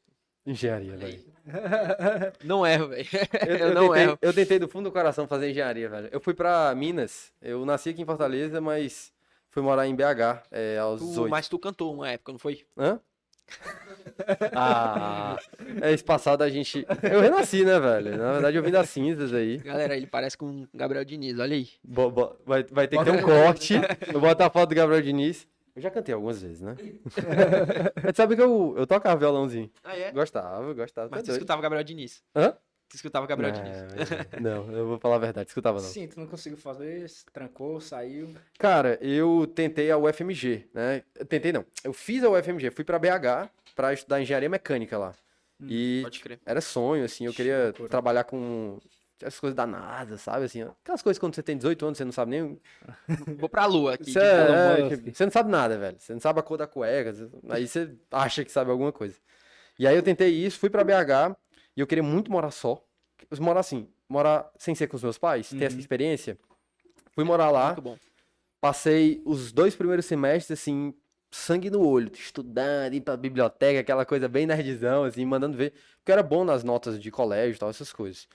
Engenharia, 0.45 0.95
velho. 0.97 1.23
Não 2.43 2.65
erro, 2.65 2.87
velho. 2.87 3.07
Eu, 3.47 3.55
Eu 3.57 3.67
eu 3.67 3.73
não 3.75 3.87
tentei, 3.89 4.03
erro. 4.03 4.19
eu 4.21 4.33
tentei 4.33 4.59
do 4.59 4.67
fundo 4.67 4.85
do 4.89 4.91
coração 4.91 5.27
fazer 5.27 5.49
engenharia, 5.51 5.89
velho. 5.89 6.09
Eu 6.11 6.19
fui 6.19 6.33
pra 6.33 6.73
Minas. 6.75 7.31
Eu 7.41 7.65
nasci 7.65 7.89
aqui 7.89 8.01
em 8.01 8.05
Fortaleza, 8.05 8.59
mas 8.61 9.11
fui 9.51 9.61
morar 9.61 9.85
em 9.87 9.95
BH 9.95 10.43
é, 10.51 10.77
aos 10.77 11.01
Tu- 11.01 11.07
18. 11.07 11.29
mas 11.29 11.47
tu 11.49 11.59
cantou 11.59 11.93
uma 11.93 12.09
época, 12.09 12.31
não 12.31 12.39
foi? 12.39 12.65
Hã? 12.77 12.99
Ah, 14.53 15.37
é 15.81 15.91
esse 15.93 16.03
passado 16.03 16.41
a 16.43 16.49
gente. 16.49 16.85
Eu 17.11 17.21
renasci, 17.21 17.63
né, 17.63 17.79
velho? 17.79 18.17
Na 18.17 18.33
verdade, 18.33 18.57
eu 18.57 18.63
vim 18.63 18.71
das 18.71 18.89
cinzas 18.89 19.33
aí. 19.33 19.57
Galera, 19.57 19.95
ele 19.95 20.05
parece 20.07 20.37
com 20.37 20.45
o 20.63 20.67
Gabriel 20.73 21.03
Diniz, 21.05 21.39
olha 21.39 21.55
aí. 21.55 21.67
Bo- 21.83 22.11
bo- 22.11 22.35
vai, 22.45 22.63
vai 22.65 22.87
ter 22.87 22.97
que 22.97 23.03
ter 23.05 23.11
um 23.11 23.21
corte. 23.21 23.73
Eu 24.13 24.19
boto 24.19 24.43
a 24.43 24.49
foto 24.49 24.69
do 24.69 24.75
Gabriel 24.75 25.01
Diniz. 25.01 25.47
Eu 25.75 25.81
já 25.81 25.89
cantei 25.89 26.13
algumas 26.13 26.41
vezes, 26.41 26.61
né? 26.61 26.75
Mas 28.03 28.15
sabe 28.15 28.35
que 28.35 28.41
eu, 28.41 28.75
eu 28.77 28.87
tocava 28.87 29.17
violãozinho. 29.19 29.71
Ah, 29.83 29.97
é? 29.97 30.11
Gostava, 30.11 30.73
gostava. 30.73 31.09
Mas 31.09 31.19
tá 31.19 31.23
tu 31.23 31.27
doido. 31.27 31.37
escutava 31.37 31.61
Gabriel 31.61 31.83
Diniz. 31.83 32.23
Hã? 32.35 32.55
Tu 32.89 32.95
escutava 32.95 33.27
Gabriel 33.27 33.51
Diniz. 33.53 33.77
Não, 34.41 34.65
não, 34.65 34.75
eu 34.75 34.87
vou 34.87 34.99
falar 34.99 35.15
a 35.15 35.19
verdade, 35.19 35.47
escutava 35.49 35.79
não. 35.79 35.87
Sim, 35.87 36.07
tu 36.07 36.19
não 36.19 36.25
conseguiu 36.27 36.57
fazer, 36.57 37.05
trancou, 37.31 37.79
saiu. 37.79 38.33
Cara, 38.57 38.97
eu 39.01 39.45
tentei 39.53 39.91
a 39.91 39.97
UFMG, 39.97 40.67
né? 40.73 41.03
Eu 41.15 41.25
Tentei 41.25 41.51
não. 41.51 41.65
Eu 41.83 41.93
fiz 41.93 42.23
a 42.23 42.29
UFMG, 42.29 42.71
fui 42.71 42.83
pra 42.83 42.97
BH 42.97 43.49
pra 43.75 43.93
estudar 43.93 44.21
engenharia 44.21 44.49
mecânica 44.49 44.97
lá. 44.97 45.13
E 45.61 45.99
Pode 46.03 46.19
crer. 46.21 46.39
era 46.45 46.61
sonho, 46.61 47.03
assim, 47.03 47.25
eu 47.25 47.33
queria 47.33 47.73
trabalhar 47.89 48.23
com 48.23 48.79
as 49.23 49.39
coisas 49.39 49.55
da 49.55 49.65
NASA, 49.67 50.17
sabe? 50.17 50.45
Assim, 50.45 50.61
aquelas 50.61 51.01
coisas 51.01 51.19
quando 51.19 51.35
você 51.35 51.43
tem 51.43 51.57
18 51.57 51.85
anos, 51.85 51.97
você 51.97 52.05
não 52.05 52.11
sabe 52.11 52.31
nem. 52.31 52.59
Vou 53.39 53.49
pra 53.49 53.65
lua 53.65 53.93
aqui. 53.95 54.11
Você, 54.11 54.19
é, 54.19 54.89
você 55.13 55.25
não 55.25 55.31
sabe 55.31 55.49
nada, 55.51 55.77
velho. 55.77 55.97
Você 55.99 56.13
não 56.13 56.19
sabe 56.19 56.39
a 56.39 56.43
cor 56.43 56.57
da 56.57 56.67
cueca. 56.67 57.13
Aí 57.49 57.67
você 57.67 57.91
acha 58.11 58.43
que 58.45 58.51
sabe 58.51 58.71
alguma 58.71 58.91
coisa. 58.91 59.15
E 59.77 59.87
aí 59.87 59.95
eu 59.95 60.03
tentei 60.03 60.29
isso, 60.29 60.59
fui 60.59 60.69
pra 60.69 60.83
BH 60.83 61.35
e 61.75 61.79
eu 61.81 61.87
queria 61.87 62.03
muito 62.03 62.31
morar 62.31 62.51
só. 62.51 62.83
Morar 63.39 63.59
assim, 63.61 63.87
morar 64.07 64.49
sem 64.57 64.73
ser 64.75 64.87
com 64.87 64.95
os 64.97 65.03
meus 65.03 65.17
pais, 65.17 65.49
ter 65.49 65.63
essa 65.65 65.75
Uhum. 65.75 65.79
experiência. 65.79 66.37
Fui 67.13 67.23
morar 67.23 67.51
lá. 67.51 67.67
Muito 67.67 67.81
bom. 67.81 67.97
Passei 68.61 69.21
os 69.25 69.51
dois 69.51 69.75
primeiros 69.75 70.05
semestres, 70.05 70.59
assim, 70.59 70.93
sangue 71.31 71.69
no 71.69 71.85
olho, 71.85 72.11
estudando, 72.13 72.93
indo 72.93 73.03
pra 73.03 73.15
biblioteca, 73.15 73.79
aquela 73.79 74.05
coisa 74.05 74.27
bem 74.27 74.45
nerdzão, 74.45 75.03
assim, 75.05 75.25
mandando 75.25 75.55
ver. 75.55 75.71
Porque 75.97 76.11
eu 76.11 76.13
era 76.13 76.23
bom 76.23 76.43
nas 76.43 76.63
notas 76.63 76.99
de 76.99 77.09
colégio 77.11 77.55
e 77.55 77.59
tal, 77.59 77.69
essas 77.69 77.93
coisas. 77.93 78.27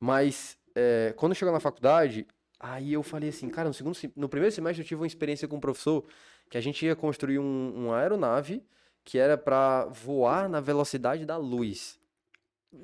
Mas, 0.00 0.58
é, 0.74 1.12
quando 1.16 1.34
chegou 1.34 1.52
na 1.52 1.60
faculdade, 1.60 2.26
aí 2.58 2.92
eu 2.92 3.02
falei 3.02 3.28
assim, 3.28 3.48
cara, 3.48 3.68
no, 3.68 3.74
segundo, 3.74 3.96
no 4.16 4.28
primeiro 4.28 4.54
semestre 4.54 4.82
eu 4.82 4.86
tive 4.88 5.00
uma 5.00 5.06
experiência 5.06 5.46
com 5.46 5.56
um 5.56 5.60
professor 5.60 6.04
que 6.48 6.56
a 6.56 6.60
gente 6.60 6.84
ia 6.84 6.96
construir 6.96 7.38
um, 7.38 7.72
uma 7.76 7.98
aeronave 7.98 8.64
que 9.04 9.18
era 9.18 9.36
pra 9.36 9.86
voar 9.86 10.48
na 10.48 10.60
velocidade 10.60 11.24
da 11.24 11.36
luz. 11.36 11.98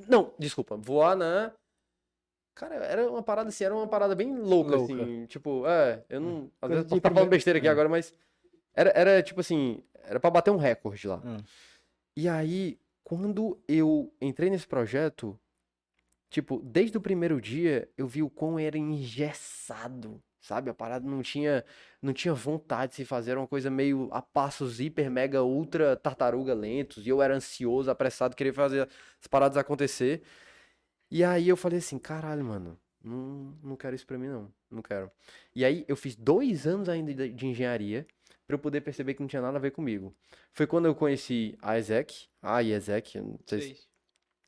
Não, 0.08 0.32
desculpa, 0.38 0.76
voar 0.76 1.16
na. 1.16 1.52
Cara, 2.54 2.74
era 2.76 3.10
uma 3.10 3.22
parada 3.22 3.48
assim, 3.48 3.64
era 3.64 3.74
uma 3.74 3.86
parada 3.86 4.14
bem 4.14 4.34
louca, 4.34 4.76
Louca. 4.76 4.94
assim. 4.94 5.26
Tipo, 5.26 5.66
é, 5.66 6.04
eu 6.08 6.20
não. 6.20 6.50
Às 6.60 6.68
Coisa 6.68 6.74
vezes 6.76 6.90
eu 6.90 6.96
estar 6.96 7.12
falando 7.12 7.28
besteira 7.28 7.58
aqui 7.58 7.68
é. 7.68 7.70
agora, 7.70 7.88
mas. 7.88 8.14
Era, 8.74 8.90
era 8.94 9.22
tipo 9.22 9.40
assim, 9.40 9.82
era 10.04 10.18
pra 10.18 10.30
bater 10.30 10.50
um 10.50 10.56
recorde 10.56 11.06
lá. 11.06 11.20
Hum. 11.24 11.38
E 12.16 12.28
aí, 12.28 12.78
quando 13.04 13.58
eu 13.68 14.12
entrei 14.20 14.50
nesse 14.50 14.66
projeto, 14.66 15.38
tipo, 16.37 16.61
desde 16.62 16.99
o 16.99 17.01
primeiro 17.01 17.41
dia, 17.41 17.89
eu 17.97 18.07
vi 18.07 18.22
o 18.22 18.28
quão 18.28 18.59
era 18.59 18.76
engessado, 18.76 20.22
sabe? 20.39 20.68
A 20.68 20.74
parada 20.74 21.09
não 21.09 21.22
tinha, 21.22 21.64
não 22.03 22.12
tinha 22.12 22.34
vontade 22.34 22.91
de 22.91 22.97
se 22.97 23.05
fazer, 23.07 23.39
uma 23.39 23.47
coisa 23.47 23.70
meio 23.70 24.11
a 24.12 24.20
passos 24.20 24.78
hiper, 24.78 25.11
mega, 25.11 25.43
ultra 25.43 25.97
tartaruga 25.97 26.53
lentos, 26.53 27.07
e 27.07 27.09
eu 27.09 27.22
era 27.22 27.34
ansioso, 27.34 27.91
apressado, 27.91 28.37
queria 28.37 28.53
fazer 28.53 28.87
as 29.18 29.26
paradas 29.26 29.57
acontecer. 29.57 30.22
E 31.11 31.24
aí 31.24 31.49
eu 31.49 31.57
falei 31.57 31.78
assim, 31.78 31.99
caralho, 31.99 32.45
mano, 32.45 32.78
não, 33.03 33.59
não 33.62 33.76
quero 33.76 33.97
isso 33.97 34.07
pra 34.07 34.18
mim 34.18 34.28
não, 34.28 34.53
não 34.70 34.82
quero. 34.82 35.11
E 35.55 35.64
aí 35.64 35.87
eu 35.89 35.97
fiz 35.97 36.14
dois 36.14 36.66
anos 36.66 36.87
ainda 36.87 37.14
de, 37.14 37.32
de 37.32 37.47
engenharia 37.47 38.07
pra 38.47 38.57
eu 38.57 38.59
poder 38.59 38.82
perceber 38.82 39.14
que 39.14 39.20
não 39.22 39.28
tinha 39.28 39.41
nada 39.41 39.57
a 39.57 39.61
ver 39.61 39.70
comigo. 39.70 40.14
Foi 40.53 40.66
quando 40.66 40.84
eu 40.84 40.95
conheci 40.95 41.57
a 41.62 41.78
Ezek, 41.78 42.28
a 42.43 42.62
Ezek, 42.62 43.18
não 43.20 43.39
sei 43.47 43.61
se. 43.62 43.95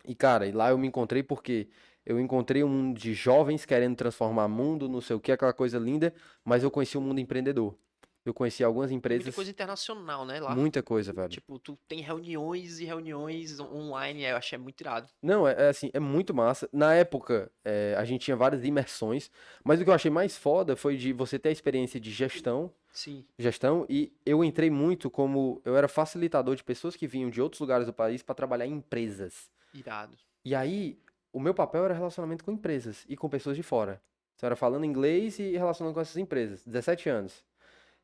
E, 0.04 0.14
cara, 0.14 0.46
e 0.46 0.52
lá 0.52 0.70
eu 0.70 0.78
me 0.78 0.86
encontrei 0.86 1.22
porque 1.22 1.68
eu 2.04 2.18
encontrei 2.18 2.64
um 2.64 2.68
mundo 2.68 2.98
de 2.98 3.12
jovens 3.12 3.66
querendo 3.66 3.96
transformar 3.96 4.48
mundo, 4.48 4.88
não 4.88 5.00
sei 5.00 5.14
o 5.14 5.20
que, 5.20 5.30
aquela 5.30 5.52
coisa 5.52 5.78
linda, 5.78 6.14
mas 6.44 6.62
eu 6.62 6.70
conheci 6.70 6.96
um 6.96 7.02
mundo 7.02 7.20
empreendedor. 7.20 7.76
Eu 8.24 8.34
conheci 8.34 8.62
algumas 8.62 8.90
Muita 8.90 8.98
empresas. 8.98 9.34
coisa 9.34 9.50
internacional, 9.50 10.26
né? 10.26 10.38
Lá. 10.38 10.54
Muita 10.54 10.82
coisa, 10.82 11.12
velho. 11.12 11.28
Tipo, 11.28 11.58
tu 11.58 11.78
tem 11.88 12.00
reuniões 12.00 12.78
e 12.78 12.84
reuniões 12.84 13.58
online, 13.58 14.24
eu 14.24 14.36
achei 14.36 14.58
muito 14.58 14.80
irado. 14.80 15.08
Não, 15.22 15.48
é, 15.48 15.52
é 15.52 15.68
assim, 15.68 15.90
é 15.94 16.00
muito 16.00 16.34
massa. 16.34 16.68
Na 16.70 16.94
época, 16.94 17.50
é, 17.64 17.94
a 17.96 18.04
gente 18.04 18.26
tinha 18.26 18.36
várias 18.36 18.64
imersões, 18.64 19.30
mas 19.64 19.80
o 19.80 19.84
que 19.84 19.88
eu 19.88 19.94
achei 19.94 20.10
mais 20.10 20.36
foda 20.36 20.76
foi 20.76 20.96
de 20.96 21.12
você 21.12 21.38
ter 21.38 21.48
a 21.48 21.52
experiência 21.52 21.98
de 21.98 22.10
gestão, 22.10 22.70
Sim. 22.92 23.24
gestão, 23.38 23.86
e 23.88 24.12
eu 24.26 24.44
entrei 24.44 24.68
muito 24.68 25.10
como, 25.10 25.62
eu 25.64 25.74
era 25.74 25.88
facilitador 25.88 26.54
de 26.54 26.64
pessoas 26.64 26.96
que 26.96 27.06
vinham 27.06 27.30
de 27.30 27.40
outros 27.40 27.60
lugares 27.60 27.86
do 27.86 27.94
país 27.94 28.22
para 28.22 28.34
trabalhar 28.34 28.66
em 28.66 28.74
empresas. 28.74 29.50
Irado. 29.74 30.16
E 30.44 30.54
aí, 30.54 30.98
o 31.32 31.40
meu 31.40 31.54
papel 31.54 31.84
era 31.84 31.94
relacionamento 31.94 32.44
com 32.44 32.50
empresas 32.52 33.04
e 33.08 33.16
com 33.16 33.28
pessoas 33.28 33.56
de 33.56 33.62
fora. 33.62 34.00
Então, 34.36 34.46
era 34.46 34.56
falando 34.56 34.84
inglês 34.84 35.38
e 35.38 35.56
relacionando 35.56 35.94
com 35.94 36.00
essas 36.00 36.16
empresas. 36.16 36.64
17 36.64 37.08
anos. 37.08 37.44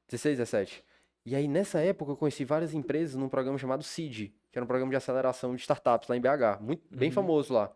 16, 0.09 0.39
17. 0.39 0.85
E 1.25 1.35
aí, 1.35 1.49
nessa 1.49 1.81
época, 1.81 2.13
eu 2.13 2.17
conheci 2.17 2.45
várias 2.45 2.75
empresas 2.75 3.15
num 3.17 3.29
programa 3.29 3.57
chamado 3.57 3.83
CID, 3.83 4.35
que 4.53 4.59
era 4.59 4.65
um 4.65 4.69
programa 4.69 4.91
de 4.91 4.97
aceleração 4.97 5.55
de 5.55 5.63
startups 5.63 6.09
lá 6.09 6.17
em 6.17 6.21
BH. 6.21 6.61
Muito, 6.61 6.83
bem 6.95 7.09
Uhum. 7.09 7.15
famoso 7.15 7.55
lá. 7.55 7.73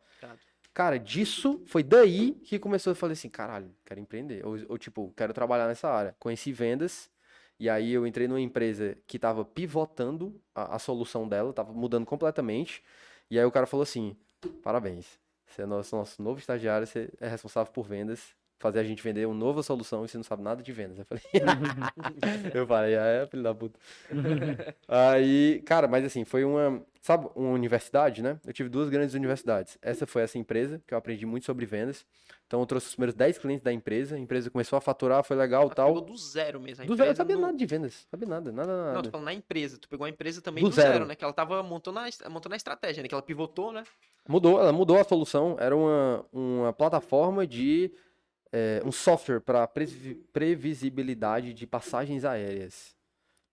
Cara, 0.74 0.99
disso, 0.99 1.62
foi 1.66 1.82
daí 1.82 2.32
que 2.45 2.59
começou 2.59 2.93
a 2.93 2.95
falar 2.95 3.12
assim, 3.14 3.28
caralho, 3.28 3.74
quero 3.84 3.99
empreender. 4.01 4.47
Ou, 4.47 4.57
ou, 4.68 4.78
tipo, 4.78 5.12
quero 5.16 5.32
trabalhar 5.32 5.66
nessa 5.66 5.89
área. 5.89 6.14
Conheci 6.20 6.53
vendas, 6.53 7.11
e 7.59 7.68
aí 7.68 7.93
eu 7.93 8.07
entrei 8.07 8.28
numa 8.28 8.41
empresa 8.41 8.97
que 9.07 9.18
tava 9.18 9.45
pivotando 9.45 10.41
a, 10.55 10.76
a 10.76 10.78
solução 10.78 11.26
dela, 11.26 11.53
tava 11.53 11.72
mudando 11.72 12.07
completamente. 12.07 12.82
E 13.31 13.39
aí 13.39 13.45
o 13.45 13.51
cara 13.51 13.66
falou 13.66 13.83
assim, 13.83 14.16
parabéns, 14.62 15.18
você 15.47 15.62
é 15.62 15.66
nosso, 15.66 15.97
nosso 15.97 16.22
novo 16.22 16.39
estagiário, 16.39 16.87
você 16.87 17.11
é 17.20 17.29
responsável 17.29 17.72
por 17.72 17.87
vendas, 17.87 18.35
fazer 18.59 18.81
a 18.81 18.85
gente 18.85 19.03
vender 19.03 19.27
uma 19.27 19.35
nova 19.35 19.63
solução 19.63 20.05
e 20.05 20.09
você 20.09 20.17
não 20.17 20.25
sabe 20.25 20.43
nada 20.43 20.63
de 20.63 20.73
vendas. 20.73 20.99
Eu 20.99 21.05
falei, 21.05 21.23
eu 22.55 22.67
falei, 22.67 22.97
ah, 22.97 23.07
é, 23.07 23.27
filho 23.27 23.43
da 23.43 23.55
puta. 23.55 23.79
Aí, 24.87 25.63
cara, 25.67 25.87
mas 25.89 26.05
assim, 26.05 26.25
foi 26.25 26.45
uma, 26.45 26.83
sabe, 27.01 27.29
uma 27.35 27.51
universidade, 27.51 28.23
né? 28.23 28.39
Eu 28.47 28.53
tive 28.53 28.69
duas 28.69 28.89
grandes 28.89 29.15
universidades. 29.15 29.79
Essa 29.83 30.07
foi 30.07 30.23
essa 30.23 30.39
empresa, 30.39 30.81
que 30.87 30.95
eu 30.95 30.99
aprendi 30.99 31.25
muito 31.27 31.47
sobre 31.47 31.67
vendas. 31.67 32.05
Então 32.47 32.61
eu 32.61 32.67
trouxe 32.67 32.87
os 32.87 32.95
primeiros 32.95 33.15
10 33.15 33.39
clientes 33.39 33.63
da 33.63 33.71
empresa, 33.73 34.17
a 34.17 34.19
empresa 34.19 34.51
começou 34.51 34.77
a 34.79 34.81
faturar, 34.81 35.23
foi 35.23 35.37
legal, 35.37 35.63
Ela 35.65 35.71
pegou 35.75 35.95
tal. 35.97 36.01
do 36.01 36.17
zero 36.17 36.59
mesmo. 36.59 36.83
A 36.83 36.87
Do 36.87 36.97
zero, 36.97 37.11
eu 37.11 37.15
sabia 37.17 37.37
no- 37.37 37.43
nada 37.43 37.57
de 37.59 37.67
vendas, 37.67 38.07
sabia 38.11 38.27
nada, 38.29 38.51
nada, 38.51 38.73
Não, 38.77 38.85
nada. 38.95 39.03
tô 39.03 39.11
falando 39.11 39.27
na 39.27 39.35
empresa. 39.35 39.77
Tu 39.79 39.87
pegou 39.89 40.07
a 40.07 40.09
empresa 40.09 40.41
também 40.41 40.65
Do 40.65 40.71
do, 40.71 40.75
zero. 40.75 40.93
zero. 40.95 41.07
né? 41.07 41.15
Que 41.15 41.23
ela 41.25 41.33
tava 41.35 41.63
montando 41.63 41.99
a, 41.99 42.09
est- 42.09 42.27
montando 42.29 42.55
a 42.55 42.57
estratégia, 42.57 43.03
né? 43.03 43.09
Que 43.09 43.15
ela 43.15 43.21
pivotou, 43.23 43.71
né? 43.73 43.85
Mudou, 44.27 44.59
ela 44.61 44.73
mudou 44.73 44.99
a 44.99 45.05
solução. 45.05 45.57
Era 45.61 45.77
uma, 45.77 46.25
uma 46.33 46.73
plataforma 46.73 47.47
de. 47.47 47.93
É, 48.53 48.82
um 48.84 48.92
software 48.92 49.40
para 49.40 49.66
previsibilidade 50.32 51.53
de 51.53 51.66
passagens 51.66 52.24
aéreas. 52.24 52.96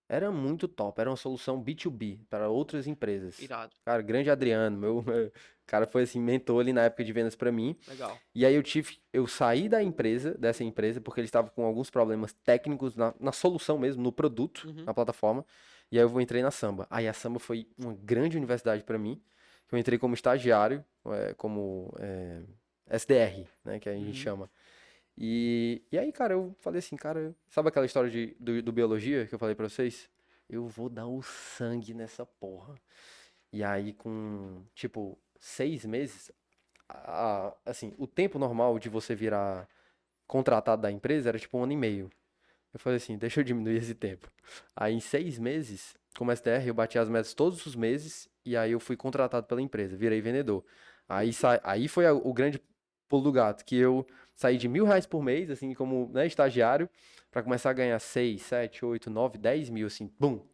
Era 0.07 0.31
muito 0.31 0.67
top. 0.67 1.01
Era 1.01 1.09
uma 1.09 1.15
solução 1.15 1.61
B2B 1.63 2.19
para 2.29 2.47
outras 2.47 2.85
empresas. 2.85 3.39
Irado. 3.39 3.73
Cara, 3.83 4.01
grande 4.03 4.29
Adriano, 4.29 4.77
meu, 4.77 5.01
meu 5.01 5.31
cara 5.65 5.87
foi 5.87 6.03
assim, 6.03 6.19
mentor 6.21 6.61
ali 6.61 6.71
na 6.71 6.83
época 6.83 7.03
de 7.03 7.11
vendas 7.11 7.35
para 7.35 7.51
mim. 7.51 7.75
Legal. 7.87 8.15
E 8.35 8.45
aí 8.45 8.53
eu 8.53 8.61
tive, 8.61 8.99
eu 9.11 9.25
saí 9.25 9.67
da 9.67 9.81
empresa, 9.81 10.35
dessa 10.37 10.63
empresa, 10.63 11.01
porque 11.01 11.19
eles 11.21 11.29
estavam 11.29 11.49
com 11.49 11.65
alguns 11.65 11.89
problemas 11.89 12.33
técnicos 12.33 12.95
na, 12.95 13.15
na 13.19 13.31
solução 13.31 13.79
mesmo, 13.79 14.03
no 14.03 14.11
produto, 14.11 14.67
Uhum. 14.67 14.83
na 14.85 14.93
plataforma. 14.93 15.43
E 15.91 15.97
aí 15.97 16.03
eu 16.03 16.21
entrei 16.21 16.43
na 16.43 16.51
Samba. 16.51 16.85
Aí 16.89 17.07
a 17.07 17.13
Samba 17.13 17.39
foi 17.39 17.67
uma 17.77 17.93
grande 17.95 18.37
universidade 18.37 18.83
para 18.83 18.99
mim. 18.99 19.19
Eu 19.71 19.77
entrei 19.79 19.97
como 19.97 20.13
estagiário, 20.13 20.85
é, 21.07 21.33
como 21.33 21.91
é, 21.99 22.41
SDR, 22.91 23.47
né, 23.63 23.79
que 23.79 23.89
a 23.89 23.93
gente 23.93 24.05
Uhum. 24.09 24.13
chama. 24.13 24.51
E, 25.17 25.81
e 25.91 25.97
aí, 25.97 26.11
cara, 26.11 26.33
eu 26.33 26.55
falei 26.59 26.79
assim, 26.79 26.95
cara, 26.97 27.35
sabe 27.49 27.69
aquela 27.69 27.85
história 27.85 28.09
de, 28.09 28.35
do, 28.39 28.61
do 28.61 28.71
biologia 28.71 29.25
que 29.27 29.33
eu 29.35 29.39
falei 29.39 29.55
pra 29.55 29.69
vocês? 29.69 30.09
Eu 30.49 30.67
vou 30.67 30.89
dar 30.89 31.07
o 31.07 31.21
sangue 31.23 31.93
nessa 31.93 32.25
porra. 32.25 32.75
E 33.51 33.63
aí, 33.63 33.93
com, 33.93 34.63
tipo, 34.75 35.17
seis 35.39 35.85
meses, 35.85 36.31
a- 36.89 37.55
assim, 37.65 37.93
o 37.97 38.07
tempo 38.07 38.39
normal 38.39 38.79
de 38.79 38.89
você 38.89 39.15
virar 39.15 39.67
contratado 40.27 40.81
da 40.83 40.91
empresa 40.91 41.29
era 41.29 41.39
tipo 41.39 41.57
um 41.57 41.63
ano 41.63 41.73
e 41.73 41.77
meio. 41.77 42.11
Eu 42.73 42.79
falei 42.79 42.97
assim, 42.97 43.17
deixa 43.17 43.39
eu 43.39 43.43
diminuir 43.43 43.77
esse 43.77 43.95
tempo. 43.95 44.29
Aí, 44.75 44.93
em 44.93 44.99
seis 44.99 45.39
meses, 45.39 45.95
como 46.17 46.31
STR, 46.31 46.67
eu 46.67 46.73
bati 46.73 46.99
as 46.99 47.09
metas 47.09 47.33
todos 47.33 47.65
os 47.65 47.75
meses 47.75 48.29
e 48.45 48.55
aí 48.57 48.71
eu 48.71 48.79
fui 48.79 48.97
contratado 48.97 49.47
pela 49.47 49.61
empresa, 49.61 49.95
virei 49.95 50.21
vendedor. 50.21 50.63
Aí, 51.07 51.31
sa... 51.33 51.59
aí 51.63 51.87
foi 51.87 52.05
a- 52.05 52.13
o 52.13 52.33
grande 52.33 52.61
pulo 53.07 53.23
do 53.23 53.31
gato, 53.31 53.63
que 53.65 53.75
eu 53.77 54.05
saí 54.35 54.57
de 54.57 54.67
mil 54.67 54.85
reais 54.85 55.05
por 55.05 55.23
mês, 55.23 55.49
assim, 55.49 55.73
como 55.73 56.09
né, 56.13 56.27
estagiário, 56.27 56.89
pra 57.31 57.41
começar 57.41 57.69
a 57.69 57.73
ganhar 57.73 57.99
seis, 57.99 58.41
sete, 58.43 58.85
oito, 58.85 59.09
nove, 59.09 59.37
dez 59.37 59.69
mil, 59.69 59.87
assim, 59.87 60.11
bum. 60.19 60.45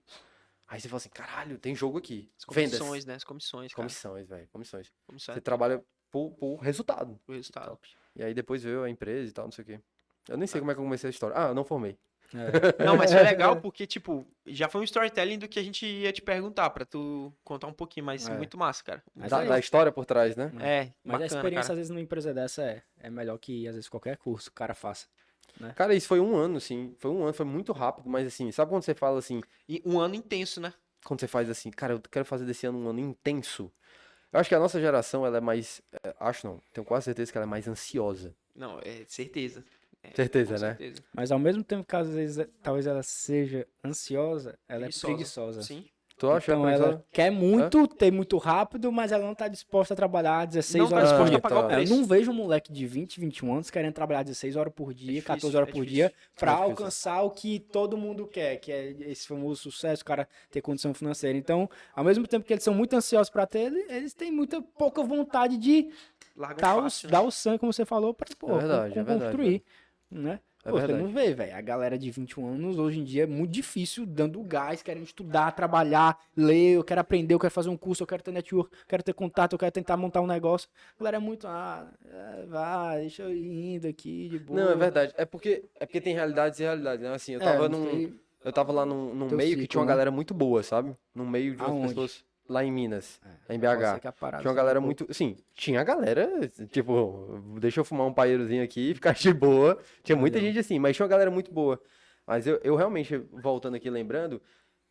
Aí 0.67 0.79
você 0.79 0.87
fala 0.87 0.97
assim, 0.97 1.09
caralho, 1.09 1.57
tem 1.57 1.75
jogo 1.75 1.97
aqui. 1.97 2.31
As 2.37 2.55
Vendas. 2.55 2.79
comissões, 2.79 3.05
né? 3.05 3.15
As 3.15 3.23
comissões, 3.25 3.73
cara. 3.73 3.83
Comissões, 3.87 4.27
velho, 4.29 4.47
comissões. 4.53 4.91
Comissões 5.05 5.35
Você 5.35 5.41
trabalha 5.41 5.83
por, 6.09 6.31
por 6.31 6.55
resultado. 6.57 7.19
pro 7.25 7.35
resultado. 7.35 7.77
E 8.15 8.23
aí 8.23 8.33
depois 8.33 8.63
veio 8.63 8.83
a 8.83 8.89
empresa 8.89 9.29
e 9.29 9.33
tal, 9.33 9.45
não 9.45 9.51
sei 9.51 9.63
o 9.63 9.65
quê. 9.67 9.79
Eu 10.29 10.37
nem 10.37 10.47
sei 10.47 10.61
como 10.61 10.71
é 10.71 10.73
que 10.73 10.79
eu 10.79 10.83
comecei 10.83 11.07
a 11.07 11.11
história. 11.11 11.35
Ah, 11.37 11.49
eu 11.49 11.55
não 11.55 11.65
formei. 11.65 11.97
É. 12.33 12.83
Não, 12.85 12.95
mas 12.97 13.11
foi 13.11 13.23
legal 13.23 13.55
porque, 13.61 13.85
tipo, 13.85 14.25
já 14.45 14.67
foi 14.69 14.81
um 14.81 14.83
storytelling 14.83 15.37
do 15.37 15.47
que 15.47 15.59
a 15.59 15.63
gente 15.63 15.85
ia 15.85 16.11
te 16.13 16.21
perguntar 16.21 16.69
pra 16.69 16.85
tu 16.85 17.33
contar 17.43 17.67
um 17.67 17.73
pouquinho, 17.73 18.05
mas 18.05 18.27
É. 18.27 18.35
muito 18.35 18.57
massa, 18.57 18.83
cara. 18.83 19.03
Mas 19.15 19.29
Da, 19.31 19.43
da 19.43 19.59
história 19.59 19.91
por 19.91 20.05
trás, 20.05 20.35
né? 20.35 20.51
É, 20.59 20.91
Mas 21.03 21.15
a 21.15 21.19
bacana, 21.19 21.25
experiência, 21.25 21.61
cara. 21.63 21.73
às 21.73 21.77
vezes, 21.77 21.89
numa 21.89 22.01
empresa 22.01 22.33
dessa 22.33 22.63
é, 22.63 22.83
é 22.99 23.09
melhor 23.09 23.37
que, 23.37 23.67
às 23.67 23.75
vezes, 23.75 23.89
qualquer 23.89 24.17
curso 24.17 24.49
o 24.49 24.53
cara 24.53 24.73
faça. 24.73 25.07
Cara, 25.75 25.93
isso 25.93 26.07
foi 26.07 26.19
um 26.19 26.35
ano, 26.35 26.57
assim. 26.57 26.95
Foi 26.97 27.11
um 27.11 27.23
ano, 27.23 27.33
foi 27.33 27.45
muito 27.45 27.71
rápido, 27.71 28.09
mas 28.09 28.25
assim, 28.25 28.51
sabe 28.51 28.71
quando 28.71 28.83
você 28.83 28.95
fala 28.95 29.19
assim, 29.19 29.41
E 29.67 29.81
um 29.85 29.99
ano 29.99 30.15
intenso, 30.15 30.59
né? 30.59 30.73
quando 31.03 31.19
você 31.19 31.27
faz 31.27 31.49
assim, 31.49 31.69
cara, 31.71 31.93
eu 31.93 31.99
quero 31.99 32.25
fazer 32.25 32.45
desse 32.45 32.65
ano 32.65 32.79
um 32.79 32.87
ano 32.89 32.99
intenso. 32.99 33.71
Eu 34.31 34.39
acho 34.39 34.47
que 34.47 34.55
a 34.55 34.59
nossa 34.59 34.79
geração, 34.79 35.25
ela 35.25 35.37
é 35.37 35.41
mais. 35.41 35.81
é, 36.03 36.15
Acho 36.19 36.47
não, 36.47 36.61
tenho 36.71 36.85
quase 36.85 37.05
certeza 37.05 37.31
que 37.31 37.37
ela 37.37 37.45
é 37.45 37.49
mais 37.49 37.67
ansiosa. 37.67 38.33
Não, 38.55 38.79
é 38.79 39.03
certeza. 39.07 39.63
É, 40.03 40.11
Certeza, 40.15 40.55
com 40.55 40.61
né? 40.61 40.67
certeza. 40.75 41.03
Mas, 41.13 41.31
ao 41.31 41.39
mesmo 41.39 41.63
tempo 41.63 41.85
que, 41.85 41.95
às 41.95 42.09
vezes, 42.09 42.47
talvez 42.63 42.87
ela 42.87 43.03
seja 43.03 43.67
ansiosa, 43.85 44.57
ela 44.67 44.81
Preguiçosa. 44.81 45.07
é 45.07 45.09
preguiçosa. 45.15 45.61
Sim. 45.63 45.85
Tu 46.17 46.29
acha? 46.29 46.51
Então, 46.51 46.69
ela 46.69 47.03
quer 47.11 47.31
muito, 47.31 47.87
ter 47.87 48.11
muito 48.11 48.37
rápido, 48.37 48.91
mas 48.91 49.11
ela 49.11 49.25
não 49.25 49.33
tá 49.33 49.47
disposta 49.47 49.95
a 49.95 49.97
trabalhar 49.97 50.45
16 50.45 50.83
Não 50.83 50.89
tá 50.89 50.95
horas 50.97 51.09
por 51.13 51.23
disposta 51.29 51.49
dia. 51.49 51.65
o 51.65 51.67
tá. 51.69 51.81
Eu 51.81 51.89
não 51.97 52.05
vejo 52.05 52.29
um 52.29 52.33
moleque 52.35 52.71
de 52.71 52.85
20, 52.85 53.19
21 53.19 53.51
anos 53.53 53.71
querendo 53.71 53.93
trabalhar 53.93 54.21
16 54.21 54.55
horas 54.55 54.71
por 54.71 54.93
dia, 54.93 55.07
difícil, 55.07 55.23
14 55.27 55.57
horas 55.57 55.69
é 55.69 55.71
por 55.71 55.83
dia, 55.83 56.13
pra 56.35 56.51
É 56.51 56.55
difícil. 56.55 56.71
alcançar 56.71 57.21
o 57.23 57.31
que 57.31 57.59
todo 57.59 57.97
mundo 57.97 58.27
quer, 58.27 58.57
que 58.57 58.71
é 58.71 58.91
esse 59.07 59.27
famoso 59.27 59.63
sucesso, 59.71 60.03
o 60.03 60.05
cara 60.05 60.27
ter 60.51 60.61
condição 60.61 60.93
financeira. 60.93 61.35
Então, 61.35 61.67
ao 61.95 62.03
mesmo 62.03 62.27
tempo 62.27 62.45
que 62.45 62.53
eles 62.53 62.63
são 62.63 62.73
muito 62.75 62.95
ansiosos 62.95 63.31
pra 63.31 63.47
ter, 63.47 63.61
ele- 63.73 63.85
eles 63.89 64.13
têm 64.13 64.31
muita 64.31 64.61
pouca 64.61 65.01
vontade 65.01 65.57
de 65.57 65.89
Larga 66.37 66.61
dar 66.61 66.77
o, 66.77 66.81
fácil, 66.83 67.07
né? 67.07 67.11
dar 67.13 67.21
o 67.21 67.31
sangue, 67.31 67.57
como 67.57 67.73
você 67.73 67.83
falou, 67.83 68.13
con- 68.39 68.57
é 68.57 68.59
verdade, 68.59 68.93
construir. 69.05 69.63
Né? 70.11 70.39
É 70.63 70.69
Pô, 70.69 70.79
você 70.79 70.93
não 70.93 71.07
vê, 71.07 71.33
velho. 71.33 71.55
A 71.55 71.61
galera 71.61 71.97
de 71.97 72.11
21 72.11 72.47
anos, 72.47 72.77
hoje 72.77 72.99
em 72.99 73.03
dia, 73.03 73.23
é 73.23 73.25
muito 73.25 73.51
difícil, 73.51 74.05
dando 74.05 74.43
gás, 74.43 74.83
querendo 74.83 75.05
estudar, 75.05 75.51
trabalhar, 75.53 76.19
ler, 76.37 76.75
eu 76.75 76.83
quero 76.83 77.01
aprender, 77.01 77.33
eu 77.33 77.39
quero 77.39 77.51
fazer 77.53 77.69
um 77.69 77.77
curso, 77.77 78.03
eu 78.03 78.07
quero 78.07 78.21
ter 78.21 78.31
network, 78.31 78.71
eu 78.71 78.85
quero 78.87 79.01
ter 79.01 79.13
contato, 79.13 79.53
eu 79.53 79.59
quero 79.59 79.71
tentar 79.71 79.97
montar 79.97 80.21
um 80.21 80.27
negócio. 80.27 80.69
A 80.95 80.99
galera 80.99 81.17
é 81.17 81.19
muito, 81.19 81.47
ah, 81.47 81.91
é, 82.05 82.45
vai, 82.45 83.01
deixa 83.01 83.23
eu 83.23 83.33
ir 83.35 83.75
indo 83.75 83.87
aqui, 83.87 84.29
de 84.29 84.37
boa. 84.37 84.59
Não, 84.59 84.71
é 84.71 84.75
verdade. 84.75 85.13
É 85.17 85.25
porque, 85.25 85.65
é 85.79 85.85
porque 85.85 85.99
tem 86.01 86.13
realidades 86.13 86.59
e 86.59 86.63
realidades, 86.63 87.01
né? 87.01 87.11
Assim, 87.11 87.33
eu 87.33 87.41
É, 87.41 87.43
tava 87.43 87.67
não 87.67 87.79
num. 87.79 88.19
Eu 88.43 88.51
tava 88.51 88.71
lá 88.71 88.85
num, 88.85 89.13
num 89.13 89.27
meio 89.29 89.49
que 89.51 89.61
ciclo, 89.61 89.67
tinha 89.67 89.79
uma 89.79 89.85
né? 89.85 89.91
galera 89.91 90.11
muito 90.11 90.33
boa, 90.33 90.61
sabe? 90.63 90.95
Num 91.13 91.27
meio 91.27 91.55
de 91.55 91.63
umas 91.63 91.89
pessoas 91.89 92.23
lá 92.51 92.63
em 92.63 92.71
Minas, 92.71 93.19
É, 93.47 93.55
em 93.55 93.59
pode 93.59 93.77
BH. 93.77 93.99
Tinha 94.39 94.49
uma 94.49 94.53
galera 94.53 94.81
muito. 94.81 95.11
Sim, 95.13 95.35
tinha 95.53 95.81
a 95.81 95.83
galera, 95.83 96.29
tipo, 96.71 97.41
deixa 97.59 97.79
eu 97.79 97.85
fumar 97.85 98.05
um 98.07 98.13
paeirozinho 98.13 98.63
aqui 98.63 98.91
e 98.91 98.93
ficar 98.93 99.13
de 99.15 99.33
boa. 99.33 99.79
Tinha 100.03 100.15
muita 100.15 100.37
Legal. 100.37 100.51
gente 100.53 100.59
assim, 100.59 100.77
mas 100.79 100.95
tinha 100.95 101.03
uma 101.05 101.09
galera 101.09 101.31
muito 101.31 101.51
boa. 101.51 101.81
Mas 102.27 102.45
eu, 102.45 102.59
eu 102.63 102.75
realmente, 102.75 103.17
voltando 103.31 103.75
aqui, 103.75 103.89
lembrando, 103.89 104.41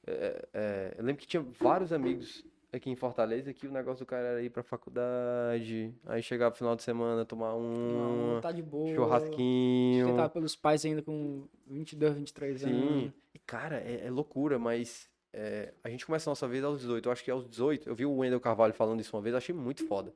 é, 0.07 0.49
é, 0.53 0.95
eu 0.99 1.05
lembro 1.05 1.21
que 1.21 1.27
tinha 1.29 1.45
vários 1.59 1.93
amigos 1.93 2.45
aqui 2.73 2.89
em 2.89 2.95
Fortaleza 2.97 3.53
que 3.53 3.67
o 3.67 3.73
negócio 3.73 4.05
do 4.05 4.09
cara 4.09 4.27
era 4.29 4.43
ir 4.43 4.49
pra 4.51 4.63
faculdade, 4.63 5.93
aí 6.07 6.23
chegava 6.23 6.51
no 6.51 6.57
final 6.57 6.77
de 6.77 6.83
semana, 6.85 7.25
tomar 7.25 7.53
Não, 7.53 8.37
um 8.37 8.41
tá 8.41 8.53
de 8.53 8.63
boa. 8.63 8.95
churrasquinho. 8.95 10.05
Sustentado 10.07 10.31
pelos 10.33 10.55
pais 10.57 10.85
ainda 10.85 11.03
com 11.03 11.45
22, 11.67 12.15
23 12.15 12.65
anos. 12.65 12.77
Sim. 12.77 13.13
E, 13.35 13.39
cara, 13.41 13.79
é, 13.81 14.07
é 14.07 14.11
loucura, 14.11 14.57
mas 14.59 15.10
é, 15.33 15.73
a 15.83 15.89
gente 15.89 16.05
começa 16.07 16.29
a 16.29 16.33
nossa 16.33 16.49
vida 16.49 16.67
aos 16.67 16.81
18. 16.81 17.07
Eu 17.07 17.13
acho 17.13 17.25
que 17.25 17.31
aos 17.31 17.49
18, 17.49 17.89
eu 17.89 17.95
vi 17.95 18.07
o 18.07 18.17
Wendel 18.17 18.41
Carvalho 18.41 18.75
falando 18.75 19.01
isso 19.01 19.17
uma 19.17 19.23
vez, 19.23 19.33
eu 19.33 19.39
achei 19.39 19.55
muito 19.55 19.87
foda. 19.87 20.13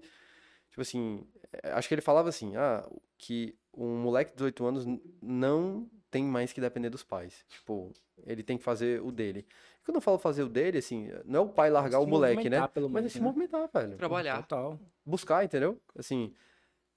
Tipo 0.70 0.82
assim, 0.82 1.26
é, 1.62 1.72
acho 1.72 1.86
que 1.88 1.94
ele 1.94 2.02
falava 2.02 2.28
assim, 2.28 2.56
ah, 2.56 2.88
que 3.16 3.56
um 3.72 3.96
moleque 3.96 4.30
de 4.30 4.36
18 4.36 4.66
anos 4.66 4.86
não 5.22 5.88
tem 6.10 6.24
mais 6.24 6.52
que 6.52 6.60
depender 6.60 6.90
dos 6.90 7.02
pais. 7.02 7.44
Tipo, 7.48 7.92
ele 8.26 8.42
tem 8.42 8.56
que 8.56 8.64
fazer 8.64 9.02
o 9.02 9.10
dele. 9.10 9.46
E 9.80 9.84
quando 9.84 9.96
eu 9.96 10.00
falo 10.00 10.18
fazer 10.18 10.42
o 10.42 10.48
dele, 10.48 10.78
assim, 10.78 11.08
não 11.24 11.40
é 11.40 11.42
o 11.42 11.48
pai 11.48 11.70
largar 11.70 12.00
o 12.00 12.04
Se 12.04 12.10
moleque, 12.10 12.48
né? 12.48 12.60
Mas 12.60 12.76
é 12.76 12.88
menos, 12.88 13.12
se 13.12 13.18
né? 13.18 13.24
movimentar, 13.24 13.68
velho. 13.72 13.96
Trabalhar. 13.96 14.42
Total. 14.42 14.78
Buscar, 15.04 15.44
entendeu? 15.44 15.80
Assim, 15.96 16.32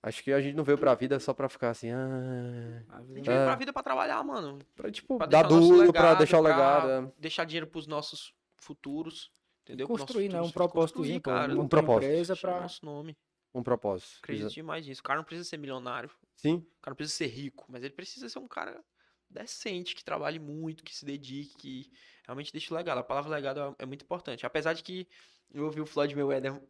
Acho 0.04 0.24
que 0.24 0.32
a 0.32 0.40
gente 0.40 0.56
não 0.56 0.64
veio 0.64 0.78
pra 0.78 0.94
vida 0.96 1.20
só 1.20 1.34
pra 1.34 1.50
ficar 1.50 1.72
assim, 1.72 1.90
ah, 1.92 2.84
A 2.90 2.98
A 2.98 3.02
vida- 3.02 3.16
gente 3.16 3.26
veio 3.30 3.46
pra 3.46 3.56
vida 3.56 3.74
pra 3.74 3.84
trabalhar, 3.84 4.24
mano. 4.24 4.60
pra, 4.76 4.92
tipo, 4.92 5.18
Pra 5.18 5.26
dar 5.28 5.46
o 5.46 5.50
duro, 5.50 5.92
pra 5.92 6.02
legado, 6.04 6.18
deixar 6.20 6.40
o 6.40 6.44
pra 6.44 6.52
legado. 6.52 6.90
é. 6.90 7.12
Deixar 7.18 7.44
dinheiro 7.46 7.68
pros 7.68 7.88
nossos 7.88 8.34
futuros. 8.58 9.32
Entendeu? 9.64 9.88
Construir, 9.88 10.30
né? 10.30 10.40
Um 10.42 10.50
pô. 10.52 11.22
cara. 11.22 11.54
uma 11.54 11.68
propósito. 11.68 12.06
empresa 12.06 12.34
o 12.36 12.38
pra... 12.38 12.62
nosso 12.62 12.86
nome. 12.86 13.18
Um 13.54 13.64
propósito. 13.64 14.20
Acredito 14.22 14.50
demais 14.54 14.86
nisso. 14.88 15.02
O 15.02 15.04
cara 15.04 15.18
não 15.18 15.26
precisa 15.26 15.50
ser 15.50 15.58
milionário. 15.58 16.10
Sim, 16.36 16.56
O 16.58 16.82
cara 16.82 16.92
não 16.92 16.96
precisa 16.96 17.18
ser 17.18 17.28
rico, 17.28 17.66
mas 17.68 17.84
ele 17.84 17.94
precisa 17.94 18.30
ser 18.30 18.40
um 18.40 18.48
cara 18.48 18.82
decente, 19.30 19.94
que 19.96 20.06
trabalhe 20.06 20.40
muito, 20.40 20.84
que 20.86 20.96
se 20.96 21.04
dedique, 21.04 21.56
que 21.58 21.92
realmente 22.26 22.52
deixe 22.54 22.74
legado. 22.74 23.00
A 23.00 23.04
palavra 23.04 23.30
legado 23.32 23.60
é- 23.60 23.76
é 23.80 23.86
muito 23.86 24.04
importante. 24.04 24.46
Apesar 24.46 24.72
de 24.74 24.84
que 24.84 25.06
eu 25.52 25.66
ouvi 25.66 25.82
o 25.82 25.86
Floyd 25.86 26.16
Mayweather. 26.16 26.62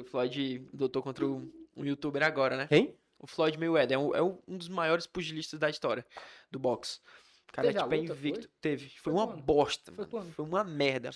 O 0.00 0.04
Floyd 0.04 0.68
lutou 0.74 1.02
contra 1.02 1.24
um, 1.24 1.50
um 1.76 1.84
youtuber 1.84 2.22
agora, 2.22 2.56
né? 2.56 2.66
quem? 2.66 2.94
O 3.18 3.26
Floyd 3.26 3.58
Mayweather 3.58 3.96
é, 3.96 3.98
um, 3.98 4.14
é 4.14 4.22
um 4.22 4.58
dos 4.58 4.68
maiores 4.68 5.06
pugilistas 5.06 5.58
da 5.58 5.70
história 5.70 6.04
do 6.50 6.58
boxe. 6.58 7.00
O 7.48 7.52
cara 7.52 7.68
Teve 7.68 7.78
a 7.78 7.82
tipo, 7.82 7.94
é 7.94 7.98
luta, 7.98 8.12
invicto. 8.12 8.40
foi? 8.42 8.50
Teve. 8.60 8.88
Foi, 8.90 8.98
Foi 9.04 9.12
uma 9.14 9.26
quando? 9.28 9.42
bosta, 9.42 9.92
Foi? 9.92 10.06
Foi 10.32 10.44
uma 10.44 10.62
merda. 10.64 11.10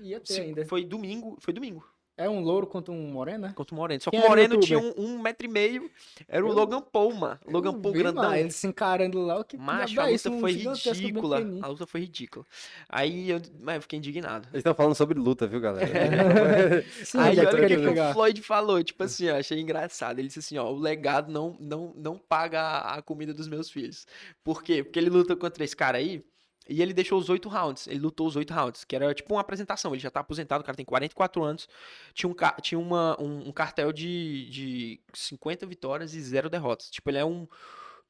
Ia 0.00 0.20
ter 0.20 0.32
Se- 0.32 0.40
ainda. 0.40 0.64
Foi 0.64 0.84
domingo. 0.84 1.36
Foi 1.40 1.52
domingo. 1.52 1.86
É 2.16 2.28
um 2.28 2.40
louro 2.40 2.66
contra 2.66 2.92
um 2.92 3.10
moreno, 3.10 3.46
né? 3.46 3.52
Contra 3.54 3.74
o 3.74 3.78
Moreno. 3.78 4.00
Só 4.02 4.10
Quem 4.10 4.20
que 4.20 4.26
o 4.26 4.28
Moreno 4.28 4.60
tinha 4.60 4.78
um, 4.78 4.92
um 4.98 5.18
metro 5.18 5.46
e 5.46 5.50
meio. 5.50 5.90
Era 6.28 6.44
o 6.44 6.48
Eu- 6.50 6.54
Logan 6.54 6.80
Paul, 6.82 7.14
mano. 7.14 7.38
Logan 7.46 7.80
Paul 7.80 7.92
vi, 7.94 7.98
grandão. 8.00 8.22
mano, 8.24 8.36
Eles 8.36 8.54
se 8.54 8.66
encarando 8.66 9.24
lá, 9.24 9.40
o 9.40 9.44
que 9.44 9.56
Macho, 9.56 9.98
a 10.00 10.10
é 10.10 10.14
isso? 10.14 10.28
luta 10.28 10.36
Um 10.36 10.40
foi 10.40 10.52
ridícula. 10.52 11.38
A 11.62 11.66
luta 11.68 11.86
foi 11.86 12.00
ridícula. 12.02 12.44
Aí 12.88 13.30
eu, 13.30 13.40
mas 13.60 13.76
eu 13.76 13.82
fiquei 13.82 13.98
indignado. 13.98 14.46
Eles 14.48 14.58
estão 14.58 14.74
falando 14.74 14.94
sobre 14.94 15.18
luta, 15.18 15.46
viu, 15.46 15.58
galera? 15.60 15.88
Sim, 17.04 17.18
Aí 17.18 17.38
olha 17.38 17.48
o 17.48 17.66
que, 17.66 17.76
que 17.76 18.00
o 18.00 18.12
Floyd 18.12 18.42
falou, 18.42 18.84
tipo 18.84 19.02
assim, 19.02 19.30
ó, 19.30 19.36
achei 19.38 19.58
engraçado. 19.58 20.18
Ele 20.18 20.28
disse 20.28 20.40
assim, 20.40 20.58
ó, 20.58 20.70
o 20.70 20.78
legado 20.78 21.32
não, 21.32 21.56
não, 21.58 21.94
não 21.96 22.18
paga 22.18 22.60
a 22.60 22.92
a 22.92 23.02
comida 23.02 23.32
dos 23.32 23.48
meus 23.48 23.70
filhos. 23.70 24.06
Por 24.44 24.62
quê? 24.62 24.84
Porque 24.84 24.98
ele 24.98 25.08
luta 25.08 25.34
contra 25.34 25.64
esse 25.64 25.74
cara 25.74 25.96
aí 25.96 26.22
e 26.68 26.80
ele 26.80 26.92
deixou 26.92 27.18
os 27.18 27.28
oito 27.28 27.48
rounds. 27.48 27.86
Ele 27.86 28.00
lutou 28.00 28.26
os 28.26 28.36
oito 28.36 28.52
rounds, 28.52 28.84
que 28.84 28.94
era 28.94 29.12
tipo 29.14 29.34
uma 29.34 29.40
apresentação. 29.40 29.92
Ele 29.92 30.00
já 30.00 30.10
tá 30.10 30.20
aposentado, 30.20 30.62
o 30.62 30.64
cara 30.64 30.76
tem 30.76 30.84
44 30.84 31.42
anos. 31.42 31.68
Tinha 32.14 32.30
um, 32.30 32.34
tinha 32.60 32.78
uma, 32.78 33.20
um, 33.20 33.48
um 33.48 33.52
cartel 33.52 33.92
de, 33.92 34.48
de 34.50 35.00
50 35.12 35.66
vitórias 35.66 36.14
e 36.14 36.20
zero 36.20 36.48
derrotas. 36.48 36.90
Tipo, 36.90 37.10
ele 37.10 37.18
é 37.18 37.24
um 37.24 37.46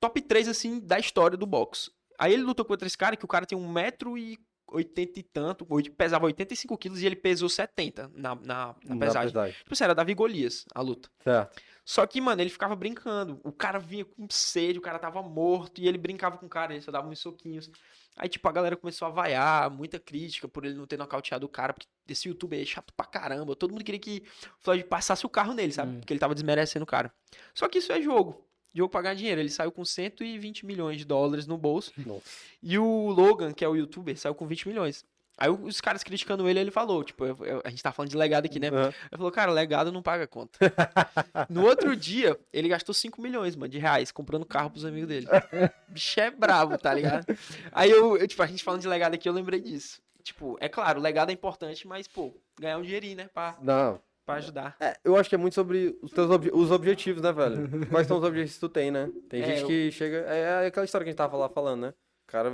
top 0.01 0.21
3, 0.21 0.49
assim, 0.49 0.81
da 0.81 0.99
história 0.99 1.37
do 1.37 1.47
boxe. 1.47 1.91
Aí 2.19 2.33
ele 2.33 2.43
lutou 2.43 2.65
contra 2.65 2.87
esse 2.87 2.99
cara, 2.99 3.17
que 3.17 3.25
o 3.25 3.29
cara 3.29 3.47
tem 3.47 3.57
um 3.57 3.71
metro 3.71 4.17
e 4.17 4.39
80 4.69 5.19
e 5.19 5.23
tanto, 5.23 5.67
pesava 5.97 6.27
85 6.27 6.79
quilos 6.79 7.03
e 7.03 7.07
ele 7.07 7.17
pesou 7.17 7.49
70 7.49 8.11
na, 8.15 8.35
na, 8.35 8.75
na 8.85 8.97
pesagem. 8.97 9.53
Tipo 9.53 9.73
assim, 9.73 9.85
era 9.85 9.95
Davi 9.95 10.15
Golias 10.15 10.65
a 10.75 10.81
luta. 10.81 11.11
Certo. 11.23 11.61
Só 11.85 12.07
que, 12.07 12.21
mano, 12.21 12.41
ele 12.41 12.51
ficava 12.51 12.77
brincando. 12.77 13.41
O 13.43 13.53
cara 13.53 13.79
vinha 13.79 14.05
com 14.05 14.27
sede, 14.31 14.79
o 14.79 14.83
cara 14.83 14.99
tava 14.99 15.21
morto, 15.23 15.81
e 15.81 15.89
ele 15.89 15.99
brincava 15.99 16.39
com 16.39 16.47
o 16.47 16.49
cara, 16.49 16.73
ele 16.73 16.83
só 16.83 16.93
dava 16.93 17.09
uns 17.09 17.19
soquinhos. 17.19 17.71
Aí, 18.17 18.29
tipo, 18.29 18.47
a 18.49 18.53
galera 18.53 18.77
começou 18.77 19.09
a 19.09 19.11
vaiar, 19.11 19.71
muita 19.71 19.99
crítica 19.99 20.47
por 20.47 20.65
ele 20.65 20.75
não 20.75 20.87
ter 20.87 20.99
nocauteado 20.99 21.47
o 21.47 21.49
cara, 21.49 21.73
porque 21.73 21.89
esse 22.09 22.29
youtuber 22.29 22.61
é 22.61 22.65
chato 22.65 22.93
pra 22.95 23.07
caramba. 23.07 23.57
Todo 23.57 23.71
mundo 23.71 23.85
queria 23.85 24.01
que 24.01 24.23
o 24.59 24.63
Floyd 24.63 24.85
passasse 24.85 25.25
o 25.25 25.29
carro 25.29 25.55
nele, 25.55 25.73
sabe? 25.73 25.93
Hum. 25.93 26.01
Porque 26.01 26.13
ele 26.13 26.21
tava 26.21 26.35
desmerecendo 26.35 26.83
o 26.83 26.87
cara. 26.87 27.13
Só 27.55 27.69
que 27.69 27.79
isso 27.79 27.93
é 27.93 28.01
jogo. 28.01 28.47
Jogo 28.75 28.91
pra 28.91 29.03
ganhar 29.03 29.15
dinheiro. 29.15 29.41
Ele 29.41 29.51
saiu 29.51 29.73
com 29.73 29.85
120 29.85 30.65
milhões 30.65 30.99
de 30.99 31.05
dólares 31.05 31.47
no 31.47 31.59
bolso. 31.59 31.93
Nossa. 32.07 32.23
E 32.63 32.79
o 32.79 33.09
Logan, 33.11 33.53
que 33.53 33.65
é 33.65 33.69
o 33.69 33.77
youtuber, 33.77 34.17
saiu 34.19 34.35
com 34.35 34.47
20 34.47 34.69
milhões. 34.69 35.05
Aí 35.39 35.49
os 35.51 35.81
caras 35.81 36.05
criticando 36.05 36.49
ele, 36.49 36.61
ele 36.61 36.71
falou, 36.71 37.03
tipo, 37.03 37.25
a 37.65 37.71
gente 37.71 37.83
tá 37.83 37.91
falando 37.91 38.11
de 38.11 38.17
legado 38.17 38.45
aqui, 38.47 38.61
né? 38.61 38.69
Aham. 38.69 38.89
Ele 38.89 39.17
falou, 39.17 39.33
cara, 39.33 39.51
legado 39.51 39.91
não 39.91 40.03
paga 40.03 40.27
conta. 40.27 40.59
no 41.49 41.65
outro 41.65 41.97
dia, 41.97 42.39
ele 42.53 42.69
gastou 42.69 42.95
5 42.95 43.21
milhões, 43.21 43.57
mano, 43.57 43.71
de 43.71 43.79
reais, 43.79 44.13
comprando 44.13 44.45
carro 44.47 44.71
pros 44.71 44.85
amigos 44.85 45.09
dele. 45.09 45.27
Bicho 45.89 46.21
é 46.21 46.31
bravo, 46.31 46.77
tá 46.79 46.93
ligado? 46.95 47.27
Aí 47.73 47.91
eu, 47.91 48.17
eu, 48.17 48.29
tipo, 48.29 48.43
a 48.43 48.47
gente 48.47 48.63
falando 48.63 48.83
de 48.83 48.89
legado 48.89 49.15
aqui, 49.15 49.29
eu 49.29 49.33
lembrei 49.33 49.61
disso. 49.61 50.01
Tipo, 50.23 50.57
é 50.61 50.69
claro, 50.69 51.01
legado 51.01 51.31
é 51.31 51.33
importante, 51.33 51.87
mas, 51.89 52.07
pô, 52.07 52.33
ganhar 52.61 52.79
um 52.79 52.83
dinheirinho, 52.83 53.17
né? 53.17 53.31
Pra, 53.35 53.57
Não, 53.61 53.99
pra 54.25 54.35
ajudar. 54.37 54.77
É, 54.79 54.97
eu 55.03 55.17
acho 55.17 55.29
que 55.29 55.35
é 55.35 55.39
muito 55.39 55.55
sobre 55.55 55.99
os 56.01 56.13
teus 56.13 56.31
obje- 56.31 56.51
os 56.55 56.71
objetivos, 56.71 57.21
né, 57.23 57.33
velho? 57.33 57.87
Quais 57.89 58.07
são 58.07 58.19
os 58.19 58.25
objetivos 58.25 58.55
que 58.55 58.61
tu 58.61 58.69
tem, 58.69 58.91
né? 58.93 59.11
Tem 59.29 59.43
É, 59.43 59.47
gente 59.47 59.63
eu- 59.63 59.67
que 59.67 59.91
chega. 59.91 60.19
É 60.19 60.67
aquela 60.69 60.85
história 60.85 61.05
que 61.05 61.09
a 61.09 61.13
gente 61.13 61.19
tava 61.19 61.37
lá 61.37 61.49
falando, 61.49 61.81
né? 61.81 61.89
O 61.89 62.27
cara. 62.31 62.53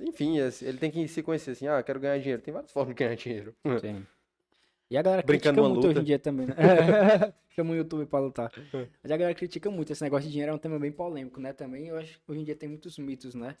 Enfim, 0.00 0.38
é- 0.40 0.50
ele 0.62 0.78
tem 0.78 0.90
que 0.90 1.06
se 1.08 1.22
conhecer 1.22 1.52
assim, 1.52 1.66
ah, 1.66 1.82
quero 1.82 1.98
ganhar 2.00 2.18
dinheiro. 2.18 2.40
Tem 2.42 2.52
várias 2.52 2.70
formas 2.72 2.94
de 2.94 2.98
ganhar 3.04 3.14
dinheiro. 3.16 3.54
Sim. 3.80 4.06
E 4.90 4.96
a 4.96 5.02
galera 5.02 5.22
Brincando 5.22 5.56
critica 5.56 5.68
muito 5.68 5.78
hoje 5.80 5.88
luta. 5.88 6.00
em 6.00 6.04
dia 6.04 6.18
também, 6.18 6.46
né? 6.46 6.54
Chama 7.50 7.72
o 7.72 7.76
YouTube 7.76 8.06
pra 8.06 8.20
lutar. 8.20 8.50
Mas 9.02 9.12
a 9.12 9.16
galera 9.16 9.34
critica 9.34 9.70
muito. 9.70 9.92
Esse 9.92 10.02
negócio 10.02 10.24
de 10.26 10.30
dinheiro 10.32 10.52
é 10.52 10.54
um 10.54 10.58
tema 10.58 10.78
bem 10.78 10.90
polêmico, 10.92 11.40
né? 11.40 11.52
Também 11.52 11.88
eu 11.88 11.96
acho 11.98 12.14
que 12.20 12.30
hoje 12.30 12.40
em 12.40 12.44
dia 12.44 12.54
tem 12.56 12.68
muitos 12.68 12.96
mitos, 12.98 13.34
né? 13.34 13.56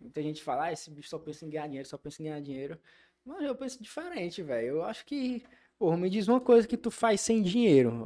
Muita 0.00 0.20
gente 0.22 0.42
fala, 0.42 0.64
ah, 0.64 0.72
esse 0.72 0.90
bicho 0.90 1.08
só 1.08 1.18
pensa 1.18 1.44
em 1.46 1.50
ganhar 1.50 1.66
dinheiro, 1.68 1.88
só 1.88 1.96
pensa 1.96 2.20
em 2.20 2.24
ganhar 2.24 2.40
dinheiro. 2.40 2.78
Mas 3.24 3.42
eu 3.44 3.54
penso 3.54 3.80
diferente, 3.80 4.42
velho. 4.42 4.66
Eu 4.68 4.84
acho 4.84 5.04
que, 5.06 5.44
pô, 5.78 5.96
me 5.96 6.10
diz 6.10 6.26
uma 6.26 6.40
coisa 6.40 6.66
que 6.66 6.76
tu 6.76 6.90
faz 6.90 7.20
sem 7.20 7.40
dinheiro. 7.42 8.04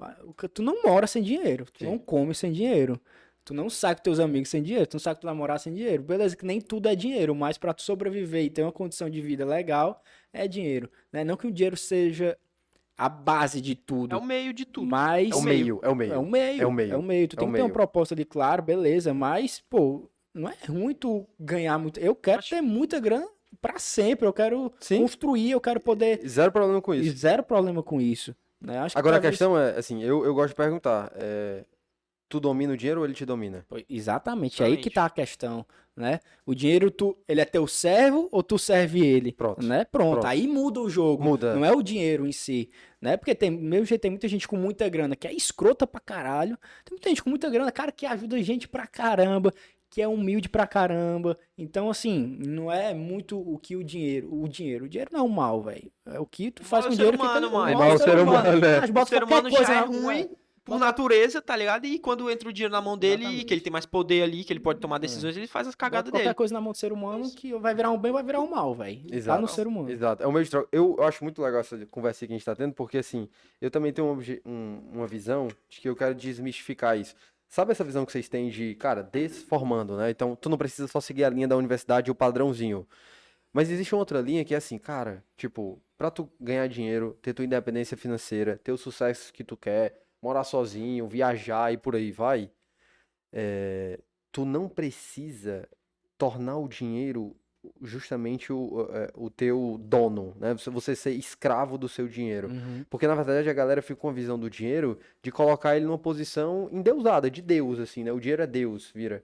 Tu 0.53 0.61
não 0.62 0.82
mora 0.82 1.07
sem 1.07 1.22
dinheiro, 1.22 1.64
tu 1.72 1.78
Sim. 1.78 1.87
não 1.87 1.99
come 1.99 2.34
sem 2.34 2.53
dinheiro. 2.53 3.01
Tu 3.47 3.55
não 3.55 3.70
sai 3.70 3.94
com 3.94 4.03
teus 4.03 4.18
amigos 4.18 4.49
sem 4.51 4.61
dinheiro, 4.61 4.86
tu 4.88 4.94
não 4.94 5.01
sai 5.01 5.14
que 5.14 5.20
tu 5.20 5.26
vai 5.26 5.34
morar 5.34 5.59
sem 5.59 5.72
dinheiro. 5.72 6.03
Beleza, 6.03 6.36
que 6.36 6.44
nem 6.44 6.61
tudo 6.61 6.88
é 6.88 6.97
dinheiro, 6.97 7.32
mas 7.32 7.57
pra 7.57 7.72
tu 7.72 7.80
sobreviver 7.80 8.42
e 8.44 8.51
ter 8.51 8.62
uma 8.62 8.72
condição 8.72 9.09
de 9.09 9.20
vida 9.20 9.47
legal, 9.47 10.03
é 10.32 10.49
dinheiro. 10.49 10.90
Né? 11.12 11.22
Não 11.22 11.36
que 11.36 11.47
o 11.47 11.53
dinheiro 11.53 11.76
seja 11.76 12.36
a 12.99 13.09
base 13.09 13.61
de 13.61 13.76
tudo, 13.76 14.16
É 14.16 14.18
o 14.18 14.24
meio 14.24 14.53
de 14.53 14.64
tudo. 14.64 14.88
mas... 14.88 15.30
É 15.30 15.34
o 15.36 15.42
meio, 15.42 15.78
é 15.82 15.88
o 15.88 15.94
meio. 15.94 16.12
É 16.14 16.18
um 16.18 16.26
meio. 16.28 16.62
É 16.62 16.66
o 16.66 16.72
meio. 16.72 16.92
É 16.94 16.97
um 16.99 17.03
meio. 17.03 17.28
Tu 17.28 17.36
É 17.36 17.38
tem 17.38 17.49
o 17.49 17.53
que 17.53 17.57
ter 17.59 17.62
uma 17.62 17.70
proposta 17.70 18.14
ali, 18.14 18.24
claro, 18.24 18.62
beleza, 18.64 19.14
mas, 19.14 19.62
pô, 19.70 20.11
não 20.34 20.49
é 20.51 20.55
ruim 20.68 20.92
tu 20.92 21.24
ganhar 21.38 21.78
muito. 21.78 22.01
Eu 22.01 22.16
quero 22.16 22.40
Acho- 22.40 22.51
ter 22.51 22.61
muita 22.61 22.99
grana 22.99 23.28
pra 23.62 23.78
sempre, 23.78 24.26
eu 24.26 24.32
quero 24.32 24.72
Sim. 24.80 25.03
construir, 25.03 25.53
eu 25.53 25.61
quero 25.61 25.78
poder. 25.78 26.20
Zero 26.28 26.51
problema 26.51 26.82
com 26.82 26.92
isso. 26.92 27.16
zero 27.16 27.44
problema 27.44 27.80
com 27.82 28.01
isso. 28.01 28.34
Né? 28.61 28.76
Acho 28.78 28.94
que 28.94 28.99
Agora 28.99 29.16
a 29.16 29.20
talvez- 29.20 29.32
questão 29.38 29.57
é, 29.57 29.78
assim, 29.78 30.03
eu, 30.03 30.24
eu 30.24 30.34
gosto 30.34 30.49
de 30.49 30.55
perguntar: 30.57 31.12
é, 31.14 31.64
tu 32.29 32.41
domina 32.41 32.72
o 32.72 32.77
dinheiro 32.77 33.01
ou 33.01 33.07
ele 33.07 33.14
te 33.14 33.24
domina? 33.24 33.64
Pô, 33.68 33.77
Exatamente, 33.89 34.62
é 34.62 34.66
aí 34.66 34.77
que 34.77 34.89
Exatamente. 34.89 34.95
tá 34.95 35.05
a 35.07 35.11
questão, 35.11 35.66
né? 35.97 36.20
O 36.45 36.55
dinheiro, 36.55 36.91
tu, 36.91 37.16
ele 37.29 37.41
é 37.41 37.45
teu 37.45 37.66
servo 37.66 38.29
ou 38.31 38.43
tu 38.43 38.59
serve 38.59 39.05
ele? 39.05 39.33
Pronto. 39.33 39.64
Né? 39.64 39.85
Pronto, 39.85 40.12
Pronto. 40.20 40.27
aí 40.27 40.47
muda 40.47 40.81
o 40.81 40.91
jogo. 40.91 41.22
Muda. 41.22 41.55
Não 41.55 41.64
é 41.64 41.72
o 41.72 41.83
dinheiro 41.83 42.27
em 42.27 42.33
si, 42.33 42.68
né? 43.01 43.16
Porque 43.16 43.35
tem, 43.35 43.51
mesmo 43.51 43.87
jeito, 43.87 44.03
tem 44.03 44.11
muita 44.11 44.29
gente 44.29 44.47
com 44.47 44.57
muita 44.57 44.89
grana 44.89 45.16
que 45.16 45.27
é 45.27 45.33
escrota 45.33 45.87
pra 45.87 46.01
caralho. 46.01 46.57
Tem 46.85 46.93
muita 46.93 47.09
gente 47.09 47.22
com 47.22 47.31
muita 47.31 47.49
grana, 47.49 47.70
cara, 47.72 47.91
que 47.93 48.05
ajuda 48.07 48.43
gente 48.43 48.68
pra 48.68 48.87
caramba, 48.87 49.53
que 49.89 50.03
é 50.03 50.09
humilde 50.09 50.49
pra 50.49 50.66
caramba. 50.66 51.39
Então, 51.57 51.89
assim, 51.89 52.37
não 52.45 52.70
é 52.70 52.93
muito 52.93 53.39
o 53.39 53.57
que 53.59 53.77
o 53.77 53.85
dinheiro. 53.85 54.29
O 54.35 54.49
dinheiro, 54.49 54.85
o 54.85 54.89
dinheiro 54.89 55.11
não 55.12 55.20
é 55.20 55.22
o 55.22 55.29
mal, 55.29 55.62
velho. 55.62 55.91
É 56.05 56.18
o 56.18 56.27
que 56.27 56.51
tu 56.51 56.64
faz 56.64 56.85
é 56.85 56.89
com 56.89 56.93
o 56.93 56.95
o 56.95 56.97
dinheiro 56.97 57.16
humano, 57.16 57.47
que 57.49 57.55
mano. 57.55 57.66
tem. 57.66 57.74
É 57.74 57.79
mal 57.79 57.95
o 57.95 57.99
ser 57.99 58.18
humano, 58.18 58.61
né? 58.61 58.81
Mas 58.81 58.91
O 58.91 58.93
bota 58.93 59.07
ser 59.09 59.22
humano 59.24 59.49
coisa 59.51 59.64
já 59.64 59.81
é 59.81 59.85
ruim 59.85 60.28
por 60.66 60.78
natureza, 60.78 61.40
tá 61.40 61.56
ligado? 61.56 61.86
E 61.86 61.98
quando 61.98 62.28
entra 62.30 62.48
o 62.48 62.52
dinheiro 62.52 62.72
na 62.72 62.82
mão 62.82 62.98
dele, 62.98 63.22
Exatamente. 63.22 63.44
que 63.47 63.55
ele 63.55 63.60
tem 63.62 63.72
mais 63.72 63.86
poder 63.86 64.22
ali, 64.22 64.44
que 64.44 64.52
ele 64.52 64.60
pode 64.60 64.80
tomar 64.80 64.98
decisões, 64.98 65.36
ele 65.36 65.47
faz 65.47 65.66
as 65.68 65.74
cagadas 65.74 66.10
qualquer 66.10 66.24
dele. 66.24 66.34
coisa 66.34 66.52
na 66.52 66.60
mão 66.60 66.72
do 66.72 66.76
ser 66.78 66.93
humano 66.93 67.30
que 67.30 67.55
vai 67.55 67.74
virar 67.74 67.90
um 67.93 67.97
bem, 67.98 68.12
vai 68.12 68.22
virar 68.22 68.40
um 68.40 68.51
mal, 68.51 68.74
velho. 68.74 69.01
Tá 69.09 69.16
Exato. 69.16 69.40
no 69.43 69.48
ser 69.48 69.66
humano. 69.66 69.88
Exato. 69.90 70.22
É 70.22 70.26
o 70.26 70.32
meio 70.32 70.44
de 70.44 70.51
troca. 70.51 70.68
Eu, 70.72 70.97
eu 70.98 71.05
acho 71.05 71.22
muito 71.24 71.40
legal 71.40 71.60
essa 71.60 71.86
conversa 71.86 72.26
que 72.26 72.32
a 72.32 72.36
gente 72.36 72.44
tá 72.44 72.55
tendo, 72.55 72.74
porque 72.74 72.98
assim, 72.98 73.28
eu 73.60 73.70
também 73.70 73.93
tenho 73.93 74.09
um 74.09 74.10
obje- 74.10 74.43
um- 74.44 74.82
uma 74.93 75.06
visão 75.06 75.48
de 75.68 75.80
que 75.80 75.88
eu 75.88 75.97
quero 75.97 76.14
desmistificar 76.14 76.98
isso. 76.98 77.14
Sabe 77.48 77.70
essa 77.70 77.84
visão 77.84 78.05
que 78.05 78.10
vocês 78.10 78.28
têm 78.28 78.48
de, 78.51 78.74
cara, 78.74 79.02
desformando, 79.02 79.97
né? 79.97 80.10
Então, 80.10 80.34
tu 80.34 80.48
não 80.48 80.59
precisa 80.59 80.88
só 80.88 81.01
seguir 81.01 81.24
a 81.24 81.30
linha 81.30 81.47
da 81.47 81.56
universidade, 81.56 82.10
o 82.10 82.14
padrãozinho. 82.14 82.84
Mas 83.52 83.70
existe 83.70 83.94
uma 83.94 84.01
outra 84.01 84.20
linha 84.20 84.44
que 84.44 84.52
é 84.52 84.56
assim, 84.56 84.76
cara, 84.78 85.22
tipo, 85.36 85.80
pra 85.97 86.10
tu 86.10 86.28
ganhar 86.40 86.66
dinheiro, 86.68 87.16
ter 87.22 87.32
tua 87.32 87.44
independência 87.44 87.97
financeira, 87.97 88.60
ter 88.62 88.72
o 88.72 88.76
sucesso 88.76 89.32
que 89.32 89.44
tu 89.44 89.56
quer, 89.56 90.02
morar 90.27 90.44
sozinho, 90.44 91.07
viajar 91.07 91.73
e 91.73 91.77
por 91.77 91.94
aí 91.94 92.11
vai, 92.11 92.51
é, 93.32 94.01
tu 94.32 94.44
não 94.44 94.69
precisa 94.69 95.69
tornar 96.19 96.57
o 96.59 96.69
dinheiro 96.69 97.36
justamente 97.82 98.53
o, 98.53 98.89
é, 98.93 99.11
o 99.15 99.31
teu 99.31 99.77
dono, 99.81 100.36
né? 100.39 100.55
Você, 100.55 100.94
ser 100.94 101.11
escravo 101.12 101.78
do 101.78 101.89
seu 101.89 102.09
dinheiro. 102.09 102.48
Uhum. 102.48 102.85
Porque, 102.90 103.07
na 103.07 103.15
verdade, 103.15 103.48
a 103.48 103.53
galera 103.53 103.82
fica 103.82 104.01
com 104.01 104.09
a 104.09 104.12
visão 104.12 104.39
do 104.39 104.51
dinheiro 104.51 104.98
de 105.23 105.31
colocar 105.31 105.77
ele 105.77 105.86
numa 105.86 105.98
posição 105.98 106.69
endeusada, 106.73 107.31
de 107.31 107.43
Deus, 107.43 107.78
assim, 107.78 108.05
né? 108.05 108.12
O 108.12 108.20
dinheiro 108.20 108.43
é 108.43 108.47
Deus, 108.47 108.90
vira. 108.94 109.23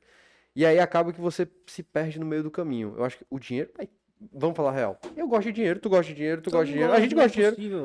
E 0.54 0.66
aí 0.66 0.78
acaba 0.78 1.12
que 1.12 1.20
você 1.20 1.48
se 1.66 1.82
perde 1.82 2.18
no 2.18 2.26
meio 2.26 2.42
do 2.42 2.50
caminho. 2.50 2.94
Eu 2.96 3.04
acho 3.04 3.18
que 3.18 3.26
o 3.30 3.38
dinheiro. 3.38 3.70
ai, 3.78 3.88
vamos 4.32 4.56
falar 4.56 4.72
real. 4.72 5.00
Eu 5.16 5.26
gosto 5.26 5.44
de 5.44 5.52
dinheiro, 5.52 5.80
tu 5.80 5.88
gosta 5.88 6.06
de 6.06 6.14
dinheiro, 6.14 6.42
tu 6.42 6.44
Todo 6.44 6.54
gosta 6.54 6.66
de 6.66 6.72
dinheiro. 6.72 6.92
A 6.92 7.00
gente 7.00 7.14
gosta 7.14 7.28
de 7.28 7.34
dinheiro. 7.34 7.56
possível, 7.56 7.82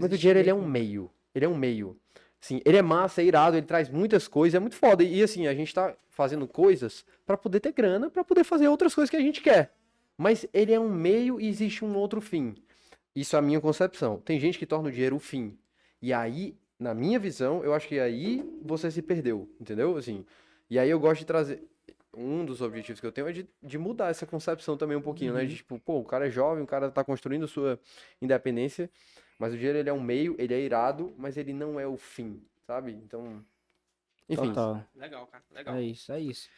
Mas 0.00 0.12
o 0.12 0.18
dinheiro, 0.18 0.38
ele 0.38 0.50
é 0.50 0.54
um 0.54 0.66
meio. 0.66 1.10
Ele 1.34 1.44
é 1.44 1.48
um 1.48 1.56
meio. 1.56 1.96
Sim, 2.40 2.60
ele 2.64 2.78
é 2.78 2.82
massa, 2.82 3.20
é 3.20 3.24
irado, 3.24 3.56
ele 3.56 3.66
traz 3.66 3.88
muitas 3.88 4.26
coisas, 4.26 4.54
é 4.54 4.58
muito 4.58 4.76
foda. 4.76 5.04
E 5.04 5.22
assim, 5.22 5.46
a 5.46 5.54
gente 5.54 5.74
tá 5.74 5.94
fazendo 6.08 6.46
coisas 6.48 7.04
pra 7.26 7.36
poder 7.36 7.60
ter 7.60 7.72
grana, 7.72 8.10
pra 8.10 8.24
poder 8.24 8.44
fazer 8.44 8.68
outras 8.68 8.94
coisas 8.94 9.10
que 9.10 9.16
a 9.16 9.20
gente 9.20 9.40
quer. 9.40 9.72
Mas 10.16 10.46
ele 10.52 10.72
é 10.72 10.80
um 10.80 10.90
meio 10.90 11.40
e 11.40 11.48
existe 11.48 11.84
um 11.84 11.96
outro 11.96 12.20
fim. 12.20 12.54
Isso 13.14 13.36
é 13.36 13.38
a 13.38 13.42
minha 13.42 13.60
concepção. 13.60 14.18
Tem 14.18 14.38
gente 14.40 14.58
que 14.58 14.66
torna 14.66 14.88
o 14.88 14.92
dinheiro 14.92 15.16
o 15.16 15.20
fim. 15.20 15.58
E 16.00 16.12
aí 16.12 16.56
na 16.80 16.94
minha 16.94 17.18
visão, 17.18 17.62
eu 17.62 17.74
acho 17.74 17.86
que 17.86 18.00
aí 18.00 18.42
você 18.62 18.90
se 18.90 19.02
perdeu, 19.02 19.46
entendeu? 19.60 19.98
Assim, 19.98 20.24
e 20.70 20.78
aí 20.78 20.88
eu 20.88 20.98
gosto 20.98 21.20
de 21.20 21.26
trazer. 21.26 21.62
Um 22.12 22.44
dos 22.44 22.60
objetivos 22.60 22.98
que 23.00 23.06
eu 23.06 23.12
tenho 23.12 23.28
é 23.28 23.32
de, 23.32 23.46
de 23.62 23.78
mudar 23.78 24.08
essa 24.08 24.26
concepção 24.26 24.76
também 24.76 24.96
um 24.96 25.00
pouquinho, 25.00 25.32
né? 25.32 25.44
De 25.44 25.54
tipo, 25.54 25.78
pô, 25.78 26.00
o 26.00 26.04
cara 26.04 26.26
é 26.26 26.30
jovem, 26.30 26.64
o 26.64 26.66
cara 26.66 26.90
tá 26.90 27.04
construindo 27.04 27.46
sua 27.46 27.78
independência, 28.20 28.90
mas 29.40 29.54
o 29.54 29.56
dinheiro 29.56 29.78
ele 29.78 29.88
é 29.88 29.92
um 29.92 30.00
meio, 30.00 30.36
ele 30.38 30.52
é 30.52 30.60
irado, 30.60 31.14
mas 31.16 31.38
ele 31.38 31.54
não 31.54 31.80
é 31.80 31.86
o 31.86 31.96
fim, 31.96 32.42
sabe? 32.66 32.92
Então. 32.92 33.42
Enfim. 34.28 34.48
Total. 34.48 34.84
Legal, 34.94 35.26
cara. 35.26 35.42
Legal. 35.50 35.74
É 35.76 35.82
isso, 35.82 36.12
é 36.12 36.20
isso. 36.20 36.50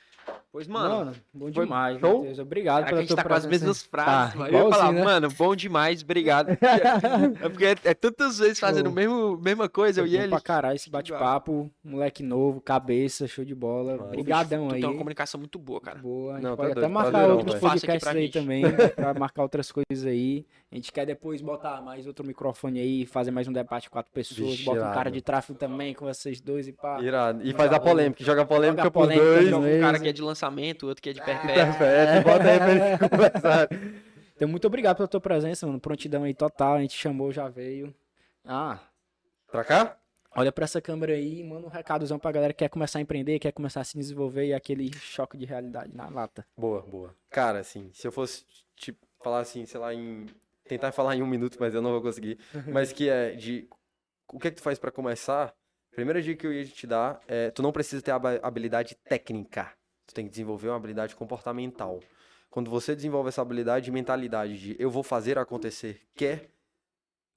Pois, 0.53 0.67
mano. 0.69 0.95
Mano, 0.97 1.13
bom 1.33 1.51
foi 1.51 1.65
demais, 1.65 1.99
show? 1.99 2.19
Matheus. 2.19 2.39
Obrigado 2.39 2.75
Caraca, 2.85 2.87
a 2.87 2.91
pela 2.91 3.01
gente 3.01 3.09
tua 3.09 3.17
tá 3.17 3.25
com 3.25 3.35
as 3.35 3.47
presença. 3.47 3.65
mesmas 3.65 3.83
frases, 3.85 4.33
Tá, 4.35 4.39
mano. 4.39 4.51
Eu 4.51 4.53
ia 4.53 4.61
falar, 4.61 4.77
igualzinho, 4.77 4.99
né? 4.99 5.05
mano, 5.05 5.29
bom 5.31 5.57
demais, 5.57 6.03
obrigado. 6.03 6.49
é 7.41 7.49
porque 7.49 7.65
é, 7.65 7.75
é 7.85 7.95
tantas 7.95 8.39
vezes 8.39 8.61
fazendo 8.61 8.87
a 8.87 8.91
Show. 8.91 8.95
mesma, 8.95 9.37
mesma 9.39 9.69
coisa, 9.71 10.01
eu 10.03 10.05
Foi 10.07 10.15
e 10.15 10.19
ele. 10.19 10.29
pra 10.29 10.41
caralho 10.43 10.77
esse 10.77 10.91
bate-papo. 10.91 11.71
Moleque 11.83 12.23
novo, 12.23 12.61
cabeça, 12.61 13.27
show 13.27 13.47
de 13.47 13.55
bola. 13.55 13.93
Mano, 13.97 14.05
Obrigadão 14.09 14.69
Tu 14.69 14.75
aí. 14.75 14.81
tem 14.83 14.91
uma 14.91 14.99
comunicação 14.99 15.39
muito 15.41 15.59
boa, 15.59 15.81
cara. 15.81 15.99
Boa. 15.99 16.33
A 16.33 16.35
gente 16.37 16.45
Não, 16.45 16.51
tá 16.51 16.57
pode 16.57 16.73
até 16.73 16.81
doido, 16.83 16.93
marcar 16.93 17.11
prazerão, 17.13 17.37
outros 17.39 17.59
podcasts 17.59 18.09
aí 18.09 18.21
gente. 18.23 18.33
também, 18.35 18.63
pra 18.95 19.15
marcar 19.15 19.43
outras 19.45 19.73
coisas 19.73 20.05
aí. 20.07 20.45
A 20.71 20.75
gente 20.75 20.91
quer 20.91 21.05
depois 21.05 21.41
botar 21.43 21.83
mais 21.83 22.07
outro 22.07 22.27
microfone 22.27 22.81
aí, 22.81 23.05
fazer 23.07 23.31
mais 23.31 23.47
um 23.47 23.53
debate 23.53 23.89
com 23.91 23.95
quatro 23.95 24.11
pessoas. 24.13 24.51
Vixe, 24.53 24.65
Bota 24.65 24.81
um 24.89 24.93
cara 24.95 25.11
de 25.11 25.21
tráfego 25.21 25.59
também 25.59 25.93
com 25.95 26.07
vocês 26.07 26.41
dois 26.41 26.67
e 26.67 26.73
pá. 26.73 26.99
Irado. 27.01 27.41
E 27.47 27.53
faz 27.53 27.71
a 27.73 27.79
polêmica, 27.81 28.23
joga 28.25 28.43
a 28.43 28.45
polêmica 28.47 28.83
Joga 28.83 28.89
a 28.89 28.91
por 28.91 29.01
polêmica, 29.03 29.27
dois. 29.27 29.45
joga 29.49 29.57
Um 29.59 29.61
Beleza. 29.63 29.81
cara 29.87 29.99
que 29.99 30.09
é 30.13 30.15
de 30.15 30.23
lançamento, 30.23 30.87
outro 30.87 31.03
que 31.03 31.11
é 31.11 31.13
de 31.13 31.23
perpétuo. 31.25 31.79
Perfeito, 31.79 32.25
bota 32.25 32.45
aí 32.51 32.59
pra 32.59 32.71
eles 32.71 32.99
conversarem. 33.11 34.03
Então, 34.37 34.49
muito 34.49 34.67
obrigado 34.67 34.97
pela 34.97 35.09
tua 35.09 35.21
presença, 35.21 35.67
mano. 35.67 35.81
Prontidão 35.81 36.25
aí 36.25 36.35
total. 36.35 36.75
A 36.75 36.81
gente 36.81 36.97
chamou, 36.97 37.33
já 37.33 37.49
veio. 37.49 37.95
Ah, 38.45 38.79
Pra 39.51 39.63
cá? 39.65 39.97
olha 40.35 40.51
pra 40.51 40.65
essa 40.65 40.81
câmera 40.81 41.13
aí 41.13 41.41
e 41.41 41.45
manda 41.45 41.67
um 41.67 41.71
recadozão 41.71 42.19
pra 42.19 42.33
galera 42.33 42.53
que 42.55 42.61
quer 42.61 42.69
começar 42.71 42.99
a 42.99 43.03
empreender, 43.03 43.39
quer 43.39 43.53
começar 43.53 43.83
a 43.83 43.85
se 43.85 43.99
desenvolver 43.99 44.47
e 44.47 44.55
aquele 44.55 44.91
choque 44.97 45.37
de 45.37 45.45
realidade 45.45 45.95
na 45.95 46.09
lata. 46.09 46.47
Boa, 46.57 46.81
boa. 46.83 47.15
Cara, 47.31 47.59
assim, 47.61 47.91
se 47.93 48.07
eu 48.07 48.11
fosse 48.11 48.45
te 48.75 48.97
falar 49.23 49.41
assim, 49.41 49.67
sei 49.67 49.79
lá, 49.79 49.93
em. 49.95 50.27
Tentar 50.65 50.91
falar 50.93 51.15
em 51.17 51.23
um 51.23 51.27
minuto, 51.27 51.59
mas 51.61 51.75
eu 51.75 51.83
não 51.83 51.91
vou 51.91 52.01
conseguir. 52.01 52.39
Mas 52.73 52.93
que 52.93 53.09
é 53.11 53.33
de. 53.33 53.69
O 54.33 54.39
que 54.39 54.49
é 54.49 54.51
que 54.51 54.57
tu 54.57 54.63
faz 54.63 54.79
pra 54.79 54.91
começar? 54.91 55.53
Primeira 55.91 56.23
dica 56.23 56.41
que 56.41 56.47
eu 56.47 56.53
ia 56.53 56.65
te 56.65 56.87
dar 56.87 57.21
é: 57.29 57.51
tu 57.51 57.61
não 57.63 57.71
precisa 57.73 58.01
ter 58.01 58.13
habilidade 58.43 58.95
técnica. 59.05 59.71
Tu 60.13 60.15
tem 60.15 60.27
que 60.27 60.31
desenvolver 60.31 60.69
uma 60.69 60.77
habilidade 60.77 61.17
comportamental. 61.17 61.99
Quando 62.51 62.71
você 62.71 62.95
desenvolve 62.95 63.31
essa 63.31 63.41
habilidade 63.41 63.87
de 63.87 63.91
mentalidade 63.91 64.59
de 64.59 64.77
eu 64.79 64.91
vou 64.91 65.03
fazer 65.03 65.39
acontecer, 65.39 66.03
quer, 66.15 66.51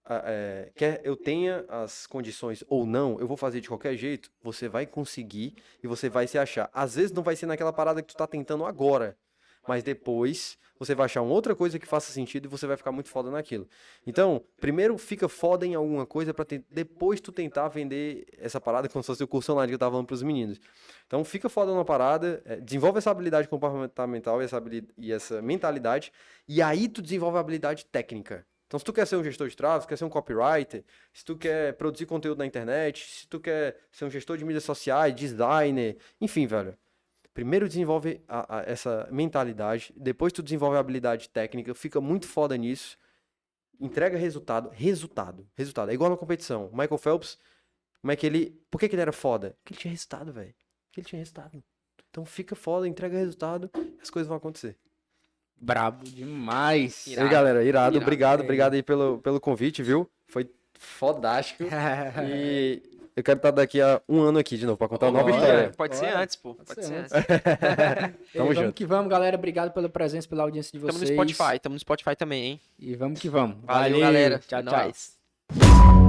é, 0.09 0.73
quer 0.75 0.99
eu 1.05 1.15
tenha 1.15 1.63
as 1.69 2.05
condições 2.05 2.65
ou 2.67 2.85
não, 2.85 3.17
eu 3.17 3.25
vou 3.25 3.37
fazer 3.37 3.61
de 3.61 3.69
qualquer 3.69 3.95
jeito, 3.95 4.29
você 4.43 4.67
vai 4.67 4.85
conseguir 4.85 5.55
e 5.81 5.87
você 5.87 6.09
vai 6.09 6.27
se 6.27 6.37
achar. 6.37 6.69
Às 6.73 6.95
vezes 6.95 7.13
não 7.13 7.23
vai 7.23 7.37
ser 7.37 7.45
naquela 7.45 7.71
parada 7.71 8.01
que 8.01 8.09
tu 8.09 8.17
tá 8.17 8.27
tentando 8.27 8.65
agora, 8.65 9.17
mas 9.67 9.83
depois 9.83 10.57
você 10.77 10.93
vai 10.93 11.05
achar 11.05 11.21
uma 11.21 11.33
outra 11.33 11.55
coisa 11.55 11.79
que 11.79 11.85
faça 11.85 12.11
sentido 12.11 12.45
e 12.45 12.47
você 12.47 12.67
vai 12.67 12.75
ficar 12.75 12.91
muito 12.91 13.09
foda 13.09 13.31
naquilo. 13.31 13.67
Então, 14.05 14.43
primeiro 14.59 14.97
fica 14.97 15.29
foda 15.29 15.65
em 15.65 15.73
alguma 15.73 16.05
coisa 16.05 16.33
para 16.33 16.45
depois 16.69 17.21
tu 17.21 17.31
tentar 17.31 17.69
vender 17.69 18.25
essa 18.37 18.59
parada 18.59 18.89
como 18.89 19.01
se 19.01 19.07
fosse 19.07 19.23
o 19.23 19.27
curso 19.27 19.53
online 19.53 19.69
que 19.69 19.75
eu 19.75 19.79
tava 19.79 19.91
falando 19.91 20.07
pros 20.07 20.21
meninos. 20.21 20.59
Então, 21.07 21.23
fica 21.23 21.47
foda 21.47 21.71
numa 21.71 21.85
parada, 21.85 22.41
é, 22.45 22.57
desenvolve 22.57 22.97
essa 22.97 23.09
habilidade 23.09 23.47
comportamental 23.47 24.41
e 24.41 24.45
essa, 24.45 24.63
e 24.97 25.11
essa 25.11 25.41
mentalidade, 25.41 26.11
e 26.47 26.61
aí 26.61 26.87
tu 26.89 27.01
desenvolve 27.01 27.37
a 27.37 27.39
habilidade 27.39 27.85
técnica. 27.85 28.45
Então, 28.67 28.79
se 28.79 28.85
tu 28.85 28.91
quer 28.91 29.05
ser 29.05 29.15
um 29.15 29.23
gestor 29.23 29.47
de 29.47 29.55
tráfego, 29.55 29.81
se 29.81 29.87
tu 29.87 29.89
quer 29.89 29.97
ser 29.97 30.05
um 30.05 30.09
copywriter, 30.09 30.83
se 31.13 31.23
tu 31.23 31.37
quer 31.37 31.73
produzir 31.73 32.05
conteúdo 32.07 32.39
na 32.39 32.45
internet, 32.45 33.05
se 33.05 33.27
tu 33.27 33.39
quer 33.39 33.77
ser 33.91 34.05
um 34.05 34.09
gestor 34.09 34.37
de 34.37 34.43
mídias 34.43 34.63
sociais, 34.63 35.15
designer, 35.15 35.97
enfim, 36.19 36.47
velho. 36.47 36.75
Primeiro 37.35 37.67
desenvolve 37.67 38.21
a- 38.27 38.59
a- 38.59 38.63
essa 38.63 39.07
mentalidade, 39.11 39.93
depois 39.95 40.31
tu 40.33 40.41
desenvolve 40.41 40.77
a 40.77 40.79
habilidade 40.79 41.29
técnica, 41.29 41.75
fica 41.75 41.99
muito 42.01 42.25
foda 42.27 42.55
nisso, 42.57 42.97
entrega 43.79 44.17
resultado, 44.17 44.69
resultado, 44.73 45.45
resultado. 45.53 45.91
É 45.91 45.93
igual 45.93 46.09
na 46.09 46.15
competição. 46.17 46.69
Michael 46.71 46.97
Phelps, 46.97 47.37
como 48.01 48.11
é 48.11 48.15
que 48.15 48.25
ele, 48.25 48.57
por 48.71 48.79
que, 48.79 48.87
que 48.87 48.95
ele 48.95 49.01
era 49.01 49.11
foda? 49.11 49.55
Porque 49.61 49.73
ele 49.73 49.81
tinha 49.81 49.91
resultado, 49.91 50.31
velho. 50.31 50.55
Porque 50.87 51.01
ele 51.01 51.07
tinha 51.07 51.19
resultado. 51.19 51.61
Então 52.09 52.23
fica 52.25 52.55
foda, 52.55 52.87
entrega 52.87 53.17
resultado, 53.17 53.69
as 54.01 54.09
coisas 54.09 54.29
vão 54.29 54.37
acontecer. 54.37 54.77
Brabo 55.59 56.05
demais. 56.05 57.05
E 57.07 57.19
aí, 57.19 57.27
galera, 57.29 57.63
irado, 57.65 57.95
Irado. 57.95 57.97
obrigado, 57.97 58.39
É. 58.39 58.43
obrigado 58.43 58.73
aí 58.75 58.81
pelo, 58.83 59.19
pelo 59.19 59.41
convite, 59.41 59.83
viu? 59.83 60.09
Foi 60.27 60.49
fodástico. 60.79 61.63
E 62.29 62.81
eu 63.15 63.23
quero 63.23 63.37
estar 63.37 63.51
daqui 63.51 63.79
a 63.81 64.01
um 64.09 64.21
ano 64.21 64.37
aqui 64.39 64.57
de 64.57 64.65
novo 64.65 64.77
pra 64.77 64.87
contar 64.87 65.07
uma 65.07 65.19
nova 65.19 65.31
história. 65.31 65.71
Pode 65.77 65.95
ser 65.95 66.07
antes, 66.15 66.35
pô. 66.35 66.53
Pode, 66.55 66.73
ser 66.75 66.83
ser 66.83 66.93
antes. 66.95 67.13
antes. 67.13 67.29
E 67.29 68.33
Tamo 68.37 68.45
vamos 68.49 68.55
junto. 68.55 68.73
que 68.73 68.85
vamos, 68.85 69.09
galera. 69.09 69.37
Obrigado 69.37 69.71
pela 69.71 69.87
presença, 69.89 70.27
pela 70.27 70.43
audiência 70.43 70.71
de 70.71 70.79
Tamo 70.85 70.91
vocês. 70.97 71.09
no 71.11 71.15
Spotify, 71.29 71.59
tamo 71.59 71.73
no 71.73 71.79
Spotify 71.79 72.15
também, 72.15 72.43
hein? 72.43 72.61
E 72.79 72.95
vamos 72.95 73.19
que 73.19 73.29
vamos. 73.29 73.57
Valeu, 73.63 73.99
galera. 73.99 74.39
Tchau, 74.39 74.59
É 74.59 74.63
tchau. 74.63 74.71
nóis. 74.79 76.04